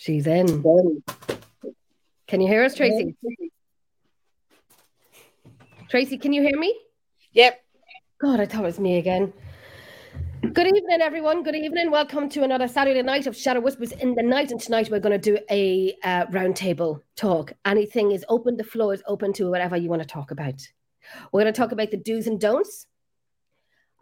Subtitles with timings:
[0.00, 0.62] She's in.
[2.26, 3.14] Can you hear us, Tracy?
[5.90, 6.74] Tracy, can you hear me?
[7.32, 7.60] Yep.
[8.18, 9.30] God, I thought it was me again.
[10.40, 11.42] Good evening, everyone.
[11.42, 11.90] Good evening.
[11.90, 14.50] Welcome to another Saturday night of Shadow Whispers in the Night.
[14.52, 17.52] And tonight we're going to do a uh, roundtable talk.
[17.66, 18.56] Anything is open.
[18.56, 20.66] The floor is open to whatever you want to talk about.
[21.30, 22.86] We're going to talk about the do's and don'ts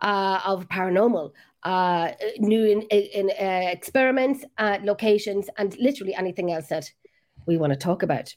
[0.01, 1.33] uh, of paranormal,
[1.63, 6.91] uh, new in, in, uh, experiments, uh, locations, and literally anything else that
[7.47, 8.35] we want to talk about.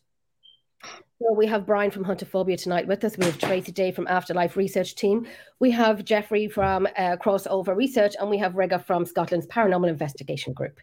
[0.84, 3.16] So we have Brian from Huntophobia tonight with us.
[3.16, 5.28] We have Tracy Day from Afterlife Research Team.
[5.60, 10.54] We have Jeffrey from uh, Crossover Research, and we have Rega from Scotland's Paranormal Investigation
[10.54, 10.80] Group.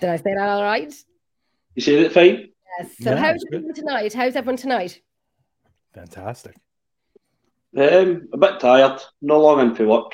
[0.00, 0.92] Did I say that all right?
[1.76, 2.48] You said it fine.
[2.80, 2.96] Yes.
[3.00, 3.54] So Yeah, how's good.
[3.58, 4.12] everyone tonight?
[4.12, 5.00] How's everyone tonight?
[5.94, 6.56] Fantastic.
[7.76, 9.00] Um, a bit tired.
[9.20, 10.12] No long into work.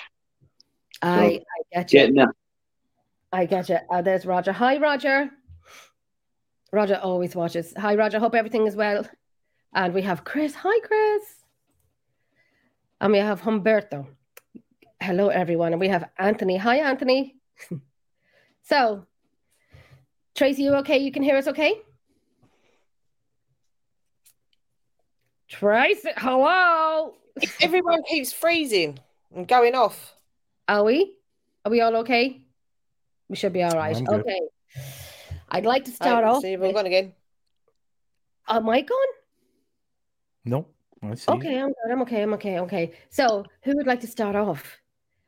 [1.02, 1.40] I, I
[1.72, 2.00] get you.
[2.00, 2.34] Getting there.
[3.32, 3.78] I get you.
[3.90, 4.52] Uh, there's Roger.
[4.52, 5.30] Hi, Roger.
[6.72, 7.72] Roger always watches.
[7.76, 8.18] Hi, Roger.
[8.18, 9.06] Hope everything is well.
[9.72, 10.54] And we have Chris.
[10.54, 11.22] Hi, Chris.
[13.00, 14.06] And we have Humberto.
[15.00, 15.72] Hello, everyone.
[15.72, 16.56] And we have Anthony.
[16.56, 17.36] Hi, Anthony.
[18.62, 19.06] so,
[20.34, 20.98] Tracy, you okay?
[20.98, 21.74] You can hear us okay?
[25.48, 27.14] Tracy, hello.
[27.60, 28.98] Everyone keeps freezing
[29.34, 30.14] and going off.
[30.68, 31.16] Are we?
[31.64, 32.40] Are we all okay?
[33.28, 33.96] We should be all right.
[33.96, 34.20] I'm good.
[34.20, 34.40] Okay.
[35.50, 36.42] I'd like to start off.
[36.42, 37.12] See, we're with- going again.
[38.48, 38.98] Am I gone?
[40.44, 40.74] Nope.
[41.02, 41.30] I see.
[41.32, 41.92] Okay, I'm good.
[41.92, 42.22] I'm okay.
[42.22, 42.58] I'm okay.
[42.60, 42.92] Okay.
[43.10, 44.78] So, who would like to start off?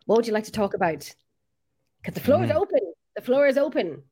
[0.06, 1.14] What would you like to talk about?
[2.02, 2.56] Because the floor is Mm.
[2.56, 2.80] open.
[3.16, 4.02] The floor is open.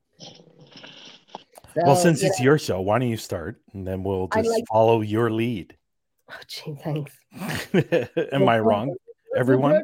[1.76, 4.48] Well, since you it's know- your show, why don't you start and then we'll just
[4.48, 5.76] like- follow your lead.
[6.31, 7.12] Oh, gee, thanks.
[8.33, 8.95] Am I wrong,
[9.37, 9.83] everyone?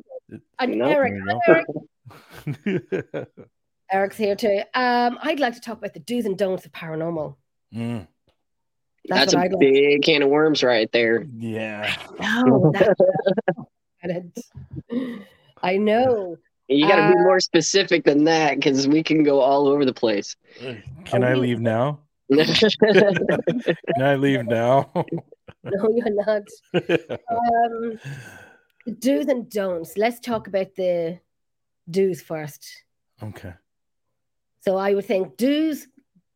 [0.58, 0.88] And No.
[0.90, 1.14] Eric,
[1.46, 1.62] hi,
[2.56, 3.26] Eric.
[3.92, 4.60] Eric's here too.
[4.74, 7.34] Um, I'd like to talk about the do's and don'ts of paranormal.
[7.74, 8.06] Mm,
[9.08, 9.60] That's, That's, what a I'd like.
[9.60, 11.24] big can of worms right there.
[11.38, 11.94] yeah.
[12.20, 12.72] No,
[14.02, 14.50] that's
[15.62, 16.36] I know.
[16.68, 19.84] You got to be Uh, more specific than that because we can go all over
[19.84, 20.36] the place.
[21.04, 21.98] Can I leave now?
[22.30, 24.90] Can I leave now?
[25.64, 26.42] No, you're not.
[27.30, 27.98] Um,
[28.98, 29.96] do's and don'ts.
[29.96, 31.18] Let's talk about the
[31.90, 32.66] do's first.
[33.22, 33.52] okay.
[34.62, 35.86] So I would think do's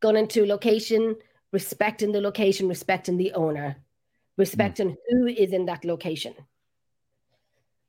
[0.01, 1.15] going into location,
[1.53, 3.77] respecting the location, respecting the owner,
[4.39, 6.35] respecting who is in that location.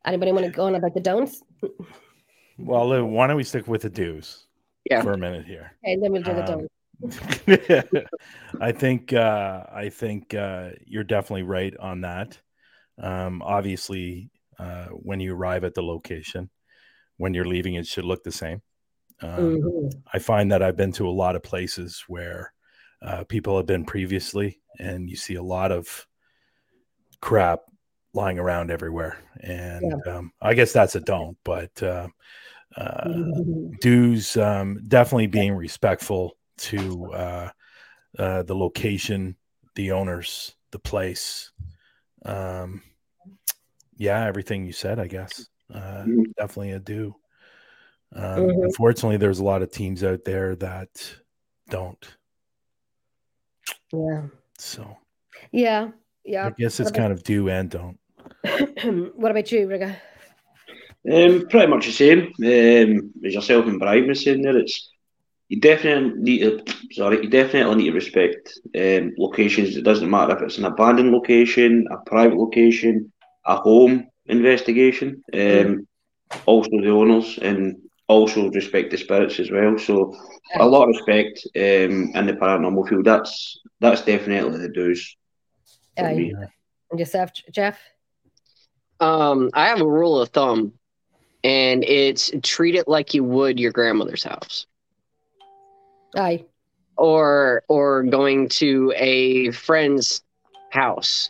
[0.06, 1.42] Anybody want to go on about the don'ts?
[2.58, 4.46] Well, why don't we stick with the do's
[4.90, 5.02] Yeah.
[5.02, 5.72] for a minute here?
[5.84, 6.74] Okay, and then we'll do the Um, don'ts.
[8.60, 12.40] I think uh, I think uh, you're definitely right on that.
[13.02, 16.50] Um, obviously, uh, when you arrive at the location,
[17.18, 18.62] when you're leaving, it should look the same.
[19.22, 20.04] Um, Mhm.
[20.14, 22.54] I find that I've been to a lot of places where
[23.02, 26.08] uh, people have been previously, and you see a lot of
[27.22, 27.62] crap
[28.14, 29.18] lying around everywhere.
[29.42, 32.08] And um, I guess that's a don't, but uh,
[32.78, 33.80] uh, Mhm.
[33.82, 37.50] do's um, definitely being respectful to uh,
[38.18, 39.36] uh, the location,
[39.76, 41.52] the owners, the place.
[42.24, 42.82] Um,
[43.98, 45.48] yeah, everything you said, I guess.
[45.74, 46.34] Uh, Mhm.
[46.38, 47.16] definitely a do.
[48.14, 48.64] Um, Mhm.
[48.66, 50.90] Unfortunately, there's a lot of teams out there that
[51.70, 52.18] don't.
[53.92, 54.28] Yeah.
[54.58, 54.98] So
[55.52, 55.92] Yeah.
[56.24, 56.48] Yeah.
[56.48, 58.00] I guess it's kind of do and don't.
[59.16, 59.98] what about you, Riga?
[61.12, 62.20] Um, pretty much the same.
[62.40, 64.92] Um, as yourself and Brian was saying there, it's
[65.50, 66.76] you definitely need to.
[66.92, 69.76] Sorry, you definitely need to respect um, locations.
[69.76, 73.12] It doesn't matter if it's an abandoned location, a private location,
[73.46, 75.24] a home investigation.
[75.34, 75.88] Um,
[76.46, 77.76] also the owners and
[78.08, 79.78] also respect the spirits as well.
[79.78, 80.16] So
[80.56, 83.06] a lot of respect um, in the paranormal field.
[83.06, 85.16] That's that's definitely the do's.
[85.98, 86.34] for Aye.
[86.92, 87.80] And yourself, Jeff?
[89.00, 90.74] Um, I have a rule of thumb,
[91.44, 94.68] and it's treat it like you would your grandmother's house,
[96.16, 96.46] Aye.
[96.98, 100.24] or or going to a friend's
[100.70, 101.30] house.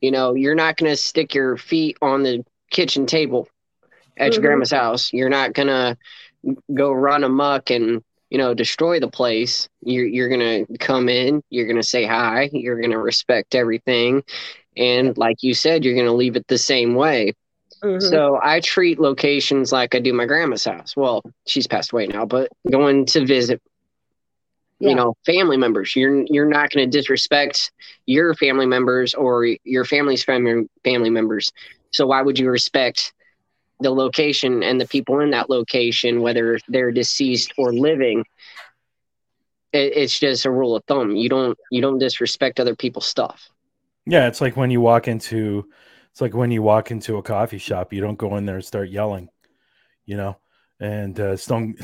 [0.00, 3.48] You know, you're not going to stick your feet on the kitchen table
[4.16, 4.34] at Mhm.
[4.34, 5.12] your grandma's house.
[5.12, 5.96] You're not going to
[6.74, 9.68] go run amok and you know destroy the place.
[9.84, 11.42] You're you're going to come in.
[11.50, 12.48] You're going to say hi.
[12.52, 14.22] You're going to respect everything,
[14.76, 17.34] and like you said, you're going to leave it the same way.
[17.84, 18.00] Mhm.
[18.00, 20.96] So I treat locations like I do my grandma's house.
[20.96, 23.60] Well, she's passed away now, but going to visit,
[24.82, 24.90] Yeah.
[24.90, 25.94] you know, family members.
[25.94, 27.70] You're you're not going to disrespect
[28.06, 31.50] your family members or your family's family family members.
[31.92, 33.12] So why would you respect
[33.80, 38.24] the location and the people in that location, whether they're deceased or living?
[39.72, 41.16] it, it's just a rule of thumb.
[41.16, 43.48] You don't you don't disrespect other people's stuff.
[44.06, 45.66] Yeah, it's like when you walk into
[46.10, 48.64] it's like when you walk into a coffee shop, you don't go in there and
[48.64, 49.28] start yelling,
[50.04, 50.36] you know.
[50.82, 51.76] And uh, Stone,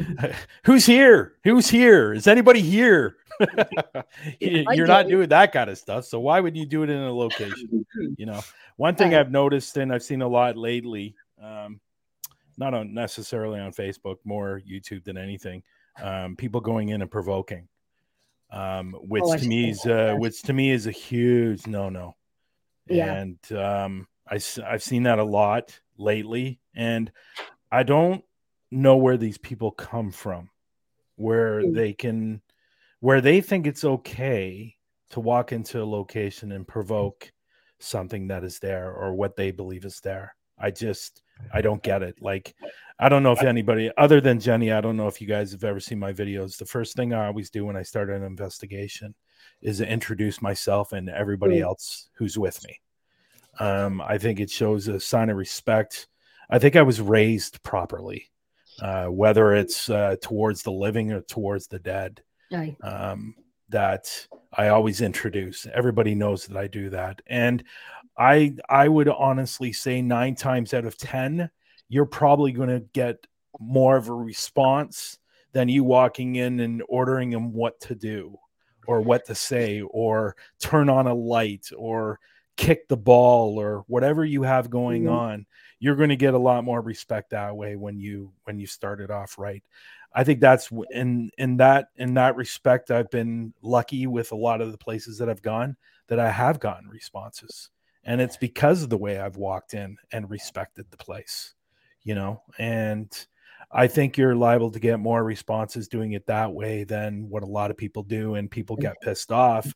[0.64, 1.34] who's here?
[1.44, 2.12] Who's here?
[2.12, 3.18] Is anybody here?
[4.40, 6.06] You're not doing that kind of stuff.
[6.06, 7.86] So why would you do it in a location?
[8.16, 8.40] You know,
[8.76, 11.80] one thing I've noticed and I've seen a lot lately, um,
[12.56, 15.62] not on necessarily on Facebook, more YouTube than anything.
[16.02, 17.68] Um, people going in and provoking,
[18.50, 22.16] um, which oh, to me is uh, which to me is a huge no no.
[22.88, 23.12] Yeah.
[23.12, 27.12] And um, I I've seen that a lot lately, and
[27.70, 28.24] I don't
[28.72, 30.50] know where these people come from,
[31.16, 31.74] where mm.
[31.74, 32.42] they can,
[33.00, 34.76] where they think it's okay
[35.10, 37.30] to walk into a location and provoke
[37.78, 40.34] something that is there or what they believe is there.
[40.58, 41.22] I just
[41.52, 42.16] I don't get it.
[42.20, 42.54] Like
[42.98, 45.64] I don't know if anybody other than Jenny, I don't know if you guys have
[45.64, 46.56] ever seen my videos.
[46.56, 49.14] The first thing I always do when I start an investigation
[49.60, 51.62] is to introduce myself and everybody mm.
[51.62, 52.80] else who's with me.
[53.58, 56.08] Um, I think it shows a sign of respect.
[56.48, 58.30] I think I was raised properly,
[58.80, 62.22] uh, whether it's uh, towards the living or towards the dead.
[62.82, 63.34] Um,
[63.68, 65.66] that I always introduce.
[65.72, 67.64] Everybody knows that I do that, and
[68.18, 71.50] I I would honestly say nine times out of ten,
[71.88, 73.26] you're probably going to get
[73.58, 75.18] more of a response
[75.52, 78.38] than you walking in and ordering them what to do
[78.86, 82.18] or what to say or turn on a light or
[82.56, 85.14] kick the ball or whatever you have going mm-hmm.
[85.14, 85.46] on
[85.82, 89.10] you're going to get a lot more respect that way when you when you started
[89.10, 89.64] off right
[90.14, 94.60] I think that's in in that in that respect, I've been lucky with a lot
[94.60, 95.76] of the places that I've gone
[96.08, 97.70] that I have gotten responses,
[98.04, 101.54] and it's because of the way I've walked in and respected the place,
[102.04, 102.42] you know.
[102.58, 103.10] And
[103.70, 107.46] I think you're liable to get more responses doing it that way than what a
[107.46, 109.72] lot of people do, and people get pissed off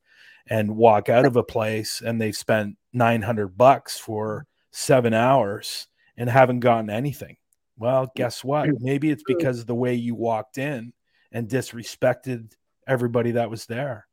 [0.48, 6.28] and walk out of a place and they've spent 900 bucks for seven hours and
[6.30, 7.36] haven't gotten anything
[7.78, 8.68] well, guess what?
[8.80, 10.92] Maybe it's because of the way you walked in
[11.32, 12.52] and disrespected
[12.86, 14.06] everybody that was there.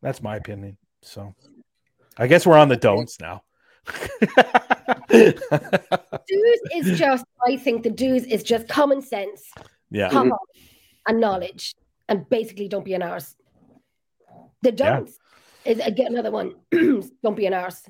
[0.00, 0.76] That's my opinion.
[1.02, 1.34] So
[2.16, 3.42] I guess we're on the don'ts now.
[5.08, 5.40] do's
[6.74, 9.50] is just, I think the do's is just common sense.
[9.90, 10.10] Yeah.
[10.10, 10.38] Common
[11.08, 11.74] and knowledge.
[12.08, 13.34] And basically don't be an arse.
[14.62, 15.18] The don'ts
[15.64, 15.72] yeah.
[15.72, 16.54] is again another one.
[16.70, 17.82] don't be an arse.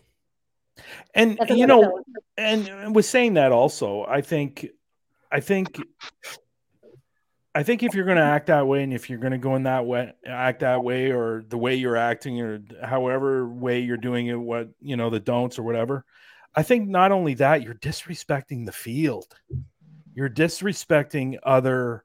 [1.15, 2.03] And you know,
[2.37, 4.69] and with saying that also, I think
[5.31, 5.79] I think
[7.55, 9.57] I think if you're going to act that way, and if you're going to go
[9.57, 13.97] in that way, act that way, or the way you're acting, or however way you're
[13.97, 16.05] doing it, what you know, the don'ts or whatever,
[16.55, 19.35] I think not only that, you're disrespecting the field.
[20.15, 22.05] You're disrespecting other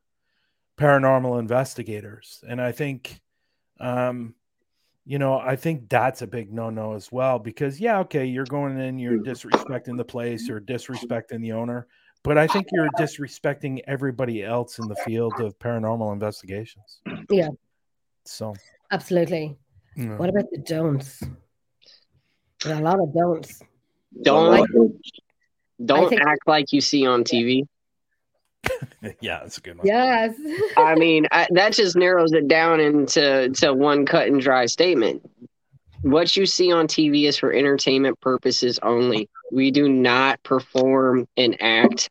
[0.78, 3.22] paranormal investigators, and I think,
[3.80, 4.36] um,
[5.06, 7.40] you know, I think that's a big no-no as well.
[7.40, 9.26] Because yeah, okay, you're going in, you're mm.
[9.26, 10.68] disrespecting the place, you're mm.
[10.68, 11.88] disrespecting the owner
[12.24, 17.02] but I think you're disrespecting everybody else in the field of paranormal investigations.
[17.30, 17.50] Yeah.
[18.26, 18.56] So
[18.92, 19.58] absolutely.
[19.98, 20.16] Yeah.
[20.16, 21.22] What about the don'ts?
[22.64, 23.62] There are a lot of don'ts.
[24.22, 24.68] Don't
[25.84, 27.68] don't think, act like you see on TV.
[29.22, 29.88] yeah, that's a good one.
[29.88, 30.36] Yes.
[30.78, 35.30] I mean, I, that just narrows it down into to one cut and dry statement.
[36.02, 39.30] What you see on TV is for entertainment purposes only.
[39.52, 42.10] We do not perform and act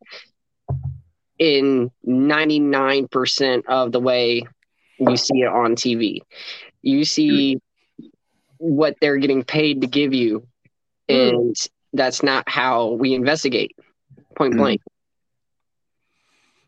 [1.39, 4.47] in 99% of the way
[4.99, 6.21] you see it on TV.
[6.83, 7.59] You see
[8.59, 10.47] what they're getting paid to give you,
[11.09, 11.15] hmm.
[11.15, 11.57] and
[11.93, 13.77] that's not how we investigate,
[14.37, 14.61] point hmm.
[14.61, 14.83] blank.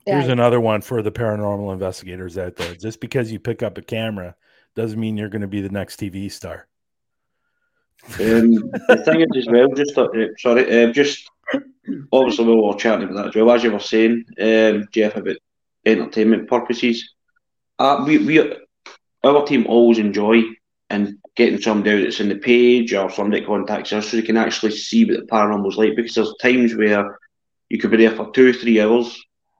[0.07, 2.75] Here's another one for the paranormal investigators out there.
[2.75, 4.37] Just because you pick up a camera
[4.75, 6.67] doesn't mean you're going to be the next TV star.
[8.21, 8.51] Um,
[8.89, 10.09] the thing is, as well, just uh,
[10.39, 11.31] sorry, uh, just
[12.13, 13.51] obviously we were chatting about that as well.
[13.51, 15.37] As you were saying, um, Jeff, about
[15.87, 17.15] entertainment purposes,
[17.79, 18.55] uh, we we
[19.25, 20.43] our team always enjoy
[20.91, 24.37] and getting somebody that's in the page or somebody that contacts us so they can
[24.37, 27.19] actually see what the paranormal's like because there's times where
[27.71, 29.19] you could be there for two, three hours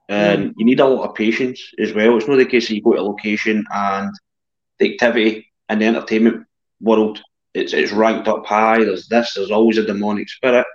[0.09, 2.17] and you need a lot of patience as well.
[2.17, 4.13] It's not the case that you go to a location and
[4.79, 6.45] the activity and the entertainment
[6.79, 7.21] world
[7.55, 8.83] it's it's ranked up high.
[8.83, 9.33] There's this.
[9.33, 10.67] There's always a demonic spirit.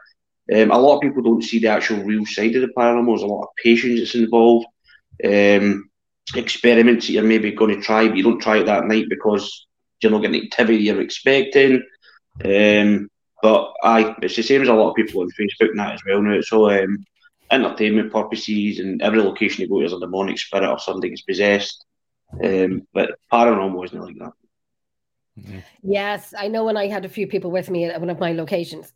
[0.52, 3.06] Um, a lot of people don't see the actual real side of the paranormal.
[3.06, 4.66] There's a lot of patience that's involved.
[5.22, 5.90] Um,
[6.34, 9.66] experiments that you're maybe going to try, but you don't try it that night because
[10.00, 11.82] you're not getting the activity you're expecting.
[12.44, 13.10] Um,
[13.42, 16.22] but I, it's the same as a lot of people on Facebook now as well
[16.22, 16.32] now.
[16.32, 17.04] It's all um,
[17.50, 21.22] entertainment purposes, and every location you go, to is a demonic spirit or something is
[21.22, 21.84] possessed.
[22.44, 24.32] Um, but paranormal wasn't like that.
[25.82, 28.32] Yes, I know when I had a few people with me at one of my
[28.32, 28.92] locations,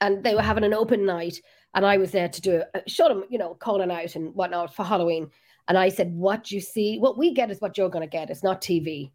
[0.00, 1.40] and they were having an open night,
[1.74, 4.74] and I was there to do it, show them, you know, calling out and whatnot
[4.74, 5.30] for Halloween.
[5.68, 8.30] And I said, What you see, what we get is what you're going to get.
[8.30, 9.12] It's not TV.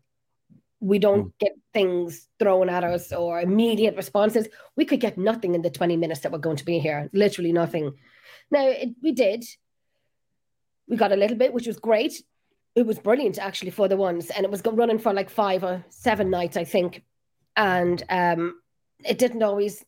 [0.80, 1.34] We don't Mm.
[1.40, 4.48] get things thrown at us or immediate responses.
[4.76, 7.52] We could get nothing in the 20 minutes that we're going to be here, literally
[7.54, 7.94] nothing.
[8.52, 9.44] Now, it, we did.
[10.88, 12.24] We got a little bit, which was great.
[12.76, 14.30] It was brilliant, actually, for the ones.
[14.30, 17.04] And it was running for like five or seven nights, I think.
[17.56, 18.60] And um,
[19.04, 19.84] it didn't always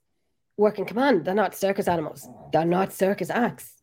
[0.58, 1.26] work in command.
[1.26, 3.74] They're not circus animals, they're not circus acts.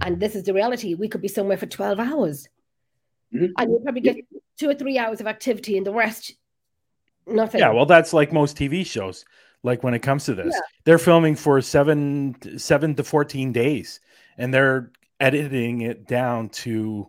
[0.00, 0.94] And this is the reality.
[0.94, 2.48] We could be somewhere for 12 hours.
[3.32, 3.52] Mhm.
[3.58, 4.16] And you probably get
[4.58, 6.34] two or three hours of activity and the rest,
[7.26, 7.60] nothing.
[7.60, 9.24] Yeah, well, that's like most TV shows.
[9.64, 10.60] Like when it comes to this, Yeah.
[10.84, 13.98] they're filming for seven, seven to fourteen days,
[14.38, 17.08] and they're editing it down to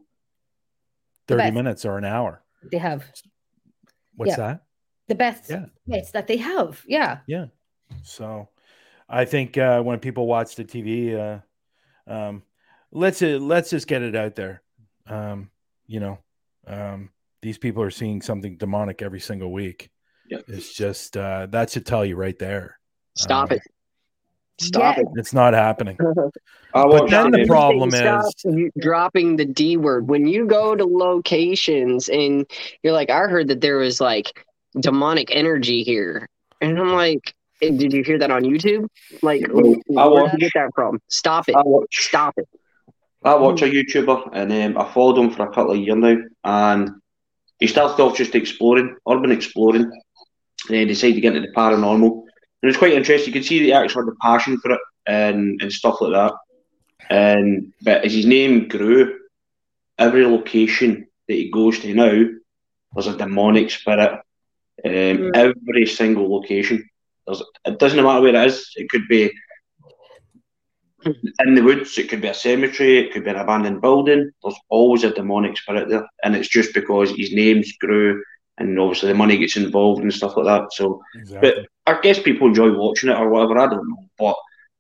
[1.27, 1.53] thirty best.
[1.53, 2.41] minutes or an hour.
[2.71, 3.03] they have
[4.15, 4.38] What's Yeah.
[4.38, 4.62] that?
[5.07, 5.65] the best Yeah.
[5.85, 6.81] bits that they have.
[6.88, 7.19] Yeah.
[7.27, 7.47] Yeah.
[8.01, 8.50] So,
[9.07, 11.39] I think uh, when people watch the TV, uh,
[12.12, 12.41] um,
[12.91, 14.63] let's uh, let's just get it out there.
[15.05, 15.51] Um,
[15.85, 16.17] you know,
[16.65, 19.91] um, these people are seeing something demonic every single week.
[20.29, 20.39] Yeah.
[20.48, 22.79] It's just uh, that should tell you right there.
[23.15, 23.63] Stop Um, it.
[24.60, 25.03] Stop Yeah.
[25.15, 25.98] It's not happening.
[26.74, 30.10] I But then the problem is, dropping the D word.
[30.10, 32.46] When you go to locations and
[32.84, 34.46] you're like, I heard that there was like
[34.79, 36.27] demonic energy here.
[36.62, 38.88] And I'm like, "Eh, did you hear that on YouTube?
[39.22, 39.53] Like, I
[40.08, 41.01] where did you get that from?
[41.08, 41.55] Stop it.
[41.55, 42.48] I watch, Stop it.
[43.24, 46.17] I watch a YouTuber and um, I followed him for a couple of years now,
[46.44, 46.91] and
[47.60, 49.89] he started off just exploring, urban exploring,
[50.67, 52.12] and then decided to get into the paranormal.
[52.12, 53.34] And it was quite interesting.
[53.34, 56.13] You could see that he actually had the passion for it and, and stuff like
[56.13, 56.34] that.
[57.10, 59.19] And but as his name grew,
[59.98, 62.25] every location that he goes to now,
[62.93, 64.22] there's a demonic spirit.
[64.84, 65.36] Um, Mm.
[65.36, 66.88] Every single location.
[67.25, 68.72] There's, it doesn't matter where it is.
[68.75, 69.31] It could be
[71.05, 74.31] in the woods, it could be a cemetery, it could be an abandoned building.
[74.43, 78.24] There's always a demonic spirit there, and it's just because his names grew,
[78.57, 80.71] and obviously the money gets involved and stuff like that.
[80.74, 81.67] So exactly.
[81.88, 83.59] I guess people enjoy watching it or whatever.
[83.59, 84.35] I don't know, but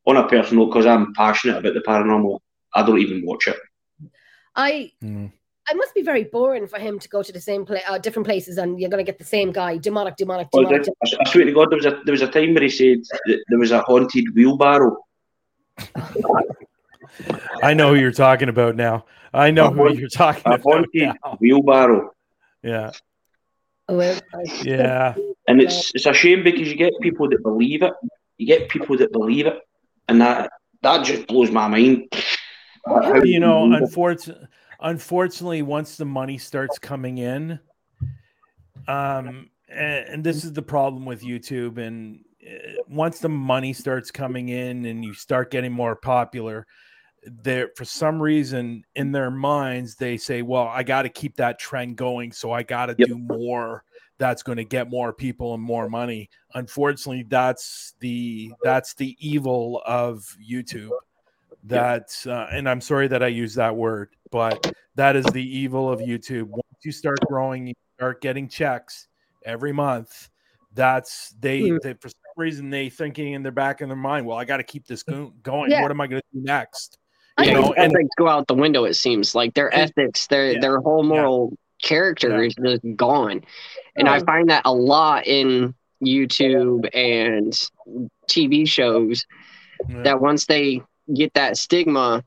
[0.07, 2.39] on a personal, because I'm passionate about the paranormal,
[2.73, 3.57] I don't even watch it.
[4.55, 5.31] I Mm.
[5.67, 8.27] I must be very boring for him to go to the same place, uh, different
[8.27, 10.87] places, and you're going to get the same guy, demonic, demonic, Well, demonic.
[11.03, 12.99] I, I swear to God, there was a there was a time where he said
[13.25, 14.95] that there was a haunted wheelbarrow.
[17.63, 19.05] I know who you're talking about now.
[19.33, 21.37] I know A who haunted- you're talking A about haunted now.
[21.39, 22.11] wheelbarrow.
[22.61, 22.91] Yeah, Oh, well, I-
[24.63, 25.15] yeah.
[25.47, 27.93] And it's it's a shame because you get people that believe it.
[28.37, 29.59] You get people that believe it,
[30.07, 30.51] and that
[30.81, 32.07] that just blows my mind.
[32.85, 34.47] How you know, believe unfortunately,
[34.79, 37.59] unfortunately, once the money starts coming in,
[38.87, 44.11] um, and, and this is the problem with YouTube, and uh, once the money starts
[44.11, 46.65] coming in and you start getting more popular,
[47.25, 51.57] there for some reason in their minds they say, "Well, I got to keep that
[51.59, 53.07] trend going, so I got to Yep.
[53.07, 53.83] do more."
[54.17, 56.29] That's going to get more people and more money.
[56.53, 60.91] Unfortunately, that's the that's the evil of YouTube
[61.67, 65.91] that uh, and i'm sorry that i use that word but that is the evil
[65.91, 69.07] of youtube once you start growing you start getting checks
[69.45, 70.29] every month
[70.75, 71.77] that's they, Hmm.
[71.81, 74.57] they for some reason they thinking in their back in their mind well i got
[74.57, 75.81] to keep this go- going Yeah.
[75.81, 76.99] what am i going to do next
[77.39, 78.85] you know and ethics go out the window.
[78.85, 80.59] It seems like their ethics, their Yeah.
[80.59, 82.47] their whole moral character Yeah.
[82.47, 83.43] is just gone,
[83.95, 85.73] and I find that a lot in
[86.03, 87.53] YouTube and
[88.29, 89.25] TV shows.
[89.89, 90.03] Yeah.
[90.03, 90.81] That once they
[91.13, 92.23] get that stigma,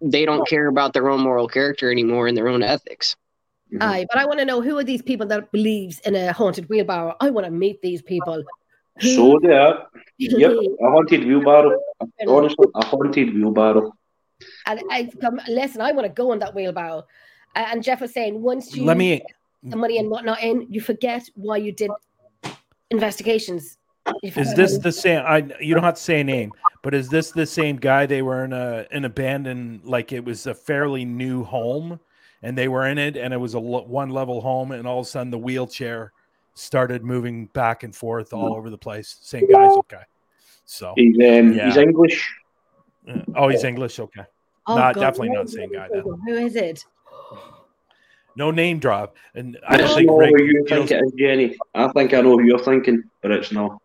[0.00, 3.16] they don't care about their own moral character anymore and their own ethics.
[3.80, 6.70] Aye, but I want to know who are these people that believes in a haunted
[6.70, 7.14] wheelbarrow?
[7.20, 8.42] I want to meet these people.
[9.00, 9.86] Who- So there,
[10.18, 11.78] yep, a haunted wheelbarrow.
[12.26, 13.92] Honestly, a haunted wheelbarrow.
[14.66, 15.80] and I come listen.
[15.80, 17.04] I want to go on that wheelbarrow.
[17.56, 19.22] Uh, and Jeff was saying, once you let me
[19.62, 21.90] the money and whatnot in, you forget why you did
[22.90, 23.78] investigations.
[24.22, 26.52] You is this the same i you don't have to say a name
[26.82, 30.46] but is this the same guy they were in a an abandoned like it was
[30.46, 32.00] a fairly new home
[32.42, 35.00] and they were in it and it was a lo- one level home and all
[35.00, 36.12] of a sudden the wheelchair
[36.58, 40.02] started moving back and forth all over the place same guy's okay
[40.64, 41.66] so He's um, Yeah.
[41.66, 42.34] he's English.
[43.08, 44.24] uh, oh he's english okay
[44.66, 46.02] Oh, not- God, definitely not is the same guy then.
[46.26, 46.84] Who is it?
[48.36, 51.04] no name drop and i I don't don't think know Rick you feels- think it
[51.06, 51.56] is, Jenny.
[51.74, 53.80] I think I know who you're thinking, but it's not.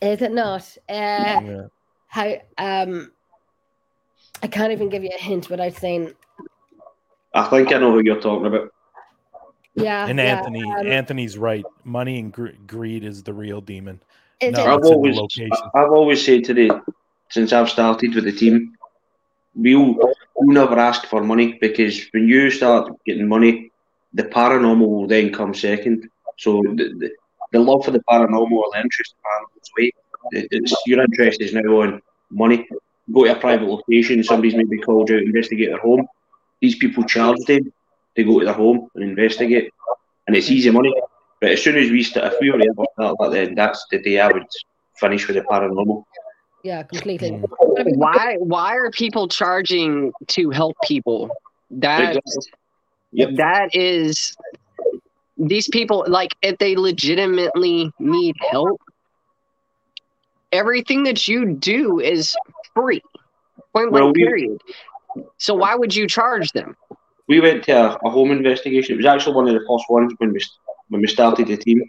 [0.00, 0.76] Is it not?
[0.88, 1.62] Uh, Yeah.
[2.06, 2.36] how?
[2.58, 3.10] Um,
[4.42, 6.14] I can't even give you a hint without saying.
[7.34, 8.72] I think I know who you're talking about.
[9.82, 10.06] Yeah.
[10.06, 11.64] And yeah, Anthony, um, Anthony's right.
[11.84, 14.00] Money and gr- greed is the real demon.
[14.40, 14.64] it No.
[14.64, 15.18] I've it's the always.
[15.74, 16.82] I've always said to the,
[17.30, 18.74] since I've started with the team,
[19.54, 19.94] we'll,
[20.36, 23.70] we'll never ask for money because when you start getting money,
[24.14, 26.08] the paranormal will then come second.
[26.38, 27.10] So the, the,
[27.52, 29.92] the love for the paranormal or the interest in paranormal goes away.
[30.32, 32.66] It- It's, your interest is now on money.
[33.12, 36.06] Go to a private location, somebody's maybe called you to investigate their home.
[36.60, 37.72] These people charge them
[38.16, 39.70] to go to their home and investigate,
[40.26, 40.92] and it's easy money.
[41.40, 43.98] But as soon as we start, if we were ever start that, then that's the
[44.00, 44.44] day I would
[44.98, 46.04] finish with the paranormal.
[46.64, 47.28] Yeah, completely.
[47.28, 51.30] I mean, Why why are people charging to help people?
[51.70, 52.52] That Exactly.
[53.12, 53.28] Yep.
[53.36, 54.36] that is
[55.36, 58.80] these people like if they legitimately need help
[60.52, 62.36] everything that you do is
[62.74, 63.00] free
[63.72, 64.58] point Well, blank we- period
[65.38, 66.76] so why would you charge them
[67.28, 68.94] We went to a, a home investigation.
[68.94, 70.40] It was actually one of the first ones when we
[70.88, 71.82] when we started the team.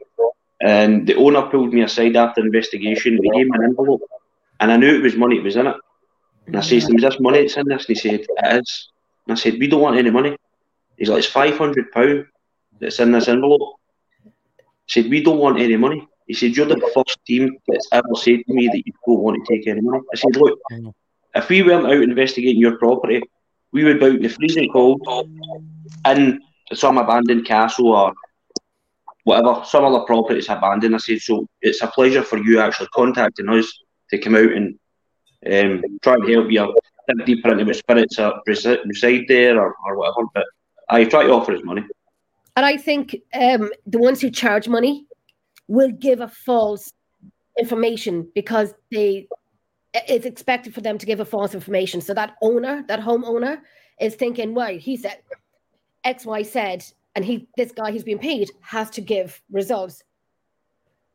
[0.62, 3.13] And the owner pulled me aside after investigation.
[3.21, 4.02] He gave me an envelope,
[4.60, 5.78] and I knew it was money that was in it.
[6.47, 8.58] And I said to him, "Is this money that's in this?" And he said, "It
[8.58, 8.89] is."
[9.25, 10.36] And I said, "We don't want any money."
[10.97, 12.25] He's like, "It's five hundred pound
[12.80, 13.75] that's in this envelope."
[14.28, 18.15] I said, "We don't want any money." He said, "You're the first team that's ever
[18.15, 20.60] said to me that you don't want to take any money." I said, "Look,
[21.36, 23.21] if we weren't out investigating your property,
[23.71, 25.01] we would be out in the freezing cold
[26.05, 26.39] in
[26.73, 28.13] some abandoned castle or
[29.23, 30.95] whatever, some other property is abandoned.
[30.95, 33.71] I said, so it's a pleasure for you actually contacting us
[34.10, 34.79] to come out and
[35.45, 36.75] um, try and help you
[37.08, 40.27] dig deeper into the spirits resi- reside there or, or whatever.
[40.34, 40.45] But
[40.89, 41.84] I try to offer his money.
[42.55, 45.05] And I think um, the ones who charge money
[45.67, 46.91] will give a false
[47.58, 49.27] information because they
[49.93, 52.02] it's expected for them to give a false information.
[52.02, 53.62] So that owner, that homeowner,
[53.99, 55.17] is thinking, right, he said
[56.04, 60.04] X, Y said, and he this guy who's being paid has to give results.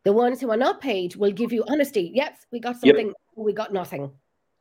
[0.05, 2.11] The ones who are not paid will give you honesty.
[2.15, 2.97] Yes, we got Yep.
[2.97, 4.11] something, we got nothing.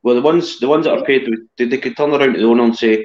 [0.02, 2.46] Well, the ones the ones that are paid, they, they could turn around to the
[2.46, 3.04] owner and say,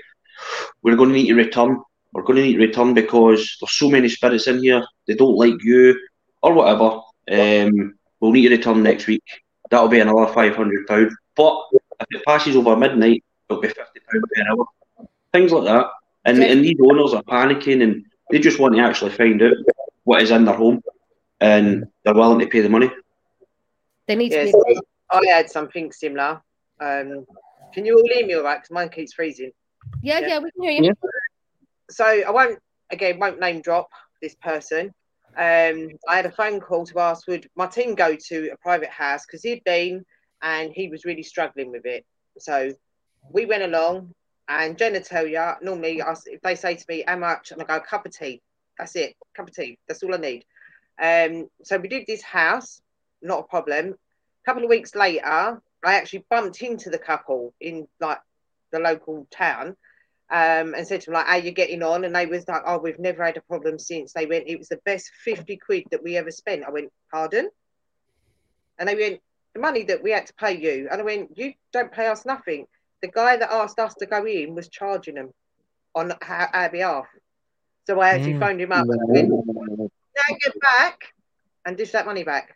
[0.83, 1.81] "We're going to need to return.
[2.13, 4.83] We're going to need to return because there's so many spirits in here.
[5.07, 5.99] They don't like you,
[6.41, 7.01] or whatever.
[7.29, 9.23] Um, we'll need to return next week.
[9.69, 11.11] That'll be another five hundred pound.
[11.35, 11.63] But
[11.99, 14.65] if it passes over midnight, it'll be fifty pound per hour.
[15.31, 15.87] Things like that.
[16.25, 19.53] And and these owners are panicking and they just want to actually find out
[20.03, 20.81] what is in their home,
[21.39, 22.89] and they're willing to pay the money.
[24.07, 24.79] They need Yes, to be
[25.11, 26.41] I had something similar.
[26.79, 27.25] Um,
[27.73, 28.57] can you all hear me all right?
[28.57, 29.51] Because mine keeps freezing.
[30.01, 30.27] yeah, Yeah.
[30.27, 30.83] yeah, we can hear you.
[30.85, 30.91] Yeah.
[31.91, 32.59] So I won't,
[32.91, 33.89] again, won't name drop
[34.21, 34.93] this person.
[35.37, 38.89] Um, I had a phone call to ask would my team go to a private
[38.89, 40.05] house because he'd been
[40.41, 42.05] and he was really struggling with it.
[42.37, 42.73] So
[43.31, 44.13] we went along,
[44.47, 47.65] and Jenna tell you normally I, if they say to me how much, and I
[47.65, 48.41] go a cup of tea.
[48.77, 49.77] That's it, cup of tea.
[49.87, 50.45] That's all I need.
[51.01, 52.81] Um, so we did this house,
[53.21, 53.89] not a problem.
[53.89, 58.19] A couple of weeks later, I actually bumped into the couple in like
[58.71, 59.75] the local town
[60.31, 62.77] um, and said to them like, "How you getting on?" And they was like, "Oh,
[62.79, 66.03] we've never had a problem since." They went, "It was the best fifty quid that
[66.03, 67.49] we ever spent." I went, "Pardon?"
[68.79, 69.21] And they went,
[69.53, 72.25] "The money that we had to pay you." And I went, "You don't pay us
[72.25, 72.67] nothing."
[73.01, 75.33] The guy that asked us to go in was charging them
[75.95, 77.07] on our, our behalf.
[77.87, 78.39] So I actually Mm.
[78.39, 79.33] phoned him up and I went,
[80.15, 81.13] "Now get back
[81.65, 82.55] and dish that money back."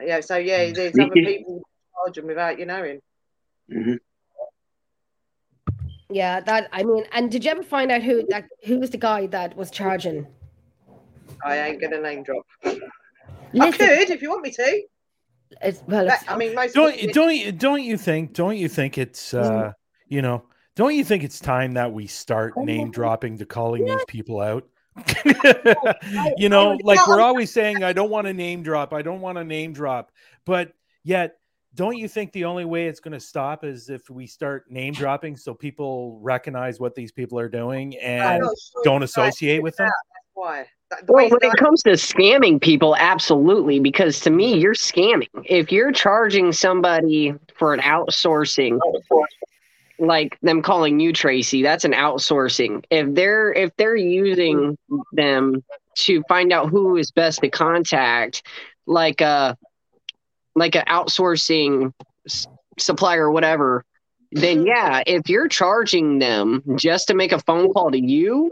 [0.00, 0.20] Yeah.
[0.20, 1.62] So yeah, there's other people
[1.94, 3.00] charging without you knowing.
[3.68, 3.96] hmm
[6.12, 8.98] Yeah, that I mean, and did you ever find out who that who was the
[8.98, 10.26] guy that was charging?
[11.44, 12.44] I ain't gonna name drop.
[12.64, 12.78] I
[13.52, 14.82] Listen, could if you want me to.
[15.62, 18.56] it's, well, That- it's, I mean, most don't people- don't you don't you think don't
[18.56, 19.72] you think it's uh
[20.08, 20.44] you know
[20.76, 24.66] don't you think it's time that we start name dropping to calling these people out
[26.36, 29.38] you know like we're always saying i don't want to name drop i don't want
[29.38, 30.12] to name drop
[30.44, 30.72] but
[31.02, 31.36] yet
[31.74, 34.92] don't you think the only way it's going to stop is if we start name
[34.92, 39.90] dropping so people recognize what these people are doing and sure don't associate with them
[40.34, 40.66] Why?
[40.90, 45.28] The Well, when it comes to scamming people, absolutely, because to me, you're scamming.
[45.44, 48.78] If you're charging somebody for an outsourcing,
[49.98, 52.84] like them calling you Tracy, that's an outsourcing.
[52.90, 54.76] If they're if they're using
[55.12, 55.62] them
[55.98, 58.46] to find out who is best to contact,
[58.86, 59.56] like a
[60.54, 61.92] like an outsourcing
[62.26, 62.46] s-
[62.78, 63.84] supplier or whatever,
[64.32, 68.50] then yeah, if you're charging them just to make a phone call to you,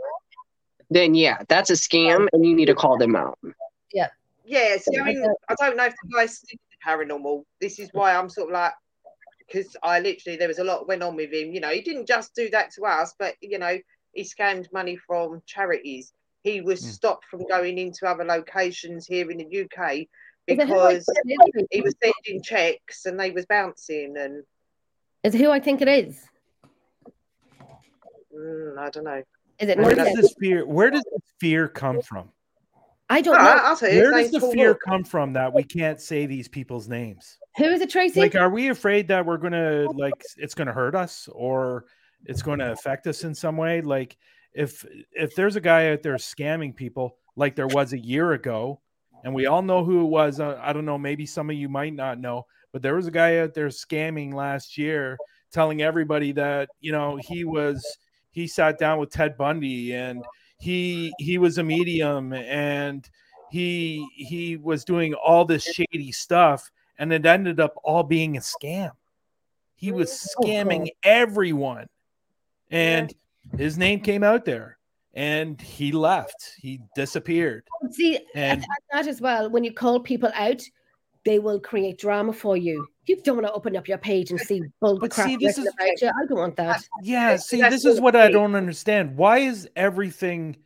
[0.91, 3.39] then yeah, that's a scam, and you need to call them out.
[3.93, 7.45] yeah, see, I mean, I don't know if the guy's still paranormal.
[7.61, 8.73] This is why I'm sort of like,
[9.47, 11.53] because I literally there was a lot went on with him.
[11.53, 13.79] You know, he didn't just do that to us, but you know,
[14.13, 16.13] he scammed money from charities.
[16.43, 16.93] he was Mm.
[16.93, 21.05] stopped from going into other locations here in the UK Is it who I because
[21.27, 24.43] think he was sending checks and they was bouncing and
[25.25, 26.25] Is it who I think it is?
[28.35, 29.23] mm, I don't know.
[29.59, 30.67] Is it Where Where does this fear?
[30.67, 32.31] Where does this fear come from?
[33.09, 33.51] I don't Oh, know.
[33.51, 34.81] I- I'll tell you, Where does the fear Walker.
[34.87, 37.39] come from that we can't say these people's names?
[37.57, 38.21] Who is it, Tracy?
[38.21, 41.87] Like, are we afraid that we're gonna like it's gonna hurt us or
[42.25, 43.81] it's going to affect us in some way?
[43.81, 44.17] Like,
[44.55, 48.81] if if there's a guy out there scamming people, like there was a year ago,
[49.25, 50.41] and we all know who it was.
[50.41, 50.99] Uh, I don't know.
[50.99, 54.33] Maybe some of you might not know, but there was a guy out there scamming
[54.35, 55.17] last year,
[55.53, 57.85] telling everybody that you know he was
[58.31, 60.25] he sat down with Ted Bundy and
[60.59, 63.09] he he was a medium and
[63.51, 68.41] he he was doing all this shady stuff and it ended up all being a
[68.41, 68.93] scam.
[69.75, 71.89] He was Oh, scamming everyone.
[72.71, 73.13] And
[73.57, 74.79] his name came out there
[75.15, 76.55] and he left.
[76.59, 77.65] He disappeared.
[77.83, 80.63] Oh, see, And that as well, when you call people out,
[81.25, 82.87] they will create drama for you.
[83.07, 85.59] You don't want to open up your page and see bull But crap see, this
[85.59, 86.09] is- about you.
[86.09, 86.83] I don't want that.
[87.03, 89.17] yeah, Yes, see, that's this is what what I don't understand.
[89.17, 90.57] Why is everything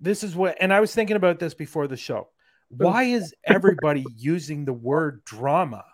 [0.00, 2.28] this is what and I was thinking about this before the show.
[2.70, 5.84] Why is everybody using the word drama?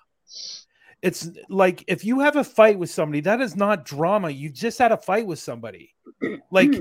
[1.03, 4.31] It's like if you have a fight with somebody, that is not drama.
[4.31, 5.95] You just had a fight with somebody.
[6.51, 6.73] Like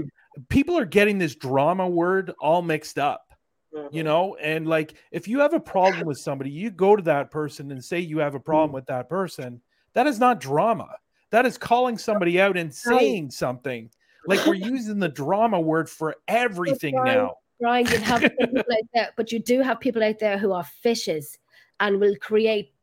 [0.50, 3.34] people are getting this drama word all mixed up,
[3.74, 4.02] you uh-huh.
[4.04, 4.36] know?
[4.36, 7.84] And like if you have a problem with somebody, you go to that person and
[7.84, 8.76] say you have a problem mm-hmm.
[8.76, 9.62] with that person.
[9.94, 10.90] That is not drama.
[11.32, 13.90] That is calling somebody out and saying something.
[14.28, 17.36] Like we're using the drama word for everything Brian, now.
[17.60, 20.64] Brian, you have people out there, but you do have people out there who are
[20.64, 21.38] fishes
[21.80, 22.74] and will create.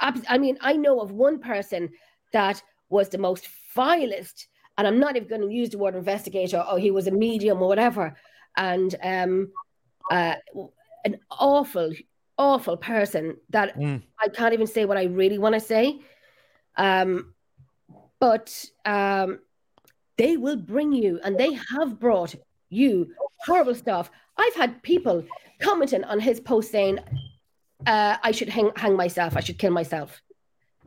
[0.00, 1.90] I mean, I know of one person
[2.32, 6.64] that was the most vilest, and I'm not even going to use the word investigator
[6.70, 8.14] or he was a medium or whatever,
[8.56, 9.52] and um,
[10.10, 10.34] uh,
[11.04, 11.92] an awful,
[12.38, 14.02] awful person that Mm.
[14.20, 16.00] I can't even say what I really want to say.
[16.76, 17.34] Um,
[18.20, 19.40] but um,
[20.16, 22.34] they will bring you, and they have brought
[22.70, 23.12] you
[23.44, 24.10] horrible stuff.
[24.36, 25.24] I've had people
[25.60, 26.98] commenting on his post saying,
[27.86, 29.36] uh, "I should hang, hang myself.
[29.36, 30.22] I should kill myself,"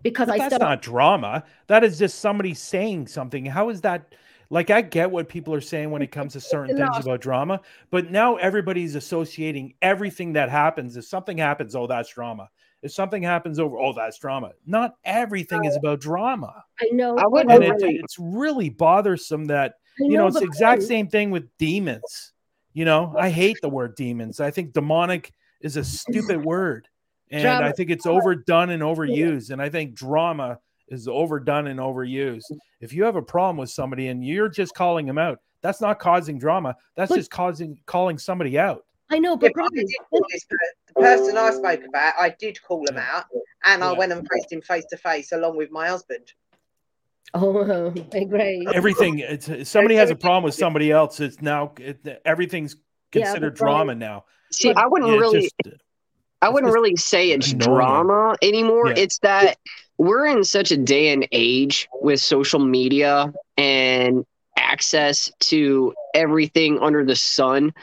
[0.05, 1.43] because But I that's stood not drama.
[1.65, 3.43] That is just somebody saying something.
[3.43, 4.13] How is that?
[4.51, 7.61] Like, I get what people are saying when it comes to certain things about drama,
[7.89, 10.95] but now everybody's associating everything that happens.
[10.95, 12.51] If something happens, oh, that's drama.
[12.83, 14.51] If something happens over, oh, that's drama.
[14.67, 16.63] Not everything is about drama.
[16.79, 17.17] I know.
[17.17, 20.87] I wouldn't And it, it's really bothersome that, I you know, it's the exact Brian,
[20.87, 22.33] same thing with demons.
[22.73, 24.39] You know, I hate the word demons.
[24.39, 26.87] I think demonic is a stupid word.
[27.35, 29.49] And Drama- I think it's overdone and overused.
[29.51, 32.43] And I think drama is overdone and overused.
[32.79, 35.99] If you have a problem with somebody and you're just calling them out, that's not
[35.99, 36.75] causing drama.
[36.95, 38.85] That's But- just causing calling somebody out.
[39.09, 40.45] I know, but but I did call this
[40.87, 42.13] the person I spoke about.
[42.19, 43.25] I did call him out,
[43.63, 46.33] and I went and faced him face to face along with my husband.
[47.35, 48.65] oh, I agree.
[48.73, 49.19] Everything.
[49.19, 51.19] It's, somebody has a problem with somebody else.
[51.19, 52.77] It's now it, everything's
[53.11, 54.25] considered Brian- drama now.
[54.51, 55.77] See, I wouldn't Yeah, really just-
[56.41, 57.77] I wouldn't really say it's annoying.
[57.77, 58.87] drama anymore.
[58.87, 58.93] Yeah.
[58.97, 59.57] It's that
[59.97, 64.25] we're in such a day and age with social media and
[64.57, 67.73] access to everything under the sun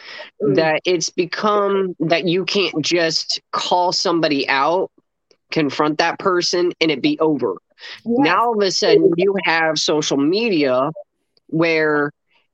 [0.42, 0.56] Mm.
[0.56, 4.90] that it's become that you can't just call somebody out,
[5.50, 7.56] confront that person, and it be over.
[8.04, 8.16] Yes.
[8.18, 10.90] Now all of a sudden you have social media
[11.48, 12.10] where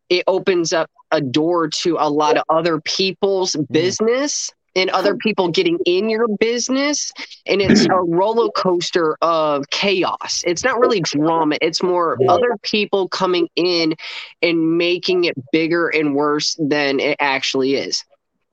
[0.08, 5.18] it opens up a door to a lot of other people's business and other hmm.
[5.18, 7.12] people getting in your business
[7.46, 12.32] and it's a roller coaster of chaos it's not really drama it's more Yeah.
[12.32, 13.94] other people coming in
[14.42, 18.04] and making it bigger and worse than it actually is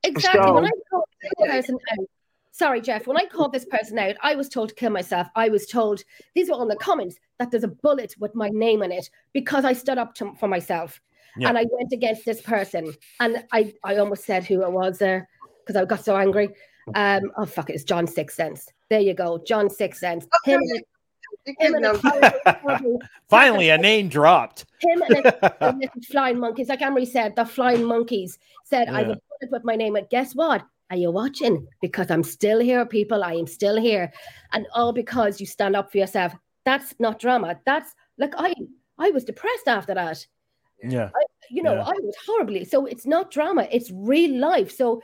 [0.05, 0.41] Exactly.
[0.41, 2.05] So- when I called this person out,
[2.51, 5.27] sorry, Jeff, when I called this person out, I was told to kill myself.
[5.35, 8.81] I was told, these were on the comments, that there's a bullet with my name
[8.81, 11.01] in it because I stood up to, for myself.
[11.37, 11.49] Yeah.
[11.49, 12.93] And I went against this person.
[13.19, 15.27] And I, I almost said who it was there
[15.65, 16.49] because I got so angry.
[16.93, 18.67] Um, oh, fuck it, it's John Six Cents.
[18.89, 20.27] There you go, John Six Cents.
[20.43, 20.61] Him
[21.59, 24.65] him can, and, Finally, a name dropped.
[24.79, 29.41] him and the flying monkeys, like Emery said, the flying monkeys said, I would put
[29.41, 29.95] it with my name.
[29.95, 30.65] And guess what?
[30.91, 31.67] Are you watching?
[31.81, 33.23] Because I'm still here, people.
[33.23, 34.11] I am still here.
[34.53, 36.33] And all because you stand up for yourself.
[36.63, 37.59] That's not drama.
[37.65, 38.53] That's like I
[38.97, 40.25] I was depressed after that.
[40.83, 41.09] Yeah.
[41.49, 41.83] You know, Yeah.
[41.83, 42.65] I was horribly.
[42.65, 44.71] So it's not drama, it's real life.
[44.71, 45.01] So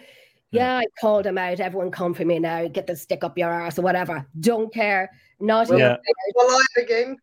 [0.52, 1.60] yeah, I called him out.
[1.60, 2.68] Everyone come for me now.
[2.68, 4.26] Get the stick up your ass or whatever.
[4.40, 5.10] Don't care.
[5.40, 5.98] Not Yeah.
[6.76, 6.84] here.
[6.84, 7.18] again.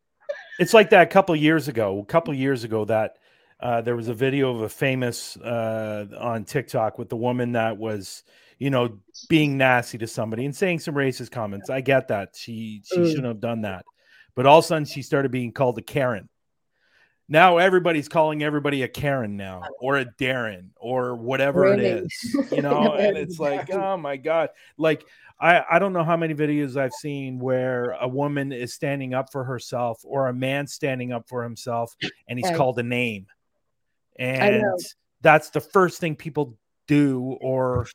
[0.59, 2.01] It's like that a couple years ago.
[2.01, 3.17] A couple years ago, that
[3.61, 7.77] uh, there was a video of a famous uh, on TikTok with the woman that
[7.77, 8.25] was,
[8.59, 11.71] you know, being nasty to somebody and saying some racist comments.
[11.71, 13.07] I get that she she Mm.
[13.09, 13.85] shouldn't have done that,
[14.35, 16.29] but all of a sudden she started being called a Karen.
[17.29, 22.63] Now everybody's calling everybody a Karen now, or a Darren, or whatever it is, you
[22.63, 22.95] know.
[22.95, 25.05] and it's like, oh my god, like
[25.41, 29.31] I, I don't know how many videos I've seen where a woman is standing up
[29.31, 31.95] for herself or a man standing up for himself
[32.29, 32.57] and he's Right.
[32.57, 33.27] called a name.
[34.19, 34.65] And
[35.21, 37.87] that's the first thing people do or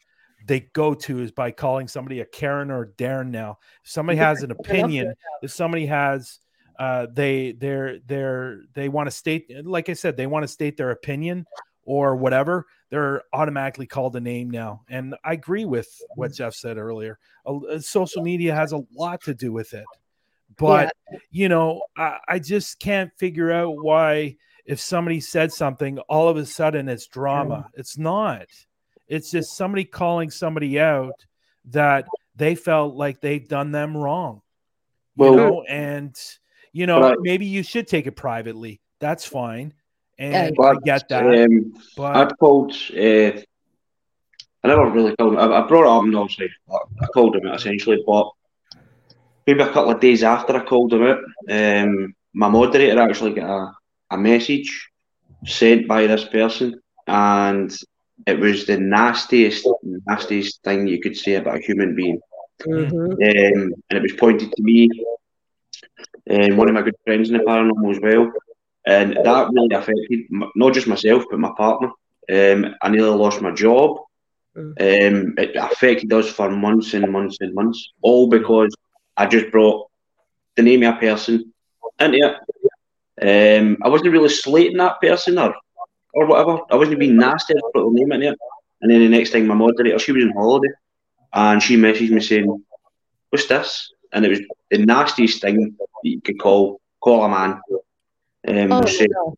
[0.45, 3.57] they go to is by calling somebody a Karen or a Darren now.
[3.83, 6.39] If somebody has an opinion, if somebody has
[6.79, 10.77] uh they they're they're they want to state like I said, they want to state
[10.77, 11.45] their opinion
[11.86, 14.81] or whatever, they're automatically called a name now.
[14.88, 17.19] And I agree with what Jeff said earlier.
[17.45, 19.86] Uh, social media has a lot to do with it.
[20.57, 20.93] But
[21.31, 26.38] you know, I, I just can't figure out why if somebody said something, all of
[26.38, 27.69] a sudden it's drama.
[27.73, 28.45] It's not.
[29.07, 31.25] It's just somebody calling somebody out
[31.65, 32.05] that
[32.36, 34.41] they felt like they've done them wrong.
[35.15, 36.15] You Well- know, and
[36.73, 37.17] you know, Right.
[37.21, 38.81] maybe you should take it privately.
[38.99, 39.73] That's fine.
[40.17, 41.25] And I get that.
[41.25, 42.73] Um, but I'd called.
[42.91, 43.31] Uh,
[44.63, 45.39] I never really called him.
[45.39, 46.49] I, I brought it up and obviously
[47.01, 48.29] I called him out essentially, but
[49.45, 53.49] maybe a couple of days after I called him out, um, my moderator actually got
[53.49, 53.71] a,
[54.12, 54.89] a message
[55.45, 57.75] sent by this person, and
[58.25, 59.67] it was the nastiest,
[60.07, 62.19] nastiest thing you could say about a human being.
[62.62, 63.12] Mhm.
[63.12, 64.88] Um, and it was pointed to me
[66.27, 68.31] and one of my good friends in the paranormal as well.
[68.86, 71.89] And that really affected m- not just myself, but my partner.
[72.31, 73.97] Um, I nearly lost my job.
[74.79, 78.73] Um, it affected us for months and months and months, all because
[79.17, 79.88] I just brought
[80.55, 81.51] the name of a person
[81.99, 82.36] into it.
[83.21, 85.53] Um, I wasn't really slating that person or,
[86.13, 86.59] or whatever.
[86.71, 87.53] I wasn't being nasty.
[87.53, 88.39] I put the name into it.
[88.81, 90.69] And then the next thing, my moderator, she was on holiday,
[91.33, 92.63] and she messaged me saying,
[93.29, 97.60] "What's this?" And it was the nastiest thing that you could call call a man.
[98.47, 99.36] Um, Oh, so, no.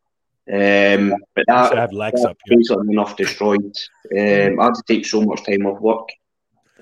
[0.51, 2.57] um, but I that, should have Lex that up here.
[2.57, 3.75] basically enough destroyed.
[4.17, 6.09] Um, I had to take so much time off work,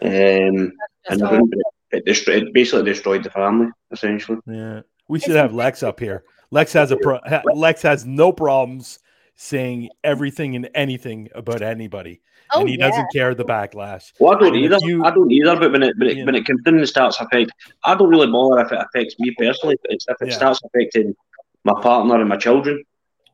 [0.01, 0.71] um, and
[1.07, 1.31] That's I all.
[1.31, 1.53] couldn't-
[1.91, 4.39] it, destroyed, it basically destroyed the family essentially.
[4.47, 6.23] Yeah, we should have Lex up here.
[6.49, 7.19] Lex has a pro-
[7.53, 8.99] Lex has no problems
[9.35, 12.21] saying everything and anything about anybody,
[12.55, 12.87] Oh, and he yeah.
[12.89, 14.11] doesn't care the backlash.
[14.19, 14.77] Well, I don't And if either.
[14.87, 15.55] you- I don't either.
[15.59, 16.25] But when it when it, Yeah.
[16.25, 17.51] when it comes in and starts affect,
[17.83, 19.77] I don't really bother if it affects me personally.
[19.81, 20.35] But it's if it Yeah.
[20.35, 21.15] starts affecting
[21.63, 22.83] my partner and my children.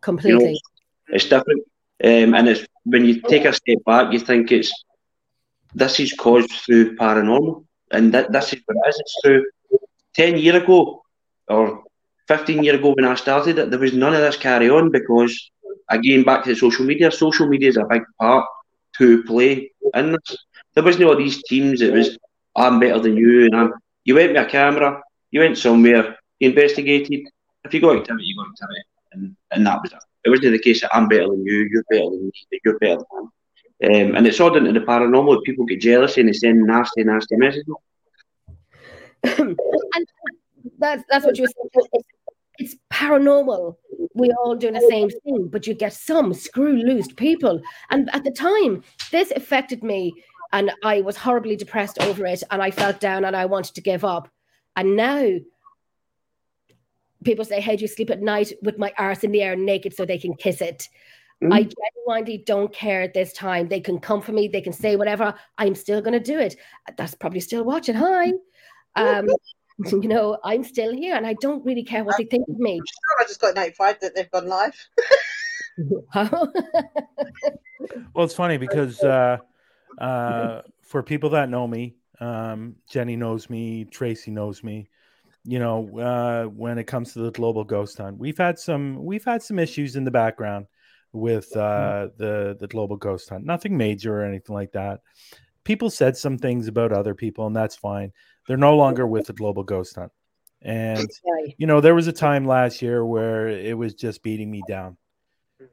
[0.02, 0.60] Completely.
[1.10, 1.64] It's different.
[2.04, 4.72] Um, and it's when you take a step back, you think it's
[5.76, 9.00] this is caused through paranormal, and that this is what it is.
[9.00, 9.46] It's through
[10.16, 11.04] ten year ago
[11.48, 11.84] or
[12.28, 13.70] fifteen year ago when I started it.
[13.70, 15.34] There was none of this carry on because
[15.90, 17.12] again back to social media.
[17.12, 18.46] Social media is a big part
[19.00, 20.38] to play in this.
[20.76, 21.82] There wasn't all these teams.
[21.82, 22.18] It was
[22.56, 23.74] I'm better than you, and I'm.
[24.04, 25.02] You went with a camera.
[25.32, 26.18] You went somewhere.
[26.40, 27.28] You investigated.
[27.66, 28.82] If you go got activity, you got activity,
[29.14, 30.00] and and that was it.
[30.26, 33.02] It wasn't the case that I'm better than you, you're better than me, you're better
[33.12, 33.30] than me.
[33.82, 35.44] Um, and it's all down to the paranormal.
[35.44, 37.74] People get jealous and they send nasty, nasty messages.
[39.24, 39.58] and
[40.78, 42.04] that's that's what you were saying.
[42.60, 43.76] It's, paranormal.
[44.14, 47.62] We all do the same thing, but you get some screw loose people.
[47.90, 50.14] And at the time, this affected me,
[50.52, 53.82] and I was horribly depressed over it, and I felt down, and I wanted to
[53.82, 54.30] give up.
[54.76, 55.30] And now,
[57.24, 59.96] people say, "Hey, do you sleep at night with my arse in the air naked
[59.96, 60.90] so they can kiss it?"
[61.42, 61.54] Mm.
[61.54, 63.70] I genuinely don't care at this time.
[63.70, 65.34] They can come for me, they can say whatever.
[65.58, 66.58] I'm still going to do it.
[66.98, 67.96] That's probably still watching.
[67.96, 68.34] Hi.
[68.96, 69.28] Um,
[69.92, 72.82] you know, I'm still here and I don't really care what they think of me.
[73.20, 74.76] I just got notified that they've gone live.
[78.14, 79.38] Well, it's funny because uh,
[79.98, 84.90] uh, for people that know me, um, Jenny knows me, Tracy knows me.
[85.46, 89.24] You know, uh, when it comes to the global ghost hunt, we've had some we've
[89.24, 90.66] had some issues in the background
[91.14, 93.46] with uh, the the global ghost hunt.
[93.46, 95.00] Nothing major or anything like that.
[95.70, 98.12] People said some things about other people, and that's fine.
[98.48, 100.12] They're no longer with the global ghost hunt,
[100.64, 101.08] and
[101.60, 104.98] you know, there was a time last year where it was just beating me down.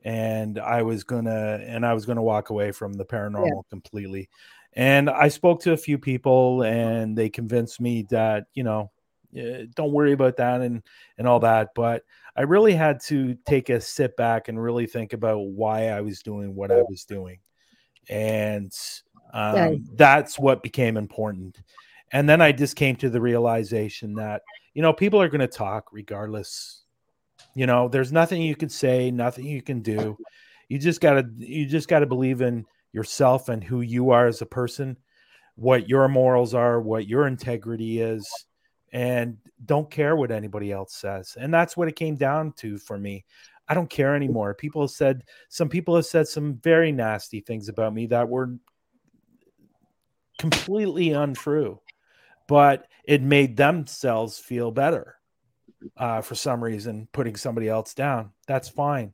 [0.04, 4.28] And I was gonna and I was gonna walk away from the paranormal completely.
[4.74, 8.90] And I spoke to a few people and they convinced me that, you know,
[9.32, 10.82] don't worry about that and
[11.16, 11.70] and all that.
[11.74, 12.02] But
[12.37, 16.20] I really had to take a sit back and really think about why I was
[16.20, 17.38] doing what I was doing.
[18.11, 18.70] And
[19.32, 19.80] um, Right.
[19.96, 21.60] that's what became important.
[22.12, 24.42] And then I just came to the realization that,
[24.74, 26.82] you know, people are going to talk regardless
[27.54, 30.18] You know, there's nothing you can say, nothing you can do.
[30.68, 34.46] You just gotta you just gotta believe in yourself and who you are as a
[34.46, 34.96] person,
[35.56, 38.46] what your morals are, what your integrity is,
[38.92, 41.36] and don't care what anybody else says.
[41.40, 43.24] And that's what it came down to for me.
[43.68, 44.54] I don't care anymore.
[44.54, 48.54] People have said some people have said some very nasty things about me that were
[50.38, 51.81] completely untrue,
[52.49, 55.16] but it made themselves feel better
[55.96, 58.33] uh, for some reason, putting somebody else down.
[58.46, 59.12] That's fine.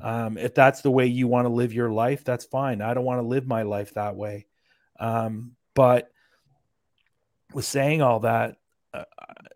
[0.00, 2.80] Um, if that's the way you want to live your life, that's fine.
[2.80, 4.46] I don't want to live my life that way.
[4.98, 6.10] Um, but
[7.52, 8.56] with saying all that,
[8.92, 9.04] uh,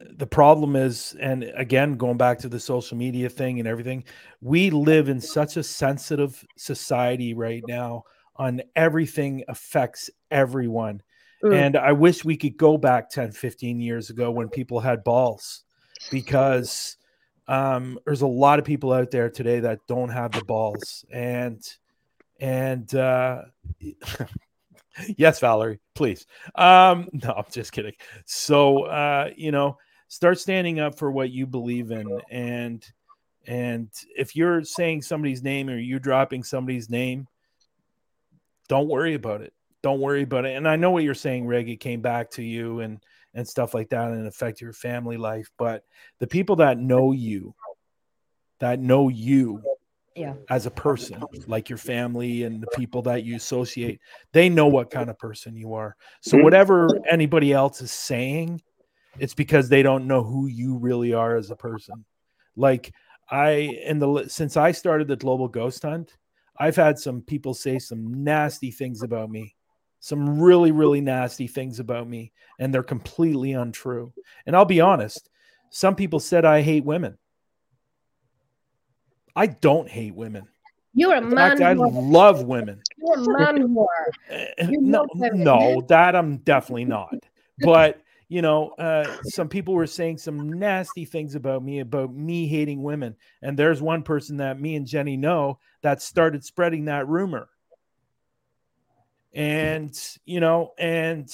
[0.01, 4.05] the problem is, and again, going back to the social media thing and everything,
[4.41, 8.05] we live in such a sensitive society right now
[8.37, 11.03] on everything affects everyone.
[11.42, 11.55] Mm.
[11.55, 15.62] And I wish we could go back 10, 15 years ago when people had balls
[16.11, 16.96] because
[17.46, 21.05] um, there's a lot of people out there today that don't have the balls.
[21.11, 21.62] And,
[22.40, 23.42] and, uh,
[25.16, 26.27] yes, Valerie, please.
[26.55, 27.94] Um, no, I'm just kidding.
[28.24, 32.20] So, uh, you know, start standing up for what you believe in.
[32.31, 32.85] And,
[33.46, 37.29] and if you're saying somebody's name or you're dropping somebody's name,
[38.68, 39.53] don't worry about it.
[39.83, 40.57] Don't worry about it.
[40.57, 41.69] And I know what you're saying, Reg.
[41.69, 42.99] It came back to you and,
[43.35, 45.51] and stuff like that and affect your family life.
[45.57, 45.85] But
[46.19, 47.55] the people that know you,
[48.59, 49.62] that know you
[50.17, 50.35] yeah.
[50.51, 54.01] as a person, like your family and the people that you associate,
[54.33, 55.97] they know what kind of person you are.
[56.23, 56.45] So mm-hmm.
[56.45, 58.61] whatever anybody else is saying,
[59.19, 62.05] it's because they don't know who you really are as a person.
[62.57, 62.93] Like
[63.31, 63.51] I
[63.85, 66.17] in the since I started the global ghost hunt,
[66.59, 69.55] I've had some people say some nasty things about me.
[70.01, 74.13] Some really really nasty things about me and they're completely untrue.
[74.47, 75.29] And I'll be honest,
[75.71, 77.19] some people said I hate women.
[79.37, 80.49] I don't hate women.
[80.95, 81.59] You're a In man.
[81.59, 82.83] Fact, I love women.
[82.97, 83.87] You're a man whore.
[84.31, 87.15] Eh, you no, no, that I'm definitely not.
[87.61, 92.47] But you know, uh, some people were saying some nasty things about me, about me
[92.47, 93.17] hating women.
[93.41, 97.49] And there's one person that me and Jenny know that started spreading that rumor.
[99.33, 101.31] And you know, and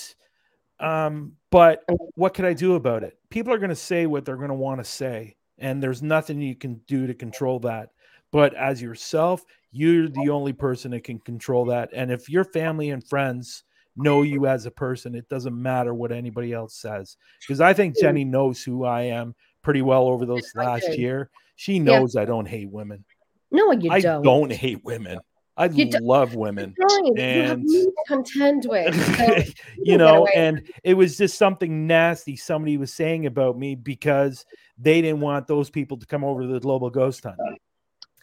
[0.81, 3.17] um, but what can I do about it?
[3.31, 6.41] People are going to say what they're going to want to say, and there's nothing
[6.41, 7.91] you can do to control that.
[8.33, 11.91] But as yourself, you're the only person that can control that.
[11.93, 13.65] And if your family and friends
[13.97, 17.17] know you as a person, it doesn't matter what anybody else says.
[17.41, 21.31] Because I think Jenny knows who I am pretty well over those last year.
[21.57, 22.23] She knows yeah.
[22.23, 23.05] I don't hate women.
[23.51, 24.21] No, you I don't.
[24.21, 25.19] I don't hate women.
[25.57, 25.69] I
[26.01, 26.75] love women,
[27.17, 27.69] and
[28.09, 29.55] contend with.
[29.79, 34.45] you know, and it was just something nasty somebody was saying about me because
[34.79, 37.39] they didn't want those people to come over to the global ghost hunt.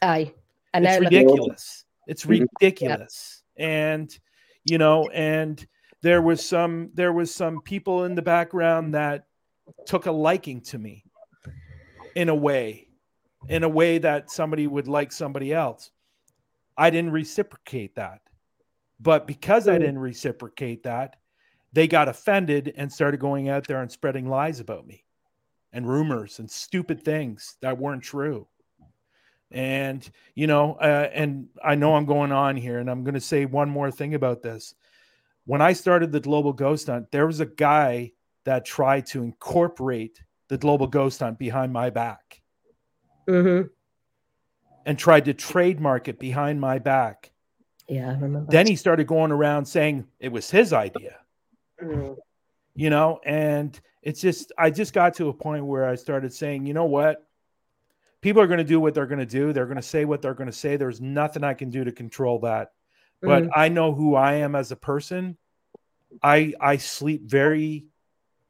[0.01, 0.33] Aye.
[0.73, 1.85] And it's ridiculous.
[2.07, 2.43] It's mm-hmm.
[2.59, 3.43] ridiculous.
[3.57, 4.17] And
[4.65, 5.65] you know, and
[6.01, 9.25] there was some there was some people in the background that
[9.85, 11.05] took a liking to me
[12.15, 12.87] in a way,
[13.47, 15.91] in a way that somebody would like somebody else.
[16.77, 18.21] I didn't reciprocate that.
[18.99, 21.15] But because I didn't reciprocate that,
[21.73, 25.05] they got offended and started going out there and spreading lies about me
[25.73, 28.47] and rumors and stupid things that weren't true.
[29.49, 33.19] And, you know, uh, and I know I'm going on here and I'm going to
[33.19, 34.75] say one more thing about this.
[35.45, 38.11] When I started the Global Ghost Hunt, there was a guy
[38.45, 42.41] that tried to incorporate the Global Ghost Hunt behind my back
[43.27, 43.67] mm-hmm.
[44.85, 47.31] And tried to trademark it behind my back.
[47.87, 48.51] Yeah, I remember.
[48.51, 51.17] Then he started going around saying it was his idea.
[51.83, 52.17] Mm.
[52.73, 56.65] You know, and it's just, I just got to a point where I started saying,
[56.65, 57.25] you know what?
[58.21, 59.51] people are going to do what they're going to do.
[59.51, 60.77] They're going to say what they're going to say.
[60.77, 62.71] There's nothing I can do to control that.
[63.21, 63.51] But mm-hmm.
[63.55, 65.37] I know who I am as a person.
[66.23, 67.85] I I sleep very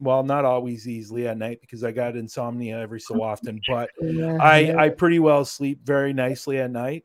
[0.02, 4.36] well, not always easily at night because I got insomnia every so often, but yeah,
[4.40, 4.74] I.
[4.76, 7.04] I pretty well sleep very nicely at night,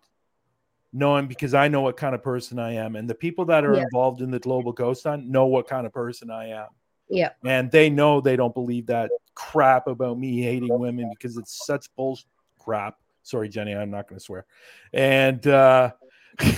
[0.92, 3.76] knowing because I know what kind of person I am, and the people that are
[3.76, 3.84] yeah.
[3.84, 6.68] involved in the global ghost hunt know what kind of person I am.
[7.10, 11.66] Yeah, and they know they don't believe that crap about me hating women because it's
[11.66, 12.26] such bullshit
[12.60, 12.98] crap.
[13.24, 14.46] Sorry, Jenny, I'm not going to swear.
[14.92, 15.92] And uh,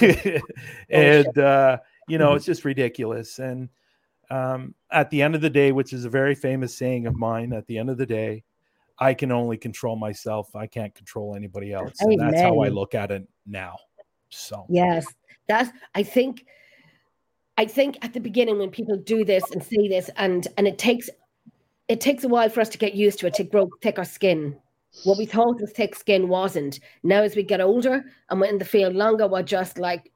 [0.89, 1.77] and uh,
[2.07, 3.39] you know, it's just ridiculous.
[3.39, 3.69] And
[4.29, 7.53] um, at the end of the day, which is a very famous saying of mine,
[7.53, 8.43] at the end of the day,
[8.99, 10.55] I can only control myself.
[10.55, 11.93] I can't control anybody else.
[12.01, 13.77] And that's how I look at it now.
[14.29, 15.05] So yes,
[15.47, 16.45] that's I think
[17.57, 20.77] I think at the beginning when people do this and say this and and it
[20.77, 21.09] takes
[21.87, 24.55] it takes a while for us to get used to it to grow thicker skin
[25.03, 26.79] What we thought was thick skin wasn't.
[27.03, 30.11] Now, as we get older and we're in the field longer, we're just like, "Meh,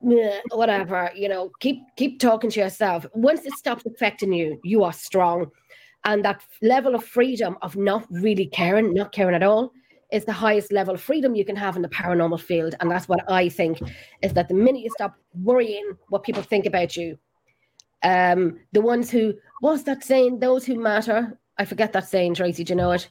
[0.00, 3.06] whatever, you know, keep keep talking to yourself.
[3.14, 5.50] Once it stops affecting you, you are strong.
[6.04, 9.72] And that level of freedom of not really caring, not caring at all,
[10.12, 12.74] is the highest level of freedom you can have in the paranormal field.
[12.80, 13.80] And that's what I think
[14.22, 17.18] is that the minute you stop worrying what people think about you,
[18.02, 20.38] um, the ones who what's that saying?
[20.38, 21.38] Those who matter.
[21.58, 22.62] I forget that saying, Tracy.
[22.62, 23.08] Do you know it?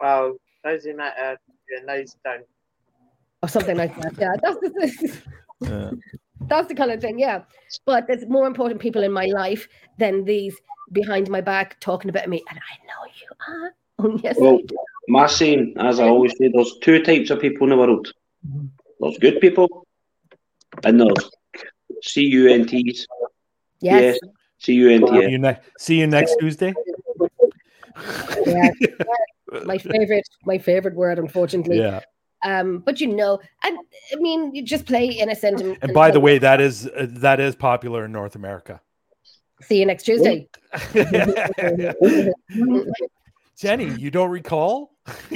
[0.00, 1.38] Well, those who matter
[1.78, 2.44] and those don't.
[3.42, 4.14] Or something like that.
[4.18, 5.22] Yeah, that's the,
[5.66, 5.90] Uh,
[6.48, 7.18] that's the kind of thing.
[7.18, 7.42] Yeah,
[7.84, 10.56] but there's more important people in my life than these
[10.92, 12.42] behind my back talking about me.
[12.48, 13.74] And I know you are.
[14.00, 14.60] Oh yes, Well,
[15.08, 18.12] My saying, as I always say, there's two types of people in the world.
[19.00, 19.84] There's good people,
[20.84, 21.28] and there's
[22.02, 23.06] C-U-N-Ts.
[23.80, 24.18] yes.
[24.60, 25.30] C U N see T.
[25.32, 26.74] you ne- see you next Tuesday.
[28.46, 28.70] Yeah.
[29.64, 31.78] my favorite, my favorite word, unfortunately.
[31.78, 32.00] Yeah.
[32.44, 33.78] Um, but you know, and
[34.12, 35.60] I mean, you just play innocent.
[35.60, 38.80] And, And by the way, that is uh, that is popular in North America.
[39.62, 40.48] see you next Tuesday.
[43.58, 44.92] Jenny, you don't recall?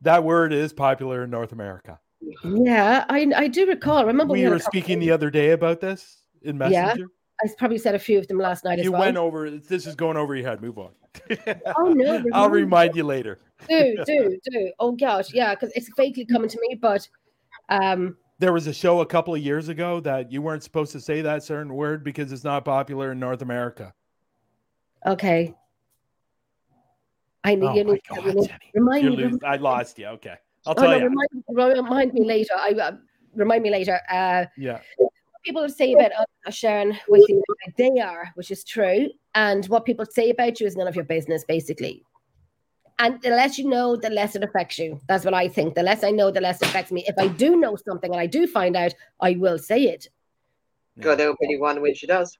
[0.00, 2.00] that word is popular in North America.
[2.44, 4.04] yeah, I I do recall.
[4.06, 7.06] Remember, We had a were speaking the other day about this in Yeah, Messenger.
[7.44, 8.84] I probably said a few of them last night as well.
[8.84, 9.00] you well.
[9.00, 10.60] went over this is going over your head.
[10.62, 10.90] Move on.
[11.76, 12.14] Oh no!
[12.32, 13.40] I'll remind- remind you later.
[13.68, 14.72] Do do do.
[14.78, 17.06] Oh gosh, yeah, because it's vaguely coming to me, but
[17.68, 21.00] um, There was a show a couple of years ago that you weren't supposed to
[21.00, 23.92] say that certain word because it's not popular in North America.
[25.06, 25.54] okay.
[27.44, 28.58] I need Oh you my need, God, you Jenny.
[28.74, 29.22] remind You're me.
[29.24, 30.06] losing- I lost you.
[30.06, 30.34] Okay.
[30.64, 31.04] I'll Oh, tell no, you.
[31.48, 32.54] remind, remind me later.
[32.56, 32.92] I uh,
[33.34, 34.00] remind me later.
[34.08, 34.80] Uh, Yeah.
[35.42, 37.42] People say about us are sharing with you
[37.76, 41.04] they are, which is true, and what people say about you is none of your
[41.04, 42.02] business, basically.
[42.98, 45.00] And the less you know, the less it affects you.
[45.08, 45.74] That's what I think.
[45.74, 47.04] The less I know, the less it affects me.
[47.06, 50.08] If I do know something and I do find out, I will say it.
[51.00, 52.36] God help anyone when she does.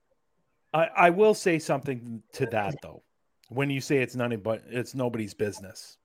[0.73, 3.03] I, I will say something to that though.
[3.49, 5.97] When you say it's none but it's nobody's business.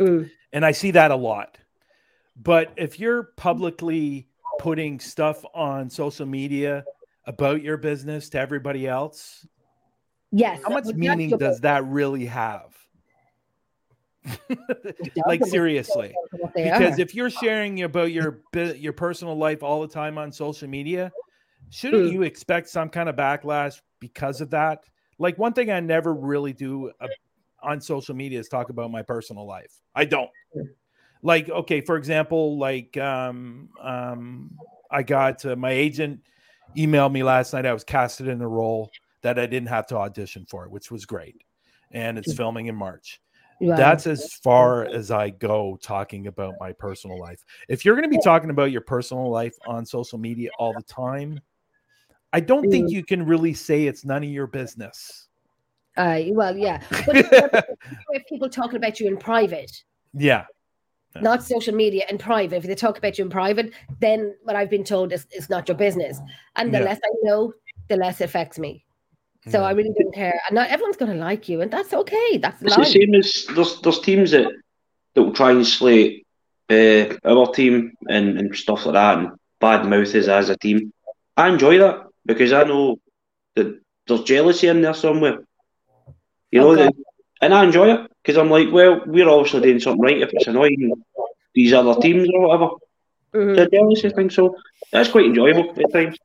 [0.00, 0.30] Mm.
[0.52, 1.58] And I see that a lot.
[2.36, 6.84] But if you're publicly putting stuff on social media
[7.24, 9.46] about your business to everybody else,
[10.32, 10.60] Yes.
[10.64, 12.76] how much meaning does that really have?
[15.26, 16.14] like seriously.
[16.54, 21.12] Because if you're sharing about your your personal life all the time on social media,
[21.70, 22.12] shouldn't Mm.
[22.12, 24.84] you expect some kind of backlash because of that?
[25.18, 27.08] Like one thing I never really do uh,
[27.62, 29.80] on social media is talk about my personal life.
[29.94, 30.30] I don't.
[31.26, 34.50] Like okay, for example, like um um
[34.90, 36.20] I got uh, my agent
[36.76, 39.96] emailed me last night I was casted in a role that I didn't have to
[39.96, 41.42] audition for, which was great.
[41.90, 43.20] And it's filming in March
[43.60, 43.76] Wow.
[43.76, 47.42] that's as far as I go talking about my personal life.
[47.68, 50.82] If you're going to be talking about your personal life on social media all the
[50.82, 51.40] time,
[52.32, 52.92] I don't think Mm.
[52.92, 55.28] you can really say it's none of your business.
[55.96, 56.82] Uh, well, yeah.
[57.06, 57.16] But
[58.10, 59.72] if people talking about you in private,
[60.12, 60.44] Yeah.
[61.14, 61.22] Yeah.
[61.22, 62.56] not social media in private.
[62.58, 65.68] If they talk about you in private, then what I've been told is it's not
[65.68, 66.20] your business.
[66.56, 66.84] And the Yeah.
[66.84, 67.52] less I know,
[67.88, 68.84] the less it affects me.
[69.48, 69.66] So Yeah.
[69.66, 70.38] I really don't care.
[70.48, 72.38] And not everyone's going to like you, and that's okay.
[72.38, 74.48] That's It's the same as there's there's teams that
[75.14, 76.26] that will try and slate
[76.68, 79.28] uh, our team and, and stuff like that and
[79.60, 80.92] bad mouth us as a team.
[81.36, 82.98] I enjoy that because I know
[83.54, 85.38] that there's jealousy in there somewhere.
[86.50, 86.82] You know, Okay.
[86.86, 86.94] that-
[87.40, 90.48] and I enjoy it because I'm like, well, we're obviously doing something right if it's
[90.48, 90.92] annoying
[91.54, 92.70] these other teams or whatever.
[93.32, 93.56] Mhm.
[93.56, 94.56] The jealousy thing, so
[94.90, 96.18] that's quite enjoyable at times.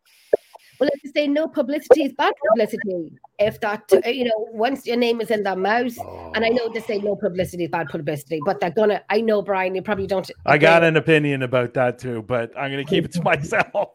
[0.79, 3.11] Well, as you say, no publicity is bad publicity.
[3.37, 5.95] If that, uh, you know, once your name is in their mouth,
[6.33, 9.03] and I know they say no publicity is bad publicity, but they're gonna.
[9.07, 10.29] I know, Brian, you probably don't.
[10.47, 13.89] I got an opinion about that too, but I'm going to keep it to myself.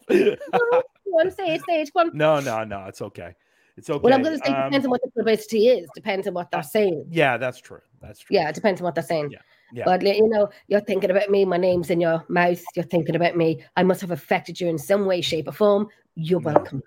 [1.07, 1.91] One say it, say it.
[1.93, 2.13] One.
[2.15, 3.35] no, no, no, it's okay.
[3.77, 4.01] It's okay.
[4.03, 5.89] Well, I'm going to say Um, depends on what the publicity is.
[5.95, 7.07] Depends on what they're saying.
[7.11, 7.81] yeah, that's true.
[8.01, 8.35] That's true.
[8.35, 9.31] Yeah, it depends on what they're saying.
[9.33, 9.39] Yeah,
[9.73, 9.85] yeah.
[9.85, 11.45] But you know, you're thinking about me.
[11.45, 12.63] My name's in your mouth.
[12.75, 13.63] You're thinking about me.
[13.77, 15.89] I must have affected you in some way, shape, or form.
[16.15, 16.53] You're Yeah.
[16.53, 16.83] welcome.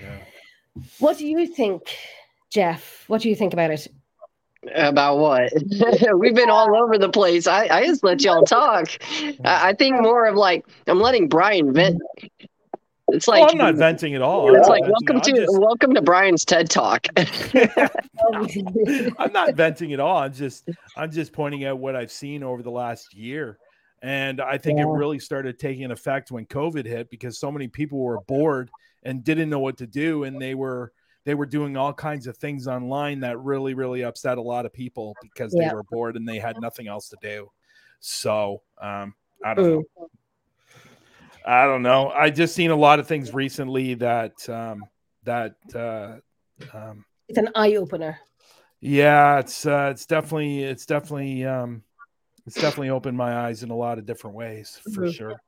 [0.00, 0.18] Yeah.
[0.98, 1.82] What do you think,
[2.50, 3.04] Jeff?
[3.08, 3.88] What do you think about it?
[4.74, 5.52] About what?
[6.18, 7.46] We've been all over the place.
[7.46, 8.88] I, I just let y'all talk.
[9.44, 12.00] I, I think more of like I'm letting Brian vent.
[13.08, 14.54] It's like oh, I'm not venting at all.
[14.54, 17.06] It's like welcome to just- welcome to Brian's TED Talk.
[17.16, 17.28] I'm
[19.32, 20.18] not venting at all.
[20.18, 23.58] I'm just I'm just pointing out what I've seen over the last year.
[24.02, 27.98] And I think it really started taking effect when COVID hit because so many people
[27.98, 28.70] were bored
[29.04, 30.92] and didn't know what to do and they were
[31.24, 34.72] they were doing all kinds of things online that really, really upset a lot of
[34.72, 35.68] people because Yeah.
[35.68, 37.50] they were bored and they had nothing else to do.
[38.00, 39.84] So um, I don't know.
[41.46, 42.10] I don't know.
[42.10, 44.88] I just seen a lot of things recently that um,
[45.24, 46.16] that uh,
[46.76, 48.18] um, It's an eye opener.
[48.80, 51.82] yeah, it's uh, it's definitely it's definitely um,
[52.46, 55.14] it's definitely opened my eyes in a lot of different ways for Mhm.
[55.14, 55.42] sure.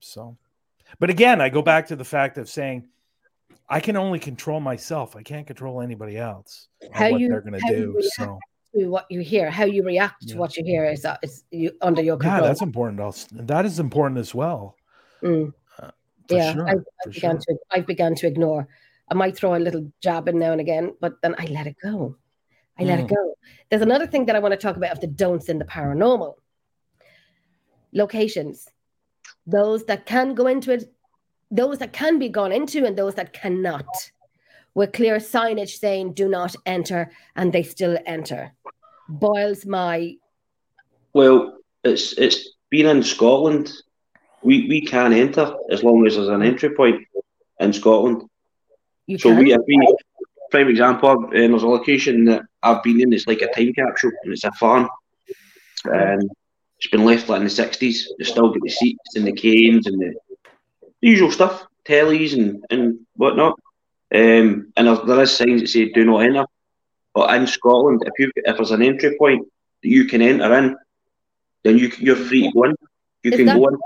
[0.00, 0.36] So,
[0.98, 2.88] but again, I go back to the fact of saying
[3.68, 5.14] I can only control myself.
[5.16, 7.96] I can't control anybody else How what you- they're going to do.
[8.16, 8.38] So
[8.74, 11.70] To what you hear, how you react to what you hear is, uh, is you,
[11.80, 12.42] under your control.
[12.42, 12.98] yeah, that's important.
[13.00, 14.76] Also, that is important as well.
[15.24, 15.52] Mm.
[16.28, 16.68] For yeah, sure.
[16.68, 17.56] I, I for began sure.
[17.56, 18.68] to I've begun to ignore.
[19.10, 21.76] I might throw a little jab in now and again, but then I let it
[21.82, 22.16] go.
[22.78, 23.14] I let it Mm.
[23.16, 23.34] go.
[23.68, 26.34] There's another thing that I want to talk about of the don'ts in the paranormal.
[27.92, 28.68] Locations.
[29.46, 30.92] Those that can go into it,
[31.50, 33.86] those that can be gone into, and those that cannot.
[34.74, 38.52] With clear signage saying do not enter, and they still enter.
[39.08, 40.16] Boils my
[41.12, 43.70] Well, it's it's been in Scotland.
[44.44, 46.98] We we can enter as long as there's an entry point
[47.60, 48.18] in Scotland.
[49.06, 49.38] you So can.
[49.38, 49.76] we, we,
[50.50, 53.12] prime example, uh, there's a location that I've been in.
[53.12, 54.88] It's like a time capsule, and it's a farm,
[55.84, 56.22] and
[56.78, 57.96] it's been left like in the sixties.
[58.18, 60.10] They still got the seats and the canes and the,
[61.00, 62.82] the usual stuff, tellies and and
[63.16, 63.54] whatnot.
[64.14, 66.46] Um, and there, there is signs that say "Do not enter."
[67.14, 69.42] But in Scotland, if you if there's an entry point
[69.82, 70.76] that you can enter in,
[71.64, 72.74] then you you're free to go in.
[73.24, 73.76] You Is can that- go in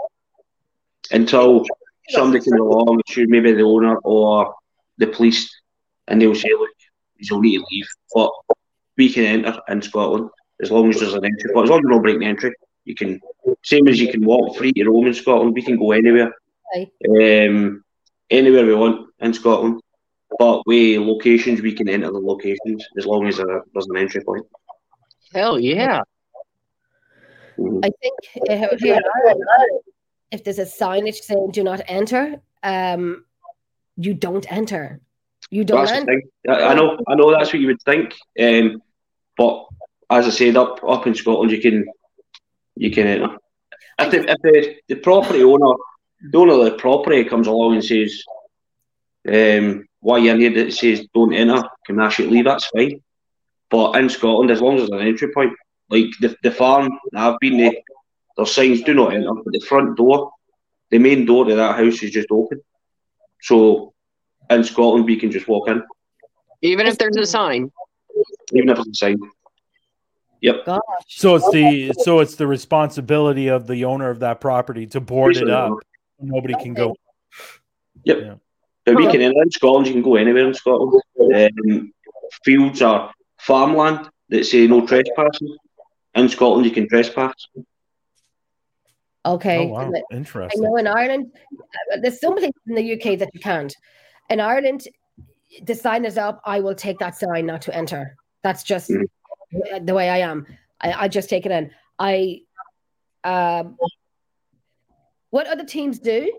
[1.11, 1.65] until
[2.11, 4.55] somebody can go along, it's maybe the owner or
[4.99, 5.49] the police,
[6.07, 6.71] and they'll say, "Look,
[7.19, 8.31] you'll need to leave." But
[8.97, 10.31] we can enter in Scotland
[10.63, 11.51] as long as there's an entry.
[11.55, 12.53] But as long as you don't break the entry,
[12.85, 13.21] you can.
[13.65, 16.33] Same as you can walk free to roam in Scotland, we can go anywhere,
[17.09, 17.83] um,
[18.31, 19.81] anywhere we want in Scotland.
[20.39, 24.23] But we locations, we can enter the locations as long as there- there's an entry
[24.23, 24.47] point.
[25.33, 26.03] Hell yeah.
[27.59, 27.81] Mhm.
[27.85, 28.15] I think
[28.51, 29.43] uh, here in Ireland,
[30.31, 33.24] if there's a signage saying "Do not enter," um,
[33.97, 35.01] you don't enter.
[35.51, 36.22] You don't That's enter.
[36.49, 37.31] I, know, I know.
[37.31, 38.14] That's what you would think.
[38.39, 38.83] Um,
[39.37, 39.66] but
[40.11, 41.87] as I said, up up in Scotland, you can
[42.76, 43.37] you can enter.
[43.99, 45.74] If the, if the, the property owner,
[46.20, 48.22] the owner of the property comes along and says,
[49.26, 52.45] um, "Why you in here?" That says, "Don't enter," can you leave.
[52.45, 53.03] That's fine.
[53.70, 55.53] But in Scotland, as long as there's an entry point,
[55.89, 57.72] like the the farm I've been there,
[58.39, 60.30] there's signs "Do not enter," but the front door,
[60.91, 62.62] the main door to that house is just open.
[63.43, 63.93] So
[64.49, 65.82] in Scotland, we can just walk in.
[66.62, 67.70] Even if there's a sign.
[68.55, 69.18] even if it's a sign.
[70.41, 70.66] Yep.
[70.66, 75.01] Gosh, So it's the so it's the responsibility of the owner of that property to
[75.01, 75.72] board it up.
[76.20, 76.95] Nobody can go.
[78.05, 78.39] Yep.
[78.84, 79.89] But we can enter in Scotland.
[79.89, 81.03] You can go anywhere in Scotland.
[81.34, 81.93] Um,
[82.45, 85.57] fields are farmland that say no trespassing.
[86.14, 87.34] In Scotland, you can trespass.
[89.27, 89.59] Okay.
[89.59, 89.93] Oh wow,
[90.53, 91.33] I know in Ireland,
[91.93, 93.75] uh, there's some places in the UK that you can't.
[94.31, 94.87] In Ireland,
[95.62, 96.41] the sign is up.
[96.45, 98.16] I will take that sign not to enter.
[98.43, 99.87] That's just Mm.
[99.87, 100.47] the way I am.
[100.81, 101.71] I, I just take it in.
[101.99, 102.43] I,
[103.25, 103.77] um,
[105.31, 106.31] what other teams do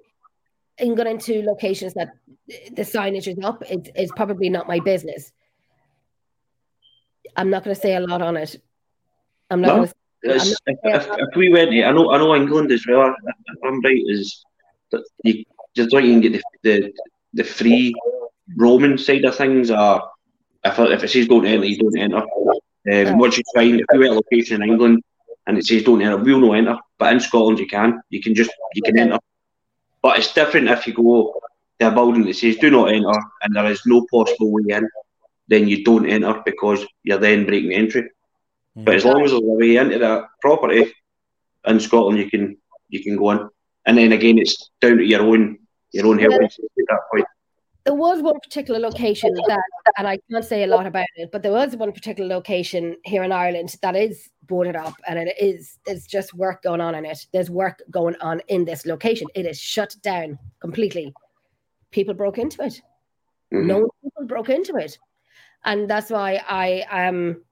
[0.77, 2.11] in going into locations that
[2.47, 5.31] the signage is up is, is probably not my business.
[7.35, 8.61] I'm not going to say a lot on it.
[9.49, 9.75] I'm not No.
[9.77, 9.93] going to.
[10.23, 10.43] If,
[10.83, 13.13] if, if we went, to- I know, I know England as well.
[13.53, 14.43] If I'm right, is
[14.91, 15.43] that you
[15.75, 16.91] just don't even get the, the
[17.33, 17.93] the free
[18.57, 19.71] roaming side of things.
[19.71, 20.01] Or
[20.63, 22.23] if it, if it says don't enter, you don't enter.
[22.91, 25.03] Um, Once you find if you went a location in England
[25.47, 26.77] and it says don't enter, we'll not enter.
[26.97, 28.01] But in Scotland, you can.
[28.09, 29.19] You can just you can enter.
[30.01, 31.39] But it's different if you go
[31.79, 33.13] to a building that says do not enter
[33.43, 34.87] and there is no possible way in.
[35.47, 38.09] Then you don't enter because you're then breaking entry.
[38.75, 40.93] But as long as there's a way into that property
[41.65, 42.57] in Scotland, you can
[42.89, 43.49] you can go in,
[43.85, 45.57] and then again, it's down to your own
[45.91, 47.25] your own health and at that point.
[47.85, 49.63] there was one particular location that,
[49.97, 53.23] and I can't say a lot about it, but there was one particular location here
[53.23, 57.05] in Ireland that is boarded up, and it is there's just work going on in
[57.05, 57.25] it.
[57.33, 59.27] There's work going on in this location.
[59.35, 61.13] It is shut down completely.
[61.91, 62.81] People broke into it.
[63.51, 63.65] Mhm.
[63.65, 64.97] No people broke into it,
[65.65, 67.43] and that's why I um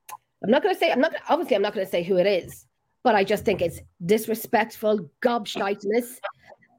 [0.44, 2.28] I'm not going to say I'm not obviously I'm not going to say who it
[2.28, 2.66] is,
[3.04, 6.18] but I just think it's disrespectful, gobshiteness,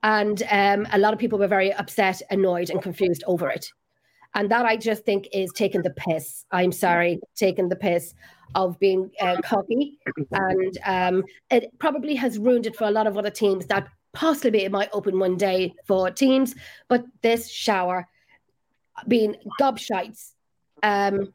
[0.02, 3.66] and um, a lot of people were very upset, annoyed, and confused over it.
[4.34, 6.44] And that I just think is taking the piss.
[6.52, 8.14] I'm sorry, taking the piss
[8.54, 9.98] of being uh, cocky,
[10.30, 14.64] and um, it probably has ruined it for a lot of other teams that possibly
[14.64, 16.54] it might open one day for teams,
[16.88, 18.06] but this shower
[19.06, 20.32] being gobshites
[20.82, 21.32] um,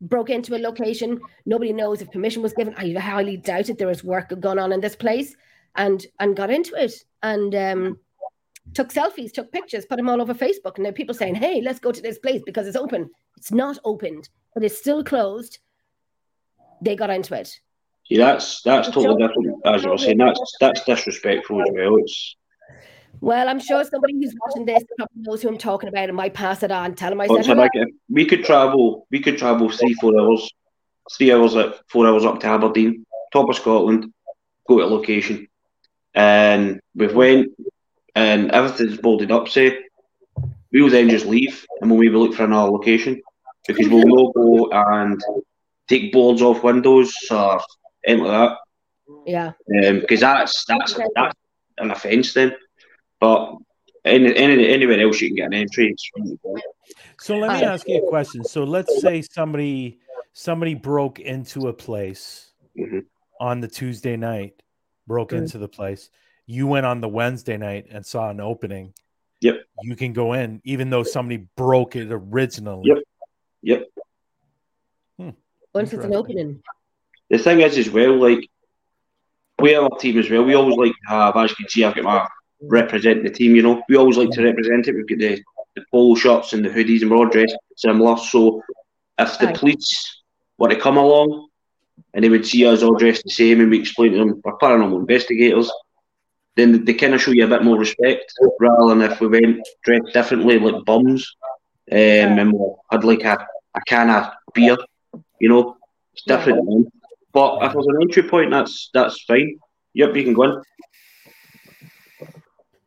[0.00, 1.20] broke into a location.
[1.46, 2.74] Nobody knows if permission was given.
[2.76, 3.78] I highly doubt it.
[3.78, 5.34] There was work going on in this place,
[5.76, 6.92] and and got into it
[7.22, 7.98] and um,
[8.74, 10.76] took selfies, took pictures, put them all over Facebook.
[10.76, 13.52] And there are people saying, "Hey, let's go to this place because it's open." It's
[13.52, 15.58] not opened, but it's still closed.
[16.82, 17.60] They got into it.
[18.06, 19.60] See, that's that's totally different.
[19.64, 21.96] As I was saying, that's that's disrespectful as well.
[21.96, 22.36] It's
[23.20, 26.34] well, I'm sure somebody who's watching this probably knows who I'm talking about and might
[26.34, 26.94] pass it on.
[26.94, 27.70] Tell them I said like,
[28.08, 30.50] we could travel, we could travel three, four hours,
[31.16, 34.12] three hours, at four hours up to Aberdeen, top of Scotland,
[34.66, 35.48] go to a location,
[36.14, 37.48] and we've went,
[38.14, 39.48] and everything's boarded up.
[39.48, 39.78] Say,
[40.72, 43.20] we'll then just leave, and we'll maybe look for another location
[43.66, 45.20] because we'll not go and
[45.88, 47.60] take boards off windows or
[48.06, 48.58] anything like that.
[49.26, 49.52] Yeah.
[49.84, 51.34] Um, because that's that's that's
[51.78, 52.54] an offence then.
[53.20, 53.56] But
[54.04, 55.94] any, any, anywhere else you can get an entry.
[57.20, 58.44] So let me ask you a question.
[58.44, 59.98] So let's say somebody
[60.32, 63.04] somebody broke into a place Mhm.
[63.40, 64.62] on the Tuesday night,
[65.06, 65.38] broke Mm.
[65.38, 66.08] into the place.
[66.46, 68.94] You went on the Wednesday night and saw an opening.
[69.40, 69.64] Yep.
[69.82, 72.88] You can go in, even though somebody broke it originally.
[72.88, 72.98] Yep.
[73.62, 73.88] Yep.
[75.74, 76.62] Once it's an opening.
[77.28, 78.48] the thing is as well, like
[79.60, 80.42] we have our team as well.
[80.44, 82.28] We always like to have, as you can see, I've got my
[82.62, 83.56] represent the team.
[83.56, 84.94] You know, we always like to represent it.
[84.94, 85.42] We've got the,
[85.76, 88.16] the polo shirts and the hoodies, and we're all dressed similar.
[88.16, 88.62] So
[89.18, 90.22] if the police
[90.58, 91.48] were to come along
[92.14, 94.58] and they would see us all dressed the same, and we explain to them we're
[94.58, 95.70] paranormal investigators,
[96.56, 99.66] then they kind of show you a bit more respect rather than if we went
[99.84, 101.36] dressed differently like bums
[101.92, 104.76] um, and we had like a, a can of beer.
[105.40, 105.76] You know,
[106.12, 106.92] it's different.
[107.32, 109.58] But if there's an entry point, that's that's fine.
[109.94, 110.62] Yep, you can go in.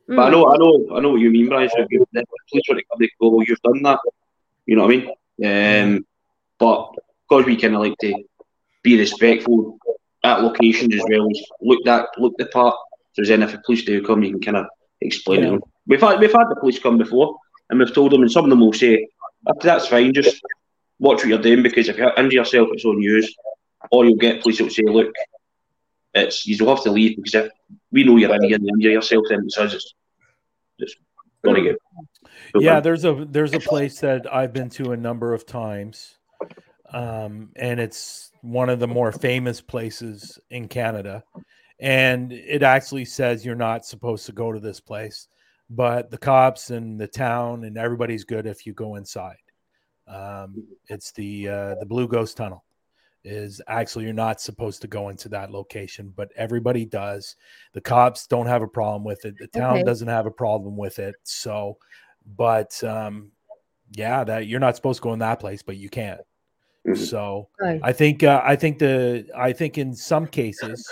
[0.07, 0.31] But I Mm.
[0.31, 1.69] know, I know, I know what you mean, Brian.
[1.69, 3.99] So if you, the police want to come, they go, well, you've done that.
[4.65, 5.93] You know what I mean?
[5.95, 6.05] Um,
[6.59, 6.91] but
[7.27, 8.23] because we kind of like to
[8.83, 9.77] be respectful
[10.23, 12.75] at locations as well as look that look the part.
[13.11, 14.65] If there's anything the police do come, you can kind of
[15.01, 15.49] explain Yeah.
[15.51, 15.61] them.
[15.87, 17.37] We've had we've had the police come before,
[17.69, 19.07] and we've told them, and some of them will say,
[19.47, 20.41] "Oh, "That's fine, just
[20.99, 23.23] watch what you're doing because if you injure yourself, it's on you."
[23.91, 25.11] Or you'll get police that will say, "Look,
[26.13, 27.51] it's you'll have to leave because if
[27.93, 29.73] we know you're in here and you injure yourself, then it's us.
[29.73, 29.93] It's,
[30.79, 30.95] it's
[31.45, 31.77] going to get."
[32.55, 36.17] Yeah, there's a there's a place that I've been to a number of times,
[36.91, 41.23] um, and it's one of the more famous places in Canada.
[41.79, 45.27] And it actually says you're not supposed to go to this place,
[45.69, 49.37] but the cops and the town and everybody's good if you go inside.
[50.07, 52.63] Um, it's the uh, the Blue Ghost Tunnel.
[53.25, 57.35] Is actually you're not supposed to go into that location, but everybody does.
[57.71, 59.37] The cops don't have a problem with it.
[59.37, 59.83] The town Okay.
[59.83, 61.15] doesn't have a problem with it.
[61.23, 61.77] So
[62.37, 63.31] but um
[63.95, 66.17] yeah that you're not supposed to go in that place but you can
[66.87, 66.97] Mhm.
[66.97, 67.79] so Aye.
[67.83, 70.89] i think uh, i think the i think in some cases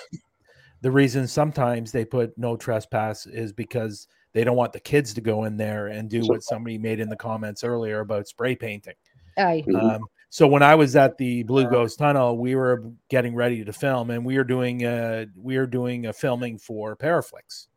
[0.81, 5.21] the reason sometimes they put no trespass is because they don't want the kids to
[5.21, 8.95] go in there and do what somebody made in the comments earlier about spray painting
[9.37, 9.63] Aye.
[9.73, 13.73] Um, so when I was at the Blue Ghost Tunnel, we were getting ready to
[13.73, 17.67] film, and we were doing a, we were doing a filming for Paraflix.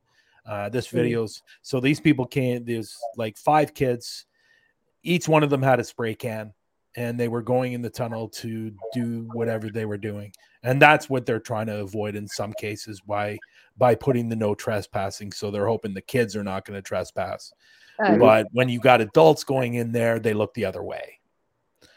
[0.47, 0.99] Uh, this Mhm.
[1.01, 1.43] videos.
[1.63, 2.65] So these people came.
[2.65, 4.27] There's like five kids.
[5.03, 6.55] Each one of them had a spray can,
[6.95, 10.33] and they were going in the tunnel to do whatever they were doing,
[10.63, 13.37] and that's what they're trying to avoid in some cases by
[13.77, 15.33] by putting the no trespassing.
[15.33, 17.53] So they're hoping the kids are not going to trespass.
[18.21, 21.19] But when you got adults going in there, they look the other way.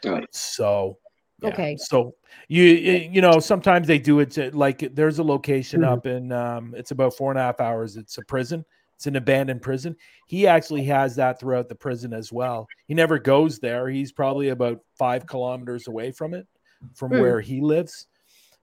[0.04, 0.24] Aye.
[0.30, 0.98] So,
[1.42, 1.48] yeah.
[1.50, 1.76] Okay.
[1.78, 2.14] So
[2.48, 5.88] you you you know sometimes they do it to, like there's a location Mhm.
[5.92, 7.96] up in um it's about four and a half hours.
[7.96, 8.64] It's a prison.
[8.96, 9.94] It's an abandoned prison.
[10.26, 12.66] He actually has that throughout the prison as well.
[12.88, 13.88] He never goes there.
[13.88, 16.48] He's probably about five kilometers away from it,
[16.94, 17.20] from Hmm.
[17.20, 18.08] where he lives.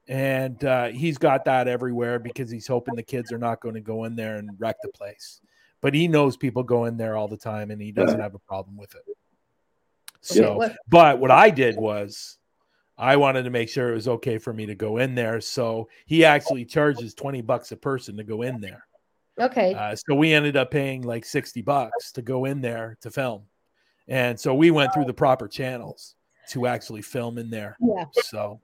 [0.10, 3.82] And uh, he's got that everywhere because he's hoping the kids are not going to
[3.82, 5.40] go in there and wreck the place.
[5.82, 8.40] But he knows people go in there all the time and he doesn't have a
[8.40, 9.04] problem with it.
[10.32, 12.38] Okay, So, what- but what I did was
[12.98, 15.42] I wanted to make sure it was okay for me to go in there.
[15.42, 18.86] So he actually charges 20 bucks a person to go in there.
[19.40, 19.74] okay.
[19.74, 23.44] Uh, so we ended up paying like 60 bucks to go in there to film.
[24.08, 26.16] And so we went through the proper channels
[26.52, 27.76] to actually film in there.
[27.82, 28.06] yeah.
[28.14, 28.62] So,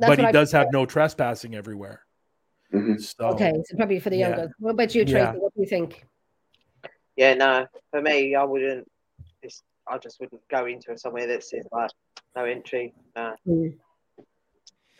[0.00, 2.02] That's but he I- does have no trespassing everywhere.
[2.72, 3.00] Mhm.
[3.00, 4.28] So, Okay, so probably for the Yeah.
[4.30, 4.50] youngers.
[4.58, 5.18] What about you, Tracy?
[5.18, 5.32] Yeah.
[5.34, 6.04] What do you think?
[7.16, 8.90] Yeah, no, for me, I wouldn't.
[9.88, 11.90] I just wouldn't go into somewhere that says like
[12.36, 12.94] no entry.
[13.16, 13.34] No.
[13.46, 13.74] Mm.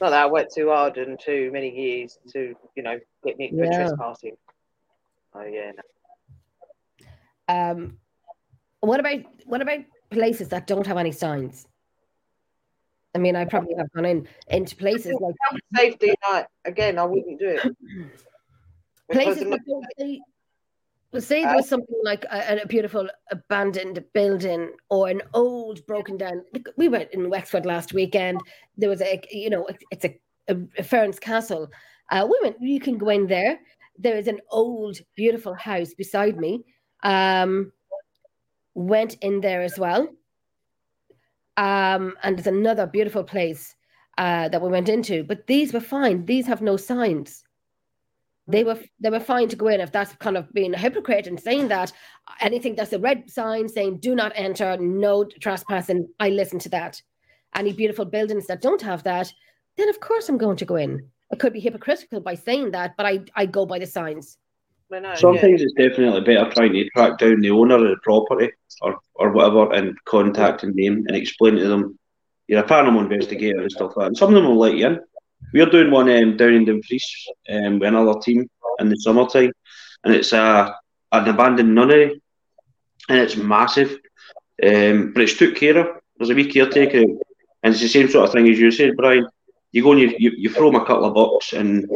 [0.01, 3.55] Not that I worked too hard and too many years to, you know, get nicked
[3.55, 3.77] for Yeah.
[3.77, 4.37] trespassing.
[5.35, 5.83] Oh yeah, no.
[7.49, 7.99] Um,
[8.81, 9.81] what about what about
[10.11, 11.67] places that don't have any signs?
[13.15, 15.35] I mean, I probably have gone in into places like
[15.77, 16.99] safety night again.
[16.99, 17.77] I wouldn't do it.
[19.11, 19.45] places.
[19.45, 19.61] Like,
[19.99, 20.21] say,
[21.21, 26.43] say there was something like a, a, beautiful abandoned building or an old broken down.
[26.77, 28.41] We went in Wexford last weekend.
[28.79, 31.71] There was a, you know, it's a, a, a Ferns Castle.
[32.11, 32.57] Uh, we went.
[32.61, 33.61] You can go in there.
[33.99, 36.65] There is an old, beautiful house beside me.
[37.03, 37.73] Um,
[38.75, 40.09] went in there as well
[41.57, 43.75] um, and there's another beautiful place
[44.19, 46.25] uh, that we went into, but these were fine.
[46.25, 47.45] These have no signs.
[48.49, 51.29] They were they were fine to go in if that's kind of being a hypocrite
[51.29, 51.93] and saying that
[52.41, 56.09] anything that's a red sign saying do not enter, no trespassing.
[56.19, 57.01] I listen to that.
[57.55, 59.33] Any beautiful buildings that don't have that,
[59.77, 61.09] then of course I'm going to go in.
[61.33, 64.37] I could be hypocritical by saying that, but I, I go by the signs.
[65.17, 65.67] Sometimes yeah.
[65.67, 68.51] it's definitely better trying to track down the owner of the property
[68.83, 71.99] or, or whatever and contacting them and explain to them
[72.47, 74.07] you're a paranormal investigator and stuff like that.
[74.09, 75.01] And some of them will let you in.
[75.53, 77.07] We're doing one um, down in Dumfries
[77.51, 79.53] um, with another team in the summertime,
[80.05, 80.75] and it's a
[81.13, 82.23] an abandoned nunnery,
[83.09, 83.91] and it's massive,
[84.65, 86.01] um, but it's took care of.
[86.17, 89.27] There's a wee caretaker, and it's the same sort of thing as you said, Brian.
[89.73, 91.87] You go and you, you, you throw him a couple of bucks, and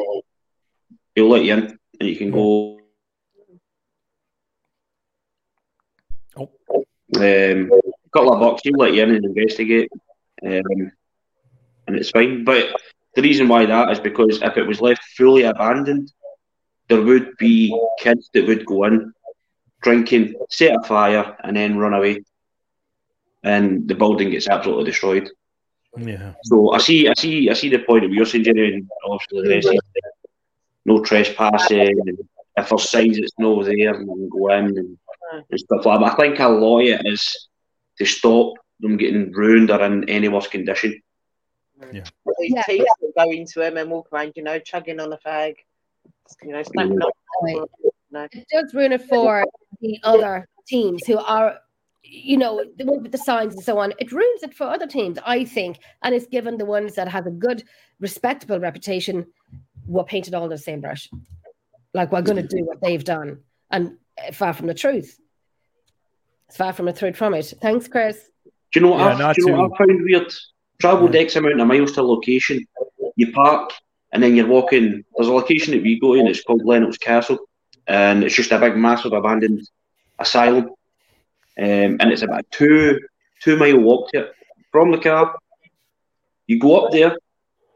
[1.14, 2.76] he'll let you in, and you can go
[7.16, 9.90] Um, a couple of bucks, he'll let you in and investigate,
[10.44, 10.92] um,
[11.86, 12.44] and it's fine.
[12.44, 12.74] But
[13.16, 16.12] the reason why that is because if it was left fully abandoned,
[16.88, 19.12] there would be kids that would go in,
[19.82, 22.22] drinking, set a fire, and then run away,
[23.42, 25.28] and the building gets absolutely destroyed.
[25.96, 26.34] Yeah.
[26.44, 29.80] So I see, I see, I see the point of you're saying, Jerry, and obviously.
[30.84, 31.98] No trespassing.
[32.06, 32.18] And
[32.56, 34.98] if there's signs it's no there, and go in and
[35.50, 36.00] and stuff like that.
[36.00, 37.48] But I think a lot of it is
[37.98, 41.00] to stop them getting ruined or in any worse condition.
[41.92, 42.04] Yeah.
[42.38, 42.62] These yeah.
[42.62, 45.56] teams go into him and walk around, you know, chugging on a fag,
[46.42, 47.12] you know, snapping up.
[48.10, 48.28] No.
[48.32, 49.44] It does ruin it for
[49.80, 51.58] the other teams who are,
[52.02, 53.92] you know, the ones with the signs and so on.
[53.98, 57.26] It ruins it for other teams, I think, and it's given the ones that have
[57.26, 57.64] a good,
[58.00, 59.26] respectable reputation
[59.86, 61.10] were painted all in the same brush.
[61.94, 63.96] Like we're going to do what they've done, and
[64.32, 65.18] far from the truth.
[66.48, 67.52] It's far from the truth from it.
[67.60, 68.30] Thanks, Chris.
[68.44, 70.32] Do you know what, yeah, I, do you know what I found weird?
[70.78, 71.20] Travelled yeah.
[71.20, 72.66] X amount of miles to a location,
[73.16, 73.72] you park,
[74.12, 75.04] and then you're walking.
[75.16, 77.38] There's a location that we go in, it's called Lennox Castle,
[77.86, 79.68] and it's just a big, massive abandoned
[80.18, 80.70] asylum.
[81.58, 83.00] Um, and it's about a two
[83.42, 84.32] two mile walk to it
[84.70, 85.36] from the car.
[86.46, 87.16] You go up there,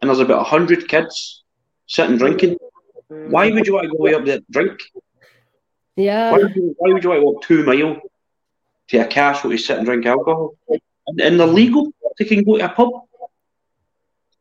[0.00, 1.42] and there's about a hundred kids
[1.86, 2.56] sitting drinking.
[3.08, 4.78] Why would you want to go way up there drink?
[5.96, 6.32] Yeah.
[6.32, 8.00] Why would, you, why would you want to walk two mile
[8.88, 10.54] to a castle to sit and drink alcohol?
[10.68, 11.92] And, and they're legal.
[12.18, 12.90] They can go to a pub.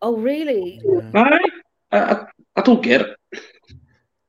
[0.02, 0.82] Oh, really?
[0.86, 1.42] Right?
[1.92, 3.16] I, I, I don't get it.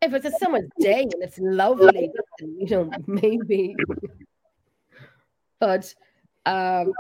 [0.03, 2.11] If it's a summer day and it's lovely,
[2.41, 3.77] you know, maybe.
[5.59, 5.95] but
[6.47, 6.93] um,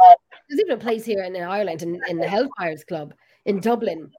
[0.48, 3.14] there's even a place here in Ireland, in, in the Hellfires Club
[3.46, 4.10] in Dublin.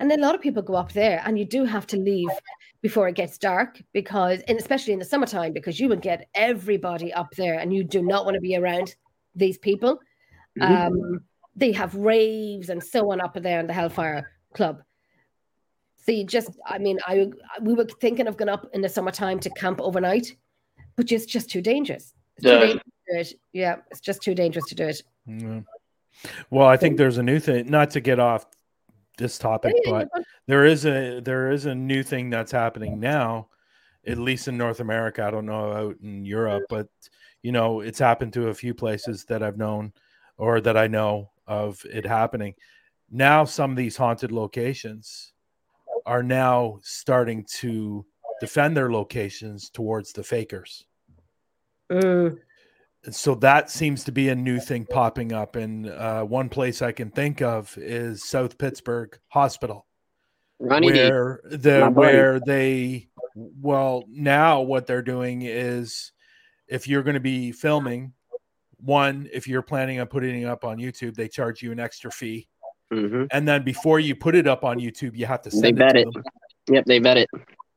[0.00, 2.28] And a lot of people go up there, and you do have to leave
[2.82, 7.12] before it gets dark because and especially in the summertime because you would get everybody
[7.12, 8.94] up there and you do not want to be around
[9.34, 9.98] these people
[10.60, 10.72] mm-hmm.
[10.72, 11.20] um,
[11.56, 14.82] they have raves and so on up there in the hellfire club
[15.96, 17.28] so you just i mean i
[17.60, 20.36] we were thinking of going up in the summertime to camp overnight
[20.96, 22.58] but it's just too dangerous it's yeah.
[22.58, 23.40] Too dangerous it.
[23.52, 25.60] yeah it's just too dangerous to do it yeah.
[26.50, 28.46] well i think there's a new thing not to get off
[29.16, 30.08] this topic, but
[30.46, 33.48] there is a there is a new thing that's happening now,
[34.06, 35.24] at least in North America.
[35.24, 36.88] I don't know out in Europe, but
[37.42, 39.92] you know, it's happened to a few places that I've known
[40.36, 42.54] or that I know of it happening.
[43.10, 45.32] Now some of these haunted locations
[46.04, 48.04] are now starting to
[48.40, 50.84] defend their locations towards the fakers.
[51.90, 52.38] Mm
[53.10, 56.92] so that seems to be a new thing popping up and uh, one place i
[56.92, 59.86] can think of is south pittsburg hospital
[60.58, 61.56] Ronnie where D.
[61.56, 63.08] the where they
[63.60, 66.12] well now what they're doing is
[66.68, 68.12] if you're going to be filming
[68.86, 72.10] one if you're planning on putting it up on youtube they charge you an extra
[72.10, 72.48] fee
[72.92, 73.24] mm-hmm.
[73.30, 75.76] and then before you put it up on youtube you have to send they it
[75.76, 76.22] bet it them.
[76.70, 77.28] yep they bet it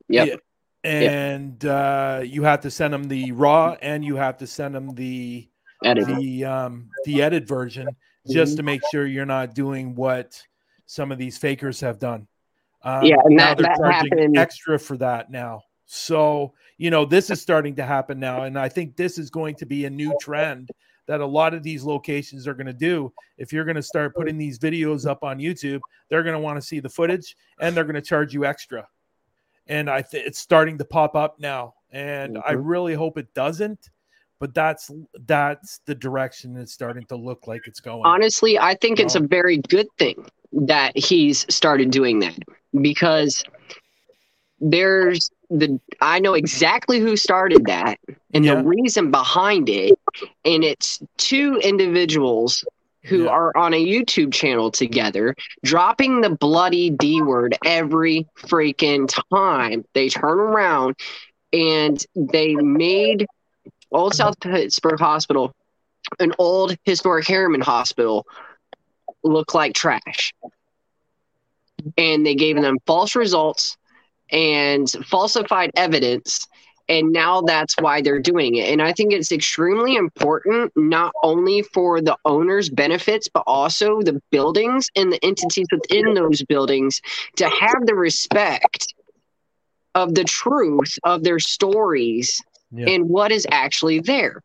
[0.07, 0.35] yep yeah
[0.83, 4.95] and uh, you have to send them the raw and you have to send them
[4.95, 5.49] the
[5.83, 6.07] Edit.
[6.07, 7.87] the um, the edit version
[8.29, 10.41] just to make sure you're not doing what
[10.85, 12.27] some of these fakers have done.
[12.83, 14.37] Um, yeah, and now that, they're charging happened.
[14.37, 15.63] extra for that now.
[15.85, 19.55] So you know this is starting to happen now, and I think this is going
[19.55, 20.69] to be a new trend
[21.09, 23.11] that a lot of these locations are going to do.
[23.39, 26.61] If you're going to start putting these videos up on YouTube, they're going to want
[26.61, 28.87] to see the footage and they're going to charge you extra.
[29.65, 31.73] And I think it's starting to pop up now.
[31.91, 32.47] And mm-hmm.
[32.47, 33.89] I really hope it doesn't
[34.39, 34.89] but that's
[35.27, 38.03] that's the direction it's starting to look like it's going.
[38.05, 42.39] Honestly, I think it's a very good thing that he's started doing that
[42.79, 43.43] because
[44.61, 47.99] there's the I know exactly who started that
[48.33, 48.55] and yeah.
[48.55, 49.98] the reason behind it
[50.45, 52.63] and it's two individuals
[53.03, 53.29] who yeah.
[53.29, 60.09] are on a YouTube channel together dropping the bloody D word every freaking time they
[60.09, 60.95] turn around
[61.53, 63.25] and they made
[63.91, 65.53] Old South Pittsburg Hospital
[66.19, 68.25] an old historic Harriman hospital
[69.23, 70.33] look like trash
[71.97, 73.77] and they gave them false results
[74.31, 76.47] and falsified evidence
[76.89, 81.61] and now that's why they're doing it and i think it's extremely important not only
[81.61, 87.01] for the owners benefits but also the buildings and the entities within those buildings
[87.35, 88.93] to have the respect
[89.95, 92.89] of the truth of their stories yeah.
[92.89, 94.41] and what is actually there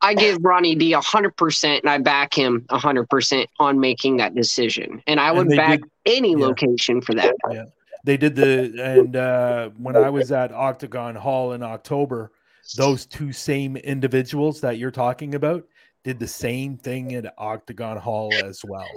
[0.00, 4.34] I give Ronnie D hundred percent, and I back him hundred percent on making that
[4.34, 5.02] decision.
[5.06, 6.46] And I would and back did, any yeah.
[6.46, 7.34] location for that.
[7.50, 7.64] Yeah,
[8.08, 12.32] they did the and uh, when I was at Octagon Hall in October,
[12.74, 15.66] those two same individuals that you're talking about
[16.04, 18.88] did the same thing at Octagon Hall as well,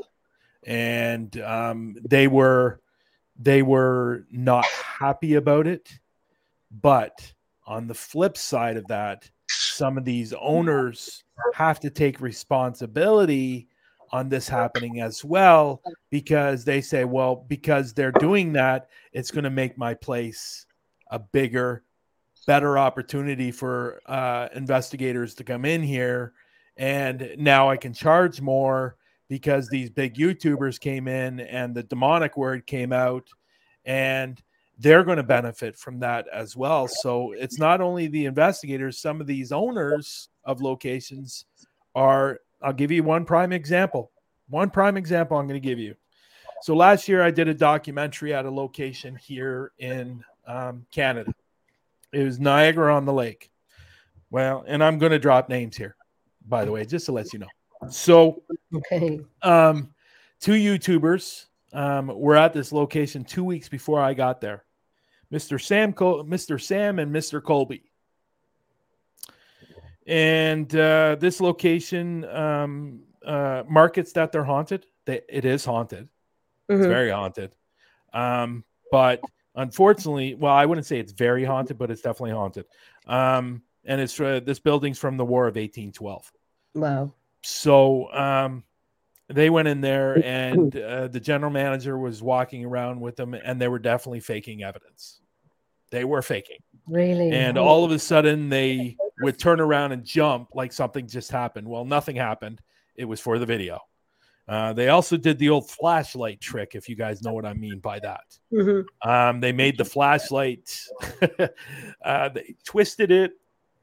[0.65, 2.79] and um, they were
[3.37, 5.91] they were not happy about it,
[6.71, 7.33] but
[7.67, 13.67] on the flip side of that some of these owners have to take responsibility
[14.11, 19.43] on this happening as well because they say, well, because they're doing that, it's going
[19.43, 20.65] to make my place
[21.11, 21.83] a bigger,
[22.47, 26.33] better opportunity for uh, investigators to come in here.
[26.77, 28.97] And now I can charge more
[29.29, 33.27] because these big YouTubers came in and the demonic word came out.
[33.85, 34.41] And
[34.81, 36.87] they're going to benefit from that as well.
[36.87, 41.45] So it's not only the investigators, some of these owners of locations
[41.93, 44.11] are, I'll give you one prime example.
[44.49, 45.95] One prime example I'm going to give you.
[46.61, 51.33] So last year I did a documentary at a location here in um, Canada.
[52.13, 53.49] It was Niagara on the Lake.
[54.29, 55.95] Well, and I'm going to drop names here,
[56.47, 57.47] by the way, just to let you know.
[57.89, 58.43] So,
[58.75, 59.21] okay.
[59.41, 59.93] Um,
[60.39, 64.63] two YouTubers um, were at this location two weeks before I got there.
[65.33, 65.59] Mr.
[65.59, 66.61] Sam, Col- Mr.
[66.61, 67.41] Sam, and Mr.
[67.41, 67.90] Colby.
[70.07, 74.85] And uh, this location um, uh, markets that they're haunted.
[75.05, 76.09] They, it is haunted.
[76.69, 76.81] Mm-hmm.
[76.81, 77.51] It's very haunted.
[78.13, 79.21] Um, but
[79.55, 82.65] unfortunately, well, I wouldn't say it's very haunted, but it's definitely haunted.
[83.07, 86.31] Um, and it's uh, this building's from the War of 1812.
[86.75, 87.13] Wow.
[87.43, 88.63] So um,
[89.27, 93.59] they went in there, and uh, the general manager was walking around with them, and
[93.61, 95.19] they were definitely faking evidence.
[95.89, 96.59] They were faking.
[96.87, 97.31] Really?
[97.31, 101.67] And all of a sudden they would turn around and jump like something just happened.
[101.67, 102.61] Well, nothing happened.
[102.95, 103.79] It was for the video.
[104.47, 107.79] Uh, they also did the old flashlight trick, if you guys know what I mean
[107.79, 108.37] by that.
[108.51, 109.09] Mm-hmm.
[109.09, 110.77] Um, they made the flashlight,
[112.03, 113.33] uh, they twisted it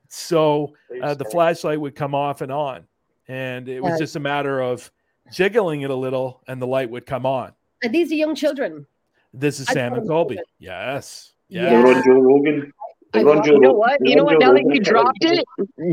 [0.08, 2.86] so uh, the flashlight would come off and on.
[3.28, 4.90] And it was just a matter of
[5.32, 7.52] jiggling it a little and the light would come on.
[7.82, 8.86] And these are young children.
[9.34, 10.38] This is Sam and Colby.
[10.58, 11.34] Yes.
[11.48, 11.68] Yeah.
[11.68, 12.72] They're on Joe Rogan.
[13.14, 13.98] You know what?
[14.02, 14.38] You know what?
[14.38, 15.44] Now that you dropped it,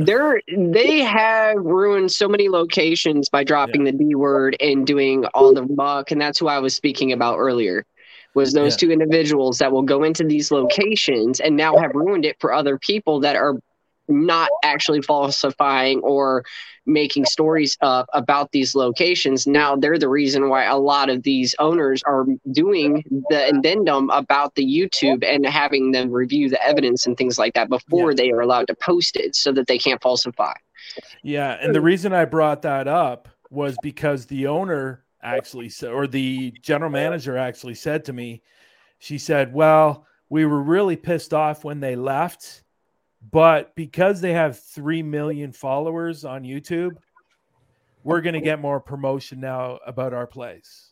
[0.05, 3.91] they're they have ruined so many locations by dropping yeah.
[3.91, 7.37] the D word and doing all the muck, and that's who I was speaking about
[7.37, 7.85] earlier.
[8.33, 8.87] Was those yeah.
[8.87, 12.77] two individuals that will go into these locations and now have ruined it for other
[12.77, 13.55] people that are
[14.07, 16.43] not actually falsifying or
[16.85, 19.47] making stories up about these locations.
[19.47, 24.55] Now they're the reason why a lot of these owners are doing the addendum about
[24.55, 28.15] the YouTube and having them review the evidence and things like that before yeah.
[28.15, 30.53] they are allowed to post it so that they can't falsify.
[31.23, 31.57] Yeah.
[31.59, 36.51] And the reason I brought that up was because the owner actually said, or the
[36.61, 38.43] general manager actually said to me,
[38.99, 42.63] she said, Well, we were really pissed off when they left
[43.31, 46.91] but because they have 3 million followers on YouTube,
[48.03, 50.91] we're going to get more promotion now about our place.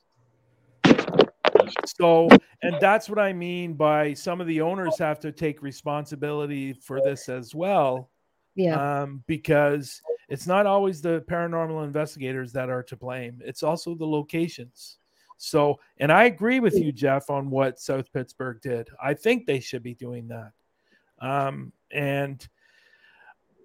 [1.86, 2.28] So,
[2.62, 7.02] and that's what I mean by some of the owners have to take responsibility for
[7.02, 8.10] this as well.
[8.56, 9.02] Yeah.
[9.02, 14.06] Um, because it's not always the paranormal investigators that are to blame, it's also the
[14.06, 14.98] locations.
[15.38, 18.90] So, and I agree with you, Jeff, on what South Pittsburg did.
[19.04, 20.52] I think they should be doing that.
[21.24, 22.46] Um, and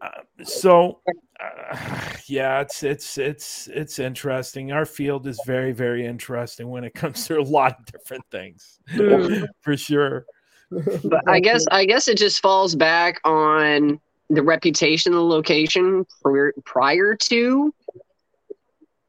[0.00, 1.00] Uh, so
[1.40, 1.76] uh,
[2.26, 4.70] yeah it's it's it's it's interesting.
[4.70, 8.78] Our field is very very interesting when it comes to a lot of different things.
[9.60, 10.24] For sure.
[10.70, 14.00] But I guess I guess it just falls back on
[14.30, 17.72] the reputation of the location prior, prior to,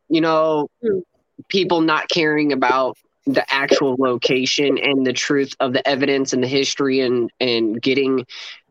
[0.07, 0.99] you know, Hmm.
[1.49, 2.97] people not caring about
[3.33, 8.25] the actual location and the truth of the evidence and the history and and getting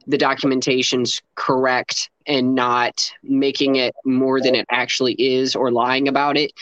[0.07, 6.37] the documentations correct and not making it more than it actually is or lying about
[6.37, 6.53] it.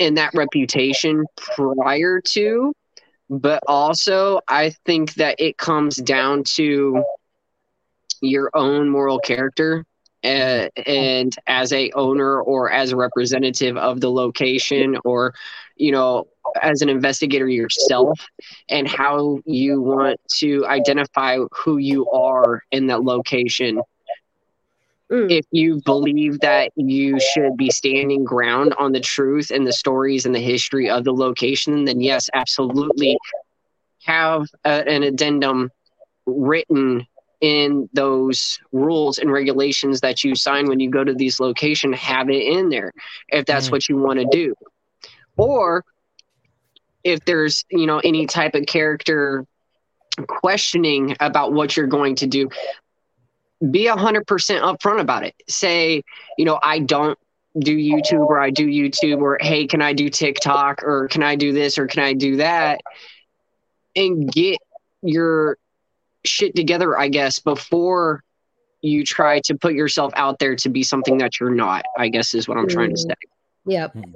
[0.00, 2.72] And that reputation prior to
[3.30, 7.02] but also I think that it comes down to
[8.20, 9.84] your own moral character
[10.24, 15.34] uh, and as a owner or as a representative of the location or
[15.76, 16.26] you know
[16.62, 18.18] as an investigator yourself
[18.68, 23.80] and how you want to identify who you are in that location
[25.10, 25.30] Mm.
[25.30, 30.26] if you believe that you should be standing ground on the truth and the stories
[30.26, 33.18] and the history of the location, then yes, absolutely
[34.04, 35.70] have a, an addendum
[36.26, 37.06] written
[37.40, 41.96] in those rules and regulations that you sign when you go to these locations.
[41.96, 42.92] Have it in there
[43.28, 43.72] if that's Mm.
[43.72, 44.54] what you want to do,
[45.36, 45.84] or
[47.04, 49.44] if there's you know any type of character
[50.26, 52.48] questioning about what you're going to do
[53.70, 56.02] be 100% upfront about it say
[56.36, 57.18] you know i don't
[57.58, 61.34] do youtube or i do youtube or hey can i do tiktok or can i
[61.36, 62.80] do this or can i do that
[63.96, 64.58] and get
[65.02, 65.56] your
[66.24, 68.22] shit together i guess before
[68.80, 72.34] you try to put yourself out there to be something that you're not i guess
[72.34, 73.06] is what i'm trying to Mm.
[73.08, 73.14] say
[73.66, 74.14] Yeah, Mm.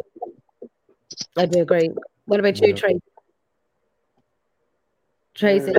[1.36, 1.90] I do agree.
[2.24, 2.74] What about you, Yeah.
[2.74, 3.00] Tracy?
[5.34, 5.74] Tracy.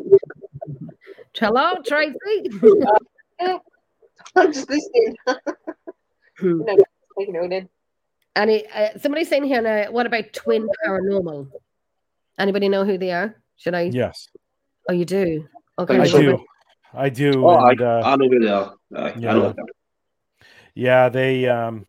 [1.39, 2.15] Hello, Tracy.
[4.35, 5.15] I'm just listening.
[6.37, 6.59] Hmm.
[6.65, 6.75] no,
[7.17, 7.69] taking it all in.
[8.35, 11.47] Any uh, somebody saying here now, what about twin paranormal?
[12.39, 13.35] Anybody know who they are?
[13.57, 13.83] Should I?
[13.83, 14.29] yes
[14.89, 15.47] Oh, you do.
[15.79, 15.97] Okay.
[15.99, 16.43] i do
[16.93, 18.73] i do Oh, and, I, uh, I know who they are.
[18.95, 19.31] Aye, yeah.
[19.31, 19.65] I know them.
[20.75, 21.85] yeah they um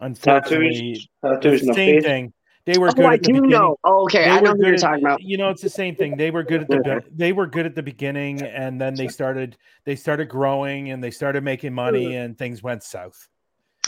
[0.00, 2.04] unfortunately Tattoos, tattoos the same face.
[2.04, 2.32] thing
[2.64, 4.42] they were oh good i at the do beginning know oh, okay they i were
[4.42, 6.16] know who good you're at- talking about You know, it's the same thing.
[6.16, 9.56] They were good at the they were good at the beginning, and then they started
[9.84, 13.28] they started growing and they started making money, and things went south.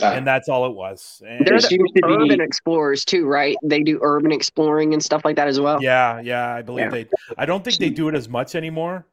[0.01, 0.15] Aye.
[0.15, 1.21] And that's all it was.
[1.25, 5.01] And they're the seems to be- urban explorers too right they do urban exploring and
[5.01, 7.03] stuff like that as well yeah, yeah, I believe Yeah.
[7.03, 7.05] they.
[7.37, 9.05] I don't think they do it as much anymore,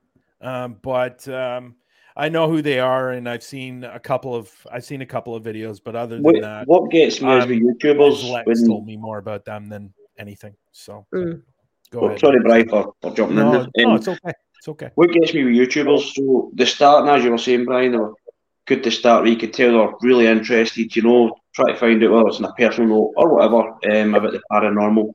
[0.42, 1.76] um, but um,
[2.16, 5.34] I know who they are, and I've seen a couple of I've seen a couple
[5.34, 5.80] of videos.
[5.82, 8.30] But other than What, that, what gets me is um, with YouTubers.
[8.30, 10.54] Lex When, told me more about them than anything.
[10.72, 11.42] So Mm.
[11.90, 12.20] go oh, ahead.
[12.20, 13.86] sorry, Brian, for, for jumping No, in there.
[13.86, 14.32] no, Um, it's okay.
[14.58, 14.90] It's okay.
[14.94, 17.98] What gets me with YouTubers, so the start, and as you were saying, Brian, they
[17.98, 18.14] were
[18.66, 22.02] good to start where you could tell they're really interested, you know, try to find
[22.04, 25.12] out whether it's on a personal note or whatever um, about the paranormal.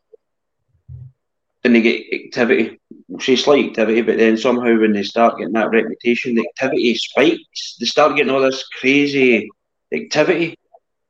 [1.63, 5.53] Then they get activity, we'll say slight activity, but then somehow when they start getting
[5.53, 7.77] that reputation, the activity spikes.
[7.79, 9.49] They start getting all this crazy
[9.93, 10.57] activity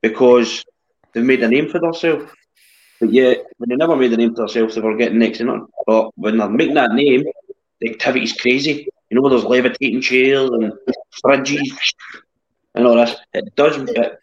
[0.01, 0.63] because
[1.13, 2.31] they've made a name for themselves.
[2.99, 5.45] But yet, when they never made a name for themselves, they were getting next to
[5.45, 5.67] nothing.
[5.85, 7.23] But when they're making that name,
[7.79, 8.87] the activity's crazy.
[9.09, 10.73] You know, there's levitating chairs and
[11.23, 11.71] fridges
[12.75, 13.15] and all this.
[13.33, 14.19] It does it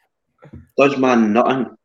[0.77, 1.77] does man nothing.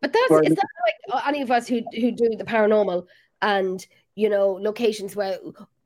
[0.00, 0.68] But that's is that
[1.12, 3.06] like any of us who who do the paranormal
[3.40, 5.38] and you know locations where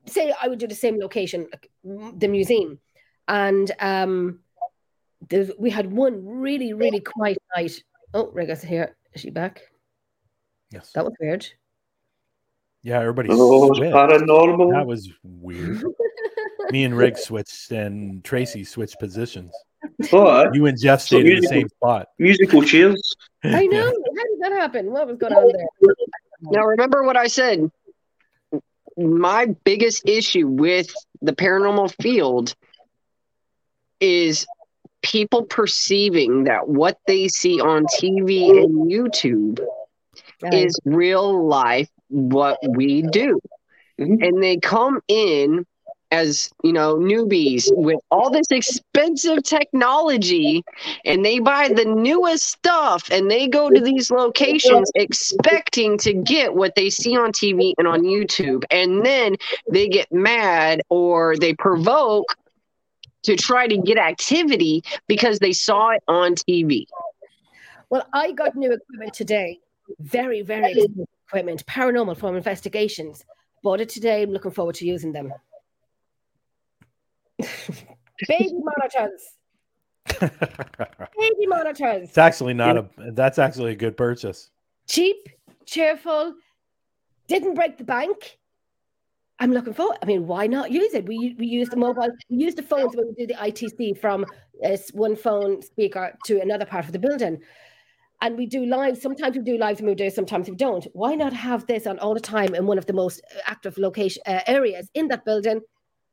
[0.05, 2.79] say I would do the same location, like, the museum,
[3.27, 4.39] and um,
[5.29, 7.83] there's, we had one really really quiet night.
[8.13, 8.95] Oh, Rega's here.
[9.13, 9.61] Is she back?
[10.71, 10.91] Yes.
[10.93, 11.47] That was weird.
[12.83, 13.93] Yeah, everybody Oh, it's switched.
[13.93, 14.71] paranormal.
[14.73, 15.83] That was weird.
[16.71, 19.51] Me and Rig switched, and Tracy switched positions.
[20.09, 20.53] What?
[20.53, 22.07] You and Jeff So stayed in the same spot.
[22.19, 23.15] Musical chairs.
[23.43, 23.85] I know.
[23.85, 23.91] How
[24.23, 24.91] did that happen?
[24.91, 25.93] What was going on there?
[26.41, 27.71] Now, remember what I said.
[28.97, 30.87] My biggest issue with
[31.21, 32.55] the paranormal field
[33.99, 34.45] is
[35.03, 39.59] people perceiving that what they see on TV and YouTube
[40.51, 43.39] is real life what we do.
[43.99, 44.25] Mhm.
[44.27, 45.65] And they come in
[46.11, 50.63] as, you know, newbies with all this expensive technology
[51.05, 56.53] and they buy the newest stuff and they go to these locations expecting to get
[56.53, 58.63] what they see on TV and on YouTube.
[58.71, 59.35] And then
[59.71, 62.35] they get mad or they provoke
[63.23, 66.85] to try to get activity because they saw it on TV.
[67.89, 69.59] Well, I got new equipment today.
[69.99, 70.85] Very, very
[71.27, 71.65] equipment.
[71.65, 73.25] Paranormal from investigations.
[73.63, 74.23] Bought it today.
[74.23, 75.33] I'm looking forward to using them.
[78.27, 79.37] Baby monitors.
[81.17, 82.09] Baby monitors.
[82.09, 82.89] It's actually not a.
[83.11, 84.49] That's actually a good purchase.
[84.87, 85.29] Cheap,
[85.65, 86.33] cheerful,
[87.27, 88.37] didn't break the bank.
[89.39, 89.97] I'm looking forward.
[90.01, 91.05] I mean, why not use it?
[91.05, 94.25] We we use the mobile, we use the phones when we do the ITC from
[94.65, 97.39] uh, one phone speaker to another part of the building,
[98.21, 98.97] and we do live.
[98.97, 100.87] Sometimes we do live mood days, sometimes we don't.
[100.93, 104.23] Why not have this on all the time in one of the most active location
[104.25, 105.61] uh, areas in that building?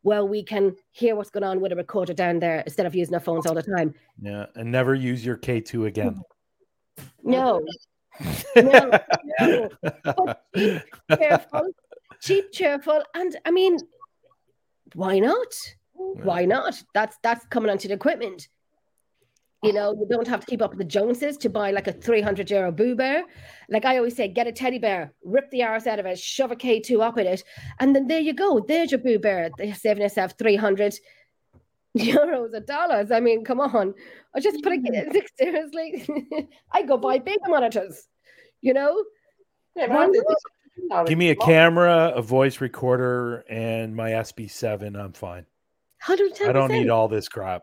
[0.04, 3.14] Well, we can hear what's going on with a recorder down there instead of using
[3.14, 3.94] our phones all the time.
[4.20, 6.20] Yeah, and never use your K2 again.
[7.22, 7.64] No,
[8.56, 8.90] no,
[9.40, 9.68] no.
[9.80, 10.82] But cheap,
[11.18, 11.68] cheerful,
[12.20, 13.78] cheap, cheerful, and I mean,
[14.94, 15.54] why not?
[15.94, 16.80] Why not?
[16.92, 18.48] That's that's coming onto the equipment.
[19.64, 21.92] You know, you don't have to keep up with the Joneses to buy like a
[21.92, 23.24] 300 euro Boo Bear.
[23.70, 26.52] Like I always say, get a teddy bear, rip the arse out of it, shove
[26.52, 27.42] a K2 up in it,
[27.80, 28.60] and then there you go.
[28.60, 29.48] There's your Boo Bear.
[29.56, 30.98] They're saving yourself 300
[31.98, 33.10] euros or dollars.
[33.10, 33.94] I mean, come on.
[34.36, 35.22] I just put it mm.
[35.38, 36.48] seriously.
[36.72, 38.06] I go buy big monitors,
[38.60, 39.02] you know?
[39.76, 40.36] Yeah, Why but
[40.76, 41.06] not?
[41.06, 44.94] Give me a camera, a voice recorder, and my SB7.
[44.94, 45.46] I'm fine.
[46.04, 46.48] 110%.
[46.48, 47.62] I don't need all this crap.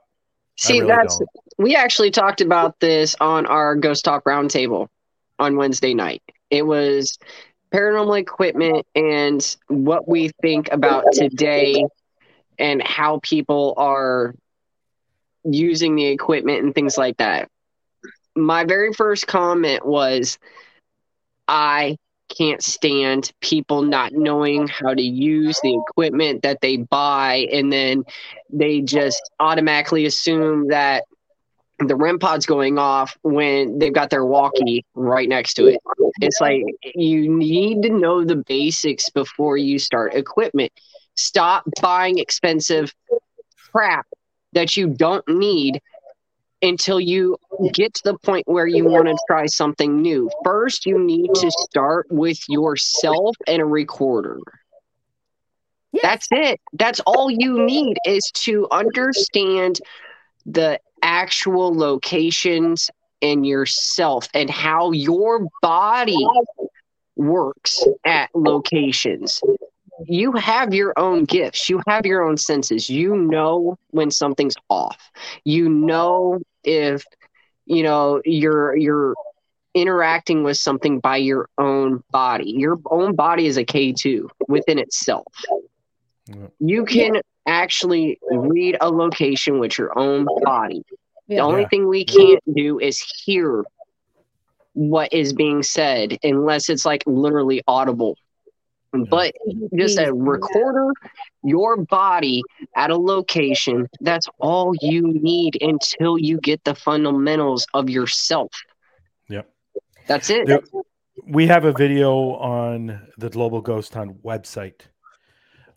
[0.61, 1.29] See, really that's don't.
[1.57, 4.87] we actually talked about this on our Ghost Talk Roundtable
[5.39, 6.21] on Wednesday night.
[6.51, 7.17] It was
[7.73, 11.83] paranormal equipment and what we think about today
[12.59, 14.35] and how people are
[15.43, 17.49] using the equipment and things like that.
[18.35, 20.37] My very first comment was
[21.47, 21.97] I
[22.37, 28.03] can't stand people not knowing how to use the equipment that they buy and then
[28.49, 31.03] they just automatically assume that
[31.79, 35.79] the REM pod's going off when they've got their walkie right next to it.
[36.21, 36.63] It's like
[36.95, 40.71] you need to know the basics before you start equipment.
[41.15, 42.93] Stop buying expensive
[43.71, 44.05] crap
[44.53, 45.81] that you don't need
[46.61, 47.37] until you
[47.73, 50.29] get to the point where you want to try something new.
[50.43, 54.39] First, you need to start with yourself and a recorder.
[55.91, 56.03] Yes.
[56.03, 56.61] That's it.
[56.73, 59.79] That's all you need is to understand
[60.45, 62.89] the actual locations
[63.21, 66.25] and yourself and how your body
[67.15, 69.41] works at locations.
[70.05, 71.69] You have your own gifts.
[71.69, 72.89] You have your own senses.
[72.89, 75.11] You know when something's off.
[75.43, 77.03] You know if
[77.65, 79.13] you know you're you're
[79.73, 82.51] interacting with something by your own body.
[82.57, 85.27] Your own body is a K2 within itself.
[86.27, 86.47] Yeah.
[86.59, 90.83] You can actually read a location with your own body.
[91.27, 91.67] The only Yeah.
[91.69, 93.63] thing we can't do is hear
[94.73, 98.17] what is being said unless it's like literally audible.
[98.93, 99.33] But
[99.77, 100.91] just a recorder,
[101.43, 102.43] your body
[102.75, 108.51] at a location, that's all you need until you get the fundamentals of yourself.
[109.29, 109.49] Yep.
[110.07, 110.47] That's it.
[110.47, 110.61] There-
[111.27, 114.81] we have a video on the Global Ghost Hunt website.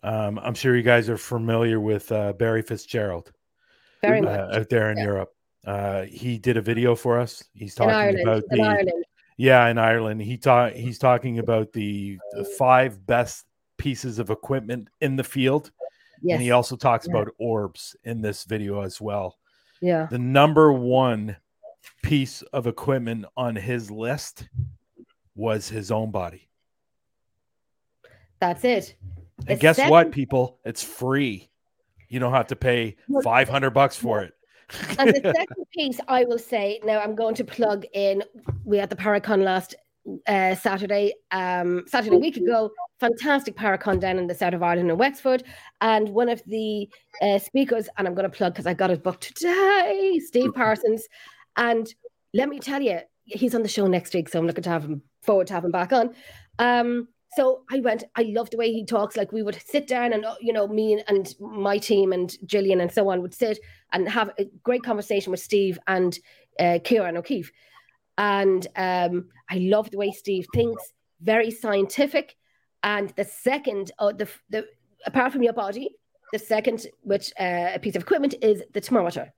[0.01, 3.31] Um, I'm sure you guys are familiar with uh, Barry Fitzgerald
[4.01, 4.55] Very uh, much.
[4.57, 5.03] out there in Yeah.
[5.03, 5.29] Europe.
[5.65, 7.43] Uh, he did a video for us.
[7.53, 8.19] He's talking Ireland.
[8.27, 9.05] about In the Ireland.
[9.37, 10.21] Yeah in Ireland.
[10.21, 13.45] He ta- he's talking about the, the five best
[13.77, 15.71] pieces of equipment in the field,
[16.21, 16.35] Yes.
[16.35, 17.13] and he also talks Yeah.
[17.19, 19.37] about orbs in this video as well.
[19.81, 20.07] yeah.
[20.09, 21.35] The number one
[22.01, 24.47] piece of equipment on his list
[25.35, 26.47] was his own body.
[28.39, 28.95] That's it.
[29.39, 30.59] And The guess second- what, people?
[30.65, 31.49] It's free.
[32.07, 34.33] You don't have to pay 500 bucks for it.
[34.97, 38.23] And the second piece, I will say, now I'm going to plug in.
[38.63, 39.75] We had the Paracon last
[40.27, 42.71] uh, Saturday, um, Saturday week ago.
[42.99, 45.43] Fantastic Paracon down in the south of Ireland in Wexford.
[45.81, 46.89] And one of the
[47.21, 51.07] uh, speakers, and I'm going to plug because I got his book today, Steve Parsons.
[51.57, 51.87] And
[52.33, 54.83] let me tell you, he's on the show next week, so I'm looking to have
[54.83, 56.13] him forward to have him back on.
[56.59, 59.17] Um, so I went, I love the way he talks.
[59.17, 62.91] Like we would sit down and, you know, me and, my team and Gillian and
[62.91, 63.59] so on would sit
[63.91, 66.17] and have a great conversation with Steve and
[66.59, 67.51] uh, Kieran O'Keefe.
[68.17, 72.35] And um, I love the way Steve thinks, very scientific.
[72.83, 74.65] And the second, uh, the, the
[75.05, 75.89] apart from your body,
[76.31, 79.33] the second, which uh, a piece of equipment is the thermometer,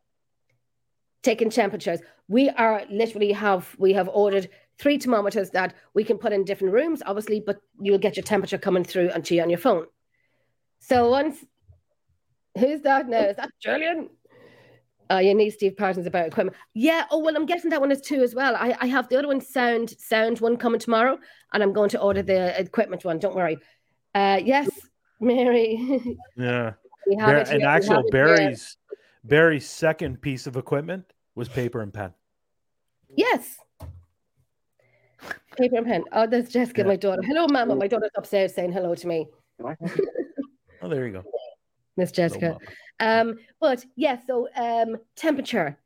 [1.23, 1.99] taking temperatures.
[2.27, 4.49] We are literally have we have ordered
[4.79, 8.57] three thermometers that we can put in different rooms, obviously, but you'll get your temperature
[8.57, 9.85] coming through onto you on your phone.
[10.79, 11.43] So once,
[12.57, 13.19] who's that now?
[13.21, 14.09] Is that Julian?
[15.09, 16.55] Uh, you need Steve Parsons about equipment.
[16.73, 17.05] Yeah.
[17.11, 18.55] Oh well, I'm guessing that one is two as well.
[18.55, 21.17] I, I have the other one, sound sound one coming tomorrow,
[21.53, 23.17] and I'm going to order the equipment one.
[23.17, 23.57] Don't worry.
[24.13, 24.69] Uh, yes,
[25.21, 26.17] Mary.
[26.37, 26.73] Yeah.
[27.07, 27.49] we have Bar- it.
[27.49, 28.03] and actual.
[28.11, 28.75] Barry's
[29.23, 31.05] Barry's second piece of equipment
[31.35, 32.13] was paper and pen.
[33.15, 33.57] Yes.
[35.57, 36.03] Paper and pen.
[36.11, 36.87] Oh, there's Jessica, Yeah.
[36.87, 37.21] my daughter.
[37.23, 37.75] Hello, Mama.
[37.75, 39.27] My daughter's upstairs saying hello to me,
[40.81, 41.23] Oh, there you go.
[41.95, 42.57] Miss Jessica.
[42.99, 43.21] mama.
[43.21, 45.77] Um, but yeah, so um, temperature.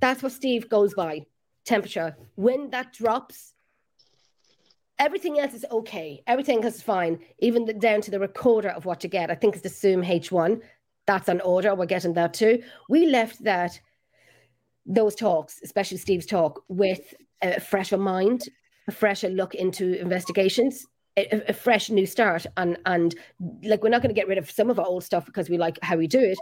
[0.00, 1.22] That's what Steve goes by.
[1.64, 2.16] Temperature.
[2.34, 3.52] When that drops,
[4.98, 6.22] everything else is okay.
[6.26, 9.30] Everything is fine, even the, down to the recorder of what you get.
[9.30, 10.60] I think it's the Zoom H1.
[11.06, 11.74] That's on order.
[11.74, 12.62] We're getting that too.
[12.88, 13.78] We left that
[14.86, 18.42] those talks, especially Steve's talk, with a fresher mind,
[18.88, 20.86] a fresher look into investigations,
[21.16, 23.14] a, a fresh new start, and and
[23.62, 25.58] like we're not going to get rid of some of our old stuff because we
[25.58, 26.38] like how we do it.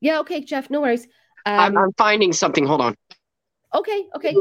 [0.00, 1.06] Yeah, okay, Jeff, no worries.
[1.46, 2.66] I'm, Um, I'm finding something.
[2.66, 2.94] Hold on.
[3.74, 4.34] okay, okay.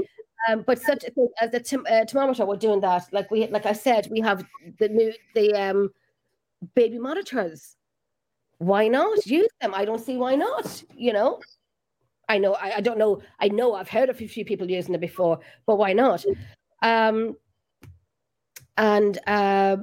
[0.47, 3.07] Um, but such a thing as the tim- uh, thermometer, we're doing that.
[3.11, 4.45] Like we, like I said, we have
[4.79, 5.89] the new the um
[6.75, 7.75] baby monitors.
[8.57, 9.73] Why not use them?
[9.73, 10.83] I don't see why not.
[10.95, 11.39] You know,
[12.27, 13.21] I know I, I don't know.
[13.39, 16.25] I know I've heard of a few people using it before, but why not?
[16.81, 17.35] Um,
[18.77, 19.77] and uh,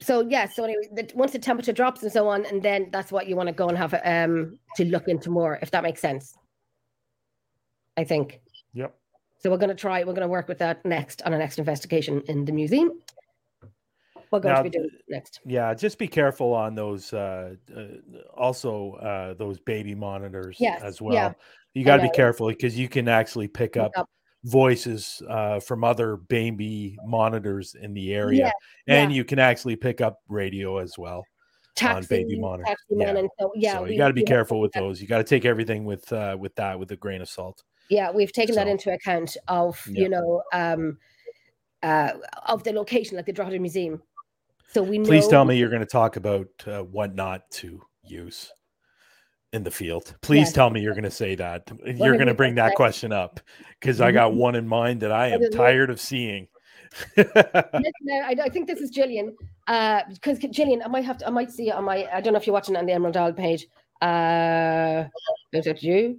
[0.00, 0.48] so yeah.
[0.48, 3.36] So anyway, the, once the temperature drops and so on, and then that's what you
[3.36, 6.36] want to go and have um to look into more, if that makes sense.
[7.96, 8.40] I think.
[8.74, 8.94] Yep.
[9.38, 10.00] So we're going to try.
[10.00, 12.92] We're going to work with that next on our next investigation in the museum.
[14.30, 15.40] We're going Now, to be doing next.
[15.44, 17.12] Yeah, just be careful on those.
[17.12, 17.82] Uh, uh,
[18.34, 21.06] also, uh, those baby monitors Yes, as yeah.
[21.06, 21.34] well.
[21.74, 24.08] You got to be careful because you can actually pick up up.
[24.44, 29.16] Voices uh, from other baby monitors in the area, Yeah, and yeah.
[29.16, 31.24] you can actually pick up radio as well.
[31.74, 32.74] Taxi, baby monitor.
[32.90, 33.16] Yeah.
[33.16, 35.00] and so yeah, so we- you got to be careful with those.
[35.00, 37.62] You got to take everything with uh, with that with a grain of salt.
[37.88, 40.02] Yeah, we've taken that into account of Yeah.
[40.02, 40.98] you know um,
[41.82, 42.12] uh,
[42.46, 44.02] of the location like the Drogheda Museum.
[44.72, 45.04] So we know.
[45.04, 48.50] Please tell me you're going to talk about uh, what not to use
[49.52, 50.14] in the field.
[50.22, 50.52] Please Yes.
[50.52, 51.70] tell me you're going to say that.
[51.84, 53.40] You're going to bring that question up
[53.80, 56.48] because I got one in mind that I am What tired of seeing.
[57.16, 59.36] No, I, I think this is Gillian.
[59.66, 61.26] Uh, because Gillian, I might have to.
[61.26, 62.08] I might see it on my.
[62.12, 63.66] I don't know if you're watching on the Emerald Isle page.
[64.00, 65.04] Uh,
[65.52, 66.18] is it you?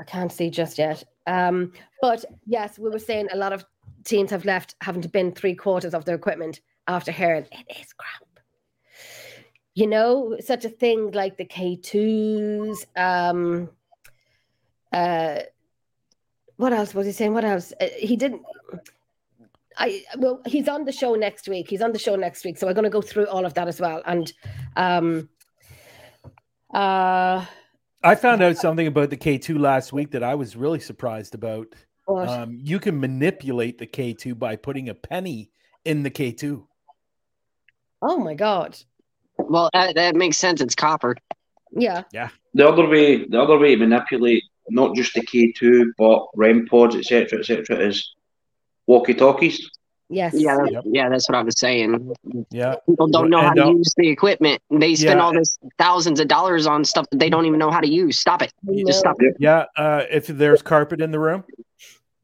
[0.00, 1.02] I can't see just yet.
[1.26, 3.64] Um, but yes, we were saying a lot of
[4.04, 7.92] teams have left having to bin three quarters of their equipment after hearing it is
[7.92, 8.25] crap.
[9.76, 12.86] You know, such a thing like the K2s.
[12.96, 13.68] Um,
[14.90, 15.40] uh,
[16.56, 17.34] what else was he saying?
[17.34, 17.74] What else?
[17.78, 18.40] Uh, he didn't.
[19.76, 21.68] I well, he's on the show next week.
[21.68, 23.68] He's on the show next week, so we're going to go through all of that
[23.68, 24.00] as well.
[24.06, 24.32] And
[24.76, 25.28] um,
[26.72, 27.44] uh,
[28.02, 31.66] I found out something about the K2 last week that I was really surprised about.
[32.08, 35.50] Um, you can manipulate the K2 by putting a penny
[35.84, 36.64] in the K2.
[38.00, 38.78] oh my god!
[39.38, 40.60] Well, that, that makes sense.
[40.60, 41.16] It's copper.
[41.72, 42.28] Yeah, Yeah.
[42.54, 46.66] The other way, the other way to manipulate not just the K two but REM
[46.66, 48.14] pods, etc., etc., is
[48.86, 49.70] walkie talkies.
[50.08, 50.84] yes, Yeah, Yep.
[50.86, 52.14] yeah, that's what I was saying.
[52.50, 52.76] Yeah.
[52.88, 54.62] People don't know how to use the equipment.
[54.70, 55.24] They spend Yeah.
[55.24, 58.18] all this thousands of dollars on stuff that they don't even know how to use.
[58.18, 58.52] Stop it.
[58.68, 59.36] I Just stop it.
[59.38, 59.66] Yeah.
[59.76, 61.44] Uh, if there's carpet in the room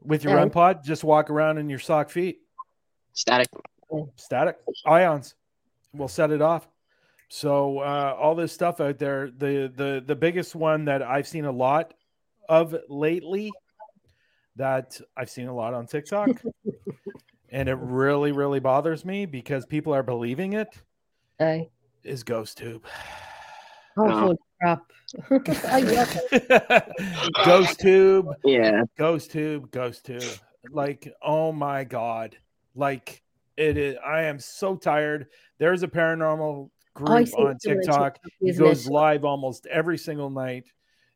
[0.02, 0.38] with your Yeah.
[0.38, 2.40] REM pod, just walk around in your sock feet.
[3.12, 3.48] Static.
[4.16, 4.56] static
[4.86, 5.34] ions
[5.92, 6.66] We'll set it off
[7.34, 11.46] so uh, all this stuff out there the the the biggest one that i've seen
[11.46, 11.94] a lot
[12.46, 13.50] of lately
[14.56, 16.28] that i've seen a lot on tiktok
[17.50, 20.82] and it really really bothers me because people are believing it
[21.40, 21.70] Aye.
[22.04, 22.84] is ghost tube
[23.96, 24.36] Oh, No.
[24.60, 24.92] crap!
[25.66, 26.82] I
[27.46, 28.82] ghost tube Yeah.
[28.98, 30.38] ghost tube ghost tube
[30.70, 32.36] like oh my god
[32.74, 33.22] like
[33.56, 35.28] it is i am so tired
[35.58, 39.66] there's a paranormal I group see on it too on tiktok he goes live almost
[39.66, 40.64] every single night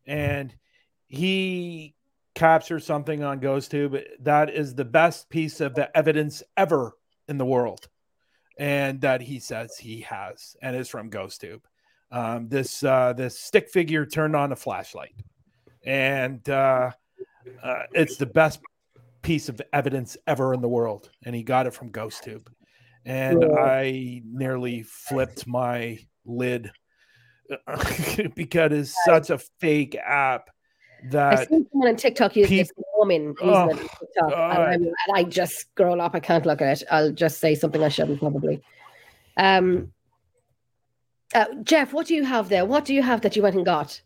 [0.07, 0.55] and
[1.09, 1.95] he
[2.35, 6.93] captures something on ghosttube that is the best piece of the evidence ever
[7.29, 7.89] in the world
[8.59, 11.63] and that he says he has and it's from ghosttube
[12.13, 15.15] um, this uh, this stick figure turned on a flashlight
[15.85, 16.91] and uh,
[17.63, 18.61] uh, it's the best
[19.23, 22.47] piece of evidence ever in the world and he got it from ghosttube
[23.07, 23.49] and Yeah.
[23.63, 26.71] i nearly flipped my lid
[28.35, 30.51] because it's such a fake app
[31.11, 34.33] that I seen someone on TikTok use peop- this woman using Oh, TikTok,
[34.73, 36.15] and I just scroll up.
[36.17, 36.89] I can't look at it.
[36.91, 38.63] I'll just say something I shouldn't probably.
[39.37, 39.93] Um,
[41.35, 42.65] uh, Jeff, what do you have there?
[42.65, 44.01] What do you have that you went and got?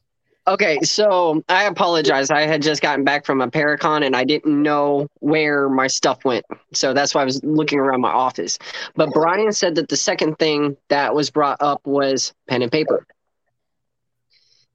[0.50, 2.28] Okay, so I apologize.
[2.32, 6.24] I had just gotten back from a Paracon and I didn't know where my stuff
[6.24, 6.44] went.
[6.74, 8.58] So that's why I was looking around my office.
[8.96, 13.06] But Brian said that the second thing that was brought up was pen and paper.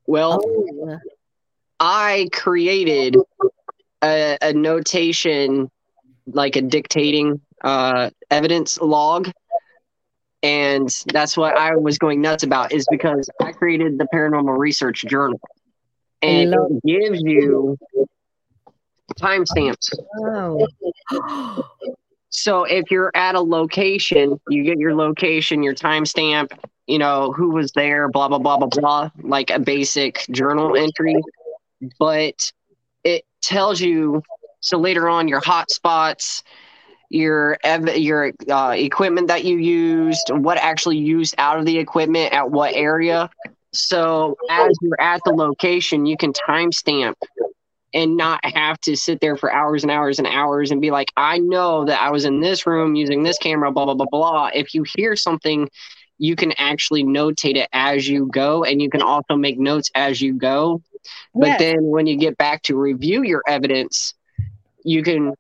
[0.08, 0.98] Well, Oh,
[1.82, 3.18] I created
[4.02, 5.70] a, a notation,
[6.26, 9.30] like a dictating uh, evidence log.
[10.42, 15.04] And that's what I was going nuts about is because I created the paranormal research
[15.06, 15.42] journal
[16.28, 17.78] and it gives you
[19.20, 19.94] timestamps.
[20.18, 20.68] Wow.
[22.30, 26.52] So if you're at a location, you get your location, your timestamp,
[26.86, 31.16] you know, who was there, blah, blah, blah, blah, blah, like a basic journal entry.
[31.98, 32.52] But
[33.06, 34.22] it tells you,
[34.60, 36.44] so later on, your hotspots,
[37.10, 42.34] your ev- your uh, equipment that you used, what actually used out of the equipment
[42.34, 43.30] at what area.
[43.76, 44.74] So as oh.
[44.82, 47.16] you're at the location, you can timestamp
[47.94, 51.12] and not have to sit there for hours and hours and hours and be like,
[51.16, 54.50] I know that I was in this room using this camera, blah, blah, blah, blah.
[54.54, 55.70] If you hear something,
[56.18, 60.22] you can actually notate it as you go, and you can also make notes as
[60.22, 60.82] you go.
[61.34, 61.60] But Yes.
[61.60, 64.14] then when you get back to review your evidence,
[64.84, 65.34] you can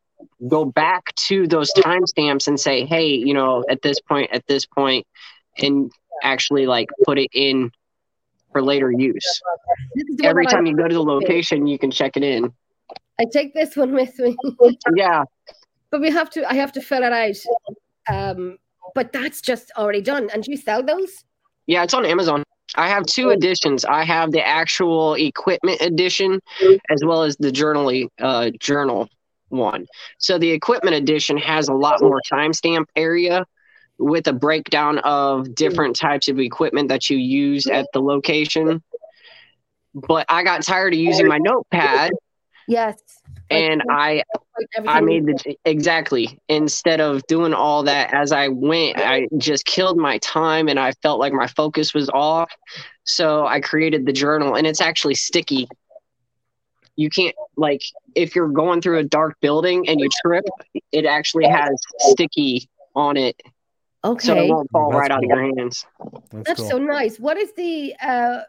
[0.47, 4.65] go back to those timestamps and say, hey, you know, at this point, at this
[4.65, 5.05] point,
[5.57, 5.91] and
[6.23, 7.71] actually like put it in
[8.55, 9.41] for later use.
[9.95, 11.91] This is the one Every that I- time you go to the location, you can
[11.91, 12.53] check it in.
[13.19, 14.33] I take this one with me.
[14.95, 15.23] Yeah.
[15.91, 17.35] but we have to I have to fill it out.
[18.09, 18.57] Um,
[18.93, 20.29] but that's just already done.
[20.31, 21.11] And do you sell those?
[21.67, 22.43] Yeah, it's on Amazon.
[22.75, 23.83] I have two editions.
[23.83, 26.39] I have the actual equipment edition
[26.89, 29.09] as well as the journal uh, journal
[29.49, 29.85] one.
[30.17, 33.45] So the equipment edition has a lot more timestamp area
[33.97, 38.83] with a breakdown of different types of equipment that you use at the location.
[39.93, 42.11] But I got tired of using my notepad
[42.67, 42.97] Yes.
[43.49, 44.23] and I
[44.87, 49.97] I made the exactly instead of doing all that as I went, I just killed
[49.97, 52.51] my time and I felt like my focus was off.
[53.03, 55.67] So I created the journal and it's actually sticky.
[56.95, 57.81] You can't like
[58.15, 60.45] if you're going through a dark building and you trip,
[60.91, 61.69] it actually has
[61.99, 63.39] sticky on it,
[64.05, 64.27] okay.
[64.27, 65.85] so it won't fall That's right out of your hands.
[66.31, 66.69] That's, That's cool.
[66.69, 67.19] so nice.
[67.19, 68.41] What is the uh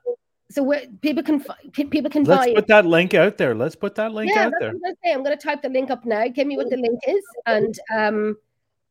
[0.50, 3.54] so where people can fi- people can Let's buy put that link out there.
[3.54, 4.68] Let's put that link yeah, out there.
[4.72, 5.12] what I'm gonna say.
[5.12, 6.28] I'm gonna type the link up now.
[6.28, 8.36] Give me what the link is, and um,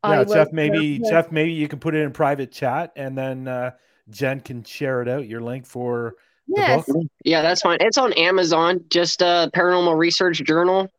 [0.04, 0.52] I Yeah, will- Jeff.
[0.52, 1.10] Maybe yeah.
[1.10, 1.32] Jeff.
[1.32, 3.72] Maybe you can put it in private chat, and then uh,
[4.10, 5.28] Jen can share it out.
[5.28, 6.16] Your link for
[6.48, 7.06] the Yes, book.
[7.24, 7.78] Yeah, that's fine.
[7.80, 10.92] It's on Amazon, just a paranormal research journal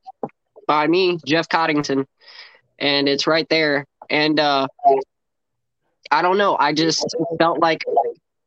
[0.66, 2.06] by me, Jeff Coddington.
[2.78, 3.86] And it's right there.
[4.10, 4.66] And uh
[6.10, 7.04] I don't know, I just
[7.38, 7.84] felt like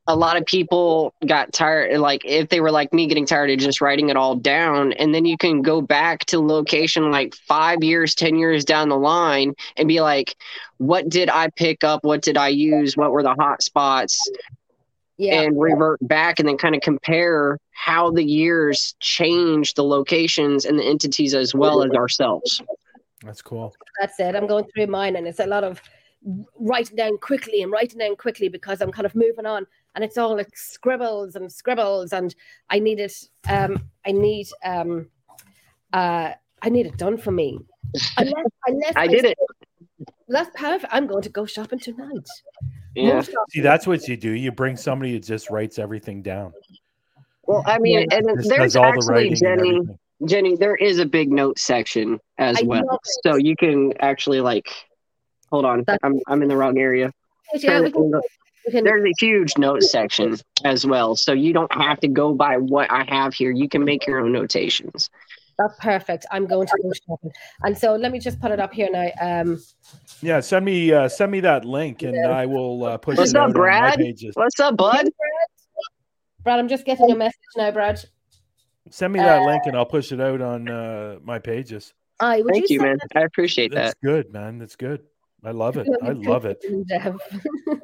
[0.08, 3.60] a lot of people got tired like if they were like me getting tired of
[3.60, 7.84] just writing it all down and then you can go back to location like 5
[7.84, 10.36] years 10 years down the line and be like
[10.78, 14.20] what did I pick up what did I use what were the hot spots
[15.20, 20.64] yeah, and revert back and then kind of compare how the years change the locations
[20.64, 22.62] and the entities as well as ourselves.
[23.26, 23.76] That's cool.
[24.00, 24.34] that's it.
[24.34, 25.82] I'm going through mine, and it's a lot of
[26.60, 29.66] writing down quickly and writing down quickly because I'm kind of moving on,
[29.96, 32.34] and it's all like scribbles and scribbles, and
[32.70, 33.14] I need it.
[33.48, 35.08] Um, I need um,
[35.94, 37.60] uh, I need it done for me.
[38.18, 39.38] Unless, unless I did it.
[40.28, 40.94] That's perfect.
[40.94, 42.28] I'm going to go shopping tonight.
[42.96, 43.22] Yeah.
[43.22, 43.36] Shopping.
[43.50, 44.32] See, that's what you do.
[44.32, 46.54] You bring somebody who just writes everything down.
[47.44, 49.82] Well, I mean, and Just there's does all the actually writing Jenny.
[50.26, 54.68] Jenny, there is a big note section as I well, so you can actually like.
[55.52, 57.12] Hold on, That's- I'm I'm in the wrong area.
[57.56, 58.12] Yeah, we can,
[58.66, 62.34] we can, There's a huge note section as well, so you don't have to go
[62.34, 63.50] by what I have here.
[63.50, 65.10] You can make your own notations.
[65.58, 66.28] that's perfect.
[66.32, 67.32] I'm going to go shopping,
[67.64, 69.10] and so let me just put it up here now.
[69.20, 69.60] Um,
[70.22, 73.36] Yeah, send me uh, send me that link, and I will uh, push What's it
[73.38, 73.98] up, out on my Brad?
[74.00, 74.36] pages.
[74.36, 75.10] What's up, bud?
[76.44, 78.04] Brad, I'm just getting a message now, Brad.
[78.92, 81.94] Send me that Uh, link, and I'll push it out on uh, my pages.
[82.20, 83.08] I would Thank you, send man.
[83.16, 83.76] I appreciate that.
[83.76, 84.08] That's that.
[84.08, 84.60] good, man.
[84.60, 85.02] That's good.
[85.44, 85.88] I love it.
[86.04, 86.64] I love it.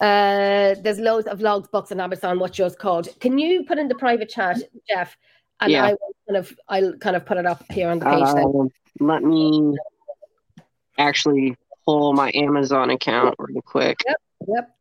[0.00, 2.38] Uh, there's loads of vlogs, books, and Amazon.
[2.38, 3.08] What's yours called?
[3.20, 4.56] Can you put in the private chat,
[4.88, 5.14] Jeff?
[5.60, 5.84] And Yeah.
[5.84, 8.34] I will kind of, I'll kind of put it up here on the page.
[8.34, 8.44] then.
[8.44, 9.76] Um, let me
[10.96, 13.98] actually pull my Amazon account real quick.
[14.48, 14.74] Yep.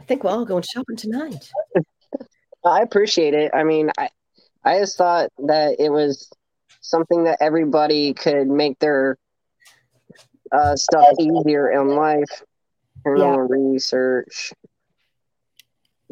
[0.00, 1.50] I think we're all going shopping tonight.
[2.64, 3.50] I appreciate it.
[3.52, 4.10] I mean, I
[4.64, 6.30] I just thought that it was
[6.80, 9.16] something that everybody could make their
[10.52, 12.42] uh, stuff easier in life.
[13.04, 14.52] Paranormal research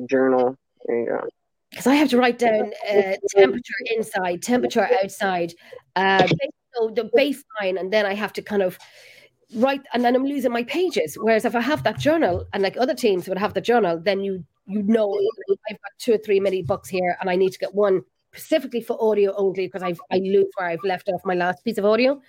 [0.09, 0.57] journal.
[0.87, 1.29] There you go.
[1.71, 5.55] because I have to write down uh, temperature inside, temperature outside,
[5.97, 6.27] uh,
[6.95, 8.79] the baseline, and then I have to kind of
[9.57, 11.17] write, and then I'm losing my pages.
[11.21, 14.21] Whereas if I have that journal, and like other teams would have the journal, then
[14.21, 15.13] you you know
[15.71, 18.03] I've got two or three mini books here, and I need to get one
[18.33, 21.79] specifically for audio only because I've I lose where I've left off my last piece
[21.79, 22.21] of audio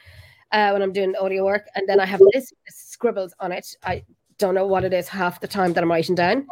[0.56, 3.68] uh, when I'm doing audio work, and then I have this, this scribbles on it.
[3.84, 4.03] I
[4.40, 6.48] don't know what it is half the time that I'm writing down.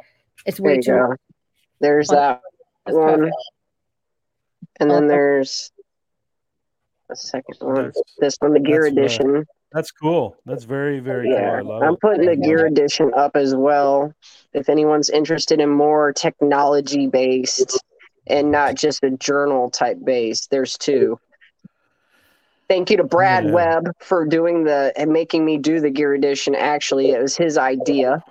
[0.45, 0.91] It's way you too.
[0.91, 1.15] go.
[1.79, 2.41] There's Oh, that
[2.85, 3.35] That's one, perfect.
[4.81, 5.71] and Oh, then there's
[7.09, 7.91] a second one.
[8.19, 9.45] This one, the Gear That's, Edition.
[9.71, 10.35] that's cool.
[10.45, 11.33] That's very, very cool.
[11.39, 12.01] Yeah, I love I'm it.
[12.01, 14.13] putting the Gear Edition up as well.
[14.53, 17.81] If anyone's interested in more technology based
[18.27, 21.19] and not just a journal type based, there's two.
[22.73, 23.51] Thank you to Brad Yeah.
[23.51, 26.55] Webb for doing the and making me do the Gear Edition.
[26.55, 28.23] Actually, it was his idea.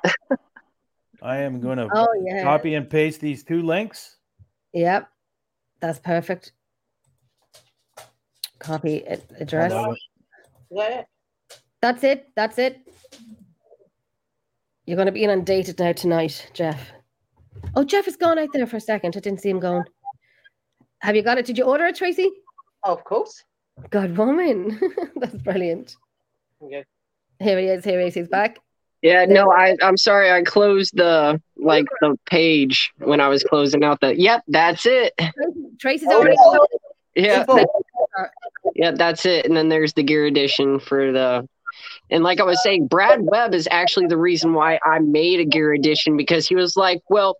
[1.22, 2.42] I am going to Oh yeah.
[2.42, 4.16] copy and paste these two links.
[4.72, 5.08] Yep.
[5.78, 6.54] That's perfect.
[8.58, 9.04] Copy
[9.38, 9.70] address.
[9.70, 11.04] love
[11.80, 12.26] That's it.
[12.34, 12.80] That's it.
[14.86, 16.90] You're going to be inundated now tonight, Jeff.
[17.76, 19.16] Oh, Jeff has gone out there for a second.
[19.16, 19.84] I didn't see him going.
[20.98, 21.46] Have you got it?
[21.46, 22.28] Did you order it, Tracy?
[22.82, 23.44] Oh, of course.
[23.90, 24.80] God, woman.
[25.16, 25.96] That's brilliant.
[26.62, 26.84] Okay.
[27.40, 27.84] Here he is.
[27.84, 28.14] Here he is.
[28.14, 28.58] He's back.
[29.02, 30.30] Yeah, no, I I'm sorry.
[30.30, 34.16] I closed the like the page when I was closing out the.
[34.16, 35.12] Yep, that's it.
[35.80, 36.36] Tracy's Oh, already.
[37.16, 37.56] Yeah, Simple.
[37.56, 38.30] that-
[38.76, 39.44] yeah, that's it.
[39.44, 41.48] And then there's the Gear Edition for the.
[42.10, 45.44] And like I was saying, Brad Webb is actually the reason why I made a
[45.44, 47.36] Gear Edition because he was like, "Well,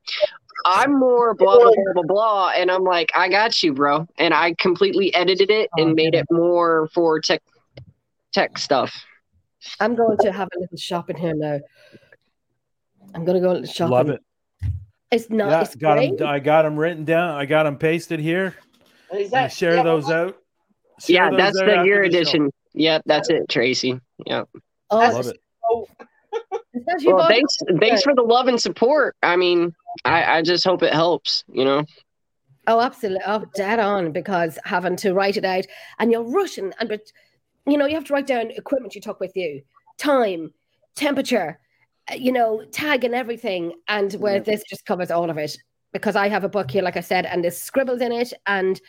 [0.65, 4.35] I'm more blah blah blah blah blah," and I'm like, "I got you, bro." And
[4.35, 7.43] I completely edited it and oh, made it more for tech
[8.33, 9.05] tech stuff.
[9.81, 11.61] I'm going to have a little shop in here now.
[13.15, 13.91] I'm going to go shopping.
[13.93, 14.21] Love it.
[15.11, 15.51] It's not.
[15.51, 16.19] yeah, it's got great.
[16.19, 16.27] them.
[16.27, 17.35] I got them written down.
[17.35, 18.57] I got them pasted here.
[19.31, 20.39] That share yeah, those out.
[20.99, 22.09] Share yeah, those that's out the after Gear show.
[22.09, 22.51] Edition.
[22.75, 24.01] Yep, that's it, Tracy.
[24.25, 24.49] Yep.
[24.91, 25.37] Oh, Love it.
[26.73, 29.15] is that Well, thanks, thanks for the love and support.
[29.23, 29.75] I mean,
[30.05, 31.45] I, I just hope it helps.
[31.53, 31.85] You know.
[32.67, 33.23] Oh, absolutely.
[33.27, 35.67] Oh, dead on because having to write it out
[35.99, 37.01] and you're rushing and but
[37.67, 39.63] you know, you have to write down equipment you took with you,
[39.99, 40.53] time,
[40.97, 41.59] temperature,
[42.11, 43.73] uh, you know, tag and everything.
[43.89, 45.57] And where this just covers all of it.
[45.93, 48.81] Because I have a book here, like I said, and there's scribbles in it, and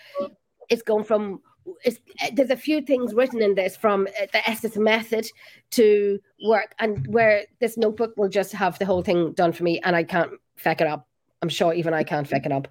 [0.70, 1.42] it's going from
[1.84, 5.28] it's, uh, there's a few things written in this from uh, the Estes method
[5.72, 9.82] to work, and where this notebook will just have the whole thing done for me,
[9.84, 11.08] and I can't feck it up.
[11.42, 12.68] I'm sure even I can't feck it up.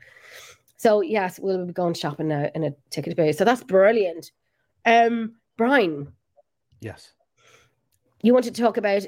[0.76, 3.32] So yes, we'll be going shopping now in a ticket bay.
[3.32, 4.32] So that's brilliant.
[4.84, 6.12] Um, Brian,
[6.80, 7.12] Yes.
[8.22, 9.06] you want to talk about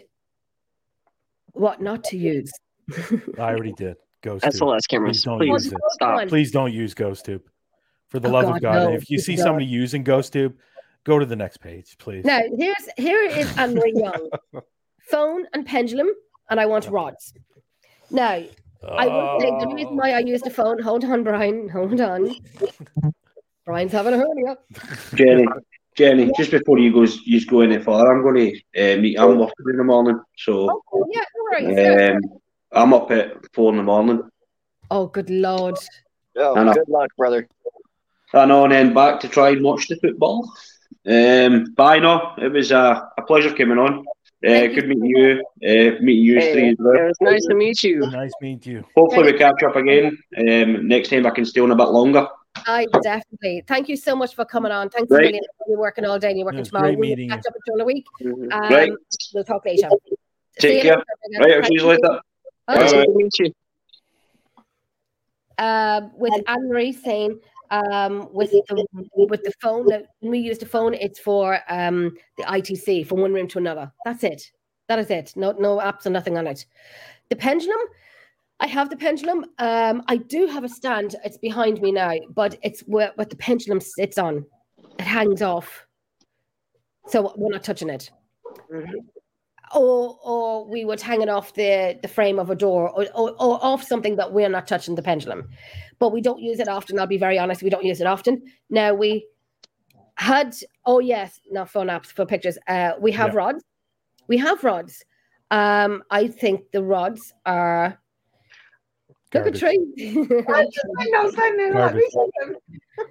[1.53, 2.53] what not to use?
[3.39, 3.97] I already did.
[4.23, 4.69] Ghost That's the Tube.
[4.71, 5.17] last cameras.
[5.19, 5.79] Please don't Please use it.
[5.93, 6.29] stop.
[6.29, 7.43] Please don't use GhostTube.
[8.09, 8.75] For the Oh, love God, of God.
[8.85, 8.93] no.
[8.95, 10.55] If you see somebody using GhostTube,
[11.05, 12.25] go to the next page, please.
[12.25, 14.31] Now here's here is Anne Marie Young,
[15.11, 16.09] phone and pendulum,
[16.49, 17.35] and I want rods.
[18.11, 18.43] Now
[18.89, 20.81] I will say the reason why I used a phone.
[20.83, 21.69] Hold on, Brian.
[21.69, 22.35] Hold on.
[23.65, 24.57] Brian's having a hernia.
[25.15, 25.47] Jenny,
[25.97, 29.19] Jenny, just before you goes, you go any further, I'm going to uh, meet.
[29.19, 31.79] I'm working in the morning, so Oh yeah, no worries.
[31.79, 32.17] Yeah.
[32.17, 32.41] um,
[32.73, 34.29] I'm up at four in the morning.
[34.91, 35.79] Oh good lord.
[36.37, 36.75] Oh, I know.
[36.75, 37.49] good luck, brother.
[38.35, 40.53] I know, and then back to try and watch the football.
[41.07, 44.05] Um, but I know it was a, a pleasure coming on.
[44.45, 44.81] Uh, Thank you.
[44.83, 45.45] good meeting you.
[45.63, 48.01] Uh, meeting you Hey, three as it was nice to meet you.
[48.01, 48.85] Nice meeting you.
[48.97, 50.19] Hopefully we catch up again.
[50.37, 52.27] Um, next time I can stay on a bit longer.
[52.67, 54.91] I definitely thank you so much for coming on.
[54.91, 55.21] Thanks Right.
[55.21, 55.43] a million.
[55.67, 56.89] You're working all day and you're working It tomorrow.
[56.89, 57.49] great We'll meeting catch you.
[57.49, 58.05] up during the week.
[58.23, 58.53] Mhm.
[58.53, 58.93] Um, Right.
[59.35, 59.89] We'll talk later.
[60.59, 60.97] Take See care.
[60.99, 61.41] later.
[61.41, 62.21] Right, I'll see you later.
[62.67, 62.75] Bye.
[62.77, 63.05] Nice Bye-bye.
[63.07, 63.53] to meet you.
[65.59, 67.39] uh, with Anne Marie saying
[67.71, 68.63] um, with the
[69.15, 73.21] with the phone that when we use the phone, it's for um, the ITC from
[73.21, 73.93] one room to another.
[74.05, 74.51] That's it.
[74.89, 75.33] That is it.
[75.37, 76.67] No no apps or nothing on it.
[77.31, 77.81] The pendulum.
[78.61, 79.47] I have the pendulum.
[79.59, 81.17] Um, I do have a stand.
[81.25, 84.47] It's behind me now, but it's where what the pendulum sits on.
[84.99, 85.87] It hangs off,
[87.09, 88.11] so we're not touching it.
[88.71, 89.05] Mhm.
[89.75, 93.31] Or, or we would hang it off the, the frame of a door or, or,
[93.33, 95.49] or off something that we're not touching the pendulum
[95.99, 96.99] but we don't use it often.
[96.99, 98.43] I'll be very honest, we don't use it often.
[98.71, 99.27] Now we
[100.17, 100.55] had
[100.87, 102.59] oh yes, not phone apps for pictures.
[102.69, 103.39] Uh, we have Yeah.
[103.39, 103.65] rods.
[104.29, 105.05] We have rods.
[105.51, 108.01] Um, I think the rods are
[109.35, 109.61] look at Garbage.
[109.61, 109.79] Trey.
[110.49, 110.67] I
[111.11, 112.03] know, Garbage.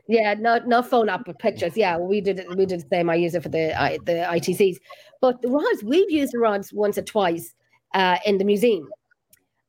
[0.08, 1.76] yeah, not not phone app but pictures.
[1.76, 3.10] Yeah, we did it- we did the same.
[3.10, 4.78] I use it for the I, the ITCs,
[5.22, 7.54] but the rods we've used the rods once or twice
[7.94, 8.88] uh, in the museum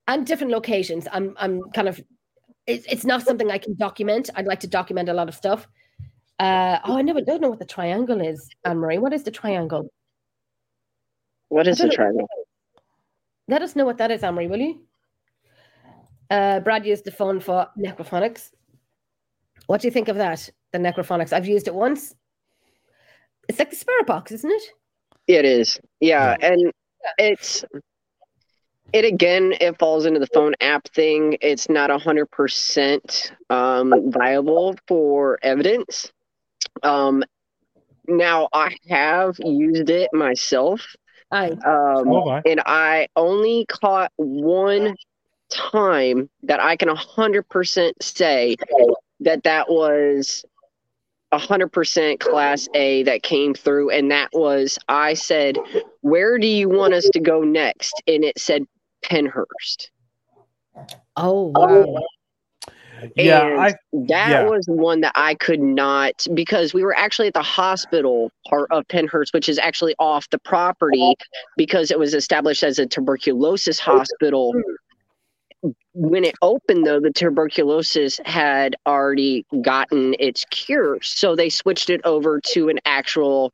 [0.09, 1.07] and different locations.
[1.13, 2.01] I'm I'm kind of
[2.67, 4.31] it's it's not something I can document.
[4.35, 5.67] I'd like to document a lot of stuff.
[6.41, 8.99] Uh, oh, I never don't know what the triangle is, Anne Marie.
[8.99, 9.89] What is the triangle?
[11.49, 11.93] What is the know.
[11.93, 12.29] triangle?
[13.47, 14.81] Let us know what that is, Anne Marie, will you?
[16.31, 18.51] Uh, Brad used the phone for necrophonics.
[19.67, 20.49] What do you think of that?
[20.73, 21.33] The Necrophonics.
[21.33, 22.15] I've used it once.
[23.49, 24.63] It's like the spirit box, isn't it?
[25.27, 25.79] It is.
[26.01, 26.73] Yeah, and
[27.19, 27.65] it's
[28.93, 34.77] it again it falls into the phone app thing it's not a 100% um, viable
[34.87, 36.13] for evidence
[36.83, 37.23] um,
[38.07, 40.95] now i have used it myself
[41.31, 41.51] Aye.
[41.67, 44.95] um, Oh, and i only caught one
[45.55, 48.57] time that i can 100% say
[49.21, 50.45] that that was
[51.39, 55.59] 100% class A that came through, and that was I said,
[56.01, 57.93] Where do you want us to go next?
[58.07, 58.65] And it said
[59.05, 59.91] Pennhurst.
[61.17, 62.03] Oh, oh wow.
[63.17, 63.75] Yeah, And I
[64.07, 64.45] that yeah.
[64.45, 68.87] was one that I could not because we were actually at the hospital part of
[68.89, 71.15] Pennhurst, which is actually off the property
[71.57, 74.55] because it was established as a tuberculosis hospital.
[74.55, 74.63] Mm.
[75.95, 80.99] When it opened, though, the tuberculosis had already gotten its cure.
[81.03, 83.53] So they switched it over to an actual,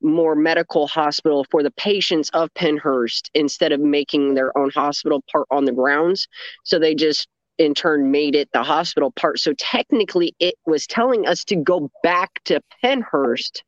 [0.00, 5.46] more medical hospital for the patients of Pennhurst instead of making their own hospital part
[5.50, 6.28] on the grounds.
[6.64, 7.26] So they just
[7.58, 9.40] in turn made it the hospital part.
[9.40, 13.62] So technically, it was telling us to go back to Pennhurst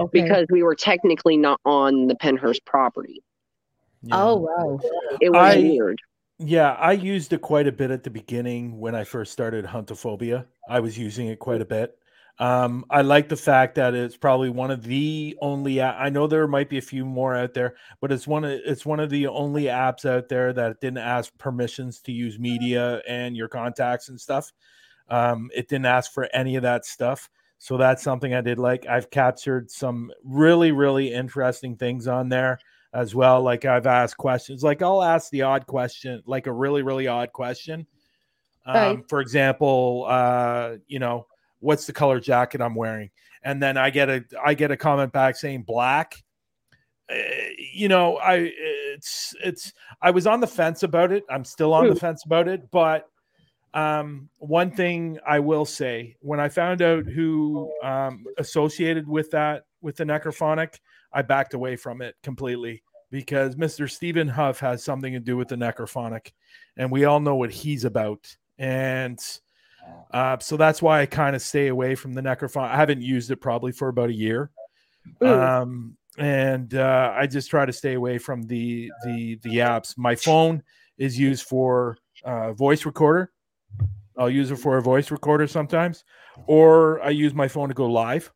[0.00, 0.20] Okay.
[0.22, 3.22] because we were technically not on the Pennhurst property.
[4.02, 4.16] yeah.
[4.24, 4.80] oh wow.
[5.20, 5.98] It was I- weird.
[6.38, 10.46] Yeah, I used it quite a bit at the beginning when I first started Huntophobia.
[10.68, 11.98] I was using it quite a bit.
[12.38, 15.80] Um, I like the fact that it's probably one of the only.
[15.80, 18.84] I know there might be a few more out there, but it's one of it's
[18.84, 23.34] one of the only apps out there that didn't ask permissions to use media and
[23.34, 24.52] your contacts and stuff.
[25.08, 28.86] Um, it didn't ask for any of that stuff, so that's something I did like.
[28.86, 32.58] I've captured some really really interesting things on there
[32.96, 33.42] as well.
[33.42, 37.32] Like I've asked questions, like I'll ask the odd question, like a really, really odd
[37.32, 37.86] question.
[38.64, 39.08] Um, Right.
[39.08, 41.26] For example, uh, you know,
[41.60, 43.10] what's the color jacket I'm wearing?
[43.42, 46.14] And then I get a I get a comment back saying black.
[47.08, 47.14] Uh,
[47.72, 48.50] you know, I
[48.94, 51.22] it's it's I was on the fence about it.
[51.30, 51.98] I'm still on the Hmm.
[51.98, 53.08] fence about it, but
[53.74, 59.66] um, one thing I will say when I found out who um, associated with that
[59.82, 60.80] with the necrophonic,
[61.12, 63.90] I backed away from it completely because Mr.
[63.90, 66.32] Stephen Huff has something to do with the necrophonic,
[66.76, 68.26] and we all know what he's about.
[68.58, 69.18] And
[70.10, 72.70] uh, so that's why I kind of stay away from the necrophonic.
[72.70, 74.50] I haven't used it probably for about a year.
[75.20, 79.96] Um, and uh, I just try to stay away from the the the apps.
[79.96, 80.62] My phone
[80.98, 83.30] is used for uh, voice recorder.
[84.18, 86.04] I'll use it for a voice recorder sometimes,
[86.46, 88.32] or I use my phone to go live,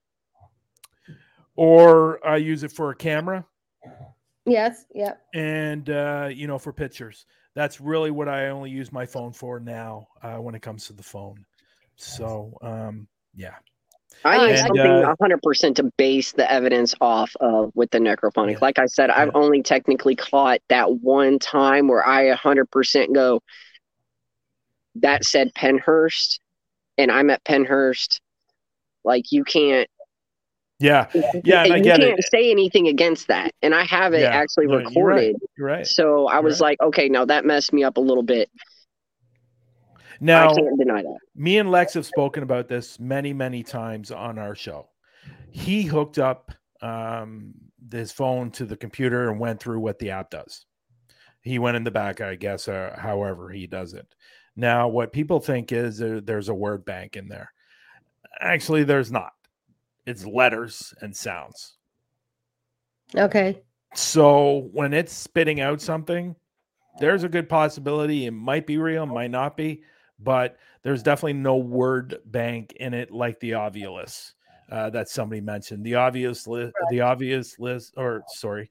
[1.57, 3.47] or I use it for a camera
[4.47, 4.85] Yes.
[4.95, 5.21] Yep.
[5.35, 7.27] and uh, you know for pictures.
[7.55, 10.93] That's really what I only use my phone for now uh, when it comes to
[10.93, 11.45] the phone.
[11.97, 13.55] So um, yeah,
[14.25, 18.53] I use And, something uh, 100% to base the evidence off of with the necrophonic.
[18.53, 18.59] Yeah.
[18.61, 23.43] Like I said, I've only technically caught that one time where I 100% go,
[24.97, 26.39] that said Pennhurst,
[26.99, 28.21] and I'm at Pennhurst.
[29.05, 29.89] Like you can't,
[30.81, 31.07] yeah,
[31.45, 32.25] yeah, and I you can't it.
[32.33, 33.53] say anything against that.
[33.63, 34.31] And I have it Yeah.
[34.31, 34.89] actually No, you're right.
[34.89, 35.37] recorded.
[35.57, 35.87] You're right.
[35.87, 36.71] So I You're was right.
[36.71, 38.51] like, okay, no, that messed me up a little bit.
[40.21, 41.19] Now, I can't deny that.
[41.35, 44.89] me and Lex have spoken about this many, many times on our show.
[45.51, 46.53] He hooked up
[46.83, 47.55] um,
[47.91, 50.67] his phone to the computer and went through what the app does.
[51.43, 54.07] He went in the back, I guess, or however he does it.
[54.57, 57.51] Now, what people think is there, there's a word bank in there.
[58.41, 59.33] Actually, there's not.
[60.07, 61.77] It's letters and sounds.
[63.15, 63.63] Okay.
[63.95, 66.37] So when it's spitting out something,
[66.99, 69.83] there's a good possibility it might be real, might not be,
[70.19, 74.33] but there's definitely no word bank in it like the Ovilus
[74.71, 75.85] uh, that somebody mentioned.
[75.85, 78.71] The obvious list, the obvious list, or sorry,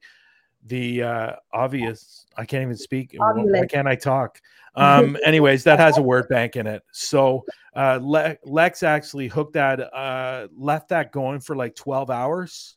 [0.66, 2.26] the uh, obvious.
[2.36, 3.14] I can't even speak.
[3.18, 4.40] Why can't I talk?
[4.74, 6.82] Um, anyways, that has a word bank in it.
[6.92, 12.76] So uh, Le- Lex actually hooked that, uh, left that going for like 12 hours.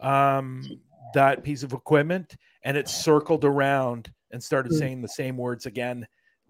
[0.00, 0.80] Um,
[1.14, 4.78] that piece of equipment, and it circled around and started Hmm.
[4.78, 6.06] saying the same words again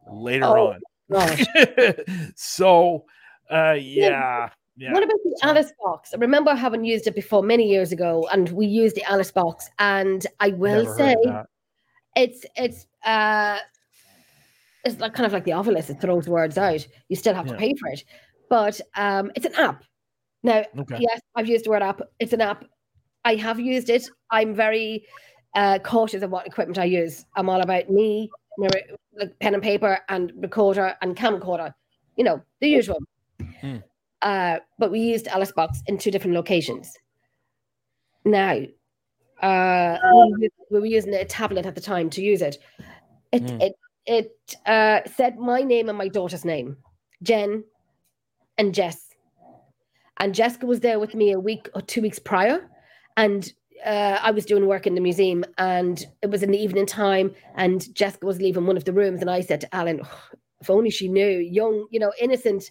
[0.06, 0.80] later Oh, on.
[2.36, 3.04] So,
[3.50, 4.50] uh, yeah,
[4.82, 4.92] yeah.
[4.92, 6.12] What about the Alice box?
[6.12, 9.70] I remember having used it before many years ago, and we used the Alice box.
[9.78, 11.16] And I will Never say,
[12.16, 13.58] it's it's uh,
[14.84, 15.88] it's like kind of like the Ovilus.
[15.90, 16.86] It throws words out.
[17.08, 17.52] You still have Yeah.
[17.52, 18.04] to pay for it,
[18.50, 19.84] but um, it's an app.
[20.42, 20.98] Now, Okay.
[20.98, 22.00] yes, I've used the word app.
[22.18, 22.64] It's an app.
[23.24, 24.04] I have used it.
[24.30, 25.06] I'm very
[25.54, 27.24] uh, cautious of what equipment I use.
[27.36, 31.72] I'm all about me, like pen and paper, and recorder and camcorder.
[32.16, 32.98] You know the usual.
[33.60, 33.78] Hmm.
[34.22, 36.96] Uh, but we used Alice Box in two different locations.
[38.24, 38.60] Now,
[39.42, 39.98] uh,
[40.38, 42.58] we, we were using a tablet at the time to use it.
[43.32, 43.60] It Hmm.
[43.60, 43.74] it
[44.06, 46.76] it uh, said my name and my daughter's name,
[47.22, 47.64] Jen
[48.58, 49.08] and Jess.
[50.18, 52.68] And Jessica was there with me a week or two weeks prior,
[53.16, 53.52] and
[53.84, 57.34] uh, I was doing work in the museum, and it was in the evening time,
[57.56, 60.20] and Jessica was leaving one of the rooms, and I said to Alan, "Oh,
[60.60, 62.70] "If only she knew, young, you know, innocent,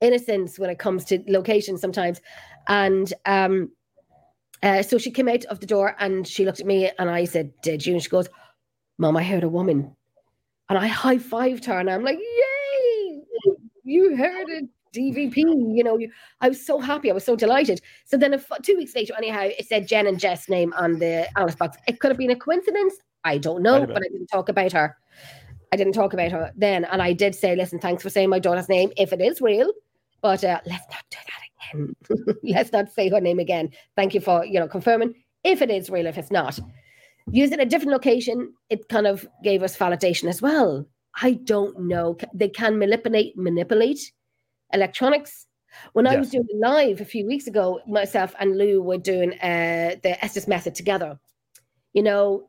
[0.00, 2.20] innocence when it comes to location sometimes."
[2.68, 3.70] And um,
[4.62, 7.24] uh, so she came out of the door, and she looked at me, and I
[7.24, 8.28] said, "Did you?" And she goes,
[8.98, 9.94] "Mom, I heard a woman,"
[10.68, 13.22] and I high fived her, and I'm like, "Yay!
[13.84, 14.64] You heard it."
[14.94, 15.36] DVP,
[15.76, 16.10] you know, you,
[16.40, 17.10] I was so happy.
[17.10, 17.80] I was so delighted.
[18.06, 20.98] So then, a f- two weeks later, anyhow, it said Jen and Jess' name on
[20.98, 21.76] the Alice box.
[21.86, 22.94] It could have been a coincidence.
[23.24, 24.96] I don't know, but I didn't talk about her.
[25.72, 28.38] I didn't talk about her then, and I did say, "Listen, thanks for saying my
[28.38, 29.70] daughter's name if it is real,
[30.20, 32.36] but uh, let's not do that again.
[32.42, 33.70] let's not say her name again.
[33.96, 35.14] Thank you for you know confirming
[35.44, 36.06] if it is real.
[36.06, 36.58] If it's not,
[37.30, 40.86] used in a different location, it kind of gave us validation as well.
[41.20, 42.16] I don't know.
[42.34, 44.12] They can manipulate manipulate
[44.72, 45.46] electronics.
[45.92, 49.96] When I was doing live a few weeks ago, myself and Lou were doing uh,
[50.02, 51.18] the Estes method together.
[51.92, 52.48] You know,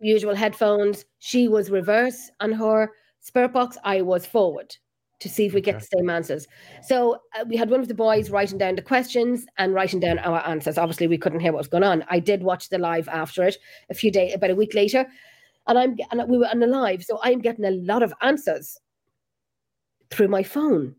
[0.00, 1.04] usual headphones.
[1.18, 3.76] She was reverse on her spirit box.
[3.84, 4.76] I was forward
[5.20, 6.46] to see if we get the same answers.
[6.82, 10.18] So uh, we had one of the boys writing down the questions and writing down
[10.18, 10.78] our answers.
[10.78, 12.04] Obviously, we couldn't hear what was going on.
[12.08, 13.58] I did watch the live after it
[13.90, 15.06] a few days, about a week later,
[15.66, 18.78] and I'm and we were on the live, so I'm getting a lot of answers
[20.10, 20.96] through my phone,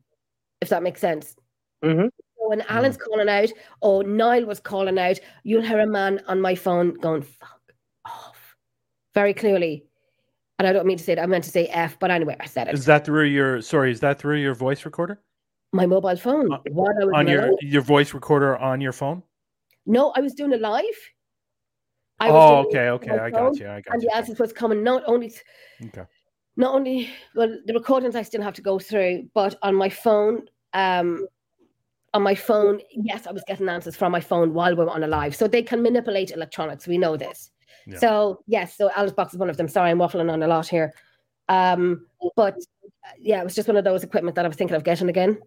[0.61, 1.35] if that makes sense.
[1.83, 2.09] Mhm.
[2.37, 6.39] So when Alan's calling out, or Niall was calling out, you'll hear a man on
[6.41, 7.73] my phone going "fuck
[8.05, 8.55] off"
[9.13, 9.85] very clearly.
[10.61, 11.17] And I don't mean to say it.
[11.17, 12.75] I meant to say F, but anyway, I said it.
[12.75, 13.89] Is that through your sorry?
[13.91, 15.19] Is that through your voice recorder
[15.73, 16.51] my mobile phone.
[16.53, 17.55] On- while I was on your live.
[17.63, 19.23] your voice recorder on your phone?
[19.87, 20.83] No, I was doing it live.
[22.19, 23.67] I Oh, okay, okay, I got you.
[23.69, 24.09] I got And you.
[24.09, 25.33] the answers was coming not only
[25.87, 26.03] Okay.
[26.57, 30.43] not only well the recordings I still have to go through, but on my phone,
[30.73, 31.25] um,
[32.13, 35.01] on my phone, yes, I was getting answers from my phone while we were on
[35.03, 35.35] a live.
[35.35, 36.85] So they can manipulate electronics.
[36.87, 37.49] We know this.
[37.91, 37.99] Yeah.
[37.99, 39.67] So yes, so Alice Box is one of them.
[39.67, 40.93] Sorry, I'm waffling on a lot here.
[41.49, 42.05] Um,
[42.35, 44.83] but uh, yeah, it was just one of those equipment that I was thinking of
[44.83, 45.39] getting again.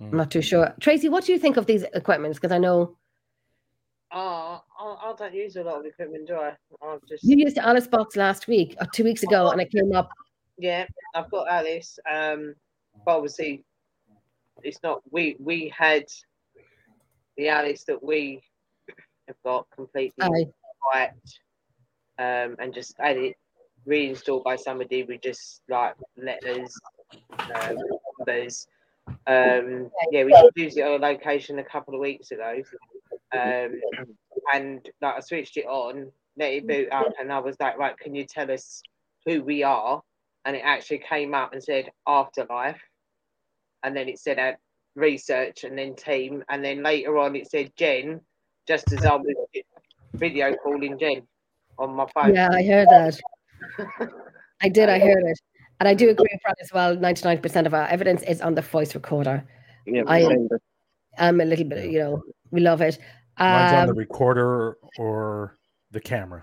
[0.00, 0.10] Mm.
[0.12, 0.74] I'm not too sure.
[0.80, 2.38] Tracy, what do you think of these equipments?
[2.38, 2.96] Because I know
[4.10, 6.54] Oh, I, I don't use a lot of equipment, do I?
[6.82, 9.94] I've just you used Alice Box last week or two weeks ago, and it came
[9.94, 10.08] up.
[10.56, 11.98] yeah, I've got Alice.
[12.10, 12.54] Um,
[13.04, 13.64] but obviously,
[14.62, 15.02] it's not.
[15.10, 16.04] We we had
[17.36, 18.40] the Alice that we
[19.26, 20.46] have got completely Aye.
[20.92, 21.40] Wiped,
[22.18, 23.36] um, and just had it
[23.86, 26.74] reinstalled by somebody with just like letters,
[27.54, 27.76] um,
[28.18, 28.66] numbers.
[29.26, 32.62] Um, yeah, we used use it on a location a couple of weeks ago,
[33.32, 33.80] um,
[34.54, 37.96] and like I switched it on, let it boot up, and I was like, right,
[37.98, 38.82] can you tell us
[39.24, 40.02] who we are?
[40.44, 42.80] And it actually came up and said afterlife,
[43.82, 44.52] and then it said uh,
[44.94, 48.20] research, and then team, and then later on it said Jen,
[48.66, 49.34] just as I was
[50.18, 51.22] video calling Jen
[51.78, 52.34] on my phone.
[52.34, 53.18] Yeah, I heard that.
[54.62, 54.88] I did.
[54.88, 55.38] I heard it,
[55.80, 56.96] and I do agree with Brad as well.
[56.96, 59.44] Ninety-nine percent of our evidence is on the voice recorder.
[59.86, 60.36] Yeah, I-
[61.20, 62.22] I'm a little bit, you know,
[62.52, 62.96] we love it.
[63.40, 65.56] Mine's on the Um, recorder or
[65.90, 66.42] the camera,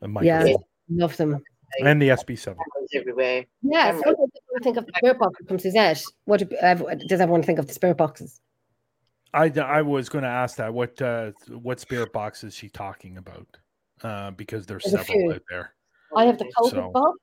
[0.00, 0.38] the Yeah.
[0.40, 1.42] microphone, love them.
[1.84, 2.56] and the SB7.
[2.94, 3.44] Everywhere.
[3.62, 3.90] Yeah.
[3.90, 6.02] Um, So what do you think of the spirit box from Suzette?
[6.24, 6.74] What do, uh,
[7.06, 8.40] does everyone think of the spirit boxes?
[9.34, 10.72] I, I was going to ask that.
[10.72, 13.46] What uh, what spirit box is she talking about?
[14.02, 15.74] Uh, because there's There's several out there.
[16.16, 17.18] I have the coated So- box.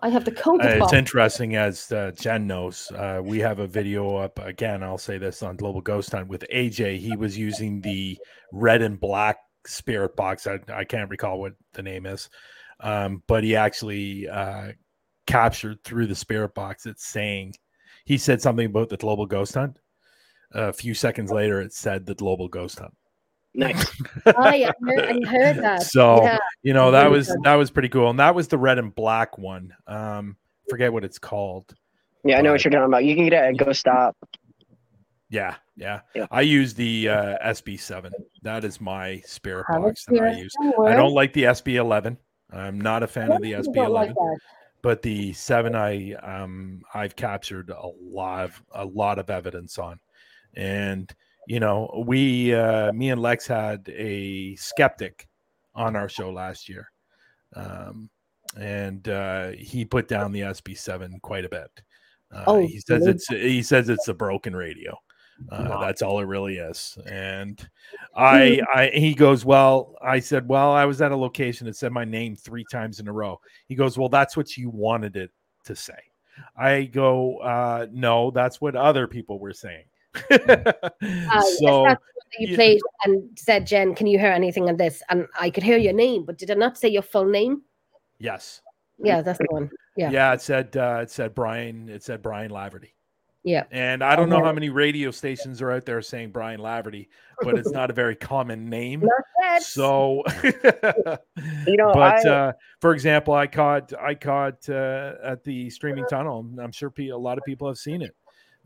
[0.00, 0.92] I have the coated Uh, it's box.
[0.92, 2.88] interesting, as uh, Jen knows.
[2.92, 4.84] Uh, we have a video up again.
[4.84, 6.98] I'll say this on Global Ghost Hunt with AJ.
[6.98, 8.16] He was using the
[8.52, 10.46] red and black spirit box.
[10.46, 12.30] I, I can't recall what the name is,
[12.78, 14.68] um, but he actually uh,
[15.26, 16.86] captured through the spirit box.
[16.86, 17.54] It's saying
[18.04, 19.78] he said something about the Global Ghost Hunt.
[20.52, 22.94] A few seconds later, it said the Global Ghost Hunt.
[23.54, 23.86] Nice.
[24.26, 25.82] I, I heard, I heard that.
[25.82, 26.38] So, yeah.
[26.62, 29.36] You know that was that was pretty cool, and that was the red and black
[29.38, 29.72] one.
[29.86, 30.36] Um,
[30.68, 31.74] forget what it's called.
[32.24, 33.04] Yeah, I know what you're talking about.
[33.04, 34.12] You can get it at GhostStop.
[35.30, 36.00] Yeah, yeah.
[36.14, 36.26] Yeah.
[36.30, 38.10] I use the uh, SB7.
[38.42, 40.52] That is my spirit Have box that I use.
[40.54, 40.92] somewhere.
[40.92, 42.16] I don't like the SB11.
[42.50, 44.38] I'm not a fan of the Most people don't like SB11, that.
[44.82, 50.00] but the seven I um I've captured a lot of a lot of evidence on,
[50.54, 51.12] and
[51.46, 55.28] you know we uh, me and Lex had a skeptic
[55.74, 56.90] on our show last year,
[57.54, 58.10] um,
[58.58, 61.70] and uh, he put down the SB7 quite a bit.
[62.34, 63.10] Uh, Oh, he says really?
[63.12, 64.92] it's he says it's a broken radio.
[65.50, 65.80] Uh, Wow.
[65.80, 66.98] That's all it really is.
[67.06, 67.66] And
[68.16, 71.92] I, I, he goes, well, I said, well, I was at a location that said
[71.92, 73.40] my name three times in a row.
[73.68, 75.30] He goes, well, that's what you wanted it
[75.66, 75.98] to say.
[76.56, 79.84] I go, uh, no, that's what other people were saying.
[81.30, 82.56] Uh, so that's what you yeah.
[82.56, 85.02] played and said, Jen, can you hear anything on this?
[85.08, 87.62] And I could hear your name, but did I not say your full name?
[88.18, 88.60] yes,
[88.98, 89.70] Yeah, that's the one.
[89.96, 90.10] Yeah.
[90.10, 92.92] yeah, it said uh, it said Brian, it said Brian Laverty.
[93.44, 93.64] Yeah.
[93.70, 97.08] And I don't know how many radio stations are out there saying Brian Laverty,
[97.40, 99.04] but it's not a very common name.
[99.60, 105.70] So, You know, but I- uh, for example, I caught I caught uh, at the
[105.70, 106.46] Screaming Tunnel.
[106.60, 108.14] I'm sure a lot of people have seen it.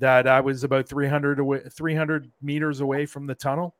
[0.02, 3.76] That I was about 300 away, 300 meters away from the tunnel,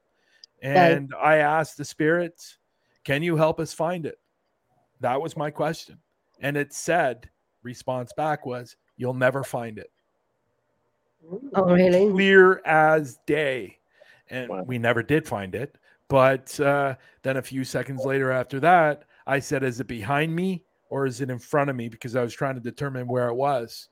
[0.63, 2.59] and I asked the spirits,
[3.03, 4.21] "Can you help us find it?"
[5.01, 5.99] That was my question,
[6.41, 7.29] and it said,
[7.65, 9.91] response back was, "You'll never find it."
[11.55, 12.13] oh, really?
[12.13, 13.79] clear as day.
[14.31, 14.63] And Wow.
[14.63, 15.77] we never did find it.
[16.07, 20.63] But uh, then a few seconds later after that, I said, Is it behind me
[20.89, 21.89] or is it in front of me?
[21.89, 23.89] Because I was trying to determine where it was.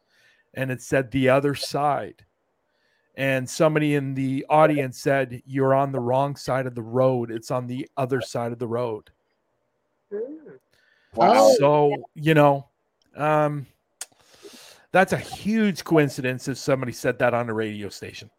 [0.55, 2.25] And it said the other side.
[3.17, 7.31] And somebody in the audience said, You're on the wrong side of the road.
[7.31, 9.11] It's on the other side of the road.
[11.17, 11.55] Oh.
[11.59, 12.69] So, you know,
[13.17, 13.67] um,
[14.93, 18.31] that's a huge coincidence if somebody said that on a radio station.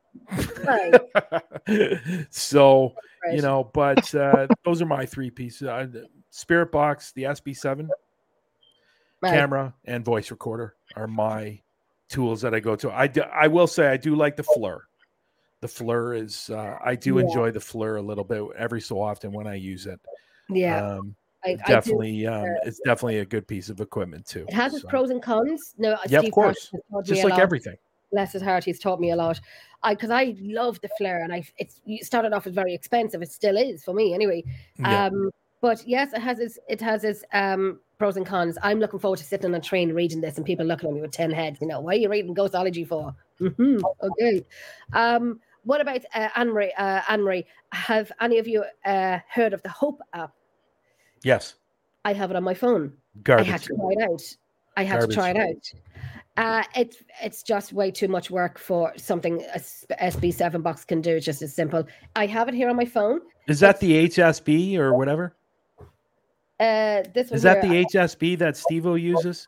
[0.66, 1.00] Right.
[2.30, 2.94] so,
[3.32, 5.88] you know, but uh, those are my three pieces uh,
[6.30, 7.88] Spirit Box, the SB7,
[9.22, 9.34] Right.
[9.34, 11.62] camera, and voice recorder are my
[12.12, 12.92] tools that I go to.
[12.92, 14.82] I, do, I will say I do like the FLIR.
[15.62, 17.22] The FLIR is, uh, I do Yeah.
[17.26, 20.00] enjoy the FLIR a little bit every so often when I use it.
[20.50, 20.86] Yeah.
[20.98, 21.16] Um,
[21.46, 24.46] I, I definitely, um, it's definitely a good piece of equipment too.
[24.48, 25.74] It has its pros and cons.
[25.78, 26.70] No, Yeah, of course.
[26.72, 27.40] Harris has taught just like lot.
[27.40, 27.76] everything.
[28.12, 29.40] bless his heart, he's taught me a lot.
[29.84, 33.24] I because I love the FLIR, and I it's it started off as very expensive.
[33.24, 34.44] It still is for me anyway.
[34.78, 35.06] Yeah.
[35.06, 38.58] Um, but yes, it has its it has its um pros and cons.
[38.64, 41.02] I'm looking forward to sitting on a train reading this, and people looking at me
[41.02, 41.60] with ten heads.
[41.62, 43.14] You know, what are you reading Ghostology for?
[43.38, 44.44] hmm Okay.
[44.94, 46.74] Um, what about uh, Anne Marie?
[46.76, 50.32] Uh, Anne Marie, have any of you uh, heard of the Hope app?
[51.24, 51.54] yes.
[52.04, 52.94] I have it on my phone.
[53.22, 53.48] Garbage.
[53.48, 54.36] I had to try it out.
[54.78, 55.10] I had Garbage.
[55.10, 55.72] to try it out.
[56.38, 61.18] Uh, it's it's just way too much work for something a SB7 box can do.
[61.18, 61.86] It's just as simple.
[62.16, 63.22] I have it here on my phone.
[63.48, 65.36] Is that the HSB or whatever?
[66.62, 69.48] Uh, this Is that the HSB that Stevo uses?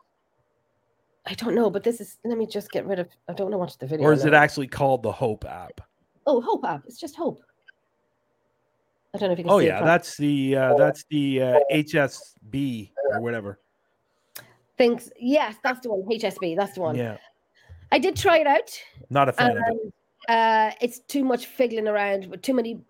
[1.26, 2.18] I, don't know, but this is.
[2.24, 3.08] Let me just get rid of.
[3.28, 4.04] I don't know what's the video.
[4.04, 5.80] Or is it actually called the Hope app?
[6.26, 6.82] Oh, Hope app.
[6.86, 7.40] It's just Hope.
[9.14, 11.04] I don't know if you can Oh see it Oh yeah, that's the uh, that's
[11.08, 13.60] the uh, HSB or whatever.
[14.76, 15.08] thinks.
[15.16, 16.02] Yes, that's the one.
[16.18, 16.56] HSB.
[16.56, 16.96] That's the one.
[16.96, 17.18] Yeah,
[17.92, 18.76] I did try it out.
[19.08, 19.94] not a fan of it.
[20.28, 22.80] uh, it's too much fiddling around with too many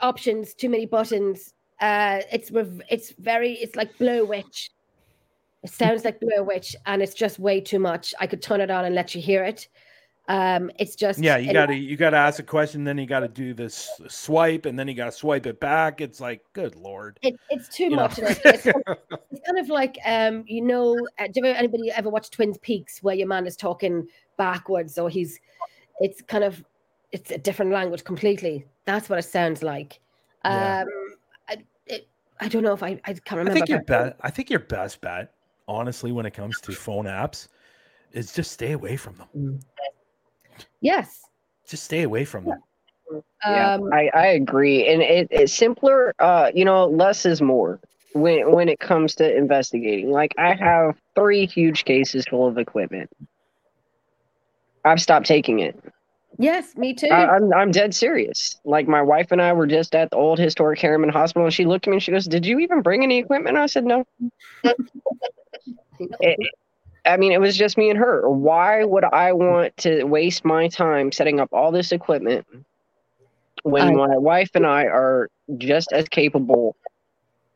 [0.00, 1.54] options, too many buttons.
[1.80, 2.50] Uh, it's
[2.90, 4.70] it's very it's like Blue Witch.
[5.62, 8.14] It sounds like Blue Witch, and it's just way too much.
[8.20, 9.68] I could turn it on and let you hear it.
[10.28, 13.06] Um, it's just Yeah, you got to you got to ask a question, then you
[13.06, 16.02] got to do this swipe, and then you got to swipe it back.
[16.02, 17.18] It's like, good lord.
[17.22, 18.18] It, it's too You much.
[18.18, 18.98] It's, it's, kind of,
[19.30, 22.54] it's kind of like um, you know, uh, do you ever, anybody ever watch Twin
[22.56, 24.06] Peaks where your man is talking
[24.36, 25.40] backwards or he's,
[26.00, 26.62] it's kind of,
[27.10, 28.66] it's a different language completely.
[28.84, 29.98] That's what it sounds like.
[30.44, 31.07] Um, it,
[32.40, 33.50] I don't know if I, I can't remember.
[33.50, 33.54] I remember.
[33.54, 34.16] think your I- bet.
[34.22, 35.34] I think your best bet,
[35.66, 37.48] honestly, when it comes to phone apps,
[38.12, 39.60] is just stay away from them.
[40.80, 41.22] Yes.
[41.66, 42.62] Just stay away from them.
[43.44, 46.14] Yeah, Um, I, I agree, and it, it's simpler.
[46.18, 47.80] Uh, you know, less is more
[48.12, 50.10] when when it comes to investigating.
[50.10, 53.10] Like I have three huge cases full of equipment.
[54.84, 55.78] I've stopped taking it.
[56.38, 57.08] Yes, me too.
[57.10, 58.58] I, I'm I'm dead serious.
[58.64, 61.64] Like my wife and I were just at the old historic Harriman Hospital, and she
[61.66, 64.04] looked at me and she goes, "Did you even bring any equipment?" I said, "No."
[66.20, 66.38] It-
[67.04, 68.28] I mean, it was just me and her.
[68.28, 72.46] Why would I want to waste my time setting up all this equipment
[73.62, 76.76] when I- my wife and I are just as capable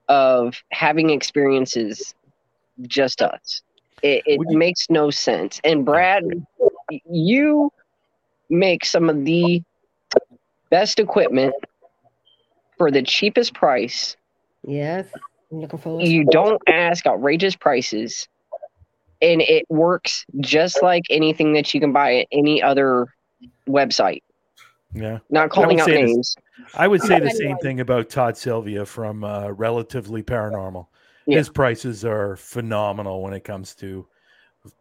[0.08, 2.14] of having experiences
[2.86, 3.60] just us?
[4.02, 5.60] It, it makes no sense.
[5.64, 6.24] And Brad,
[7.04, 7.70] you
[8.52, 9.62] make some of the
[10.70, 11.54] best equipment
[12.78, 14.16] for the cheapest price.
[14.62, 15.06] yes.
[15.50, 16.06] I'm looking forward.
[16.06, 18.26] You don't ask outrageous prices,
[19.20, 23.06] and it works just like anything that you can buy at any other
[23.68, 24.22] website.
[24.94, 26.36] Yeah, Not calling out say this- names.
[26.74, 30.86] I would say the same thing about Todd Sylvia from uh, Relatively Paranormal.
[31.26, 31.36] Yeah.
[31.38, 34.06] His prices are phenomenal when it comes to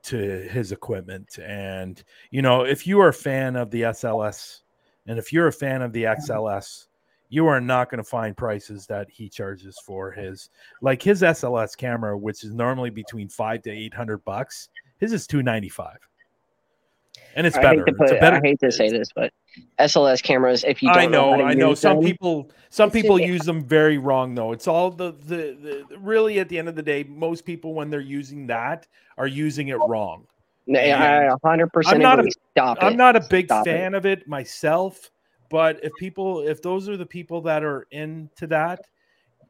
[0.03, 1.39] to his equipment.
[1.39, 4.61] And you know, if you are a fan of the SLS,
[5.07, 6.31] and if you're a fan of the mm-hmm.
[6.31, 6.87] XLS,
[7.29, 10.49] you are not going to find prices that he charges for his
[10.81, 14.69] like his SLS camera, which is normally between five to eight hundred bucks.
[14.99, 15.97] His is two ninety five,
[17.35, 17.77] and it's I better.
[17.79, 18.37] hate to, put, it's a better.
[18.37, 19.31] I hate to say this, but
[19.79, 21.73] SLS cameras, if you don't I know, how to I know.
[21.73, 24.51] Some them- people, some people just- use them very wrong though.
[24.51, 27.89] It's all the, the the really at the end of the day, most people when
[27.89, 28.87] they're using that
[29.17, 30.25] are using it wrong.
[30.67, 32.31] No, I a hundred percent I'm not a- agree.
[32.51, 32.83] Stop it.
[32.83, 33.71] I'm not a big Stop it.
[33.71, 35.09] fan of it myself,
[35.49, 38.81] but if people, if those are the people that are into that,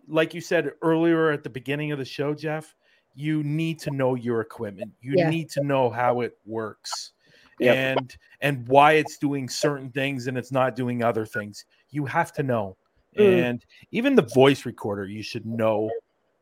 [0.08, 2.76] like you said earlier at the beginning of the show, Jeff,
[3.14, 4.92] you need to know your equipment.
[5.02, 5.30] You Yeah.
[5.30, 7.12] need to know how it works.
[7.60, 7.76] Yep.
[7.76, 11.66] And and why it's doing certain things and it's not doing other things.
[11.90, 12.78] You have to know.
[13.18, 13.44] Mm.
[13.44, 15.92] And even the voice recorder, you should know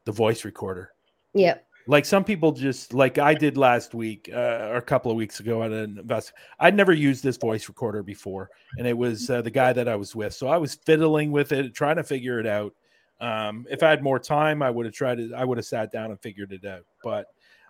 [0.05, 0.91] the voice recorder
[1.33, 1.57] Yeah.
[1.87, 5.39] like some people just like I did last week uh, or a couple of weeks
[5.39, 6.33] ago at an invest.
[6.59, 9.95] I'd never used this voice recorder before, and it was uh, the guy that I
[9.95, 10.33] was with.
[10.33, 12.73] So I was fiddling with it, trying to figure it out.
[13.19, 15.33] Um, if I had more time, I would have tried it.
[15.33, 16.85] I would have sat down and figured it out.
[17.03, 17.25] But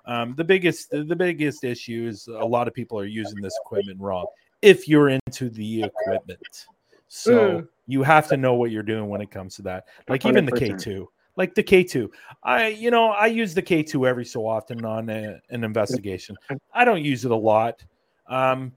[0.06, 4.00] um, the biggest the biggest issue is a lot of people are using this equipment
[4.00, 4.26] wrong.
[4.62, 6.68] If you're into the equipment,
[7.08, 7.68] so Mm.
[7.88, 9.86] you have to know what you're doing when it comes to that.
[10.08, 11.08] Like even the K2
[11.40, 12.10] like the K2.
[12.44, 16.38] I, you know, I use the K2 every so often on a, an investigation.
[16.74, 17.82] I don't use it a lot.
[18.28, 18.74] Um,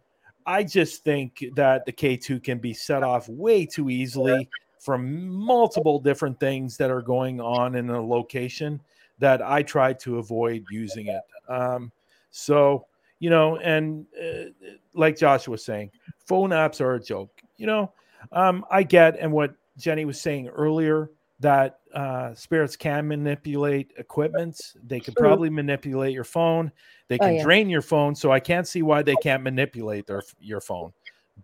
[0.47, 5.99] I just think that the K2 can be set off way too easily from multiple
[5.99, 8.81] different things that are going on in a location
[9.19, 11.23] that I try to avoid using it.
[11.49, 11.93] Um,
[12.31, 12.87] so,
[13.19, 14.51] you know, and uh,
[14.95, 15.91] like Josh was saying,
[16.27, 17.31] phone apps are a joke.
[17.57, 17.93] You know,
[18.33, 21.11] um, I get, and what Jenny was saying earlier,
[21.41, 24.75] that uh, spirits can manipulate equipment.
[24.87, 25.27] They could True.
[25.27, 26.71] probably manipulate your phone.
[27.09, 27.43] They Oh, can yeah.
[27.43, 28.15] drain your phone.
[28.15, 30.93] So I can't see why they can't manipulate their your phone.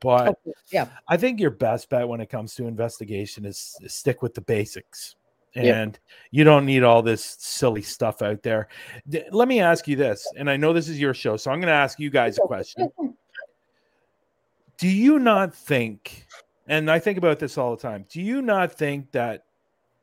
[0.01, 0.87] But Okay, yeah.
[1.09, 4.41] I think your best bet when it comes to investigation is, is stick with the
[4.41, 5.17] basics.
[5.65, 5.77] Yep.
[5.77, 5.99] And
[6.31, 8.69] you don't need all this silly stuff out there.
[9.09, 11.59] D- Let me ask you this, and I know this is your show, so I'm
[11.61, 12.91] going to ask you guys a question.
[14.79, 16.27] Do you not think,
[16.69, 19.43] and I think about this all the time, do you not think that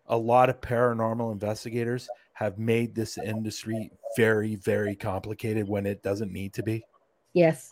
[0.07, 6.33] a lot of paranormal investigators have made this industry very, very complicated when it doesn't
[6.33, 6.83] need to be?
[7.31, 7.71] Yes.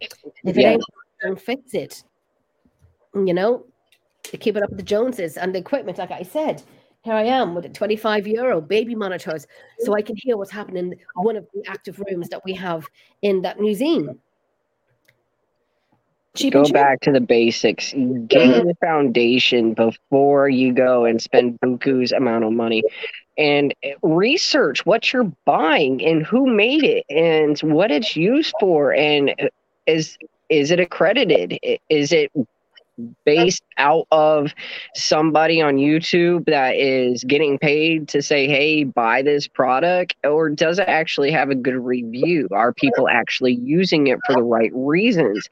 [0.00, 0.10] If
[0.44, 0.70] it Yeah.
[0.70, 0.84] ain't,
[1.20, 2.02] don't fix it.
[3.14, 3.66] You know,
[4.30, 6.62] to keep it up with the Joneses and the equipment, like I said.
[7.02, 9.46] Here I am with a 25 euro baby monitors,
[9.78, 12.86] so I can hear what's happening in one of the active rooms that we have
[13.22, 14.18] in that museum.
[16.34, 16.74] Cheap Go cheap.
[16.74, 17.92] back to the basics.
[17.92, 18.68] Get mm-hmm.
[18.68, 22.82] the foundation before you go and spend buku's amount of money.
[23.38, 28.94] And eh, research what you're buying and who made it and what it's used for
[28.94, 29.48] and eh,
[29.86, 31.58] is is it accredited?
[31.88, 32.30] Is it
[33.24, 34.54] based out of
[34.94, 40.14] somebody on YouTube that is getting paid to say, hey, buy this product?
[40.24, 42.48] Or does it actually have a good review?
[42.52, 45.48] Are people actually using it for the right reasons?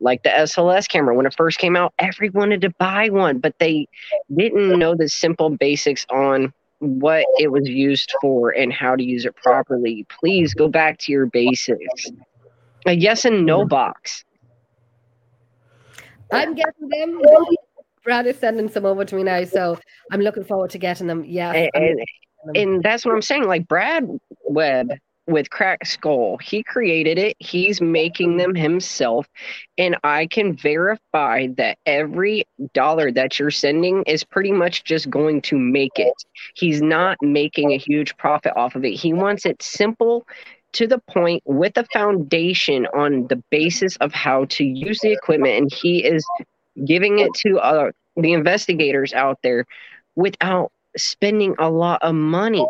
[0.00, 3.54] Like the SLS camera, when it first came out, everyone wanted to buy one, but
[3.58, 3.86] they
[4.34, 9.24] didn't know the simple basics on what it was used for and how to use
[9.24, 10.04] it properly.
[10.08, 12.10] Please go back to your basics.
[12.86, 13.68] A yes and no mm-hmm.
[13.68, 14.24] box.
[16.32, 17.20] I'm getting them.
[18.02, 19.78] Brad is sending some over to me now, so
[20.10, 21.24] I'm looking forward to getting them.
[21.24, 21.52] Yeah.
[21.52, 23.44] and, and, and that's what I'm saying.
[23.44, 24.08] Like Brad
[24.48, 24.90] Webb
[25.28, 27.36] with Crack Skull, he created it.
[27.38, 29.28] He's making them himself,
[29.78, 32.44] and I can verify that every
[32.74, 36.14] dollar that you're sending is pretty much just going to make it.
[36.56, 38.94] He's not making a huge profit off of it.
[38.94, 40.26] He wants it simple.
[40.74, 45.58] To the point with a foundation on the basis of how to use the equipment,
[45.58, 46.24] and he is
[46.84, 49.66] giving it to uh, the investigators out there
[50.16, 52.66] without spending a lot of money.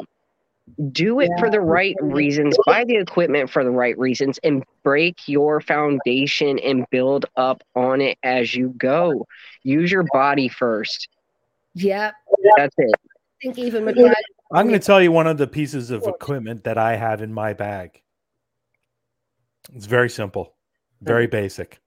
[0.93, 5.29] Do it for the right reasons, buy the equipment for the right reasons, and break
[5.29, 9.27] your foundation and build up on it as you go.
[9.65, 11.09] Use your body first.
[12.39, 12.53] yeah.
[12.57, 12.95] That's it.
[13.43, 14.14] I think even with Brad,
[14.55, 17.32] I'm going to tell you one of the pieces of equipment that I have in
[17.32, 18.01] my bag.
[19.74, 20.55] It's very simple,
[21.01, 21.81] very basic.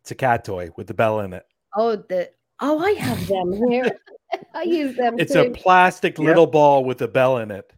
[0.00, 1.44] It's a cat toy with the bell in it.
[1.76, 2.30] oh the
[2.60, 3.98] oh I have them here.
[4.54, 5.18] I use them.
[5.18, 5.40] It's too.
[5.40, 6.26] a plastic Yep.
[6.26, 7.70] little ball with a bell in it.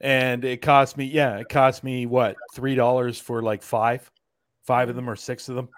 [0.00, 4.10] And it cost me, yeah, it cost me what, $3 for like five,
[4.64, 5.68] five of them or six of them.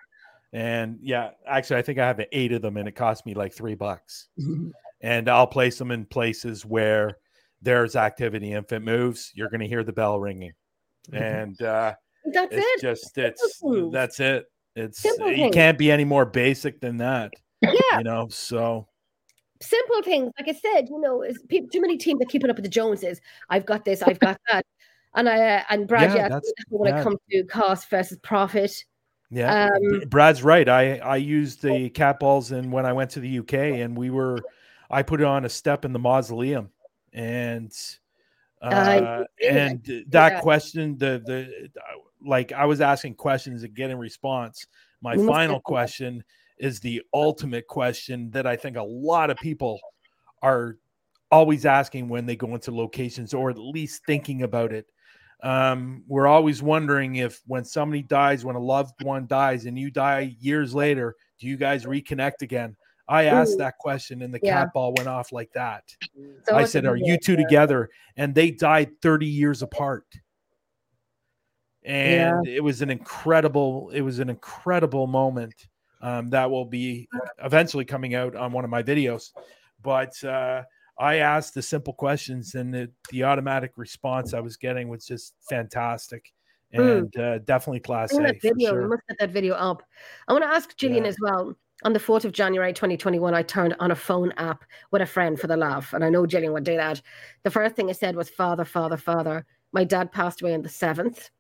[0.53, 3.53] And yeah, actually, I think I have eight of them and it cost me like
[3.53, 4.29] three bucks.
[5.03, 7.19] and I'll place them in places where
[7.61, 8.53] there's activity.
[8.53, 10.53] If it moves, you're going to hear the bell ringing.
[11.13, 11.95] and uh,
[12.27, 12.81] That's it's it.
[12.83, 14.47] just it's Simple that's it.
[14.77, 15.55] It's Simple you things.
[15.55, 17.33] can't be any more basic than that.
[17.61, 17.99] Yeah.
[17.99, 18.89] You know, so
[19.61, 20.33] simple things.
[20.39, 22.71] Like I said, you know, it's pe- too many teams are keeping up with the
[22.71, 23.21] Joneses.
[23.51, 24.65] I've got this, I've got that.
[25.15, 27.01] And I uh, and Brad, Yeah, yeah, that's- when yeah.
[27.01, 28.73] it comes to cost versus profit.
[29.31, 29.67] yeah.
[29.75, 30.69] Um, Brad's right.
[30.69, 34.11] I I used the cat balls and when I went to the UK and we
[34.11, 34.39] were
[34.93, 36.71] I put it on a step in the mausoleum
[37.13, 37.73] and
[38.61, 40.41] uh, Uh, and that yeah.
[40.41, 41.71] question the the
[42.25, 44.67] like I was asking questions and getting response.
[45.01, 46.23] My You final question
[46.59, 49.81] is the ultimate question that I think a lot of people
[50.43, 50.77] are
[51.33, 54.87] always asking when they go into locations or at least thinking about it.
[55.43, 59.91] Um, we're always wondering if when somebody dies, when a loved one dies, and you
[59.91, 62.77] die years later, do you guys reconnect again?
[63.09, 63.59] I asked Ooh.
[63.59, 64.61] that question, and the Yeah.
[64.65, 65.85] cat ball went off like that.
[66.49, 67.19] So I said, "Are you deal.
[67.23, 70.07] two together?" And they died 30 years apart.
[71.85, 75.67] And it was an incredible, it was an incredible moment
[76.01, 77.09] um, that will be
[77.43, 79.31] eventually coming out on one of my videos.
[79.83, 80.63] But uh,
[80.99, 85.35] I asked the simple questions, and the, the automatic response I was getting was just
[85.49, 86.33] fantastic,
[86.75, 86.99] Mm.
[87.01, 88.73] and uh, definitely class Bring A that video.
[88.73, 88.89] We sure.
[88.89, 89.83] must get that video up.
[90.27, 91.11] I want to ask Gillian Yeah.
[91.11, 91.55] as well.
[91.85, 95.39] On the 4th of January 2021, I turned on a phone app with a friend
[95.39, 95.93] for the laugh.
[95.93, 97.03] And I know Gillian would do that.
[97.43, 99.45] The first thing I said was, Father, Father, Father.
[99.73, 101.31] My dad passed away on the 7th.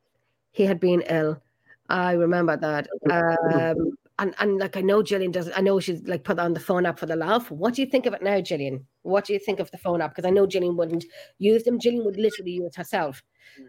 [0.50, 1.40] He had been ill.
[1.88, 2.88] I remember that.
[3.10, 6.60] Um, and, and like, I know Gillian does, I know she's like put on the
[6.60, 7.50] phone app for the laugh.
[7.50, 8.86] What do you think of it now, Gillian?
[9.02, 10.10] What do you think of the phone app?
[10.14, 11.04] Because I know Gillian wouldn't
[11.38, 11.78] use them.
[11.78, 13.22] Gillian would literally use herself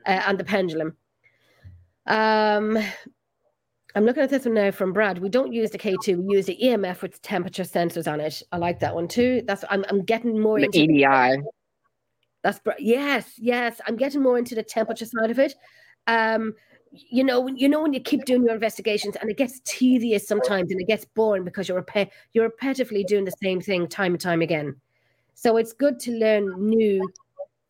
[0.05, 0.95] uh, and the pendulum.
[2.07, 2.77] Um,
[3.95, 5.19] I'm looking at this one now from Brad.
[5.19, 8.41] We don't use the K2, we use the EMF with temperature sensors on it.
[8.51, 9.43] I like that one too.
[9.45, 11.43] That's I'm I'm getting more The into EDI.
[12.41, 13.79] that's yes, yes.
[13.87, 15.53] I'm getting more into the temperature side of it.
[16.07, 16.53] Um,
[16.91, 20.71] you know, you know when you keep doing your investigations and it gets tedious sometimes
[20.71, 21.85] and it gets boring because you're
[22.33, 24.75] you're repetitively doing the same thing time and time again.
[25.35, 27.07] So it's good to learn new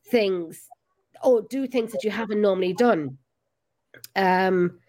[0.07, 0.67] things
[1.21, 3.17] or do things that you haven't normally done.
[4.15, 4.79] Um,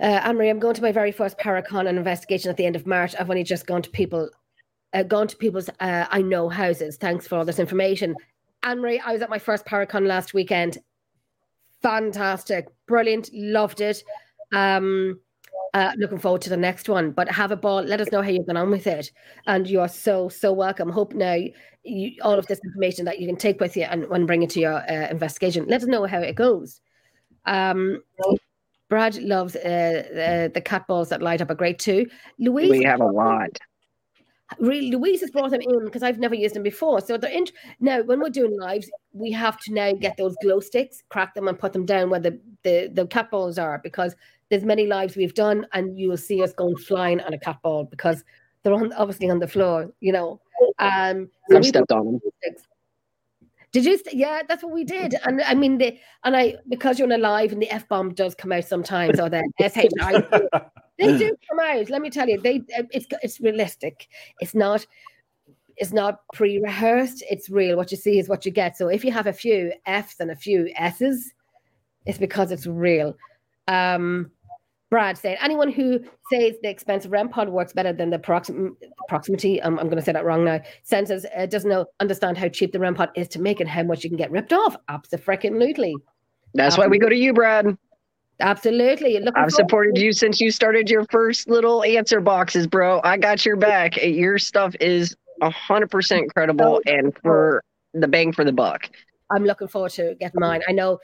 [0.00, 2.86] uh, Anne-Marie, I'm going to my very first Paracon and investigation at the end of
[2.86, 3.14] March.
[3.18, 4.30] I've only just gone to people,
[4.92, 6.96] uh, gone to people's uh, I know houses.
[6.96, 8.14] Thanks for all this information.
[8.62, 10.78] Anne-Marie, I was at my first Paracon last weekend.
[11.82, 14.02] Fantastic, brilliant, loved it.
[14.52, 15.20] Um,
[15.74, 17.10] uh, looking forward to the next one.
[17.10, 17.82] But have a ball.
[17.82, 19.10] Let us know how you've gone on with it.
[19.46, 20.90] And you are so so welcome.
[20.90, 21.36] Hope now
[21.84, 24.50] you, all of this information that you can take with you and when bring it
[24.50, 25.66] to your uh, investigation.
[25.66, 26.80] Let us know how it goes.
[27.46, 28.02] Um,
[28.88, 32.06] Brad loves uh, uh, the cat balls that light up are great too.
[32.38, 33.58] Louise, We have a lot.
[34.58, 37.00] really Louise has brought them in because I've never used them before.
[37.00, 37.46] So they're in
[37.80, 41.48] now when we're doing lives, we have to now get those glow sticks, crack them
[41.48, 44.14] and put them down where the, the, the cat balls are because
[44.48, 47.58] there's many lives we've done and you will see us going flying on a cat
[47.62, 48.24] ball because
[48.62, 50.40] they're on obviously on the floor, you know.
[50.78, 52.20] Um so I've stepped on them.
[52.42, 52.62] sticks.
[53.72, 53.98] Did you?
[54.12, 55.14] Yeah, that's what we did.
[55.24, 58.14] And I mean, the and I because you're on a live and the f bomb
[58.14, 60.72] does come out sometimes, or the sh.
[60.98, 61.90] they do come out.
[61.90, 64.08] Let me tell you, they it's it's realistic.
[64.40, 64.86] It's not.
[65.80, 67.22] It's not pre-rehearsed.
[67.30, 67.76] It's real.
[67.76, 68.76] What you see is what you get.
[68.76, 71.32] So if you have a few Fs and a few S's,
[72.04, 73.16] it's because it's real.
[73.68, 74.32] Um,
[74.90, 76.00] Brad said, anyone who
[76.32, 78.74] says the expensive REM pod works better than the proxim-
[79.08, 80.60] proximity, um, I'm going to say that wrong now,
[80.90, 83.82] sensors uh, doesn't know, understand how cheap the REM pod is to make and how
[83.82, 84.76] much you can get ripped off.
[84.88, 85.94] Absolutely.
[86.54, 87.76] That's why we go to you, Brad.
[88.40, 89.18] Absolutely.
[89.18, 93.00] Looking I've supported you since you started your first little answer boxes, bro.
[93.02, 93.96] I got your back.
[94.02, 97.62] Your stuff is hundred percent credible and for
[97.94, 98.88] the bang for the buck.
[99.30, 100.62] I'm looking forward to getting mine.
[100.68, 100.98] I know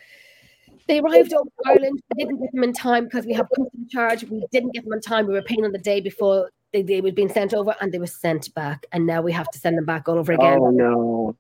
[0.87, 2.01] they arrived over to Ireland.
[2.17, 4.25] We didn't get them in time because we have custom charge.
[4.25, 5.27] We didn't get them in time.
[5.27, 7.99] We were paying on the day before they, they were being sent over and they
[7.99, 8.87] were sent back.
[8.93, 10.59] And now we have to send them back all over again.
[10.61, 11.37] Oh no.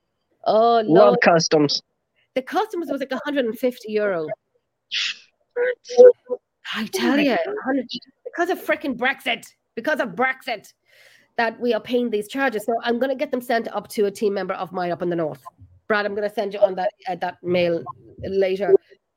[0.46, 1.82] Oh, Love customs.
[2.34, 4.26] The customs was like 150 euro.
[6.74, 7.36] I tell you,
[8.24, 10.72] because of freaking Brexit, because of Brexit,
[11.36, 12.64] that we are paying these charges.
[12.64, 15.02] So I'm going to get them sent up to a team member of mine up
[15.02, 15.42] in the north.
[15.88, 17.82] Brad, I'm going to send you on that uh, that mail
[18.22, 18.74] later.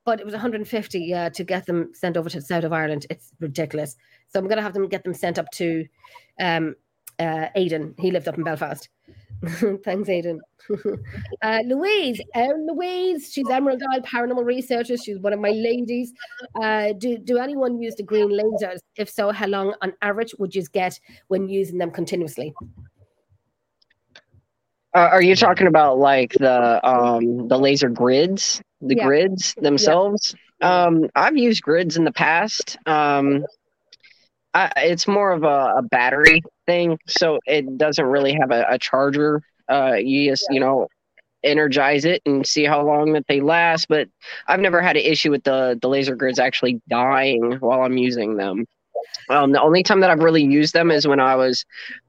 [0.07, 3.05] But it was 150 yeah, to get them sent over to the south of Ireland.
[3.09, 3.97] It's ridiculous.
[4.29, 5.85] So I'm going to have them get them sent up to
[6.39, 6.75] um,
[7.19, 7.93] uh, Aidan.
[7.99, 8.87] He lived up in Belfast.
[9.83, 10.39] Thanks, Aidan.
[11.41, 14.95] uh, Louise, uh, Louise, she's Emerald Isle paranormal researcher.
[14.95, 16.13] She's one of my ladies.
[16.55, 18.79] Uh, do do anyone use the green lasers?
[18.95, 22.53] If so, how long on average would you get when using them continuously?
[24.95, 28.61] Uh, are you talking about like the um the laser grids?
[28.81, 29.05] The Yeah.
[29.05, 30.35] grids themselves.
[30.61, 32.77] Um, I've used grids in the past.
[32.85, 33.45] Um,
[34.53, 38.79] I, it's more of a, a battery thing, so it doesn't really have a, a
[38.79, 39.41] charger.
[39.69, 40.87] Uh, you just you know
[41.43, 43.87] energize it and see how long that they last.
[43.87, 44.07] But
[44.47, 48.35] I've never had an issue with the the laser grids actually dying while I'm using
[48.37, 48.65] them.
[49.29, 51.65] Um, the only time that I've really used them is when I was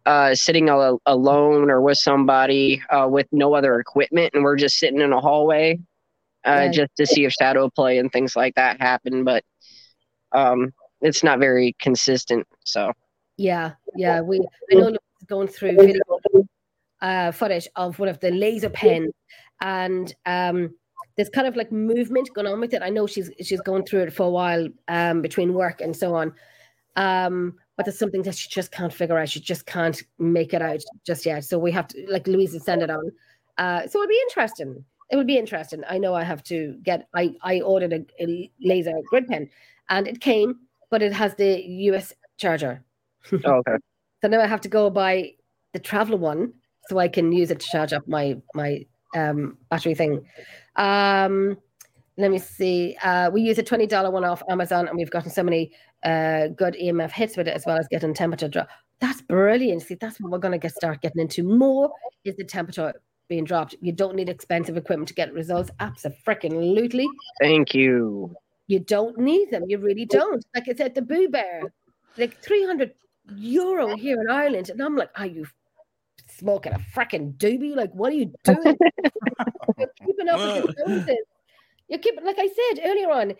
[0.06, 4.78] uh, sitting al- alone or with somebody uh, with no other equipment, and we're just
[4.78, 5.78] sitting in a hallway,
[6.48, 6.72] uh, Right.
[6.72, 9.24] just to see if shadow play and things like that happen.
[9.24, 9.44] But
[10.32, 12.46] um, it's not very consistent.
[12.64, 12.92] So
[13.36, 14.20] Yeah, yeah.
[14.20, 14.40] We
[14.72, 16.02] I know Louise is going through video
[17.00, 19.12] uh, footage of one of the laser pens,
[19.60, 20.74] and um,
[21.16, 22.82] there's kind of like movement going on with it.
[22.82, 26.14] I know she's she's going through it for a while um, between work and so
[26.14, 26.32] on.
[26.96, 29.28] Um, but there's something that she just can't figure out.
[29.28, 31.44] She just can't make it out just yet.
[31.44, 33.12] So we have to like Louise send it on.
[33.56, 34.84] Uh, so it'll be interesting.
[35.10, 35.82] It would be interesting.
[35.88, 37.08] I know I have to get.
[37.14, 39.48] I I ordered a, a laser grid pen,
[39.88, 40.60] and it came,
[40.90, 42.84] but it has the US charger.
[43.44, 43.76] oh, okay.
[44.22, 45.32] So now I have to go buy
[45.72, 46.52] the travel one
[46.88, 48.86] so I can use it to charge up my my
[49.16, 50.26] um, battery thing.
[50.76, 51.56] Um,
[52.16, 52.96] let me see.
[53.02, 55.72] Uh, we use a twenty dollar one off Amazon, and we've gotten so many
[56.02, 58.68] uh, good EMF hits with it, as well as getting temperature drop.
[59.00, 59.82] That's brilliant.
[59.82, 61.92] See, that's what we're going to get start getting into more
[62.24, 62.92] is the temperature
[63.28, 63.74] being dropped.
[63.80, 65.70] You don't need expensive equipment to get results.
[65.80, 67.06] Absolutely.
[67.40, 68.34] Thank you.
[68.66, 69.64] You don't need them.
[69.66, 70.44] You really don't.
[70.54, 71.62] Like I said, the Boo Bear,
[72.16, 72.92] like 300
[73.36, 74.70] euro here in Ireland.
[74.70, 75.46] And I'm like, are you
[76.28, 77.74] smoking a freaking doobie?
[77.74, 78.76] Like, what are you doing?
[79.78, 81.16] You're keeping up with the Joneses.
[81.88, 83.34] You're keeping, like I said earlier on,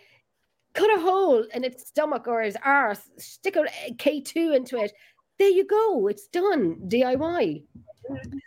[0.72, 4.92] cut a hole in its stomach or his arse, stick a K2 into it.
[5.38, 6.08] There you go.
[6.08, 6.76] It's done.
[6.88, 7.62] DIY.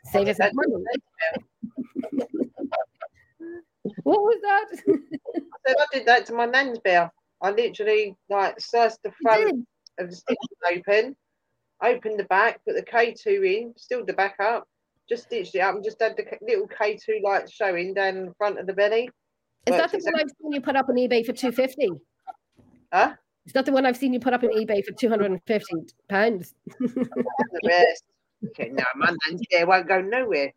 [0.05, 0.83] Save us that money.
[4.03, 4.67] what was that?
[4.85, 4.97] So
[5.67, 7.11] I did that to my nan's bear.
[7.41, 9.65] I literally like sliced the front
[9.97, 11.15] of the stitches open,
[11.81, 14.67] opened the back, put the K2 in, still the back up,
[15.09, 18.59] just stitched it up and just had the little K2 light showing down the front
[18.59, 19.09] of the belly.
[19.67, 21.89] Is that Works the one I've seen you put up on eBay for 250?
[22.91, 23.13] Huh?
[23.45, 25.75] Is that the one I've seen you put up on eBay for 250
[26.09, 26.53] pounds?
[26.79, 28.03] The rest.
[28.47, 30.53] Okay, no, my nan's bear won't go nowhere.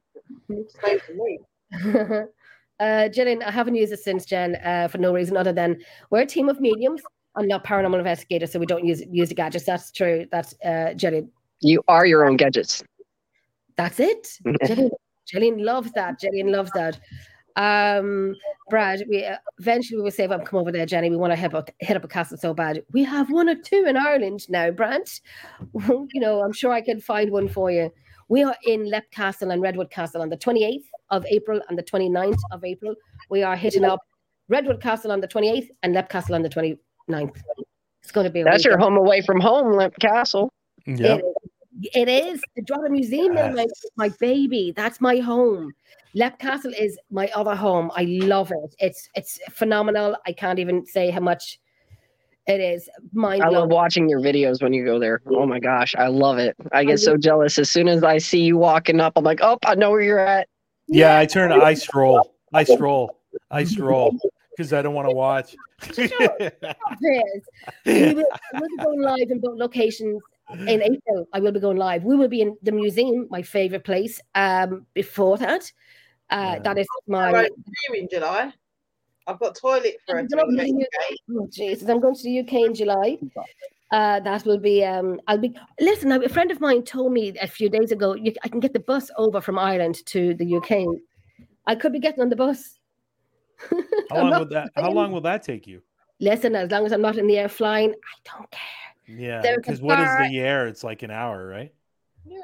[0.68, 1.38] Stay for me.
[2.80, 5.78] uh, Gillian, I haven't used it since Jen uh, for no reason other than
[6.10, 7.02] we're a team of mediums.
[7.36, 9.64] I'm not paranormal investigator, so we don't use use the gadgets.
[9.64, 10.26] That's true.
[10.30, 11.30] That's uh, Gillian.
[11.60, 12.82] You are your own gadgets.
[13.76, 14.38] That's it.
[14.66, 14.90] Gillian,
[15.26, 16.20] Gillian loves that.
[16.20, 16.98] Gillian loves that.
[17.56, 18.34] Um,
[18.70, 21.10] Brad, we uh, eventually we will say, "Well, come over there, Jenny.
[21.10, 22.82] We want to hit up, hit up a castle so bad.
[22.92, 25.08] We have one or two in Ireland now, Brad.
[25.88, 27.92] you know, I'm sure I can find one for you.
[28.28, 31.82] We are in Leap Castle and Redwood Castle on the 28th of April and the
[31.82, 32.94] 29th of April.
[33.28, 34.00] We are hitting up
[34.48, 37.36] Redwood Castle on the 28th and Leap Castle on the 29th.
[38.02, 40.50] It's going to be a That's your home away from home, Leap Castle.
[40.86, 41.16] Yeah.
[41.16, 41.90] It is.
[41.94, 42.42] It is.
[42.56, 43.66] The Drogheda Museum now, my,
[43.96, 44.72] my baby.
[44.74, 45.72] That's my home.
[46.14, 47.90] Leap Castle is my other home.
[47.94, 48.74] I love it.
[48.78, 50.16] It's it's phenomenal.
[50.26, 51.58] I can't even say how much
[52.46, 52.88] it is.
[53.12, 55.22] Mind I love watching your videos when you go there.
[55.26, 56.56] Oh my gosh, I love it.
[56.72, 59.14] I get so jealous as soon as I see you walking up.
[59.16, 60.48] I'm like, oh, I know where you're at.
[60.86, 61.50] Yeah, I turn.
[61.50, 62.34] I stroll.
[62.52, 63.18] I stroll.
[63.50, 64.16] I stroll
[64.56, 65.56] because I don't want to watch.
[65.98, 66.12] Yes.
[67.86, 68.24] We will,
[68.54, 71.26] we will be going live in both locations in April.
[71.32, 72.04] I will be going live.
[72.04, 74.20] We will be in the museum, my favorite place.
[74.34, 75.70] Um, before that,
[76.34, 76.58] uh, Yeah.
[76.60, 77.32] that is I my.
[77.32, 77.52] won't
[77.86, 78.52] here in July.
[79.26, 81.16] I've got toilet for a I'm going to UK.
[81.30, 83.18] Oh, Jesus, I'm going to the UK in July.
[83.90, 84.84] Uh, that will be.
[84.84, 85.56] Um, I'll be.
[85.80, 88.14] Listen, a friend of mine told me a few days ago.
[88.14, 90.84] You, I can get the bus over from Ireland to the UK.
[91.66, 92.78] I could be getting on the bus.
[94.10, 94.70] How long not will that?
[94.76, 95.82] How long will that take you?
[96.20, 98.60] Listen, as long as I'm not in the air flying, I don't care.
[99.06, 100.66] Yeah, because what is the air?
[100.66, 101.72] It's like an hour, right?
[102.26, 102.38] Yeah.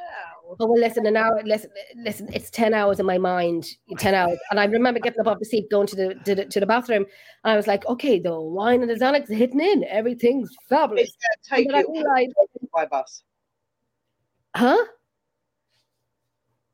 [0.58, 1.40] Oh well, listen, an hour.
[1.44, 2.28] Listen, listen.
[2.32, 3.66] It's ten hours in my mind.
[3.98, 6.44] Ten hours, and I remember getting up off the seat, going to the to the,
[6.46, 7.04] to the bathroom.
[7.44, 9.84] And I was like, okay, the wine and the Xanax are hitting in.
[9.84, 11.08] Everything's fabulous.
[11.08, 11.16] It's
[11.50, 12.34] gonna I take you realized,
[12.74, 13.22] by bus.
[14.56, 14.84] huh?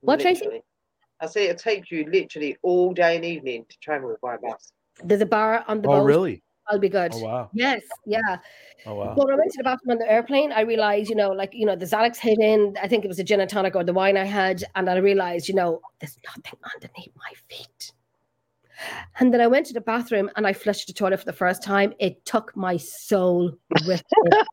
[0.01, 0.62] What, Tracy?
[1.20, 4.73] I say it'll take you literally all day and evening to travel by bus.
[5.03, 6.05] There's a bar on the Oh, boat.
[6.05, 6.43] really?
[6.68, 7.12] I'll be good.
[7.14, 7.51] Oh, wow.
[7.52, 8.38] Yes, yeah.
[8.86, 9.14] Oh, wow.
[9.16, 11.55] Well, when I went to the bathroom on the airplane, I realized, you know, like,
[11.55, 12.76] you know, the Xanax hit in.
[12.82, 14.64] I think it was a gin and tonic or the wine I had.
[14.74, 17.93] And I realized, you know, there's nothing underneath my feet.
[19.18, 21.62] And then I went to the bathroom and I flushed the toilet for the first
[21.62, 21.94] time.
[21.98, 23.52] It took my soul
[23.86, 24.47] with it.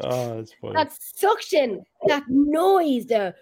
[0.00, 0.74] Oh, that's funny.
[0.74, 3.34] That suction, that noise, the.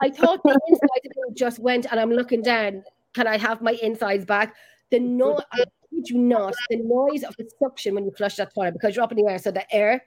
[0.00, 2.84] I thought the inside of me just went, and I'm looking down.
[3.14, 4.54] Can I have my insides back?
[4.90, 8.54] The noise, I kid you not, the noise of the suction when you flush that
[8.54, 9.38] toilet because you're up in the air.
[9.38, 10.02] So the air,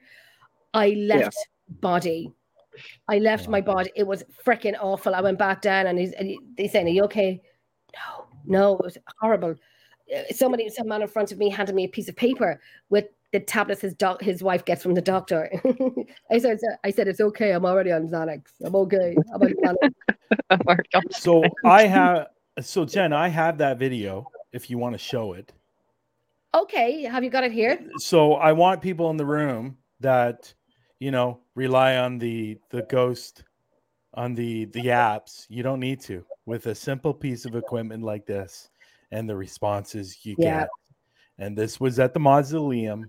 [0.74, 1.36] I left
[1.80, 2.32] body.
[3.08, 3.90] I left my body.
[3.94, 5.14] It was freaking awful.
[5.14, 7.42] I went back down, and he's and he, they saying, "Are you okay?"
[7.94, 9.54] No, no, it was horrible.
[10.14, 13.06] Uh, Somebody, some man in front of me, handed me a piece of paper with
[13.32, 15.50] the tablets his doc, his wife gets from the doctor.
[16.30, 17.52] I said, "I said it's okay.
[17.52, 18.42] I'm already on Xanax.
[18.64, 19.16] I'm okay.
[19.34, 19.76] I'm on
[20.50, 22.26] Xanax." So I have,
[22.60, 25.52] so Jen, I have that video if you want to show it.
[26.54, 27.78] Okay, have you got it here?
[27.96, 30.52] So I want people in the room that,
[30.98, 33.44] you know, rely on the the ghost
[34.14, 35.46] on the the apps.
[35.48, 38.68] You don't need to with a simple piece of equipment like this
[39.12, 40.60] and the responses you Yeah.
[40.60, 40.68] get.
[41.38, 43.06] And this was at the mausoleum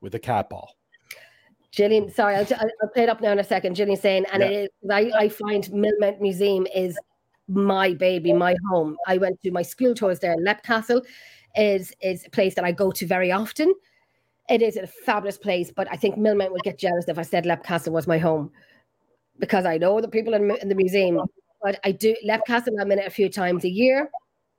[0.00, 0.74] with a cat ball.
[1.72, 2.46] Gillian, sorry, I'll,
[2.82, 3.76] I'll play it up now in a second.
[3.76, 6.98] Gillian saying, and it is, I, I find Millmount Museum is
[7.50, 8.96] my baby, my home.
[9.06, 10.36] I went to my school tours there.
[10.36, 11.02] Leap Castle
[11.56, 13.74] is is a place that I go to very often.
[14.48, 17.46] It is a fabulous place, but I think Millmount would get jealous if I said
[17.46, 18.50] Leap Castle was my home
[19.38, 21.20] because I know the people in, in the museum.
[21.62, 22.74] But I do Leap Castle.
[22.80, 24.10] I'm in it a few times a year.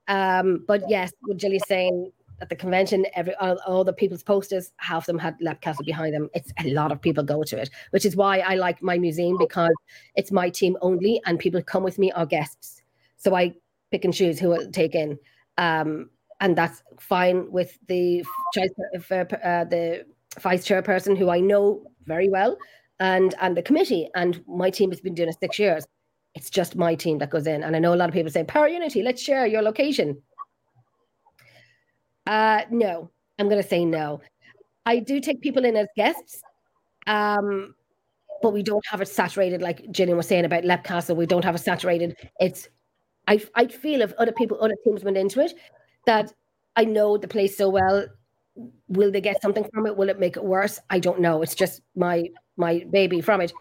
[0.08, 4.72] Um, but yes, what Gillian's saying at the convention, every all, all the people's posters,
[4.78, 6.28] half of them had Leap Castle behind them.
[6.34, 9.38] It's a lot of people go to it, which is why I like my museum
[9.38, 9.72] because
[10.16, 12.81] it's my team only, and people come with me are guests.
[13.22, 13.54] So I
[13.90, 15.18] pick and choose who I'll take in,
[15.58, 18.24] um, and that's fine with the
[18.56, 20.04] uh, uh, the
[20.40, 22.56] vice chairperson who I know very well,
[22.98, 24.08] and and the committee.
[24.16, 25.86] And my team has been doing it six years.
[26.34, 28.44] It's just my team that goes in, and I know a lot of people say
[28.44, 29.02] Power Unity.
[29.02, 30.20] Let's share your location.
[32.26, 34.20] Uh, no, I'm going to say no.
[34.86, 36.42] I do take people in as guests,
[37.06, 37.74] um,
[38.42, 41.16] but we don't have it saturated like Gillian was saying about Leap Castle.
[41.16, 42.16] We don't have it saturated.
[42.40, 42.68] It's
[43.28, 45.52] I I feel if other people, other teams went into it,
[46.06, 46.32] that
[46.76, 48.06] I know the place so well.
[48.88, 49.96] Will they get something from it?
[49.96, 50.78] Will it make it worse?
[50.90, 51.42] I don't know.
[51.42, 53.52] It's just my my baby from it.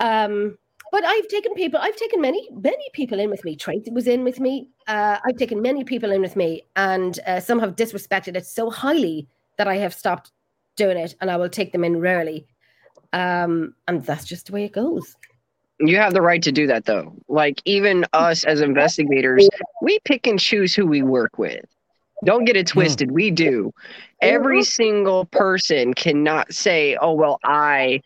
[0.00, 0.56] Um,
[0.94, 3.56] but I've taken people, I've taken many, many people in with me.
[3.56, 4.68] Tracy was in with me.
[4.86, 8.70] Uh, I've taken many people in with me, and uh, some have disrespected it so
[8.70, 9.26] highly
[9.58, 10.30] that I have stopped
[10.76, 12.46] doing it, and I will take them in rarely.
[13.12, 15.16] Um, and that's just the way it goes.
[15.80, 17.14] You have the right to do that though.
[17.28, 19.48] Like even us as investigators,
[19.82, 21.64] we pick and choose who we work with.
[22.24, 22.78] Don't get it hmm.
[22.78, 23.10] twisted.
[23.10, 23.72] We do.
[24.20, 24.66] Every mhm.
[24.66, 28.02] single person cannot say, "Oh well, I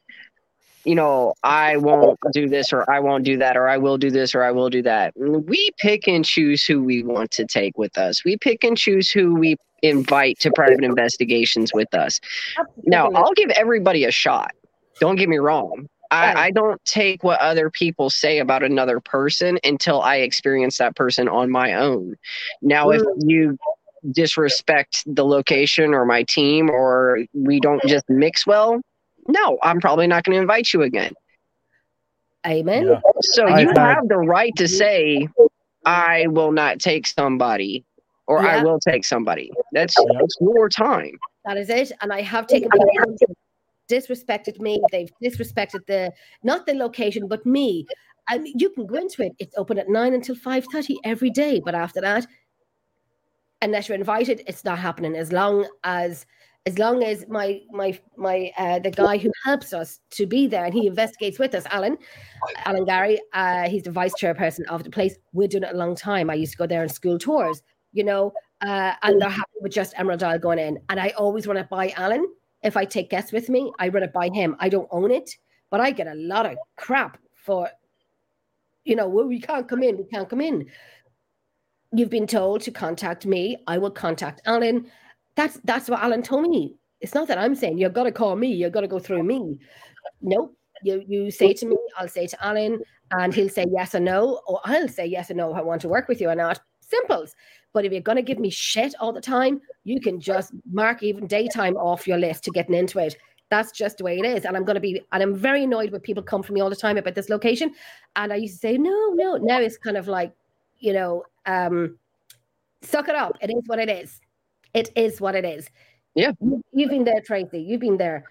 [0.84, 4.10] you know, I won't do this or I won't do that or I will do
[4.10, 7.44] this or I will do that." Mm, we pick and choose who we want to
[7.44, 8.24] take with us.
[8.24, 12.20] We pick and choose who we invite to private investigations with us.
[12.84, 14.52] Now, I'll give everybody a shot.
[15.00, 15.88] Don't get me wrong.
[16.10, 16.36] Right.
[16.36, 20.96] I, I don't take what other people say about another person until I experience that
[20.96, 22.14] person on my own.
[22.62, 23.58] Now, if you
[24.12, 28.80] disrespect the location or my team or we don't just mix well,
[29.28, 31.12] no, I'm probably not going to invite you again.
[32.46, 32.86] Amen.
[32.86, 33.00] Yeah.
[33.20, 35.28] So I've you had- have the right to say,
[35.84, 37.84] I will not take somebody
[38.26, 39.50] or I will take somebody.
[39.72, 40.18] That's, Yeah.
[40.20, 41.18] that's your time.
[41.44, 41.92] That is it.
[42.00, 43.36] And I have taken people in who've
[43.88, 44.80] disrespected me.
[44.92, 46.12] They've disrespected the
[46.42, 47.86] not the location, but me.
[48.30, 49.32] And you can go into it.
[49.38, 51.60] It's open at nine until five thirty every day.
[51.64, 52.26] But after that,
[53.62, 55.16] unless you're invited, it's not happening.
[55.16, 56.26] As long as
[56.66, 60.66] as long as my my my uh, the guy who helps us to be there
[60.66, 61.96] and he investigates with us, Alan,
[62.66, 65.16] Alan Gary, uh, he's the vice chairperson of the place.
[65.32, 66.28] We're doing it a long time.
[66.28, 67.62] I used to go there on school tours,
[67.92, 70.78] you know, uh, and they're happy with just Emerald Isle going in.
[70.90, 72.26] And I always run it by Alan.
[72.62, 74.56] If I take guests with me, I run it by him.
[74.58, 75.30] I don't own it,
[75.70, 77.68] but I get a lot of crap for,
[78.84, 80.66] you know, well, we can't come in, we can't come in.
[81.92, 83.56] You've been told to contact me.
[83.66, 84.90] I will contact Alan.
[85.36, 86.74] That's that's what Alan told me.
[87.00, 89.22] It's not that I'm saying you've got to call me, you've got to go through
[89.22, 89.58] me.
[90.20, 90.54] Nope.
[90.82, 92.80] You you say to me, I'll say to Alan,
[93.12, 95.80] and he'll say yes or no, or I'll say yes or no if I want
[95.82, 96.60] to work with you or not.
[96.80, 97.34] Simples.
[97.72, 101.02] But if you're going to give me shit all the time, you can just mark
[101.02, 103.16] even daytime off your list to getting into it.
[103.50, 104.44] That's just the way it is.
[104.44, 106.70] And I'm going to be, and I'm very annoyed when people come for me all
[106.70, 107.74] the time about this location.
[108.16, 109.36] And I used to say, no, no.
[109.36, 110.32] Now it's kind of like,
[110.78, 111.98] you know, um,
[112.82, 113.36] suck it up.
[113.40, 114.20] It is what it is.
[114.74, 115.68] It is what it is.
[116.14, 116.32] Yeah.
[116.40, 117.60] You, you've been there, Tracy.
[117.60, 118.24] You've been there.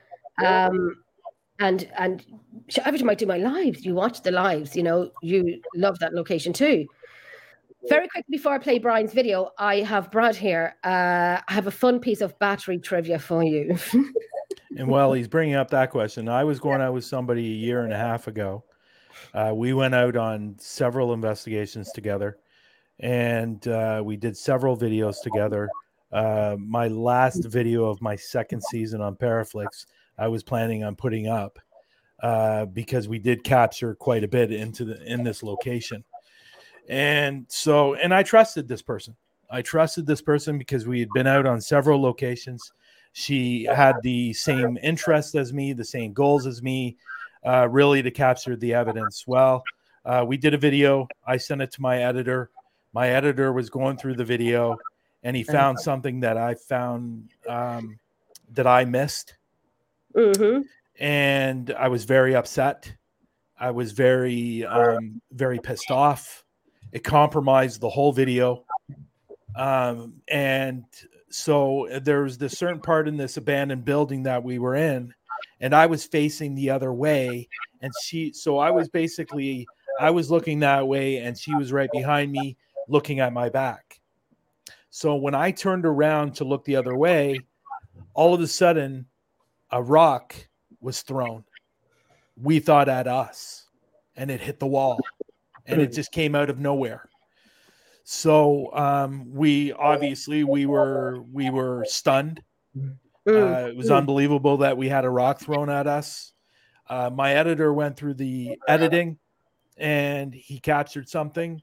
[0.43, 0.95] Um,
[1.59, 2.23] and and
[2.85, 6.13] every time I do my lives, you watch the lives, you know, you love that
[6.13, 6.85] location too.
[7.89, 10.75] Very quick before I play Brian's video, I have Brad here.
[10.83, 13.77] Uh, I have a fun piece of battery trivia for you.
[14.77, 17.83] And while he's bringing up that question, I was going out with somebody a year
[17.83, 18.63] and a half ago.
[19.33, 22.37] Uh, we went out on several investigations together,
[22.99, 25.67] and uh, we did several videos together.
[26.11, 29.87] Uh, my last video of my second season on Paraflix,
[30.19, 31.57] I was planning on putting up
[32.21, 36.03] uh, because we did capture quite a bit into the in this location,
[36.87, 39.15] and so and I trusted this person.
[39.49, 42.71] I trusted this person because we had been out on several locations.
[43.13, 46.97] She had the same interests as me, the same goals as me,
[47.45, 49.25] uh, really to capture the evidence.
[49.25, 49.63] Well,
[50.05, 51.07] uh, we did a video.
[51.25, 52.51] I sent it to my editor.
[52.93, 54.77] My editor was going through the video,
[55.23, 57.97] and he found something that I found um,
[58.53, 59.35] that I missed,
[60.15, 60.61] Mm-hmm.
[60.99, 62.91] and I was very upset.
[63.59, 66.43] I was very, um, very pissed off.
[66.91, 68.63] It compromised the whole video.
[69.55, 70.85] Um, and
[71.29, 75.13] so there was this certain part in this abandoned building that we were in,
[75.59, 77.49] and I was facing the other way.
[77.81, 79.67] And she, so I was basically,
[79.99, 82.57] I was looking that way, and she was right behind me
[82.87, 83.99] looking at my back.
[84.89, 87.41] So when I turned around to look the other way,
[88.13, 89.05] all of a sudden,
[89.71, 90.35] a rock
[90.79, 91.43] was thrown.
[92.41, 93.65] We thought at us,
[94.15, 94.99] and it hit the wall,
[95.67, 97.09] and it just came out of nowhere.
[98.03, 102.41] So um, we obviously we were we were stunned.
[103.27, 106.31] Uh, it was unbelievable that we had a rock thrown at us.
[106.89, 109.17] Uh, my editor went through the editing,
[109.75, 111.61] and he captured something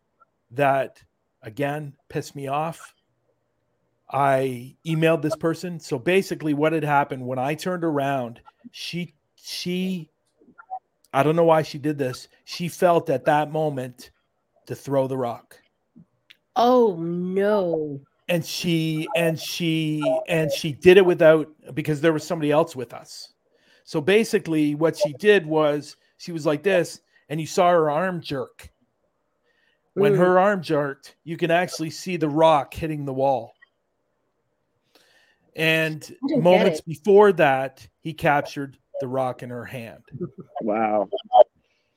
[0.50, 1.02] that
[1.40, 2.94] again pissed me off.
[4.10, 5.80] I emailed this person.
[5.80, 8.40] So basically, what had happened when I turned around,
[8.70, 10.10] she she
[11.14, 12.26] I don't know why she did this.
[12.44, 14.10] She felt at that moment
[14.66, 15.56] to throw the rock.
[16.56, 18.00] Oh no.
[18.28, 22.92] And she and she and she did it without because there was somebody else with
[22.92, 23.32] us.
[23.84, 28.20] So basically what she did was she was like this and you saw her arm
[28.20, 28.70] jerk.
[29.94, 30.18] When Mm.
[30.18, 33.54] her arm jerked, you can actually see the rock hitting the wall.
[35.54, 40.02] And I don't get moments before that, he captured the rock in her hand.
[40.62, 41.08] Wow.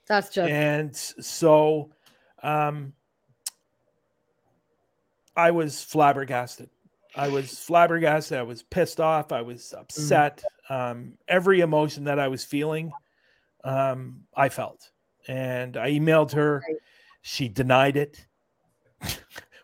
[0.08, 1.92] That's just and so
[2.44, 2.94] um
[5.36, 6.70] i was flabbergasted.
[7.16, 8.38] I was flabbergasted.
[8.38, 9.32] I was pissed off.
[9.32, 10.44] I was upset.
[10.70, 12.92] Um every emotion that i was feeling
[13.64, 14.92] um i felt.
[15.28, 16.64] And i emailed her.
[17.22, 18.26] She denied it.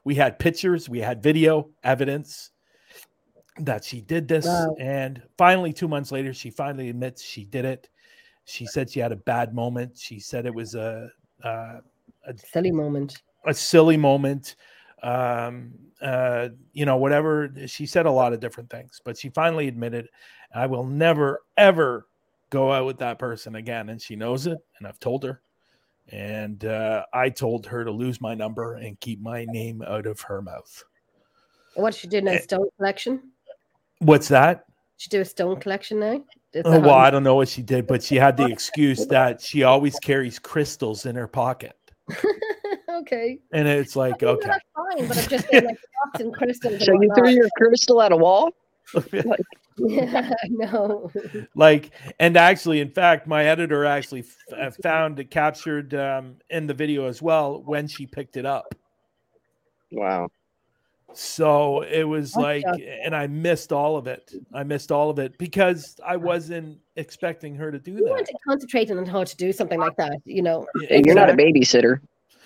[0.06, 0.90] We had pictures.
[0.90, 2.52] We had video evidence
[3.60, 4.76] that she did this Wow.
[4.80, 7.90] and finally 2 months later she finally admits she did it
[8.46, 11.10] she said she had a bad moment she said it was a
[11.44, 11.80] uh,
[12.36, 13.22] silly moment.
[13.46, 14.56] a silly moment
[15.04, 19.68] um uh you know whatever she said a lot of different things but she finally
[19.68, 20.08] admitted
[20.56, 22.08] i will never ever
[22.50, 25.42] go out with that person again and she knows it and i've told her
[26.10, 30.20] and uh i told her to lose my number and keep my name out of
[30.22, 30.84] her mouth
[31.76, 32.38] What she did in Eh.
[32.38, 33.33] a stone collection?
[34.04, 34.66] What's that
[34.98, 36.24] She do a stone collection now?
[36.66, 39.64] Oh, well i don't know what she did but she had the excuse that she
[39.64, 41.76] always carries crystals in her pocket
[42.90, 43.40] okay.
[43.52, 46.74] and it's like No, okay That's fine, but I'm just saying like rocks and crystals.
[46.74, 48.52] and So you threw your crystal at a wall?
[49.26, 49.40] like,
[49.78, 51.12] Yeah, no.
[51.56, 56.68] like and actually in fact my editor actually f- uh, found it captured um, in
[56.68, 58.76] the video as well when she picked it up
[59.92, 60.30] Wow.
[61.16, 65.10] So it was That's like just- and i missed all of it i missed all
[65.10, 69.06] of it because i wasn't expecting her to do You want that to concentrate on
[69.06, 70.66] how to do something like that, you know.
[70.88, 72.00] Hey, You're not a babysitter.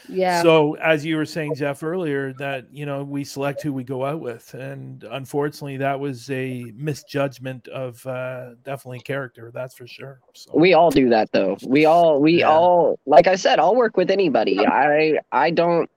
[0.09, 0.41] Yeah.
[0.41, 4.05] so as you were saying jeff earlier that you know we select who we go
[4.05, 10.21] out with and unfortunately that was a misjudgment of uh definitely character that's for sure
[10.33, 11.57] so We all do that though.
[11.65, 12.49] We all we Yeah.
[12.49, 14.65] all like I said, I'll work with anybody.
[14.65, 15.89] I I don't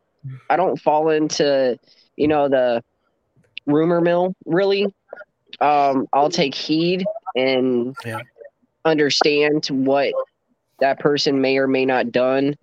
[0.50, 1.78] I don't fall into,
[2.20, 2.82] you know, the
[3.66, 4.86] rumor mill really.
[5.60, 8.20] Um I'll take heed and Yeah.
[8.84, 10.14] understand what
[10.80, 12.56] that person may or may not done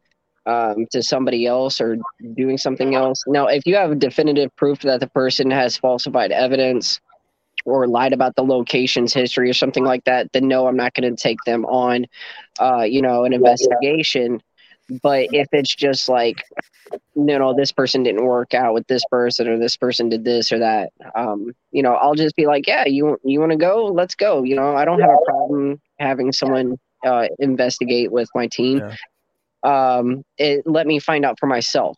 [0.45, 1.97] um, to somebody else or
[2.35, 3.23] doing something else.
[3.27, 6.99] Now, if you have definitive proof that the person has falsified evidence
[7.65, 11.15] or lied about the location's history or something like that, then no, I'm not going
[11.15, 12.05] to take them on,
[12.59, 14.41] uh, you know, an investigation.
[15.01, 16.43] But if it's just like,
[16.91, 20.51] you know, this person didn't work out with this person or this person did this
[20.51, 23.85] or that, um, you know, I'll just be like, yeah, you you want to go?
[23.85, 24.43] Let's go.
[24.43, 28.79] You know, I don't have a problem having someone uh, investigate with my team.
[28.79, 28.95] Yeah.
[29.63, 31.97] Um, it let me find out for myself.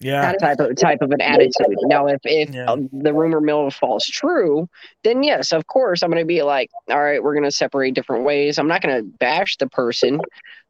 [0.00, 0.32] Yeah.
[0.34, 1.76] type of type of an attitude.
[1.82, 2.76] Now, if if Yeah.
[2.92, 4.68] the rumor mill falls true,
[5.02, 7.94] then yes, of course, I'm going to be like, all right, we're going to separate
[7.94, 8.58] different ways.
[8.58, 10.20] I'm not going to bash the person,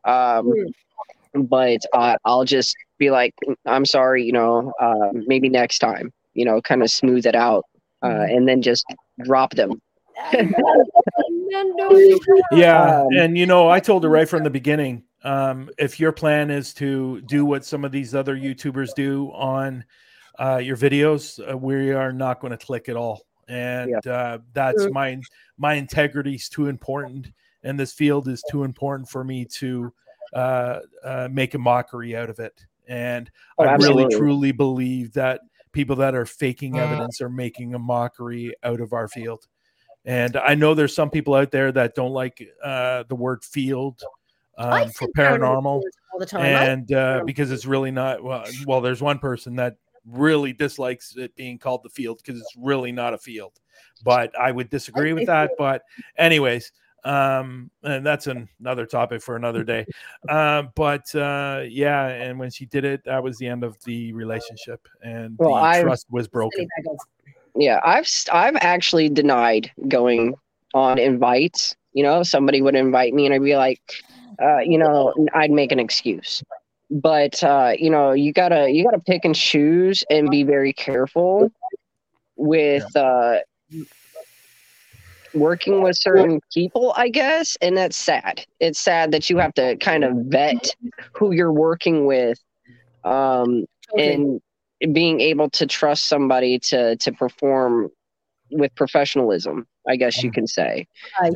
[0.05, 0.50] um,
[1.47, 3.35] but uh, I'll just be like,
[3.66, 7.65] I'm sorry, you know, uh, maybe next time, you know, kind of smooth it out,
[8.02, 8.85] uh, and then just
[9.24, 9.81] drop them.
[12.52, 15.05] Yeah, Um, and you know, I told her right from the beginning.
[15.24, 19.85] Um, if your plan is to do what some of these other YouTubers do on
[20.39, 24.89] uh, your videos, uh, we are not going to click at all, and uh, that's
[24.90, 25.19] my
[25.56, 27.31] my integrity is too important,
[27.62, 29.93] and this field is too important for me to
[30.32, 32.66] uh, uh, make a mockery out of it.
[32.86, 35.40] And Oh, I really truly believe that
[35.72, 39.46] people that are faking evidence are making a mockery out of our field.
[40.05, 44.00] And I know there's some people out there that don't like uh, the word field
[44.56, 45.82] um, for sit down in the paranormal,
[46.12, 46.44] all the time.
[46.44, 48.44] And uh, because it's really not well.
[48.66, 49.76] Well, there's one person that
[50.06, 53.52] really dislikes it being called the field because it's really not a field.
[54.02, 55.50] But I would disagree with that.
[55.59, 55.82] But
[56.16, 56.72] anyways,
[57.04, 59.86] um, and that's an- another topic for another day.
[60.28, 64.12] Um, but uh, yeah, and when she did it, that was the end of the
[64.12, 66.66] relationship, and Well, the I've- trust was broken.
[67.54, 70.34] Yeah, I've I've actually denied going
[70.74, 71.74] on invites.
[71.92, 73.80] You know, somebody would invite me, and I'd be like,
[74.40, 76.42] uh, you know, I'd make an excuse.
[76.90, 81.50] But uh, you know, you gotta you gotta pick and choose and be very careful
[82.36, 83.38] with uh,
[85.40, 86.93] working with certain people.
[86.97, 88.44] I guess, and that's sad.
[88.60, 90.69] It's sad that you have to kind of vet
[91.15, 92.39] who you're working with.
[93.05, 94.15] Um, Totally.
[94.81, 97.89] and being able to trust somebody to to perform
[98.51, 100.86] with professionalism i guess you can say
[101.20, 101.32] Right.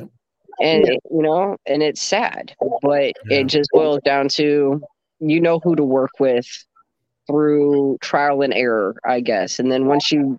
[0.61, 0.93] and Yeah.
[1.11, 3.39] you know and it's sad but Yeah.
[3.39, 4.81] it just boils down to
[5.19, 6.47] you know who to work with
[7.27, 10.39] through trial and error i guess and then once you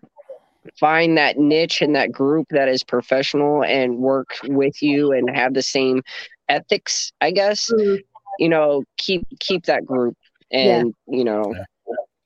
[0.80, 5.54] find that niche and that group that is professional and work with you and have
[5.54, 6.02] the same
[6.50, 8.00] ethics i guess Mm,
[8.40, 10.16] you know keep keep that group
[10.52, 11.54] and you know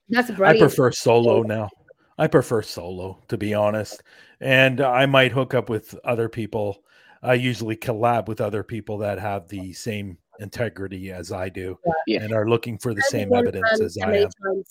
[0.10, 1.70] That's I prefer solo now.
[2.18, 4.02] I prefer solo, to be honest.
[4.40, 6.84] And I might hook up with other people.
[7.22, 12.24] I usually collab with other people that have the same integrity as I do Yeah.
[12.24, 14.30] and are looking for the Count same evidence as I am.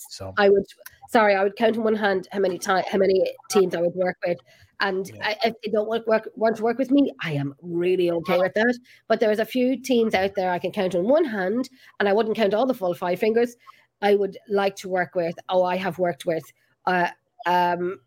[0.09, 0.65] So I would,
[1.09, 3.95] sorry, I would count on one hand how many times, how many teams I would
[3.95, 4.37] work with,
[4.79, 5.27] and Yeah.
[5.27, 8.37] I, if they don't want work want to work with me, I am really okay
[8.39, 8.77] with that.
[9.07, 11.69] But there's a few teams out there I can count on one hand,
[11.99, 13.55] and I wouldn't count all the full five fingers.
[14.01, 15.35] I would like to work with.
[15.49, 16.43] Oh, I have worked with,
[16.85, 17.09] uh,
[17.45, 17.99] um,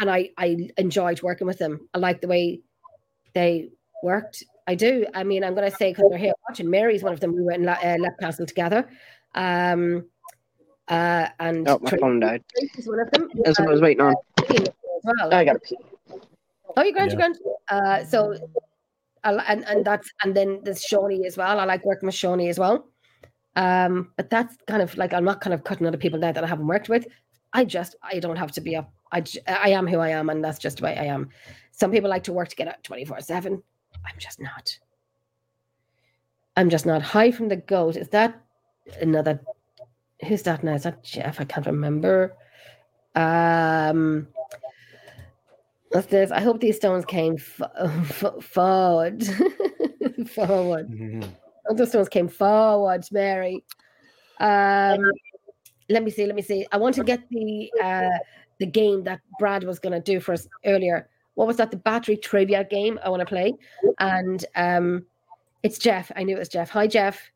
[0.00, 1.88] and I I enjoyed working with them.
[1.92, 2.60] I like the way
[3.34, 3.68] they
[4.02, 4.44] worked.
[4.68, 5.06] I do.
[5.14, 6.68] I mean, I'm going to say because they're here watching.
[6.70, 7.34] Mary's one of them.
[7.34, 8.88] We were in La- uh, Leap Castle together.
[9.34, 10.04] Um,
[10.88, 13.28] uh, and oh my Tracy- phone died Tracy's one of them.
[13.44, 14.14] that's what i was waiting on
[15.04, 15.34] well.
[15.34, 15.76] i gotta pee
[16.76, 17.12] Oh, you grant, Yeah.
[17.12, 17.38] you grant.
[17.70, 18.34] Uh, so,
[19.24, 21.58] and and that's and then there's Shawnee as well.
[21.60, 22.88] I like working with Shawnee as well.
[23.56, 26.44] Um, but that's kind of like I'm not kind of cutting other people down that
[26.44, 27.06] I haven't worked with.
[27.52, 28.92] I just I don't have to be up.
[29.12, 31.30] I j- I am who I am, and that's just the way I am.
[31.72, 33.62] Some people like to work together twenty four seven.
[34.06, 34.78] I'm just not.
[36.56, 37.02] I'm just not.
[37.02, 37.96] High from the goat.
[37.96, 38.40] Is that
[39.00, 39.40] another?
[40.26, 40.74] Who's that now?
[40.74, 41.40] Is that Jeff?
[41.40, 42.34] I can't remember.
[43.14, 44.28] Um,
[45.90, 46.30] what's this?
[46.30, 49.24] I hope these stones came f- f- forward.
[50.34, 50.90] forward.
[50.90, 51.28] mhm.
[51.70, 53.62] Oh, those stones came forward, Mary.
[54.40, 55.04] Um,
[55.88, 56.26] let me see.
[56.26, 56.66] Let me see.
[56.72, 58.18] I want to get the uh,
[58.58, 61.08] the game that Brad was going to do for us earlier.
[61.38, 61.70] What was that?
[61.70, 63.54] The battery trivia game I want to play,
[64.00, 65.06] and um,
[65.62, 66.10] it's Jeff.
[66.16, 66.68] I knew it was Jeff.
[66.70, 67.30] Hi, Jeff.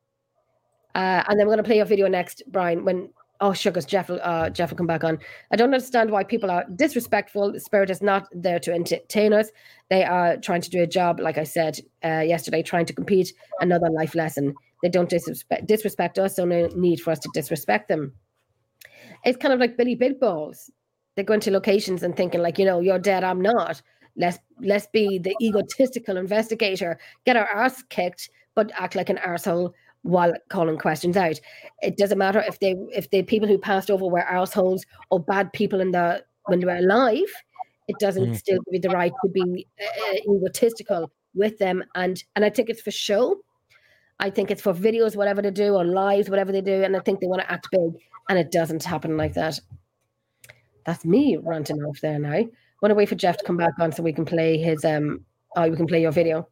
[0.96, 2.84] Uh, and then we're going to play your video next, Brian.
[2.84, 3.10] When
[3.40, 5.20] oh sugars, Jeff will uh, Jeff will come back on.
[5.52, 7.54] I don't understand why people are disrespectful.
[7.60, 9.50] Spirit is not there to entertain us.
[9.88, 13.32] They are trying to do a job, like I said uh, yesterday, trying to compete.
[13.60, 14.52] Another life lesson.
[14.82, 18.14] They don't disrespect disrespect us, so no need for us to disrespect them.
[19.24, 20.72] It's kind of like Billy Big Balls.
[21.14, 23.82] They're going to locations and thinking like, you know, you're dead, I'm not.
[24.16, 29.72] Let's let's be the egotistical investigator, get our ass kicked, but act like an arsehole
[30.02, 31.40] while calling questions out.
[31.82, 35.52] It doesn't matter if they if the people who passed over were arseholes or bad
[35.52, 37.30] people in the when they were alive.
[37.89, 38.36] It doesn't Mm.
[38.36, 42.68] still give you the right to be uh, egotistical with them, and and I think
[42.68, 43.43] it's for show.
[44.20, 47.01] I think it's for videos, whatever they do, or lives, whatever they do, and I
[47.01, 47.94] think they want to act big,
[48.28, 49.59] and it doesn't happen like that.
[50.84, 52.44] That's me ranting off there now.
[52.82, 55.24] Want to wait for Jeff to come back on so we can play his um.
[55.56, 56.48] Oh, we can play your video.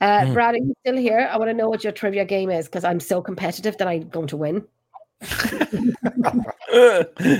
[0.00, 0.34] Uh, Mm.
[0.34, 1.28] Brad, are you still here?
[1.30, 4.08] I want to know what your trivia game is because I'm so competitive that I'm
[4.08, 4.66] going to win.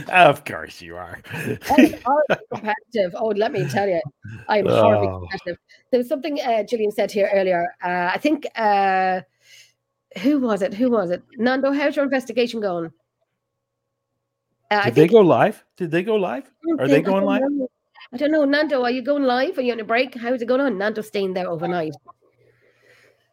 [0.08, 1.18] of course you are.
[1.34, 3.14] I'm horribly competitive.
[3.16, 4.00] Oh, let me tell you,
[4.48, 5.18] I'm horribly Oh.
[5.20, 5.58] competitive.
[5.90, 7.74] There was something uh, Gillian said here earlier.
[7.82, 9.22] Uh, I think uh,
[10.22, 10.72] who was it?
[10.72, 11.22] Who was it?
[11.36, 12.92] Nando, how's your investigation going?
[14.70, 15.64] Uh, I Did they go live?
[15.76, 16.48] Did they go live?
[16.78, 17.42] Are they going live?
[17.42, 17.68] know.
[18.12, 18.44] I don't know.
[18.44, 19.58] Nando, are you going live?
[19.58, 20.14] Are you on a break?
[20.14, 20.78] How's it going on?
[20.78, 21.94] Nando's staying there overnight.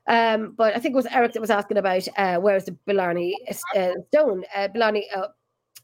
[0.07, 3.35] Um, but I think it was Eric that was asking about uh, where's the Blarney
[3.75, 4.43] uh, Stone?
[4.55, 5.27] Uh, Blarney, uh,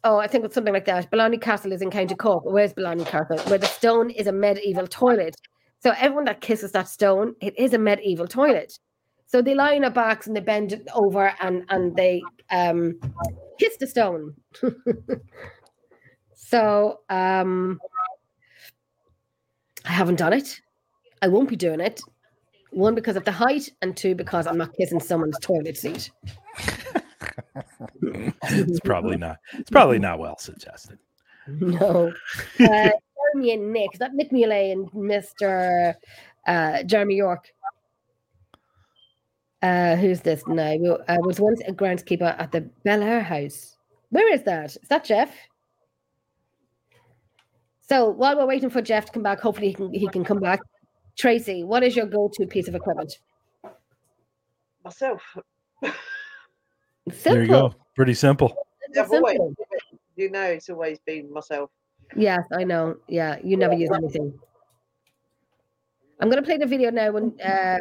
[0.04, 1.10] oh, I think it's something like that.
[1.12, 2.44] Blarney Castle is in County Cork.
[2.46, 3.38] Where's Blarney Castle?
[3.50, 5.36] Where the stone is a medieval toilet.
[5.80, 8.78] So everyone that kisses that stone, it is a medieval toilet.
[9.28, 13.00] So they lie on their backs and they bend over and and they um,
[13.60, 14.34] kiss the stone.
[16.34, 17.80] so um,
[19.88, 20.60] I haven't done it.
[21.22, 22.02] I won't be doing it.
[22.72, 26.12] One because of the height, and two because I'm not kissing someone's toilet seat.
[28.02, 29.38] it's probably not.
[29.54, 31.00] It's probably not well suggested.
[31.48, 32.14] No.
[32.60, 32.90] Uh,
[33.34, 35.94] Jeremy and Nick, is that Nick Muley and Mr.
[36.46, 37.50] Uh, Jeremy York.
[39.62, 40.98] Uh, who's this now?
[41.08, 43.76] I was once a groundskeeper at the Bel Air House.
[44.10, 44.76] Where is that?
[44.76, 45.36] Is that Jeff?
[47.90, 50.40] So while we're waiting for Jeff to come back, hopefully he can he can come
[50.40, 50.60] back.
[51.18, 53.18] Tracy, what is your go-to piece of equipment?
[54.84, 55.22] Myself.
[55.84, 55.96] Simple.
[57.24, 57.74] There you go.
[57.96, 58.56] Pretty simple.
[59.00, 59.56] I've always, Simple.
[60.16, 61.70] you know, it's always been myself.
[62.16, 62.96] Yes, I know.
[63.08, 64.34] Yeah, you never use anything.
[66.20, 67.12] I'm gonna play the video now.
[67.12, 67.78] When uh,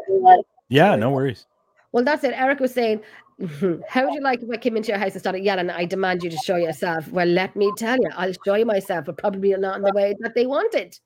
[0.69, 1.47] Yeah, no worries.
[1.93, 2.33] well, that's it.
[2.35, 3.03] Eric was saying,
[3.89, 5.71] "How would you like if I came into your house and started yelling?
[5.71, 9.07] I demand you to show yourself." Well, let me tell you, I'll show you myself,
[9.07, 10.99] but probably not in the way that they wanted.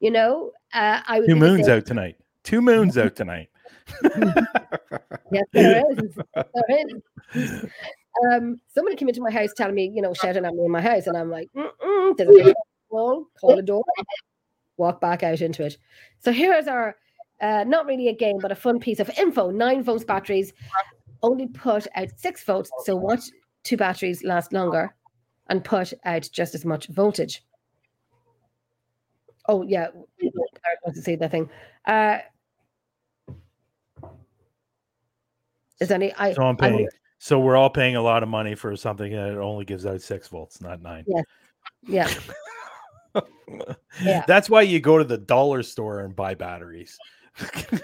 [0.00, 2.16] You know, uh, I would Two moons out tonight.
[2.42, 3.48] Two moons out tonight.
[5.32, 6.14] Yes, there is.
[6.34, 6.86] There
[7.34, 7.64] is.
[8.30, 10.82] Um, somebody came into my house telling me, you know, shouting at me in my
[10.82, 12.54] house, and I'm like, big
[12.90, 13.82] wall, call the door,
[14.76, 15.78] walk back out into it.
[16.18, 16.96] So here's our,
[17.40, 19.50] uh, not really a game, but a fun piece of info.
[19.50, 20.52] Nine volts batteries
[21.22, 22.70] only put out six volts.
[22.84, 23.20] So what
[23.64, 24.94] two batteries last longer
[25.48, 27.44] and put out just as much voltage.
[29.48, 29.88] Oh yeah,
[30.22, 30.30] I
[30.84, 31.50] want to say that thing.
[31.84, 32.18] Uh,
[35.80, 36.32] is any I?
[36.32, 36.88] So I'm paying.
[37.18, 40.26] So we're all paying a lot of money for something that only gives out six
[40.28, 41.04] volts, not nine.
[41.06, 41.22] Yeah.
[41.86, 42.12] Yeah.
[44.26, 46.98] That's why you go to the dollar store and buy batteries.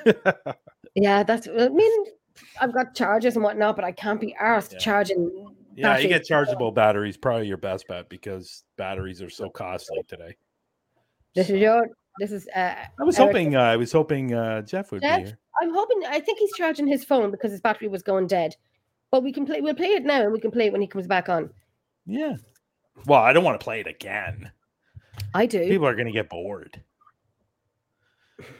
[1.01, 1.47] Yeah, that's.
[1.47, 2.05] I mean,
[2.61, 4.79] I've got chargers and whatnot, but I can't be asked Yeah.
[4.79, 5.55] charging.
[5.75, 10.37] yeah, you get chargeable batteries, probably your best bet because batteries are so costly today.
[11.35, 11.89] This is your.
[12.19, 12.49] This is.
[12.55, 15.19] Uh, I was Eric- hoping uh, I was hoping uh, Jeff would Jeff?
[15.19, 15.39] be here.
[15.63, 16.03] I'm hoping.
[16.09, 18.57] I think he's charging his phone because his battery was going dead.
[19.11, 19.61] But we can play.
[19.61, 21.51] We'll play it now, and we can play it when he comes back on.
[22.07, 22.37] Yeah.
[23.07, 24.51] Well, I don't want to play it again.
[25.35, 25.61] I do.
[25.69, 26.83] People are going to get bored.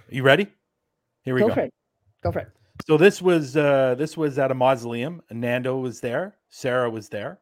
[0.09, 0.47] You ready?
[1.23, 1.55] Here we go go.
[1.55, 1.75] for it.
[2.23, 2.49] Go for it.
[2.87, 5.23] So this was uh this was at a mausoleum.
[5.31, 6.37] Nando was there.
[6.49, 7.41] Sarah was there.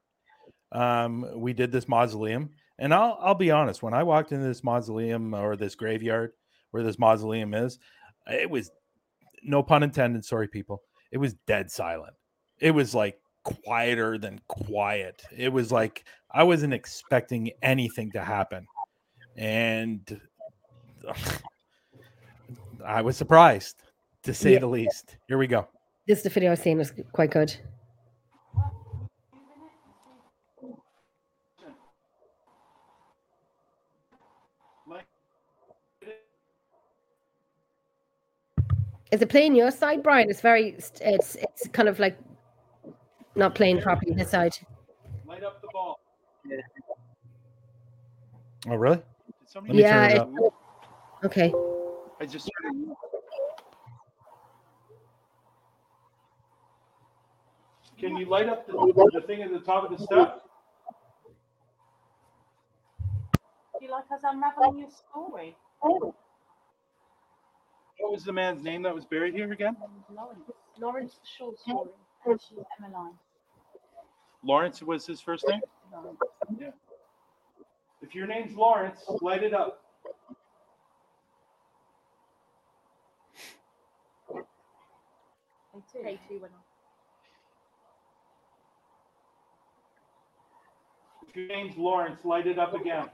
[0.72, 3.82] Um, we did this mausoleum, and I'll I'll be honest.
[3.82, 6.32] When I walked into this mausoleum or this graveyard
[6.70, 7.78] where this mausoleum is,
[8.26, 8.70] it was
[9.42, 10.24] no pun intended.
[10.24, 10.82] Sorry, people.
[11.12, 12.14] It was dead silent.
[12.58, 15.22] It was like quieter than quiet.
[15.36, 18.66] It was like I wasn't expecting anything to happen,
[19.36, 20.20] and
[22.84, 23.76] I was surprised
[24.26, 24.58] to say Yeah.
[24.58, 25.16] the least.
[25.28, 25.68] Here we go.
[26.06, 27.56] This is the video I've seen was quite good.
[39.12, 40.28] Is it playing your side, Brian?
[40.28, 40.70] It's very.
[41.00, 42.18] It's it's kind of like
[43.34, 44.56] not playing properly this side.
[45.26, 46.00] Light up the ball.
[46.44, 46.56] Yeah.
[48.68, 48.96] Oh, really?
[48.96, 51.24] Did somebody Yeah, turn it it's- up.
[51.24, 51.52] Okay.
[52.20, 52.94] I just started.
[57.98, 58.72] Can you light up the,
[59.12, 60.42] the thing at the top of the step?
[63.78, 65.56] Do you like us unraveling your story?
[65.80, 66.14] What
[67.98, 69.76] was the man's name that was buried here again?
[70.14, 70.50] Lawrence.
[70.78, 71.90] Lawrence the short story.
[72.26, 73.12] And she's Emmeline.
[74.42, 75.60] Lawrence was his first name?
[75.92, 76.18] Lawrence.
[78.02, 79.82] If your name's Lawrence, light it up.
[85.92, 86.65] K two went on.
[91.36, 93.06] Name's Lawrence, light it up again.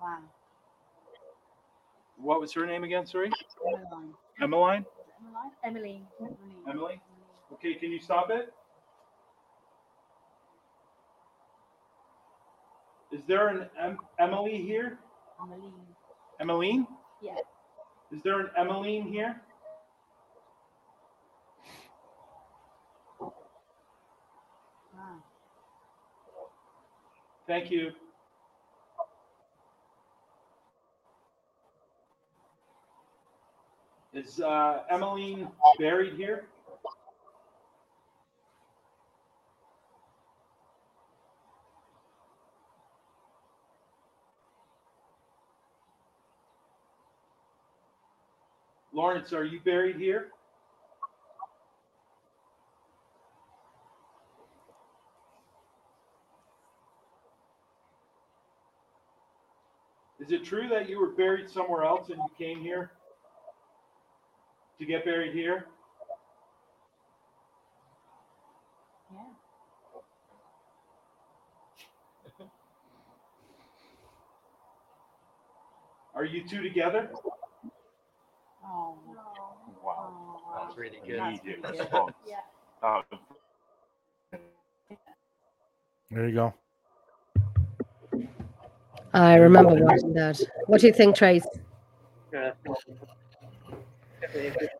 [0.00, 0.18] Wow.
[2.16, 3.06] What was her name again?
[3.06, 3.30] Sorry?
[3.66, 4.14] Emmeline.
[4.40, 4.84] Emmeline?
[5.64, 6.06] Emmeline.
[6.68, 7.00] Emily?
[7.54, 8.52] Okay, can you stop it?
[13.12, 14.98] Is there an em- Emily here?
[15.42, 15.72] Emmeline.
[16.40, 16.86] Emmeline?
[17.20, 17.34] Yeah.
[18.12, 19.40] Is there an Emmeline here?
[27.50, 27.90] Thank you.
[34.14, 36.44] Is uh, Emmeline buried here?
[48.92, 50.28] Lawrence, are you buried here?
[60.20, 62.90] Is it true that you were buried somewhere else and you came here
[64.78, 65.66] to get buried here?
[69.12, 69.20] Yeah.
[76.14, 77.08] Are you two together?
[78.62, 78.98] Oh.
[79.82, 80.40] Wow.
[80.46, 81.18] Oh, That's really good.
[81.18, 82.14] Immediate pretty good.
[82.28, 82.36] Yeah.
[82.82, 83.02] Uh,
[86.10, 86.54] There you go.
[89.12, 90.40] I remember watching that.
[90.66, 91.46] What do you think, Trace?
[92.32, 92.52] Yeah.
[94.20, 94.70] Definitely a good-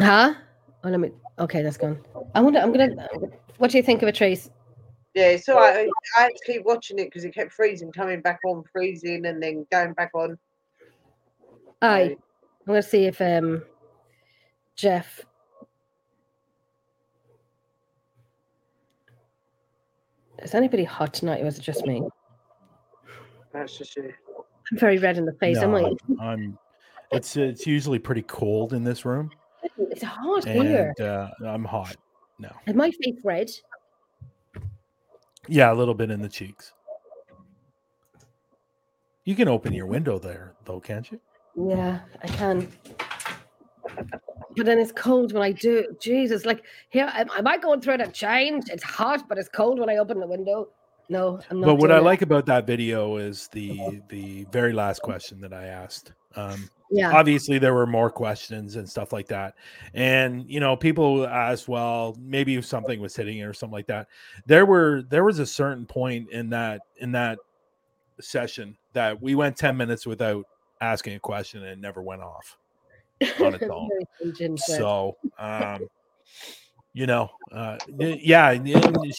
[0.00, 0.34] Huh?
[0.82, 1.12] Oh, let me.
[1.38, 2.00] Okay, that's gone.
[2.34, 2.58] I wonder.
[2.58, 3.08] I'm gonna.
[3.58, 4.50] What do you think of it, Trace?
[5.14, 8.40] Yeah, so I, I had to keep watching it because it kept freezing, coming back
[8.44, 10.36] on, freezing, and then going back on.
[11.80, 12.08] Aye.
[12.08, 13.62] So, I'm gonna see if um
[14.74, 15.24] Jeff.
[20.42, 22.02] Is anybody hot tonight, or is it just me?
[23.54, 24.14] That's just it.
[24.72, 25.58] I'm very red in the face.
[25.58, 25.90] am No, I?
[26.18, 26.58] I'm, I'm-
[27.12, 29.30] It's it's usually pretty cold in this room,
[29.78, 30.92] It's hot here.
[31.00, 31.96] uh, I'm hot.
[32.38, 33.48] No, Is my face red?
[35.46, 36.72] yeah, a little bit in the cheeks.
[39.24, 41.20] You can open your window there, though, can't you?
[41.56, 42.68] Yeah, I can.
[44.56, 45.78] But then it's cold when I do.
[45.78, 46.00] it.
[46.00, 48.64] Jesus, like here, am, am I going through a change?
[48.68, 50.68] It's hot, but it's cold when I open the window.
[51.08, 51.66] No, I'm not.
[51.66, 52.02] But what I it.
[52.02, 56.12] like about that video is the the very last question that I asked.
[56.36, 59.54] Um, yeah, obviously there were more questions and stuff like that
[59.94, 63.86] and you know people asked well maybe if something was hitting it or something like
[63.86, 64.06] that
[64.46, 67.38] there were there was a certain point in that in that
[68.20, 70.44] session that we went 10 minutes without
[70.80, 72.58] asking a question and it never went off
[73.40, 73.88] on its own.
[73.88, 75.88] Very stringent, but- so um
[76.94, 78.56] you know uh yeah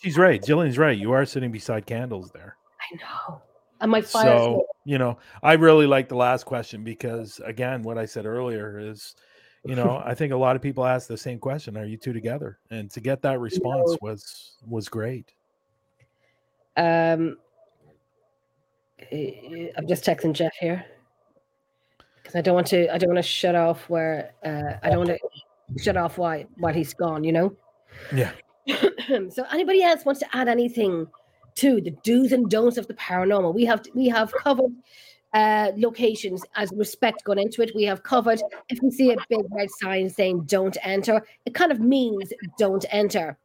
[0.01, 3.41] she's right jillian's right you are sitting beside candles there I know.
[3.81, 4.25] And my fire.
[4.25, 8.79] so you know i really like the last question because again what i said earlier
[8.79, 9.15] is
[9.65, 12.13] you know i think a lot of people ask the same question are you two
[12.13, 15.33] together and to get that response was was great
[16.77, 17.37] Um,
[19.11, 20.85] eh, I'm just texting Jeff here
[22.17, 22.93] because I don't want to.
[22.93, 24.33] I don't want to shut off where.
[24.43, 27.23] Uh, I don't want to shut off why while he's gone.
[27.23, 27.55] You know.
[28.13, 28.31] Yeah
[29.29, 31.07] so, anybody else wants to add anything
[31.55, 33.53] to the do's and don'ts of the paranormal?
[33.53, 34.71] We have we have covered
[35.33, 37.71] uh, locations as respect gone into it.
[37.75, 41.71] We have covered if we see a big red sign saying "Don't enter," it kind
[41.71, 43.37] of means "Don't enter."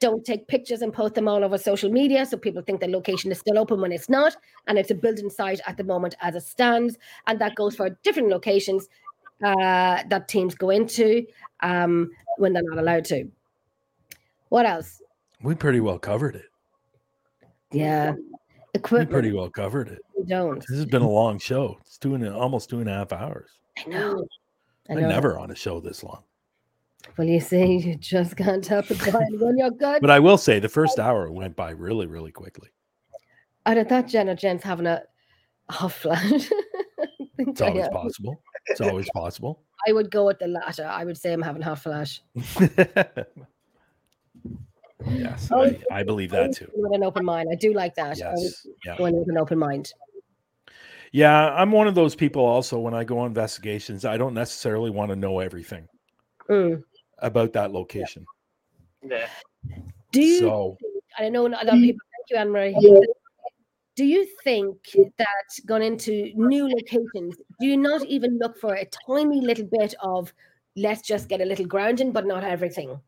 [0.00, 3.30] Don't take pictures and post them all over social media so people think the location
[3.30, 4.34] is still open when it's not,
[4.66, 7.90] and it's a building site at the moment as it stands, and that goes for
[8.02, 8.88] different locations
[9.44, 11.26] uh, that teams go into
[11.60, 13.28] um, when they're not allowed to.
[14.48, 15.02] What else?
[15.42, 16.46] we pretty well covered it
[17.70, 18.14] Yeah,
[18.74, 19.10] Equipment.
[19.10, 20.58] we pretty well covered it we don't.
[20.60, 23.50] this has been a long show it's two and almost two and a half hours
[23.86, 24.26] I know.
[24.90, 26.22] I i'm never on a show this long
[27.16, 30.00] Well, you see, you just can't help it going when you're good.
[30.00, 32.70] but i will say the first hour went by really really quickly
[33.66, 35.02] I don't thought Jen or Jen's having a
[35.68, 36.48] hot flash.
[37.38, 40.86] it's always possible it's always possible I would go with the latter.
[40.86, 42.20] I would say I'm having hot flash.
[45.06, 47.48] yes Oh, I, I believe that too With an open mind.
[47.50, 48.20] I do like that.
[48.22, 49.92] I would yes yeah with an open mind.
[51.12, 54.90] Yeah, I'm one of those people also when I go on investigations, I don't necessarily
[54.90, 55.88] want to know everything
[56.50, 56.82] Mm.
[57.18, 58.26] about that location.
[59.02, 59.28] Yeah.
[60.12, 60.78] Do you So,
[61.18, 62.00] I know a lot of people.
[62.16, 62.76] Thank you, Anne Marie.
[63.96, 64.76] Do you think
[65.18, 69.94] that going into new locations, do you not even look for a tiny little bit
[70.00, 70.32] of
[70.76, 73.00] let's just get a little grounding, but not everything?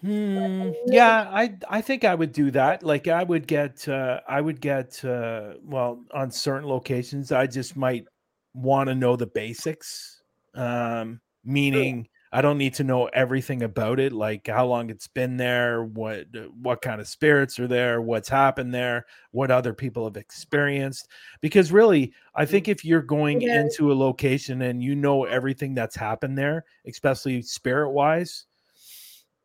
[0.00, 2.82] Hmm, yeah, I I think I would do that.
[2.82, 7.76] Like I would get uh I would get uh well, on certain locations I just
[7.76, 8.06] might
[8.54, 10.22] want to know the basics
[10.54, 15.36] um, meaning I don't need to know everything about it, like how long it's been
[15.36, 16.26] there, what
[16.60, 21.08] what kind of spirits are there, what's happened there, what other people have experienced.
[21.40, 23.60] Because really, I think if you're going Yeah.
[23.60, 28.46] into a location and you know everything that's happened there, especially spirit wise,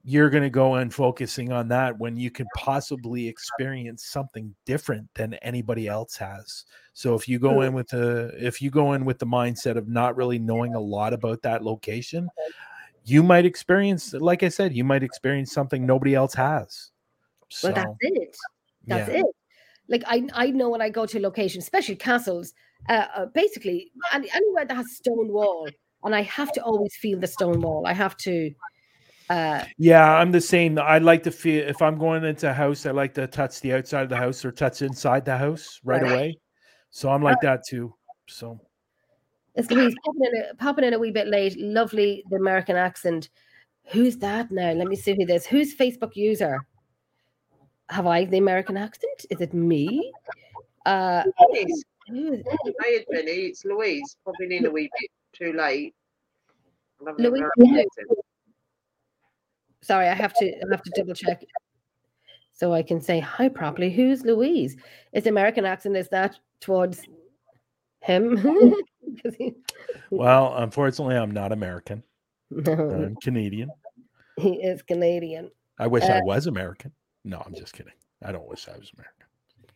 [0.03, 5.07] you're going to go in focusing on that when you could possibly experience something different
[5.13, 6.65] than anybody else has.
[6.93, 9.87] So if you go in with the if you go in with the mindset of
[9.87, 12.29] not really knowing a lot about that location,
[13.05, 16.91] you might experience like I said, you might experience something nobody else has.
[17.49, 18.37] So Well, that's it.
[18.87, 19.19] That's yeah.
[19.19, 19.25] it.
[19.87, 22.53] Like I, I know when I go to a location, especially castles,
[22.89, 25.67] uh, uh, basically any, anywhere that has stone wall,
[26.03, 27.85] and I have to always feel the stone wall.
[27.85, 28.51] I have to.
[29.31, 30.77] Uh, Yeah, I'm the same.
[30.77, 33.73] I like to feel if I'm going into a house, I like to touch the
[33.73, 36.11] outside of the house or touch inside the house right Right.
[36.11, 36.37] away.
[36.89, 37.93] So I'm like that too.
[38.27, 38.59] So
[39.55, 41.57] it's Louise popping in, a, popping in a wee bit late.
[41.57, 43.29] Lovely, the American accent.
[43.85, 44.73] Who's that now?
[44.73, 45.45] Let me see who this.
[45.45, 46.59] Who's Facebook user?
[47.89, 49.25] Have I the American accent?
[49.29, 50.11] Is it me?
[50.85, 52.43] Uh, Louise, who is-
[52.83, 54.17] hey Jenny, it's Louise.
[54.25, 55.95] Popping in a wee bit too late.
[57.17, 58.19] Louise, American accent.
[59.81, 61.43] Sorry, I have to I have to double check
[62.53, 63.91] so I can say hi properly.
[63.91, 64.77] Who's Louise?
[65.13, 67.03] Is American accent is that towards
[68.01, 68.37] him?
[69.37, 69.53] he,
[70.11, 72.03] well, unfortunately, I'm not American.
[72.49, 73.69] no, I'm Canadian.
[74.37, 75.51] he is Canadian.
[75.79, 76.91] I wish I Uh, was American.
[77.23, 77.93] No, I'm just kidding.
[78.23, 79.25] I don't wish I was American.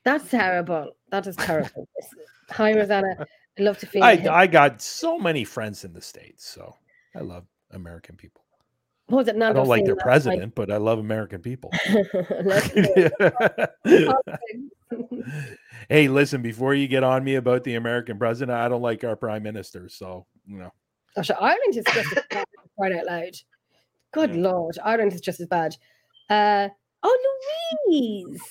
[0.03, 0.95] That's terrible.
[1.09, 1.87] That is terrible.
[2.49, 3.25] hi Rosanna.
[3.57, 4.23] I love to feel I.
[4.29, 6.75] I got so many friends in the states, so
[7.15, 8.44] I love American people.
[9.07, 11.71] What was it I don't like their president, but I love American people.
[11.89, 12.07] night?
[12.43, 14.19] Let's go.
[15.89, 19.15] hey, listen, before you get on me about the American president, I don't like our
[19.15, 19.89] prime minister.
[19.89, 20.71] So, you know,
[21.15, 22.45] Gosh, Ireland is just as bad,
[22.79, 23.35] right out loud.
[24.11, 24.49] Good Yeah.
[24.49, 25.75] lord, Ireland is just as bad.
[26.29, 26.69] Uh,
[27.03, 27.45] oh,
[27.87, 28.41] Louise.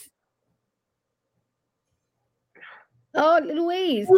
[3.15, 4.09] Oh, Louise.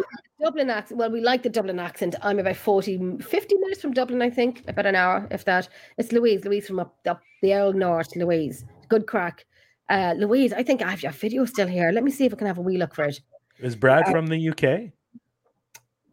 [0.42, 0.98] Dublin accent.
[0.98, 2.14] Well, we like the Dublin accent.
[2.22, 4.62] I'm about 40, 50 minutes from Dublin, I think.
[4.68, 5.68] About an hour, if that.
[5.96, 6.44] It's Louise.
[6.44, 8.14] Louise from up, up the old north.
[8.16, 8.64] Louise.
[8.88, 9.46] Good crack.
[9.88, 11.90] Uh, Louise, I think I have your video still here.
[11.92, 13.20] Let me see if I can have a wee look for it.
[13.58, 14.92] is Brad from the UK?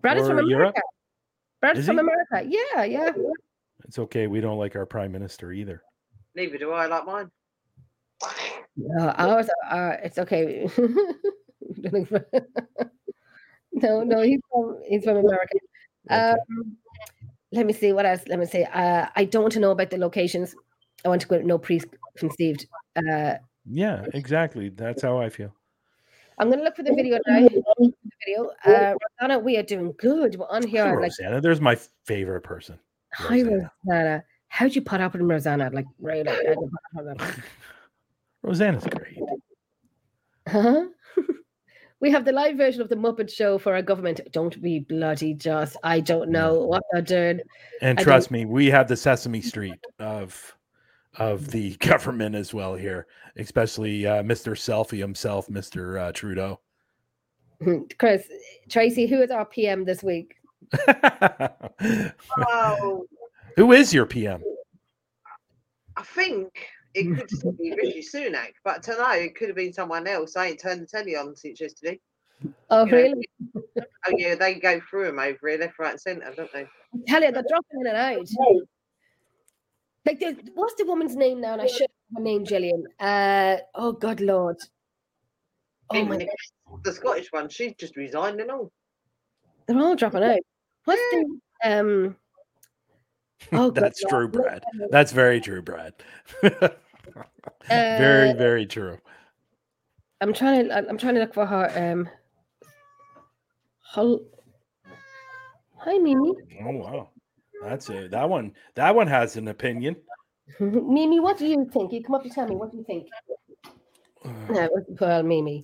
[0.01, 0.49] Brad is from America.
[0.49, 0.75] Europe?
[1.59, 2.01] Brad Is is from he?
[2.01, 2.57] America.
[2.75, 3.11] Yeah, yeah.
[3.85, 4.27] It's okay.
[4.27, 5.81] We don't like our prime minister either.
[6.35, 7.31] Neither do I like mine.
[8.75, 9.93] No, ours are.
[10.03, 10.67] It's okay.
[13.83, 15.57] no, no, he's from he's from America.
[16.09, 16.77] Um,
[17.51, 18.21] let me see what else.
[18.27, 18.63] Let me see.
[18.63, 20.55] Uh, I don't want to know about the locations.
[21.05, 22.65] I want to go no preconceived.
[22.95, 23.35] Uh,
[23.69, 24.69] yeah, exactly.
[24.69, 25.53] That's how I feel.
[26.39, 27.47] I'm going to look for the video now.
[27.47, 27.93] The
[28.25, 28.49] video.
[28.65, 30.35] Uh, Rosanna, we are doing good.
[30.35, 30.83] We're on here.
[30.85, 32.79] Hi, Like, Rosanna, there's my favorite person.
[33.13, 33.71] hi, Rosanna.
[33.85, 34.23] Rosanna.
[34.47, 35.69] How'd you put up with Rosanna?
[35.71, 36.25] Like, right?
[36.25, 37.43] Like, how'd you put up with her?
[38.41, 39.19] Rosanna's great.
[40.47, 40.85] Huh?
[42.03, 44.19] We have the live version of the Muppet Show for our government.
[44.33, 45.77] Don't be bloody just.
[45.83, 47.39] I don't know what they're doing.
[47.81, 50.53] And I trust me, we have the Sesame Street of
[51.17, 53.07] of the government as well here,
[53.37, 54.51] especially uh, Mr.
[54.51, 55.97] Selfie himself, Mr.
[55.97, 56.59] Uh, Trudeau.
[57.97, 58.27] Chris,
[58.67, 60.35] Tracy, who is our PM this week?
[62.37, 63.05] Oh,
[63.55, 64.43] Who is your PM?
[65.95, 70.07] I think it could still be Rishi Sunak, but tonight it could have been someone
[70.07, 70.35] else.
[70.35, 71.99] I ain't turned the telly on since yesterday.
[72.69, 73.27] Oh, You know, really?
[74.07, 76.67] Oh yeah, they go through them over here, left, right, and centre, don't they?
[77.07, 78.27] Tell you, they're dropping in and out.
[80.05, 81.53] Like, there's- what's the woman's name now?
[81.53, 82.83] And I should have her name, Gillian.
[82.99, 84.57] Uh, oh, God, Lord.
[85.89, 86.27] Oh, my Even
[86.83, 88.71] The Scottish one, she's just resigned and all.
[89.67, 90.39] They're all dropping out.
[90.83, 92.17] What's the um?
[93.53, 94.09] Oh, That's Lord.
[94.33, 94.63] true, Brad.
[94.89, 95.93] That's very true, Brad.
[97.15, 97.23] Uh,
[97.69, 98.97] very, very true.
[100.21, 100.75] I'm trying to.
[100.75, 101.71] I'm trying to look for her.
[101.75, 102.09] Um.
[103.79, 104.25] Hol-
[105.77, 106.33] Hi, Mimi.
[106.65, 107.09] Oh wow,
[107.61, 108.11] that's it.
[108.11, 108.53] That one.
[108.75, 109.95] That one has an opinion.
[110.59, 111.91] Mimi, what do you think?
[111.91, 112.55] You come up and tell me.
[112.55, 113.07] What do you think?
[114.49, 114.69] No,
[114.99, 115.63] well, Mimi.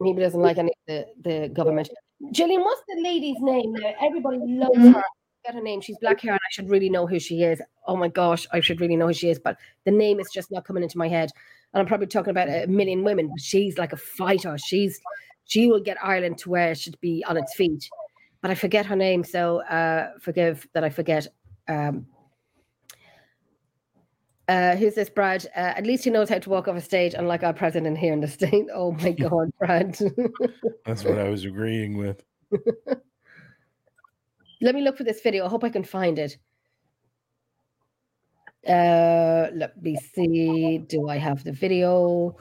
[0.00, 1.90] Mimi doesn't like any of the, the government.
[2.32, 3.74] Gillian, what's the lady's name?
[4.00, 5.02] Everybody loves her.
[5.44, 5.80] Get her name.
[5.80, 7.62] She's black hair, and I should really know who she is.
[7.86, 10.50] Oh my gosh, I should really know who she is, but the name is just
[10.50, 11.30] not coming into my head.
[11.72, 14.56] And I'm probably talking about a million women, but she's like a fighter.
[14.58, 15.00] She's
[15.44, 17.88] she will get Ireland to where it should be on its feet.
[18.42, 21.26] But I forget her name, so uh, forgive that I forget.
[21.68, 22.06] Um,
[24.50, 25.46] uh, who's this, Brad?
[25.54, 28.12] Uh, at least he knows how to walk off a stage, unlike our president here
[28.12, 28.66] in the state.
[28.74, 29.96] Oh my God, Brad.
[30.86, 32.22] That's what I was agreeing with.
[34.60, 35.44] Let me look for this video.
[35.44, 36.36] I hope I can find it.
[38.66, 40.78] Uh, let me see.
[40.78, 42.36] Do I have the video?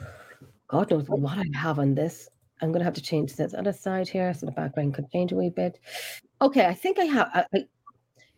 [0.68, 2.30] God knows what I have on this.
[2.62, 5.36] I'm gonna have to change this other side here, so the background could change a
[5.36, 5.80] wee bit.
[6.42, 7.30] Okay, I think I have.
[7.34, 7.66] I, I,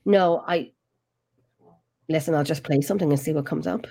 [0.06, 0.72] no, I
[2.08, 2.36] listen.
[2.36, 3.88] I'll just play something and see what comes up.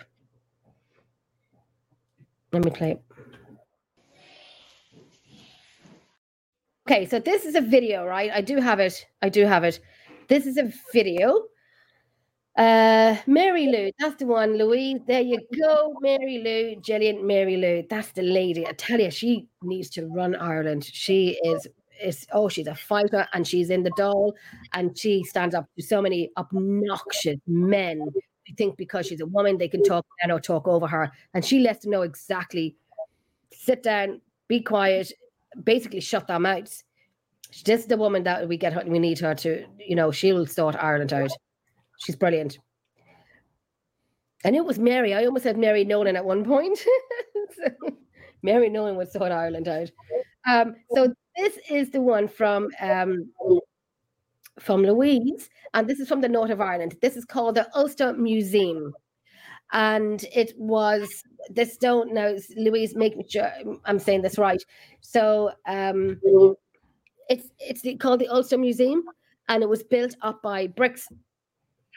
[2.52, 3.02] Let me play it.
[6.90, 8.32] Okay, so this is a video, right?
[8.34, 9.06] I do have it.
[9.22, 9.78] I do have it.
[10.26, 11.44] This is a video.
[12.58, 14.98] Uh, Mary Lou, that's the one, Louise.
[15.06, 17.84] There you go, Mary Lou, Gillian, Mary Lou.
[17.88, 18.66] That's the lady.
[18.66, 20.84] I tell you, she needs to run Ireland.
[20.84, 21.68] She is,
[22.02, 24.32] is oh, she's a fighter, and she's in the Dáil,
[24.72, 28.00] and she stands up to so many obnoxious men.
[28.00, 31.44] who think because she's a woman, they can talk and or talk over her, and
[31.44, 32.74] she lets them know exactly.
[33.52, 35.12] Sit down, be quiet,
[35.64, 36.84] basically shut their mouths.
[37.64, 38.72] This is the woman that we get.
[38.72, 41.30] her- We need her to, you know, she'll sort Ireland out.
[41.98, 42.58] She's brilliant.
[44.44, 45.12] I knew it was Mary.
[45.14, 46.78] I almost said Mary Nolan at one point.
[48.42, 49.90] Mary Nolan would sort Ireland out.
[50.48, 53.30] Um, so this is the one from um,
[54.58, 56.96] from Louise, and this is from the north of Ireland.
[57.02, 58.94] This is called the Ulster Museum,
[59.72, 61.08] and it was
[61.50, 61.76] this.
[61.76, 62.94] Don't know, Louise.
[62.94, 63.50] Make sure
[63.84, 64.62] I'm saying this right.
[65.00, 66.20] So um,
[67.28, 69.04] it's it's the, called the Ulster Museum,
[69.48, 71.08] and it was built up by bricks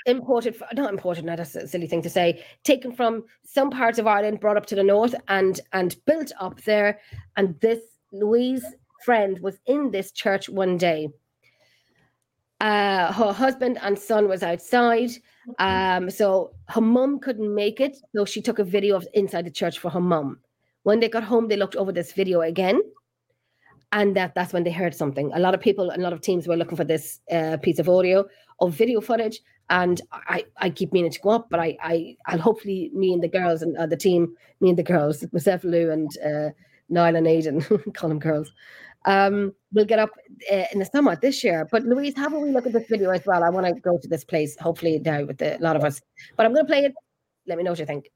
[0.06, 4.08] imported not imported now that's a silly thing to say taken from some parts of
[4.08, 7.00] ireland brought up to the north and and built up there
[7.38, 7.80] and this
[8.12, 8.66] louise
[9.06, 11.08] friend was in this church one day
[12.60, 15.12] uh her husband and son was outside
[15.60, 19.52] um so her mom couldn't make it so she took a video of inside the
[19.52, 20.40] church for her mom.
[20.84, 22.82] when they got home they looked over this video again
[23.92, 26.48] and that that's when they heard something a lot of people a lot of teams
[26.48, 28.26] were looking for this uh, piece of audio
[28.60, 32.40] or video footage and I, I keep meaning to go up, but I, I, I'll
[32.40, 35.90] hopefully me and the girls and uh, the team, me and the girls, myself, Lou,
[35.90, 36.50] and uh,
[36.90, 37.62] Niall and Aidan,
[37.94, 38.52] call them girls,
[39.06, 40.12] um, we'll get up
[40.52, 41.68] uh, in the summer this year.
[41.72, 43.44] But Louise, have a wee look at this video as well.
[43.44, 46.02] I want to go to this place, hopefully now with the, a lot of us.
[46.38, 46.94] But I'm going to play it.
[47.48, 48.10] Let me know what you think.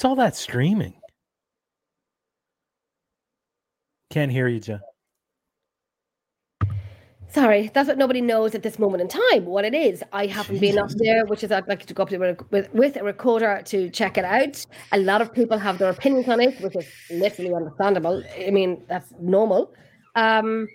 [0.00, 0.94] What's all that screaming?
[4.08, 4.80] Can't hear you, Jen.
[7.28, 9.44] Sorry, that's what nobody knows at this moment in time.
[9.44, 12.08] What it is, I haven't been up there, which is I'd like to go up
[12.08, 14.64] there with, with, a recorder to check it out.
[14.92, 18.24] A lot of people have their opinions on it, which is literally understandable.
[18.38, 19.74] I mean, that's normal.
[20.16, 20.66] Um,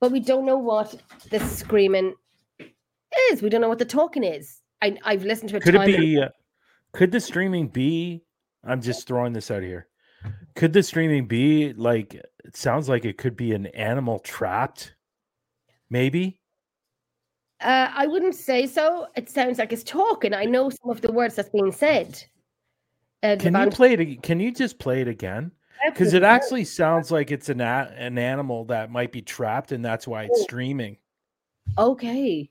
[0.00, 0.94] but we don't know what
[1.30, 2.14] the screaming
[3.30, 3.42] is.
[3.42, 4.62] We don't know what the talking is.
[4.80, 5.64] I, I've listened to it.
[5.64, 6.18] Could it be?
[6.18, 6.30] Uh,
[6.92, 8.24] could the streaming be?
[8.64, 9.86] I'm just throwing this out here.
[10.54, 12.14] Could the streaming be like?
[12.14, 14.94] It sounds like it could be an animal trapped.
[15.88, 16.40] Maybe.
[17.60, 19.06] Uh, I wouldn't say so.
[19.16, 20.32] It sounds like it's talking.
[20.34, 22.22] I know some of the words that's being said.
[23.22, 24.22] Uh, Can you play it?
[24.22, 25.52] Can you just play it again?
[25.86, 29.84] Because it actually sounds like it's an a- an animal that might be trapped, and
[29.84, 30.96] that's why it's streaming.
[31.78, 32.50] Okay.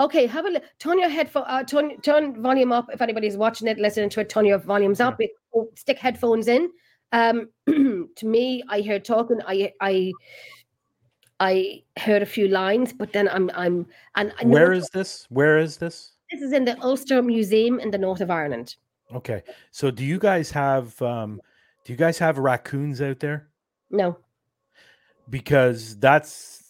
[0.00, 2.88] Okay, have a li- turn your headphone, uh, turn turn volume up.
[2.92, 5.20] If anybody's watching it, listening to it, turn your volumes up.
[5.20, 6.70] It- oh, stick headphones in.
[7.12, 9.40] Um, to me, I heard talking.
[9.46, 10.12] I I
[11.40, 15.26] I heard a few lines, but then I'm I'm and I Where is this?
[15.28, 16.12] Where is this?
[16.30, 18.76] this is in the Ulster Museum in the north of Ireland.
[19.14, 19.42] Okay.
[19.70, 21.40] So do you guys have um
[21.84, 23.48] do you guys have raccoons out there?
[23.90, 24.16] No,
[25.28, 26.61] Because that's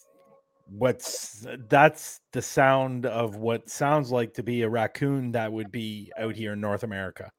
[0.67, 6.11] what's that's the sound of what sounds like to be a raccoon that would be
[6.17, 7.31] out here in North America.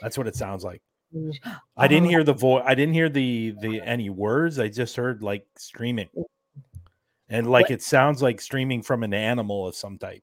[0.00, 0.82] That's what it sounds like.
[1.14, 1.32] Mm.
[1.76, 2.10] I didn't Oh.
[2.10, 2.64] hear the voice.
[2.66, 4.58] I didn't hear the the any words.
[4.58, 6.24] I just heard like streaming, mm.
[7.28, 10.22] and like it sounds like streaming from an animal of some type.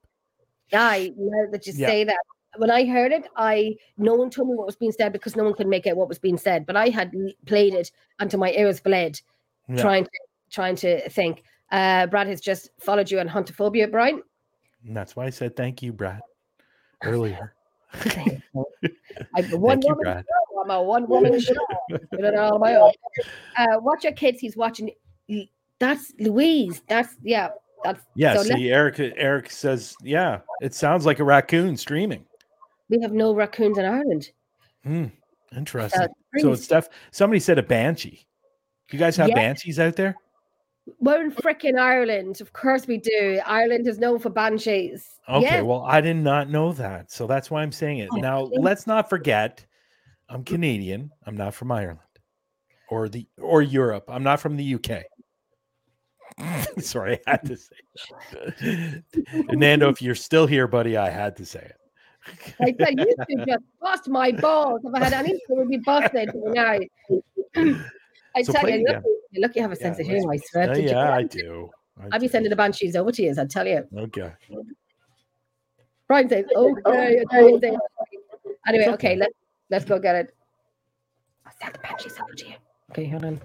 [0.73, 1.87] I now that you Yeah.
[1.87, 2.17] say that,
[2.57, 5.43] when I heard it, I no one told me what was being said because no
[5.43, 6.65] one could make out what was being said.
[6.65, 7.13] But I had
[7.45, 9.21] played it until my ears bled,
[9.67, 9.81] Yeah.
[9.81, 10.11] trying to
[10.49, 11.43] trying to think.
[11.71, 14.21] Uh, Brad has just followed you on huntophobia, Brian.
[14.85, 16.21] And that's why I said thank you, Brad,
[17.03, 17.53] earlier.
[17.93, 17.97] A
[18.53, 20.25] one Thank you, Brad.
[20.25, 20.61] show.
[20.61, 21.53] I'm a one woman show.
[22.37, 22.91] All my own.
[23.57, 24.39] Uh, watch your kids.
[24.39, 24.91] He's watching.
[25.79, 26.81] That's Louise.
[26.87, 27.49] That's yeah.
[27.83, 32.25] That's Yeah, So see, Eric Eric says, yeah, it sounds like a raccoon streaming.
[32.89, 34.31] we have no raccoons in Ireland.
[34.83, 35.05] Hmm,
[35.55, 36.01] interesting.
[36.01, 36.07] Uh,
[36.39, 38.25] so it's def somebody said a banshee.
[38.91, 39.35] You guys have Yeah.
[39.35, 40.17] banshees out there?
[40.99, 42.41] We're in frickin' Ireland.
[42.41, 43.39] Of course we do.
[43.45, 45.19] Ireland is known for banshees.
[45.27, 45.61] Okay, Yeah.
[45.61, 47.11] well, I did not know that.
[47.11, 48.09] So that's why I'm saying it.
[48.11, 49.65] Oh, Now, let's not forget
[50.29, 51.11] I'm Canadian.
[51.25, 51.99] I'm not from Ireland
[52.89, 54.05] or the or Europe.
[54.07, 55.03] I'm not from the UK.
[56.79, 57.75] Sorry, I had to say
[58.31, 59.03] that.
[59.51, 61.75] Nando, if you're still here, buddy, I had to say it.
[62.61, 64.81] I tell you, should just bust my balls.
[64.83, 66.77] If I had anything, it would be busted now.
[68.35, 68.95] I So tell play- you, yeah.
[68.95, 70.33] look, you look, you have a sense Yeah, of humor.
[70.33, 70.69] I swear.
[70.69, 71.69] Oh, Did you- yeah, I do.
[71.99, 73.87] I I'll be sending the banshees over to you, I'll tell you.
[73.95, 74.31] Okay.
[76.07, 77.77] Brian says, oh, okay, okay.
[78.67, 79.15] Anyway, okay, okay.
[79.15, 79.33] let's
[79.69, 80.35] let's go get it.
[81.45, 82.55] I'll send the banshees over to you.
[82.91, 83.41] Okay, hold on.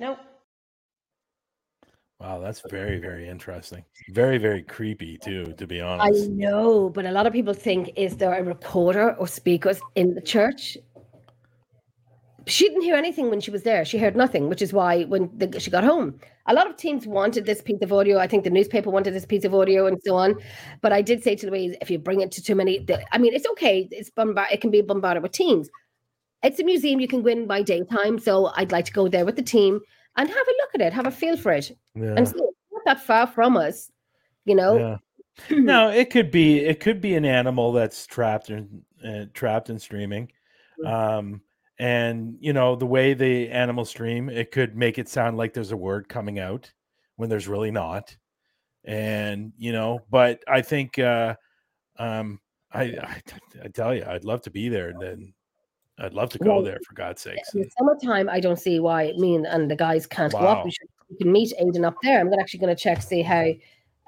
[0.00, 0.18] Nope.
[2.20, 3.84] Wow, that's very, very interesting.
[4.10, 6.24] Very, very creepy too, to be honest.
[6.24, 10.14] I know, but a lot of people think is there a reporter or speakers in
[10.14, 10.76] the church?
[12.46, 13.84] She didn't hear anything when she was there.
[13.84, 17.06] She heard nothing, which is why when the, she got home, a lot of teams
[17.06, 18.18] wanted this piece of audio.
[18.18, 20.34] I think the newspaper wanted this piece of audio and so on.
[20.80, 23.18] But I did say to Louise, if you bring it to too many, the, I
[23.18, 23.88] mean, it's okay.
[23.92, 24.48] It's bombard.
[24.50, 25.70] It can be bombarded with teams.
[26.42, 29.24] It's a museum you can go in by daytime, so I'd like to go there
[29.24, 29.80] with the team
[30.16, 32.14] and have a look at it, have a feel for it, Yeah.
[32.16, 33.90] and see it's not that far from us,
[34.44, 34.78] you know.
[34.78, 34.96] yeah.
[35.50, 39.80] No, it could be it could be an animal that's trapped in uh, trapped and
[39.80, 40.30] streaming.
[40.84, 41.40] Um
[41.78, 45.72] and you know the way the animal stream it could make it sound like there's
[45.72, 46.70] a word coming out
[47.16, 48.14] when there's really not.
[48.84, 51.34] And you know, but I think uh
[51.98, 52.38] um
[52.70, 53.22] I I,
[53.64, 55.34] I tell you I'd love to be there and then
[55.98, 57.54] I'd love to go Well, there for God's sakes.
[57.54, 60.64] In the summertime, I don't see why me and, and the guys can't go up.
[60.64, 62.20] We, should, we can meet Aiden up there.
[62.20, 63.50] I'm actually going to check see how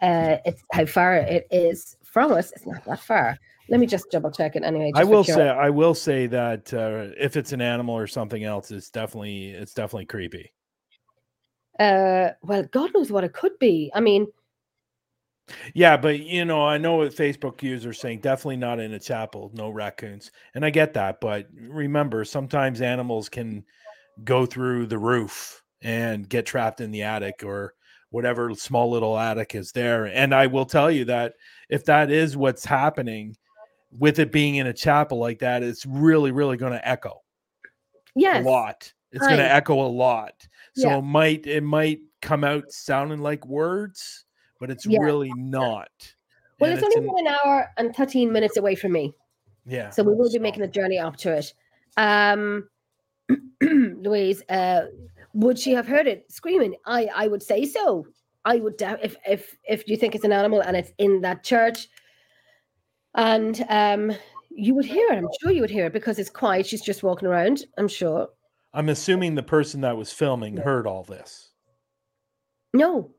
[0.03, 2.53] uh, it's how far it is from us.
[2.53, 3.39] It's not that far.
[3.69, 4.93] Let me just double check it anyway.
[4.95, 8.71] I will say I will say that uh, if it's an animal or something else,
[8.71, 10.53] it's definitely it's definitely creepy.
[11.79, 13.91] Uh, well, God knows what it could be.
[13.95, 14.27] I mean,
[15.75, 18.99] Yeah, but you know, I know what Facebook users are saying definitely not in a
[18.99, 20.31] chapel, no raccoons.
[20.55, 23.65] And I get that, but remember, sometimes animals can
[24.25, 27.75] go through the roof and get trapped in the attic or
[28.11, 30.07] whatever small little attic is there.
[30.07, 31.35] And I will tell you that
[31.69, 33.37] if that is what's happening
[33.99, 37.21] with it being in a chapel like that, it's really, really going to echo
[38.15, 38.93] yes, a lot.
[39.13, 40.35] It's going to echo a lot.
[40.75, 40.99] So Yeah.
[40.99, 44.24] it might it might come out sounding like words,
[44.61, 45.01] but it's Yeah.
[45.01, 45.91] really not.
[46.61, 49.15] Well, And it's only an- an hour and 13 minutes away from me.
[49.67, 49.91] yeah.
[49.91, 51.53] So we will be making a journey up to it.
[51.97, 52.69] Um,
[53.63, 54.87] Louise, uh,
[55.33, 56.77] would she have heard it screaming?
[56.87, 58.07] I, I would say so.
[58.45, 61.43] I would doubt if if if you think it's an animal and it's in that
[61.45, 61.89] church,
[63.15, 64.13] and um,
[64.51, 65.17] you would hear it.
[65.17, 66.67] I'm sure you would hear it because it's quiet.
[66.67, 67.65] She's just walking around.
[67.79, 68.29] I'm sure.
[68.75, 71.53] I'm assuming the person that was filming heard all this.
[72.75, 73.14] No,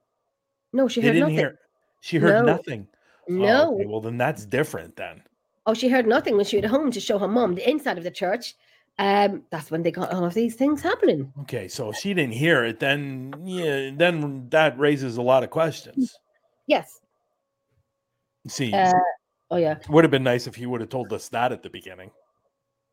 [0.75, 1.35] no, she They heard didn't nothing.
[1.37, 1.59] hear.
[2.01, 2.53] She heard No.
[2.55, 2.87] nothing.
[3.29, 4.95] Oh, No, okay, well, then that's different.
[4.95, 5.23] Then.
[5.65, 8.03] oh, she heard nothing when she went home to show her mom the inside of
[8.03, 8.53] the church.
[8.99, 11.33] Um, that's when they got all of these things happening.
[11.41, 15.49] Okay, so if she didn't hear it, then yeah, then that raises a lot of
[15.49, 16.17] questions.
[16.67, 16.99] Yes.
[18.47, 18.93] See, Uh,
[19.51, 19.75] oh yeah.
[19.89, 22.11] would have been nice if he would have told us that at the beginning.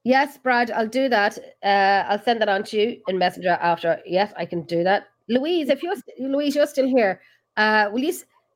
[0.05, 1.39] Yes, Brad, I'll do that.
[1.63, 4.01] Uh, I'll send that on to you in Messenger after.
[4.05, 5.07] Yes, I can do that.
[5.29, 7.21] Louise, if you're Louise, you're still here.
[7.57, 8.13] Uh, will you?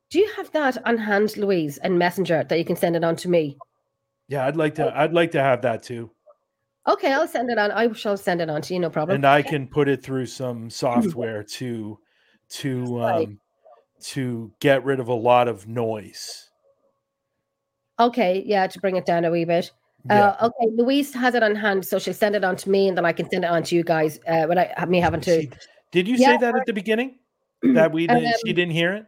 [0.09, 3.15] Do you have that on hand, Louise, in Messenger that you can send it on
[3.17, 3.57] to me?
[4.27, 4.91] Yeah, I'd like to.
[4.95, 6.11] I'd like to have that too.
[6.87, 7.71] Okay, I'll send it on.
[7.71, 9.15] I shall send it on to you, no problem.
[9.15, 11.99] and I can put it through some software to
[12.49, 13.39] to um,
[14.01, 16.49] to get rid of a lot of noise.
[17.99, 19.71] okay, yeah, to bring it down a wee bit.
[20.09, 20.29] Yeah.
[20.29, 22.97] Uh, okay, Louise has it on hand, so she'll send it on to me, and
[22.97, 25.47] then I can send it on to you guys uh, without me having to.
[25.91, 27.19] Did you Yeah, say that at the beginning?
[27.63, 29.05] That we didn't, she Um, didn't hear it?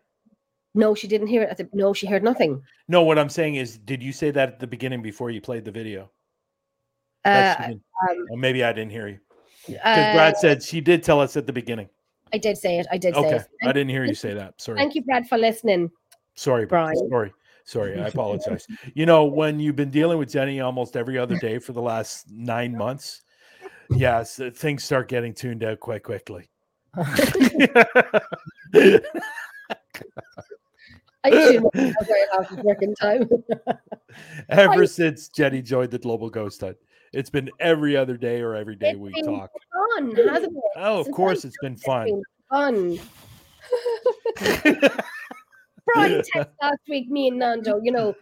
[0.75, 1.49] No, she didn't hear it.
[1.49, 2.61] At the, no, she heard nothing.
[2.87, 5.65] No, what I'm saying is, did you say that at the beginning before you played
[5.65, 6.11] the video?
[7.25, 9.19] Uh, That she didn't- um, or maybe I didn't hear you.
[9.67, 11.89] Because uh, Brad said she did tell us at the beginning.
[12.33, 12.87] I did say it.
[12.91, 13.47] I did say Okay, it.
[13.63, 14.59] I didn't hear you say that.
[14.61, 14.77] Sorry.
[14.77, 15.91] Thank you, Brad, for listening.
[16.35, 16.95] Sorry, Brian.
[17.09, 17.33] Sorry.
[17.65, 17.99] Sorry.
[17.99, 18.65] I apologize.
[18.95, 22.31] you know, when you've been dealing with Jenny almost every other day for the last
[22.31, 23.23] nine months,
[23.91, 26.48] yes, things start getting tuned out quite quickly.
[31.23, 33.29] I assume that's where it has working time.
[34.49, 36.77] Ever since Jenny joined the Global Ghost Hunt,
[37.11, 39.51] it's been every other day or every day we talk.
[39.97, 40.63] fun, hasn't it?
[40.77, 42.05] Oh, of Since course, it's been fun.
[42.05, 42.99] been Fun.
[45.85, 48.15] Brian text last week, me and Nando, you know,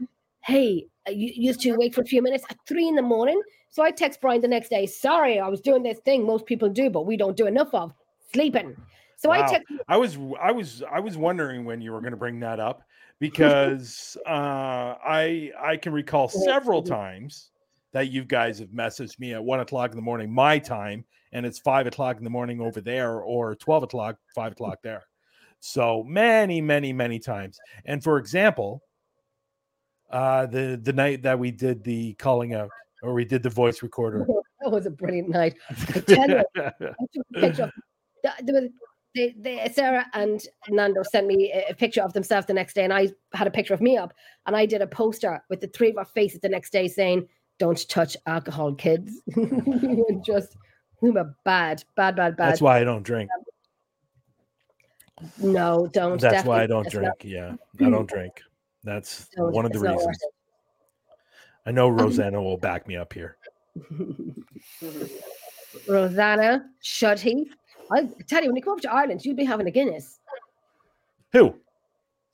[0.43, 3.41] hey, uh, you used to wait for a few minutes at three in the morning.
[3.69, 6.69] So I text Brian the next day, sorry, I was doing this thing most people
[6.69, 7.93] do, but we don't do enough of
[8.33, 8.75] sleeping.
[9.17, 9.47] So I Wow.
[9.47, 12.59] text I was I was I was wondering when you were going to bring that
[12.59, 12.83] up
[13.19, 17.51] because uh, I I can recall several times
[17.93, 21.45] that you guys have messaged me at one o'clock in the morning my time, and
[21.45, 25.03] it's five o'clock in the morning over there, or twelve o'clock, five o'clock there.
[25.59, 27.57] So many, many, many times.
[27.85, 28.83] And for example,
[30.11, 32.69] uh, the the night that we did the calling out,
[33.01, 34.27] or we did the voice recorder.
[34.61, 35.55] that was a brilliant night.
[35.95, 36.71] I tell you, I
[37.13, 37.71] took a picture
[38.27, 38.71] of the, the,
[39.15, 42.93] the, the, Sarah and Nando sent me a, picture of themselves the next day, and
[42.93, 44.13] I had a picture of me up,
[44.45, 47.27] and I did a poster with the three of our faces the next day saying,
[47.57, 49.21] "Don't touch alcohol, kids."
[50.25, 50.55] just
[51.01, 52.49] we were bad, bad, bad, bad.
[52.49, 53.29] That's why I don't drink.
[55.39, 56.21] no, don't.
[56.21, 57.07] That's why I don't drink.
[57.07, 58.41] not- Yeah, I don't drink.
[58.83, 60.25] That's don't- one of the it's not worth reasons.
[61.65, 63.37] I know Um, Rosanna will back me up here.
[65.87, 67.45] Rosanna, Shuddy.
[67.91, 70.19] I tell you, when you come up to Ireland, you'll be having a Guinness.
[71.33, 71.55] Who?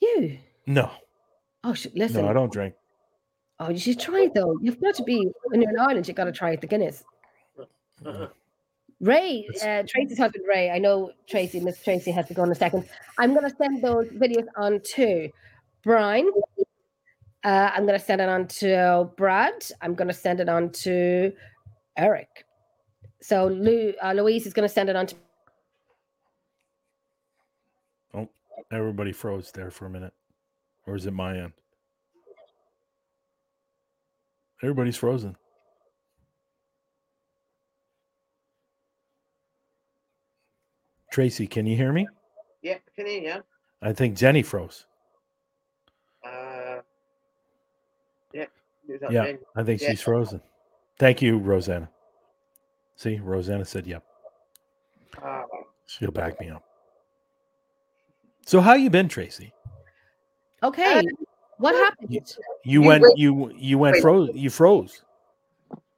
[0.01, 0.37] You.
[0.65, 0.91] No,
[1.63, 2.21] Oh, sh- listen.
[2.23, 2.73] no, I don't drink.
[3.59, 4.57] Oh, you should try it though.
[4.61, 6.07] You've got to be when you're in Ireland.
[6.07, 6.61] You've got to try it.
[6.61, 7.03] The Guinness.
[8.99, 10.69] Ray, uh, Tracy's husband Ray.
[10.71, 11.59] I know Tracy.
[11.59, 12.87] Miss Tracy has to go in a second.
[13.17, 15.29] I'm going to send those videos on to
[15.83, 16.29] Brian.
[17.43, 19.65] Uh, I'm going to send it on to Brad.
[19.81, 21.33] I'm going to send it on to
[21.97, 22.45] Eric.
[23.21, 25.15] So Lou, uh, Louise is going to send it on to.
[28.13, 28.29] Oh,
[28.73, 30.13] everybody froze there for a minute,
[30.87, 31.53] or is it my end?
[34.61, 35.35] Everybody's frozen.
[41.11, 42.07] Tracy, can you hear me?
[42.61, 43.43] Yeah, can hear you.
[43.81, 44.85] I think Jenny froze.
[46.25, 46.79] Uh,
[48.33, 48.45] yeah.
[49.09, 49.33] Yeah?
[49.55, 49.91] I think Yeah.
[49.91, 50.41] she's frozen.
[50.97, 51.89] Thank you, Rosanna.
[52.95, 54.03] See, Rosanna said yep.
[55.21, 55.43] Ah,
[55.85, 56.63] She'll back me up.
[58.45, 59.53] So how you been, Tracy?
[60.61, 61.01] Okay.
[61.57, 62.09] what happened?
[62.09, 62.21] You
[62.63, 64.01] You went went- you you went wait.
[64.01, 65.01] froze you froze.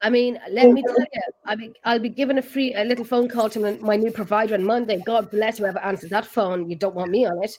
[0.02, 3.06] I mean, let me tell you, I'll be, I'll be giving a free a little
[3.06, 5.02] phone call to my, my new provider on Monday.
[5.04, 6.70] God bless whoever answers that phone.
[6.70, 7.58] You don't want me on it.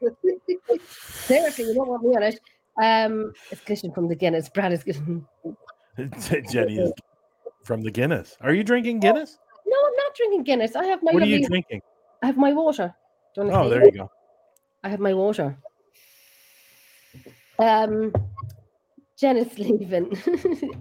[1.26, 2.38] Seriously, you don't want me on it.
[2.80, 4.48] Um, it's Christian from the Guinness.
[4.48, 5.26] Brad is getting.
[6.50, 6.92] Jenny is
[7.64, 8.36] from the Guinness.
[8.40, 9.38] Are you drinking Guinness?
[9.66, 10.76] No, I'm not drinking Guinness.
[10.76, 11.12] I have my.
[11.12, 11.80] What are you drinking?
[12.22, 12.94] I have my water.
[13.34, 14.10] Do Oh, there you go.
[14.82, 15.56] I have my water.
[17.58, 18.12] Um,
[19.18, 20.16] Jen is leaving,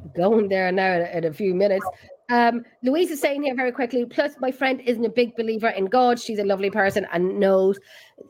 [0.16, 1.86] going there now in, a few minutes.
[2.30, 4.06] Um, Louise is saying here very quickly.
[4.06, 6.20] Plus, my friend isn't a big believer in God.
[6.20, 7.80] She's a lovely person and knows,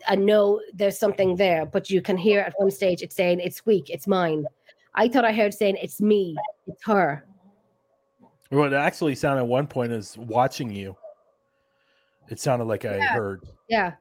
[0.07, 1.65] and know there's something there.
[1.65, 4.45] But you can hear at one stage it's saying it's weak, it's mine.
[4.95, 6.35] I thought I heard saying it's me,
[6.67, 7.25] it's her.
[8.51, 10.97] Well, it actually sounded at one point as watching you.
[12.29, 13.13] It sounded like I Yeah.
[13.13, 13.41] heard.
[13.69, 13.93] Yeah,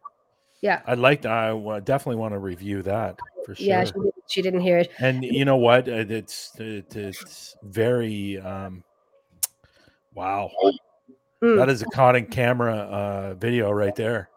[0.60, 1.28] yeah, I'd like to.
[1.30, 3.66] I definitely want to review that for sure.
[3.66, 3.84] yeah.
[3.84, 4.90] She, didn't- she didn't hear it.
[4.98, 5.88] and you know what?
[5.88, 8.84] It's it's very um,
[10.14, 10.50] wow.
[11.42, 11.56] Mm.
[11.56, 14.28] That is a caught in camera uh, video right there.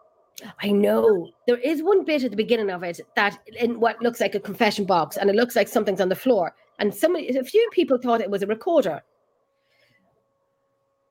[0.62, 1.28] I know.
[1.46, 4.40] There is one bit at the beginning of it that in what looks like a
[4.40, 6.54] confession box, and it looks like something's on the floor.
[6.80, 9.00] And somebody, a few people thought it was a recorder.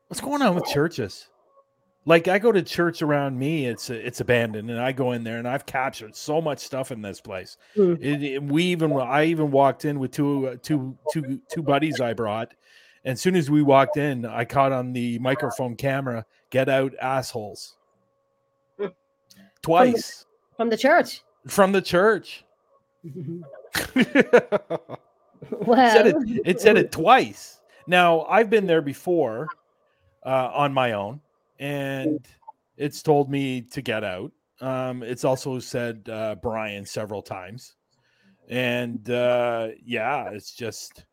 [0.08, 1.30] What's going on with churches?
[2.06, 5.38] Like I go to church around me, it's it's abandoned, and I go in there
[5.38, 7.56] and I've captured so much stuff in this place.
[7.78, 7.98] Mm.
[8.02, 12.02] It, it- we even I even walked in with two uh, two two two buddies
[12.02, 12.54] I brought,
[13.06, 16.94] And as soon as we walked in, I caught on the microphone camera, "Get out,
[17.02, 17.76] assholes!"
[19.62, 20.26] Twice
[20.58, 21.22] From the church.
[21.48, 22.44] from the church.
[25.52, 26.16] Well, said it,
[26.46, 27.60] it said it twice.
[27.86, 29.48] Now I've been there before
[30.26, 31.20] uh, on my own,
[31.60, 32.26] and
[32.78, 34.32] it's told me to get out.
[34.62, 37.76] Um, it's also said uh, Brian several times,
[38.50, 41.06] and uh, yeah, it's just,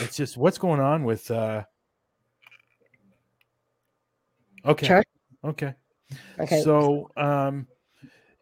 [0.00, 1.30] it's just what's going on with.
[1.30, 1.64] Uh,
[4.64, 5.06] okay, Church?
[5.44, 5.74] okay,
[6.40, 6.60] Okay.
[6.62, 7.66] So um,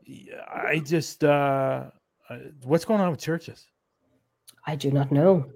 [0.04, 1.84] yeah, I just uh,
[2.28, 3.66] uh, what's going on with churches?
[4.66, 5.46] I do not know.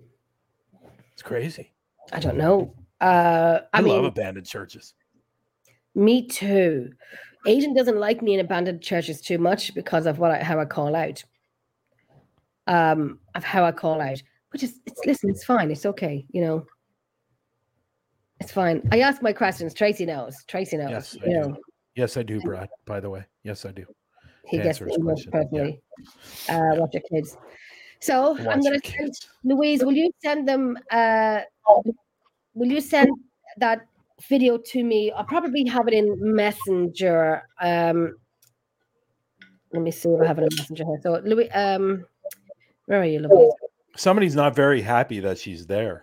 [1.13, 1.73] It's crazy.
[2.13, 2.75] I don't know.
[3.01, 4.95] Uh, I, I, mean, love abandoned churches.
[5.99, 6.93] Me too.
[7.45, 10.65] Aiden doesn't like me in abandoned churches too much because of what I, how I
[10.65, 11.25] call out.
[12.69, 16.43] Um, of how I call out, which is it's listen, it's fine, it's okay, you
[16.43, 16.67] know.
[18.39, 18.87] It's fine.
[18.93, 19.75] I ask my questions.
[19.75, 20.45] Tracy knows.
[20.47, 20.91] Tracy knows.
[20.91, 21.57] Yes, I you do.
[21.97, 22.69] Yes, I do, Brad.
[22.87, 23.85] By the way, yes, I do.
[24.45, 26.55] he To gets his emails yeah.
[26.55, 27.37] Uh, watch your kids.
[28.01, 29.15] So I'm gonna send.
[29.43, 30.79] Louise, will you send them?
[30.93, 31.41] Uh,
[32.55, 33.11] will you send
[33.57, 33.81] that
[34.29, 35.13] video to me?
[35.13, 37.43] I'll probably have it in Messenger.
[37.61, 38.17] Um,
[39.73, 41.01] let me see if I have it in Messenger here.
[41.03, 42.05] So, Louis, um,
[42.87, 43.53] where are you, Louise?
[43.97, 46.03] Somebody's not very happy that she's there.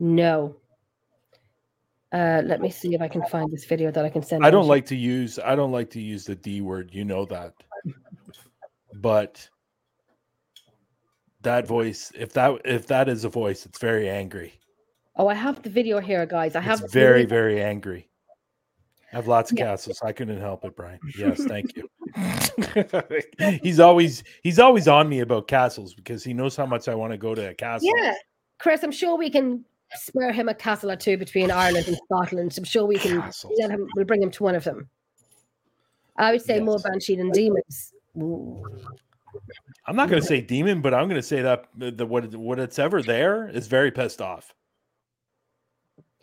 [0.00, 0.56] No.
[2.10, 4.44] Uh, let me see if I can find this video that I can send.
[4.44, 7.26] I don't like to use I don't like to use the D word, you know
[7.26, 7.52] that.
[8.94, 9.46] But
[11.42, 14.54] that voice, if that if that is a voice, it's very angry.
[15.18, 16.54] Oh, I have the video here, guys.
[16.54, 17.28] I have It's very, video.
[17.28, 18.08] very angry.
[19.12, 19.66] I have lots of Yeah.
[19.66, 20.00] castles.
[20.02, 21.00] I couldn't help it, Brian.
[21.18, 21.88] Yes, thank you.
[23.62, 27.12] he's always he's always on me about castles because he knows how much I want
[27.12, 27.90] to go to a castle.
[27.96, 28.14] Yeah,
[28.58, 29.64] Chris, I'm sure we can
[29.94, 32.54] spare him a castle or two between Ireland and Scotland.
[32.56, 33.54] I'm sure we can Castles.
[33.58, 33.88] let him.
[33.96, 34.88] We'll bring him to one of them.
[36.16, 37.92] I would say more Banshee than demons.
[38.18, 38.62] Ooh.
[39.86, 42.34] I'm not going to say demon, but I'm going to say that the, the what
[42.36, 44.54] what it's ever there is very pissed off.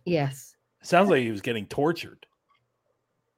[0.06, 0.56] Yes.
[0.84, 2.26] sounds like he was getting tortured.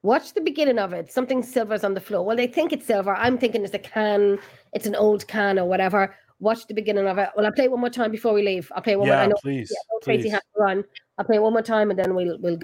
[0.03, 1.11] Watch the beginning of it.
[1.11, 2.23] Something silver's on the floor.
[2.23, 3.15] Well, they think it's silver.
[3.15, 4.37] I'm thinking it's a can.
[4.73, 6.15] It's an old can or whatever.
[6.39, 7.29] Watch the beginning of it.
[7.35, 8.71] Well, I'll play it one more time before we leave.
[8.75, 9.17] I'll play one more.
[9.17, 10.31] I Yeah, know please, yeah, I know Tracy please.
[10.33, 10.83] has to run.
[11.17, 12.59] I'll play it one more time and then we'll we'll.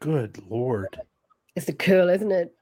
[0.00, 0.98] Good lord.
[1.54, 2.54] it's the cool, isn't it?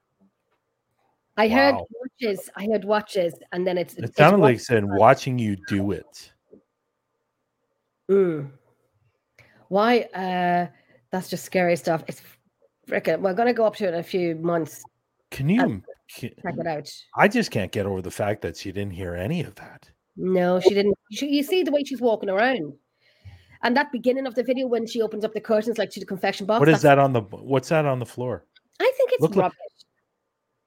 [1.37, 2.49] I heard watches.
[2.57, 3.93] I heard watches, and then it's.
[3.93, 6.33] It it's sounded like saying watching you do it.
[8.11, 8.49] Mm.
[9.69, 10.01] Why?
[10.13, 10.67] Uh,
[11.11, 12.03] that's just scary stuff.
[12.07, 12.21] It's
[12.89, 13.19] freaking.
[13.21, 14.83] We're gonna go up to it in a few months.
[15.31, 15.81] Can you?
[16.13, 16.91] Can, Check it out.
[17.15, 19.89] I just can't get over the fact that she didn't hear any of that.
[20.17, 20.95] No, she didn't.
[21.11, 22.73] She, you see the way she's walking around,
[23.63, 26.05] and that beginning of the video when she opens up the curtains like to the
[26.05, 26.59] confession box.
[26.59, 27.21] What is that on the?
[27.21, 28.45] What's that on the floor?
[28.79, 29.55] I think it's Look like- rubbish.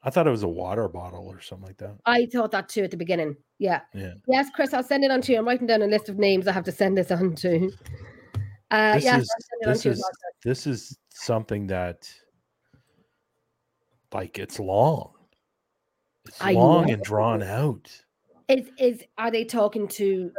[0.05, 1.95] I thought it was a water bottle or something like that.
[2.07, 3.37] I thought that too at the beginning.
[3.61, 3.83] Yeah.
[3.95, 4.15] Yeah.
[4.27, 5.39] Yes, Chris, I'll send it on to you.
[5.39, 7.71] I'm writing down a list of names I have to send this on to.
[8.73, 10.11] Uh, This yes, is- this to is-
[10.43, 12.13] This is something that,
[14.13, 15.13] like, it's long.
[16.27, 16.95] It's I long know.
[16.95, 17.89] and drawn out.
[18.49, 20.31] Is is are they talking to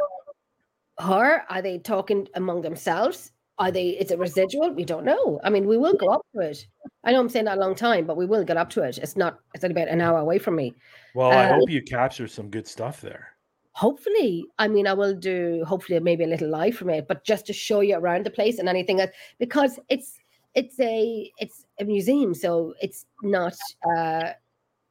[0.98, 1.42] her?
[1.50, 3.32] Are they talking among themselves?
[3.58, 3.90] Are they?
[3.90, 4.70] Is it residual?
[4.72, 5.40] We don't know.
[5.44, 6.66] I mean, we will go up to it.
[7.04, 8.98] I know I'm saying that a long time, but we will get up to it.
[8.98, 9.38] It's not.
[9.54, 10.74] It's about an hour away from me.
[11.14, 13.28] Well, I Uh, hope you capture some good stuff there.
[13.72, 17.46] Hopefully, I mean, I will do hopefully maybe a little live from it, but just
[17.46, 20.18] to show you around the place and anything that because it's
[20.54, 23.54] it's a it's a museum, so it's not.
[23.96, 24.32] uh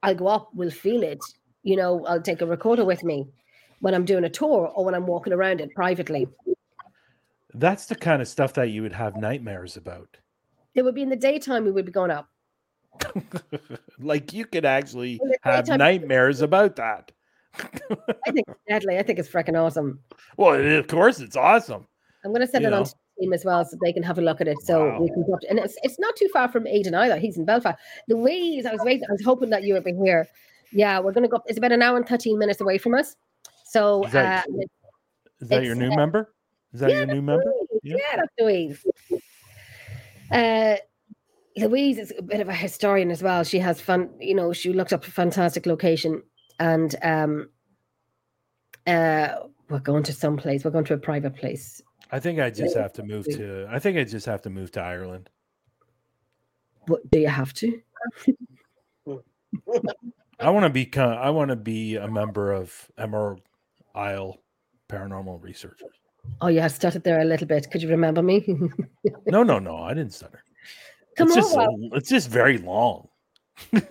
[0.03, 1.19] I'll go up, we'll feel it.
[1.63, 3.27] You know, I'll take a recorder with me
[3.83, 6.25] when I'm doing a tour or when I'm walking around it privately.
[7.53, 10.07] That's the kind of stuff that you would have nightmares about.
[10.73, 12.29] It would be in the daytime we would be going up.
[13.99, 17.11] like you could actually have nightmares about that.
[17.59, 18.97] I think it's deadly.
[18.97, 19.99] I think it's freaking awesome.
[20.37, 21.85] well, of course, it's awesome.
[22.23, 22.85] I'm going to send You it on know.
[22.85, 24.55] to the team as well so they can have a look at it.
[24.63, 25.01] So Wow.
[25.01, 27.17] we can go up to, and it's, it's not too far from Aiden either.
[27.17, 27.77] He's in Belfast.
[28.07, 30.25] Louise, I was waiting, I was hoping that you would be here.
[30.71, 31.41] Yeah, we're going to go.
[31.47, 33.17] It's about an hour and 13 minutes away from us.
[33.73, 34.51] So, Is that- uh,
[35.41, 36.33] Is that your new uh, member?
[36.73, 37.43] Is that yeah, your new that's member?
[37.43, 37.79] Louise.
[37.83, 37.95] Yeah.
[37.97, 38.85] Yeah, that's Louise.
[40.31, 40.77] Uh,
[41.57, 43.43] Louise is a bit of a historian as well.
[43.43, 46.23] She has fun, you know, she looked up a fantastic location
[46.59, 47.49] and um
[48.87, 49.29] uh
[49.69, 50.63] we're going to some place.
[50.63, 51.81] We're going to a private place.
[52.11, 53.67] I think I just have to move to.
[53.71, 55.29] I think I just have to move to Ireland.
[56.87, 57.81] What do you have to?
[60.39, 61.13] I want to become.
[61.13, 63.41] I want to be a member of Emerald
[63.95, 64.39] Isle
[64.89, 65.99] Paranormal Researchers.
[66.41, 67.69] Oh yeah, I stuttered there a little bit.
[67.69, 68.45] Could you remember me?
[69.25, 69.77] No, no, no.
[69.77, 70.43] I didn't stutter.
[71.17, 71.93] Come it's on, just.
[71.93, 73.07] It's just very long.
[73.71, 73.81] We'll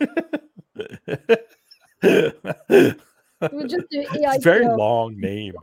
[3.67, 5.55] just do it's very long name,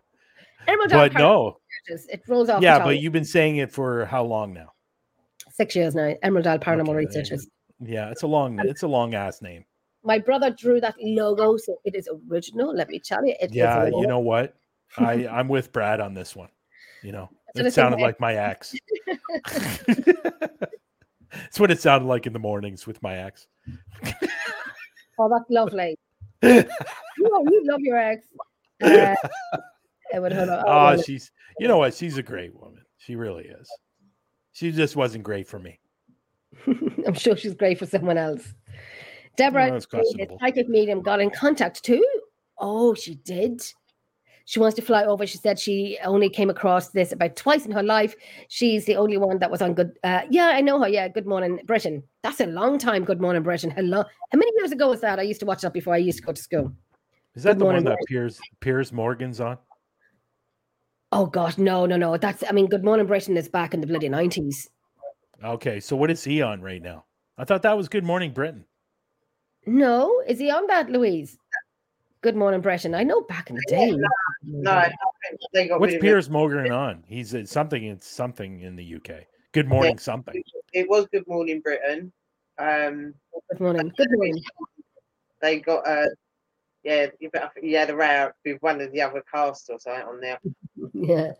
[0.68, 1.58] Emerald but no.
[1.88, 2.62] It rolls off.
[2.62, 4.74] Yeah, but you've been saying it for how long now?
[5.60, 6.16] six years now.
[6.24, 7.48] Emerald Isle Paranormal Okay, Researchers.
[7.80, 8.60] Yeah, it's a long.
[8.60, 9.66] It's a long ass name.
[10.04, 12.74] My brother drew that logo, so it is original.
[12.74, 14.56] Let me tell you, it Yeah, you know what?
[14.98, 16.50] I I'm with Brad on this one.
[17.04, 18.76] You know, That's it sounded like my ex.
[21.46, 23.48] It's what it sounded like in the mornings with my ex.
[25.20, 25.98] Oh, that's lovely.
[26.42, 26.64] you,
[27.18, 28.26] you love your ex.
[28.82, 29.16] Uh,
[30.14, 30.64] I would hold on.
[30.66, 31.94] Oh, she's you know what?
[31.94, 32.84] She's a great woman.
[32.98, 33.70] She really is.
[34.54, 35.80] She just wasn't great for me.
[37.06, 38.54] I'm sure she's great for someone else.
[39.36, 42.06] Deborah, the psychic medium, got in contact too.
[42.58, 43.62] Oh, she did.
[44.50, 45.28] She wants to fly over.
[45.28, 48.16] She said she only came across this about twice in her life.
[48.48, 49.92] She's the only one that was on good.
[50.04, 50.90] Uh, yeah, I know her.
[50.90, 52.02] Yeah, Good Morning Britain.
[52.24, 53.06] That's a long time.
[53.06, 53.70] Good Morning Britain.
[53.70, 54.04] Hello.
[54.04, 55.20] How many years ago was that?
[55.20, 56.74] I used to watch that before I used to go to school.
[57.36, 59.60] Is that Good the one that Piers Piers Morgan's on?
[61.12, 62.18] Oh gosh, no, no, no.
[62.18, 62.44] That's.
[62.50, 64.68] I mean, Good Morning Britain is back in the bloody nineties.
[65.44, 67.06] Okay, so what is he on right now?
[67.38, 68.66] I thought that was Good Morning Britain.
[69.66, 71.38] No, is he on that, Louise?
[72.22, 72.94] Good Morning Britain.
[72.96, 73.96] I know back in the day.
[74.44, 77.04] No, I think they got What's rid of Piers Morgan on?
[77.08, 77.82] He's at something.
[77.84, 79.24] It's something in the UK.
[79.54, 80.36] Good morning, something.
[80.36, 80.46] it.
[80.74, 82.12] It was Good Morning Britain.
[82.58, 83.14] Um,
[83.52, 83.92] Good morning.
[83.98, 84.44] Good morning.
[85.42, 86.08] they got uh,
[86.84, 90.04] yeah, you better, he had a row with one of the other cast or something
[90.04, 90.40] on there,
[90.94, 91.32] Yeah.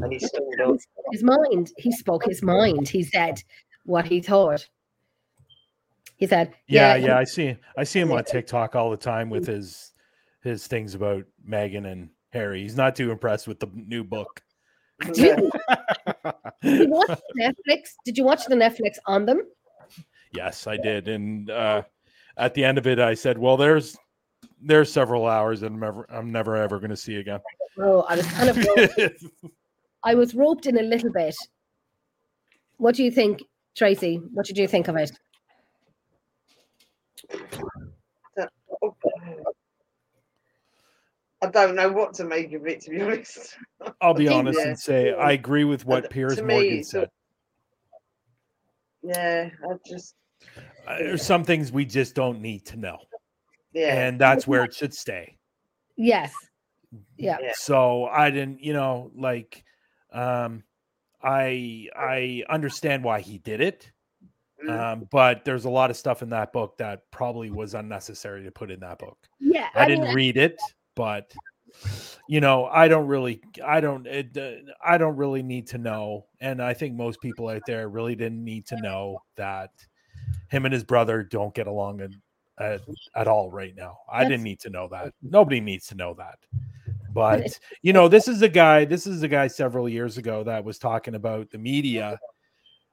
[0.00, 0.80] and he stormed.
[1.10, 1.70] His mind.
[1.78, 2.88] He spoke his mind.
[2.88, 3.42] He said
[3.84, 4.66] what he thought.
[6.18, 7.18] He said, Yeah, "Yeah, yeah.
[7.18, 7.56] I see.
[7.76, 9.92] I see him on TikTok all the time with his
[10.42, 12.62] his things about Meghan and Harry.
[12.62, 14.42] He's not too impressed with the new book.
[15.14, 15.36] Yeah.
[16.62, 17.94] Did you watch Netflix?
[18.04, 19.42] Did you watch the Netflix on them?
[20.32, 21.08] yes, I did.
[21.08, 21.82] And uh,
[22.36, 23.96] at the end of it, I said, "Well, there's
[24.60, 27.40] there's several hours that I'm never I'm never ever going to see again."
[27.78, 29.12] Oh, I was kind of
[30.04, 31.36] I was roped in a little bit.
[32.78, 33.42] What do you think,
[33.76, 34.16] Tracy?
[34.32, 35.12] What did you think of it?
[41.40, 43.56] I don't know what to make of it, to be honest.
[44.00, 44.32] I'll be Yeah.
[44.34, 47.10] honest and say I agree with what to Piers me, Morgan it's said.
[49.02, 50.14] Yeah, I just
[50.86, 52.98] Uh, There's some things we just don't need to know,
[53.72, 53.94] yeah.
[53.94, 55.36] and that's where it should stay.
[55.96, 56.32] Yes.
[57.16, 57.38] Yeah.
[57.40, 57.52] Yeah.
[57.54, 59.62] So I didn't, you know, like
[60.12, 60.64] um
[61.22, 63.90] I I understand why he did it.
[64.64, 64.80] Mm.
[64.80, 68.50] Um, but there's a lot of stuff in that book that probably was unnecessary to
[68.50, 69.18] put in that book.
[69.38, 69.68] Yeah.
[69.74, 70.60] I, mean, didn't read it,
[70.96, 71.32] but
[72.28, 76.26] you know, I don't really, I don't, it, uh, I don't really need to know.
[76.40, 79.70] And I think most people out there really didn't need to know that
[80.48, 82.10] him and his brother don't get along at,
[82.58, 82.80] at,
[83.14, 83.98] at all right now.
[84.10, 85.12] I didn't need to know that.
[85.22, 86.38] Nobody needs to know that.
[87.12, 88.84] But But you know, this is a guy.
[88.84, 92.18] This is a guy several years ago that was talking about the media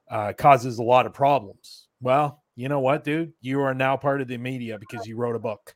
[0.09, 1.87] uh, causes a lot of problems.
[2.01, 3.33] Well, you know what, dude?
[3.41, 5.75] You are now part of the media because you wrote a book.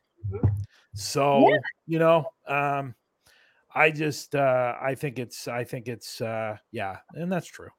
[0.94, 1.48] So
[1.86, 2.94] you know, um,
[3.74, 7.70] I just uh, I think it's I think it's uh, yeah, and that's true.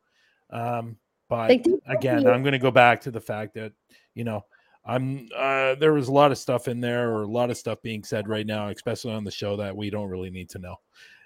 [0.49, 0.97] Um,
[1.29, 1.51] but
[1.87, 3.73] again, I'm going to go back to the fact that
[4.13, 4.45] you know
[4.85, 7.81] I'm uh, there was a lot of stuff in there or a lot of stuff
[7.81, 10.75] being said right now, especially on the show that we don't really need to know.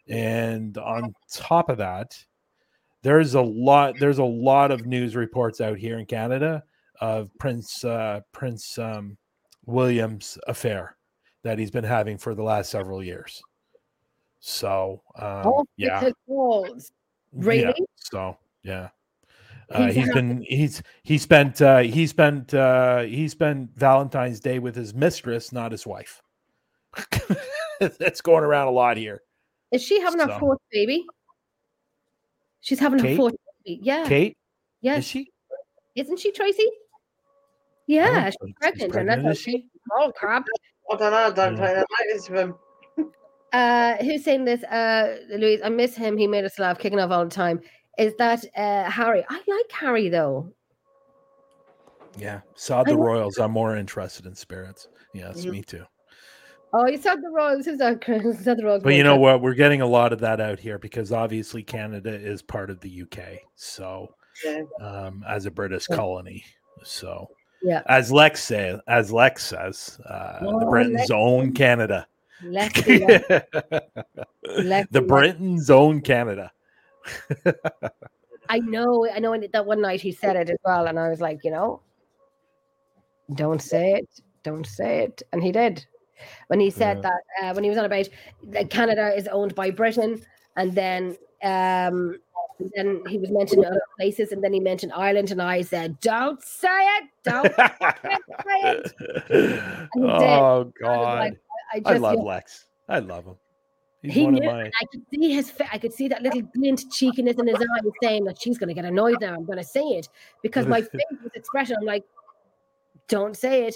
[0.08, 2.18] And on top of that,
[3.06, 6.64] there's a lot there's a lot of news reports out here in Canada
[7.02, 9.16] of Prince uh, Prince um,
[9.68, 10.98] William's affair
[11.44, 13.40] that he's been having for the last several years.
[14.40, 16.92] So um, Oh, yeah, balls.
[17.32, 17.86] yeah, Really?
[17.96, 18.90] so yeah.
[19.70, 24.58] Uh, He's he's been he's he spent uh, he spent uh, he spent Valentine's Day
[24.58, 26.22] with his mistress, not his wife.
[28.00, 29.22] that's going around a lot here.
[29.72, 31.06] Is she having So- fourth baby?
[32.66, 33.18] She's having her Kate?
[33.18, 33.80] fourth baby.
[33.84, 34.08] Yeah.
[34.08, 34.36] Kate,
[34.82, 34.98] yeah.
[34.98, 35.30] is she?
[35.96, 36.68] Isn't she Tracy?
[37.86, 38.60] Yeah, don't she's think
[38.92, 39.68] pregnant, and that's is she?
[39.94, 40.46] Oh crap.
[40.92, 41.18] I don't know.
[41.18, 41.60] I don't Yeah.
[41.60, 42.58] play that notice of.
[43.54, 44.64] Uh, who's saying this?
[44.64, 46.18] Uh, Louise, I miss him.
[46.18, 47.62] He made us laugh, kicking off all the time.
[48.00, 49.24] Is that uh Harry?
[49.30, 50.52] I like Harry though.
[52.18, 53.38] Yeah, sod the like- Royals.
[53.38, 54.88] I'm more interested in spirits.
[55.14, 55.52] Yes, Mhm.
[55.52, 55.86] me too.
[56.78, 57.66] Oh, you said the Royals.
[57.66, 58.02] Who's that?
[58.02, 58.84] The Royals?
[58.84, 59.42] But you know what?
[59.42, 63.04] We're getting a lot of that out here because obviously Canada is part of the
[63.04, 63.40] UK.
[63.56, 64.14] So,
[64.44, 64.64] Yeah.
[64.82, 65.96] um, as a British Yeah.
[65.96, 66.44] colony,
[66.84, 67.30] so
[67.62, 67.82] Yeah.
[67.88, 71.12] as Lex say, as Lex says, uh, the Oh, Britons Lex.
[71.12, 72.08] own Canada.
[72.44, 73.46] Let's the.
[75.08, 76.52] Britons own Canada.
[78.50, 79.32] I know, I know.
[79.32, 81.80] And that one night he said it as well, and I was like, you know,
[83.34, 84.10] don't say it,
[84.44, 85.86] don't say it, and he did.
[86.48, 87.10] When he said Yeah.
[87.10, 88.08] that, uh, when he was on about
[88.44, 90.22] that Canada is owned by Britain,
[90.56, 92.18] and then um,
[92.76, 96.42] then he was mentioning other places, and then he mentioned Ireland, and I said, don't
[96.42, 97.54] say it, don't.
[98.46, 99.90] say it.
[99.98, 101.34] oh I like, God,
[101.74, 102.66] I I just, love yeah, Lex.
[102.88, 103.36] I love him.
[104.02, 104.64] He's He one knew, of my.
[104.66, 108.24] I could see his, I could see that little glint cheekiness in his eye, saying
[108.26, 109.34] that she's going to get annoyed now.
[109.34, 110.08] I'm going to say it
[110.42, 111.76] because my face was expression.
[111.80, 112.04] I'm like,
[113.08, 113.76] don't say it,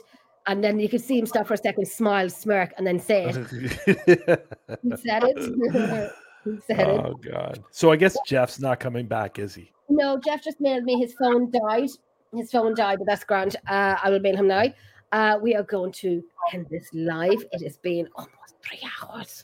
[0.50, 3.26] and then you could see him stop for a second, smile, smirk, and then say
[3.26, 3.36] it.
[4.84, 5.38] He said it.
[6.44, 7.06] he said it.
[7.06, 7.64] oh God.
[7.70, 9.72] So I guess Jeff's not coming back, is he?
[9.90, 11.90] No, Jeff just mailed me his phone died.
[12.34, 13.58] His phone died, but that's grand.
[13.68, 14.66] Uh, I will mail him now.
[15.12, 17.44] Uh, we are going to end this live.
[17.52, 19.44] It has been almost three hours.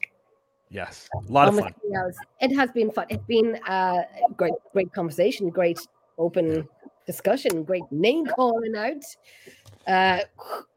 [0.69, 1.07] Yes.
[1.13, 1.81] A lot of almost fun.
[1.81, 2.17] three hours.
[2.41, 3.05] It has been fun.
[3.09, 4.01] It's been uh,
[4.37, 5.79] great, great conversation, great
[6.17, 6.67] open
[7.05, 9.03] discussion, great name calling out.
[9.87, 10.19] Uh,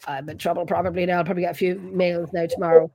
[0.06, 1.18] I'm in trouble probably now.
[1.18, 2.90] I'll probably get a few mails now tomorrow.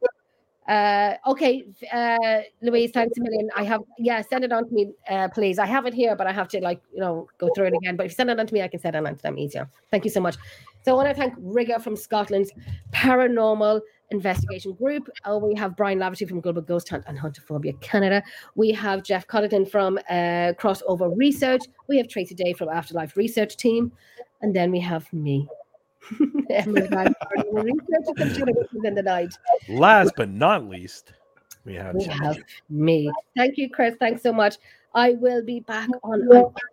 [0.68, 3.50] Uh, okay, uh, Louise, thanks a million.
[3.56, 5.60] I have, yeah, send it on to me, uh, please.
[5.60, 7.98] I have it here, but I have to like, you know, go through it again.
[7.98, 9.38] But if you send it on to me, I can send it on to them
[9.38, 9.70] easier.
[9.92, 10.38] Thank you so much.
[10.84, 12.52] So I want to thank Rigger from Scotland's
[12.92, 15.10] Paranormal Investigation Group.
[15.26, 18.24] Oh, we have Brian Laverty from Global Ghost Hunt and Huntophobia Canada.
[18.56, 21.62] We have Jeff Colligan from uh, Crossover Research.
[21.90, 23.92] We have Tracy Day from Afterlife Research Team.
[24.42, 25.48] And then we have me.
[26.50, 29.34] Emily Van Gogh, researcher from Shadow Whispers in the Night.
[29.70, 31.14] Last but not least,
[31.66, 32.38] we have We have
[32.70, 33.12] me.
[33.38, 33.96] Thank you, Chris.
[34.00, 34.58] Thanks so much.
[34.96, 36.28] I will be back on.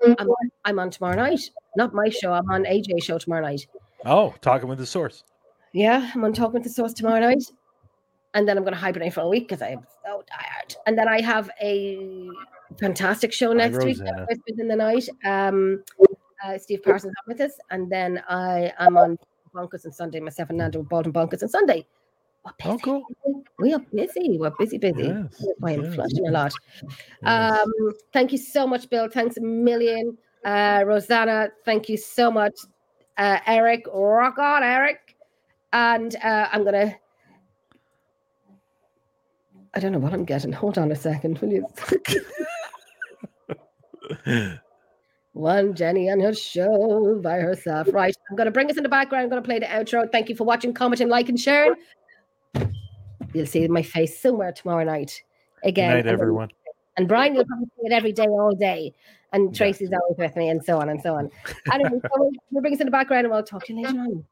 [0.05, 0.29] I'm, I'm,
[0.65, 1.51] I'm on tomorrow night.
[1.77, 2.33] Not my show.
[2.33, 3.67] I'm on AJ show tomorrow night.
[4.05, 5.25] Oh, talking with the source.
[5.73, 7.45] Yeah, I'm on talking with the source tomorrow night,
[8.35, 10.77] and then I'm going to hibernate for a week because I'm so tired.
[10.87, 12.29] And then I have a
[12.79, 13.99] fantastic show Hi, next week.
[14.01, 14.27] Rosanna.
[14.59, 15.09] In the night.
[15.25, 15.83] Um,
[16.45, 19.19] uh, Steve Parsons with us, and then I am on
[19.55, 20.21] Bonkers on Sunday.
[20.21, 21.87] Myself and Nando Bolton Bonkers on Sunday.
[22.45, 22.83] We're Oh, busy.
[22.83, 23.05] cool.
[23.59, 24.39] We are busy.
[24.39, 25.09] We're busy, busy.
[25.09, 26.55] Yes, I am yes, flushing a lot.
[26.83, 27.61] yes.
[27.63, 29.09] Um, thank you so much, Bill.
[29.09, 30.17] Thanks a million.
[30.45, 32.55] Uh, Rosanna, thank you so much.
[33.19, 35.17] Uh, Eric, rock on, Eric.
[35.73, 36.97] And uh, I'm going to.
[39.75, 40.53] I don't know what I'm getting.
[40.53, 41.67] Hold on a second, will you?
[45.33, 47.89] One Jenny on her show by herself.
[47.93, 48.15] Right.
[48.29, 49.25] I'm going to bring us in the background.
[49.25, 50.11] I'm going to play the outro.
[50.11, 51.75] Thank you for watching, commenting, like, and sharing.
[53.33, 55.23] You'll see my face somewhere tomorrow night.
[55.63, 55.91] Good Again.
[55.91, 56.49] night, and everyone.
[56.97, 58.93] and Brian, you'll probably see it every day, all day.
[59.33, 59.59] And Yeah.
[59.59, 61.31] Tracy's always with me, and so on and so on.
[61.73, 64.25] Anyway, so we'll bring us in the background and we'll talk to you later on.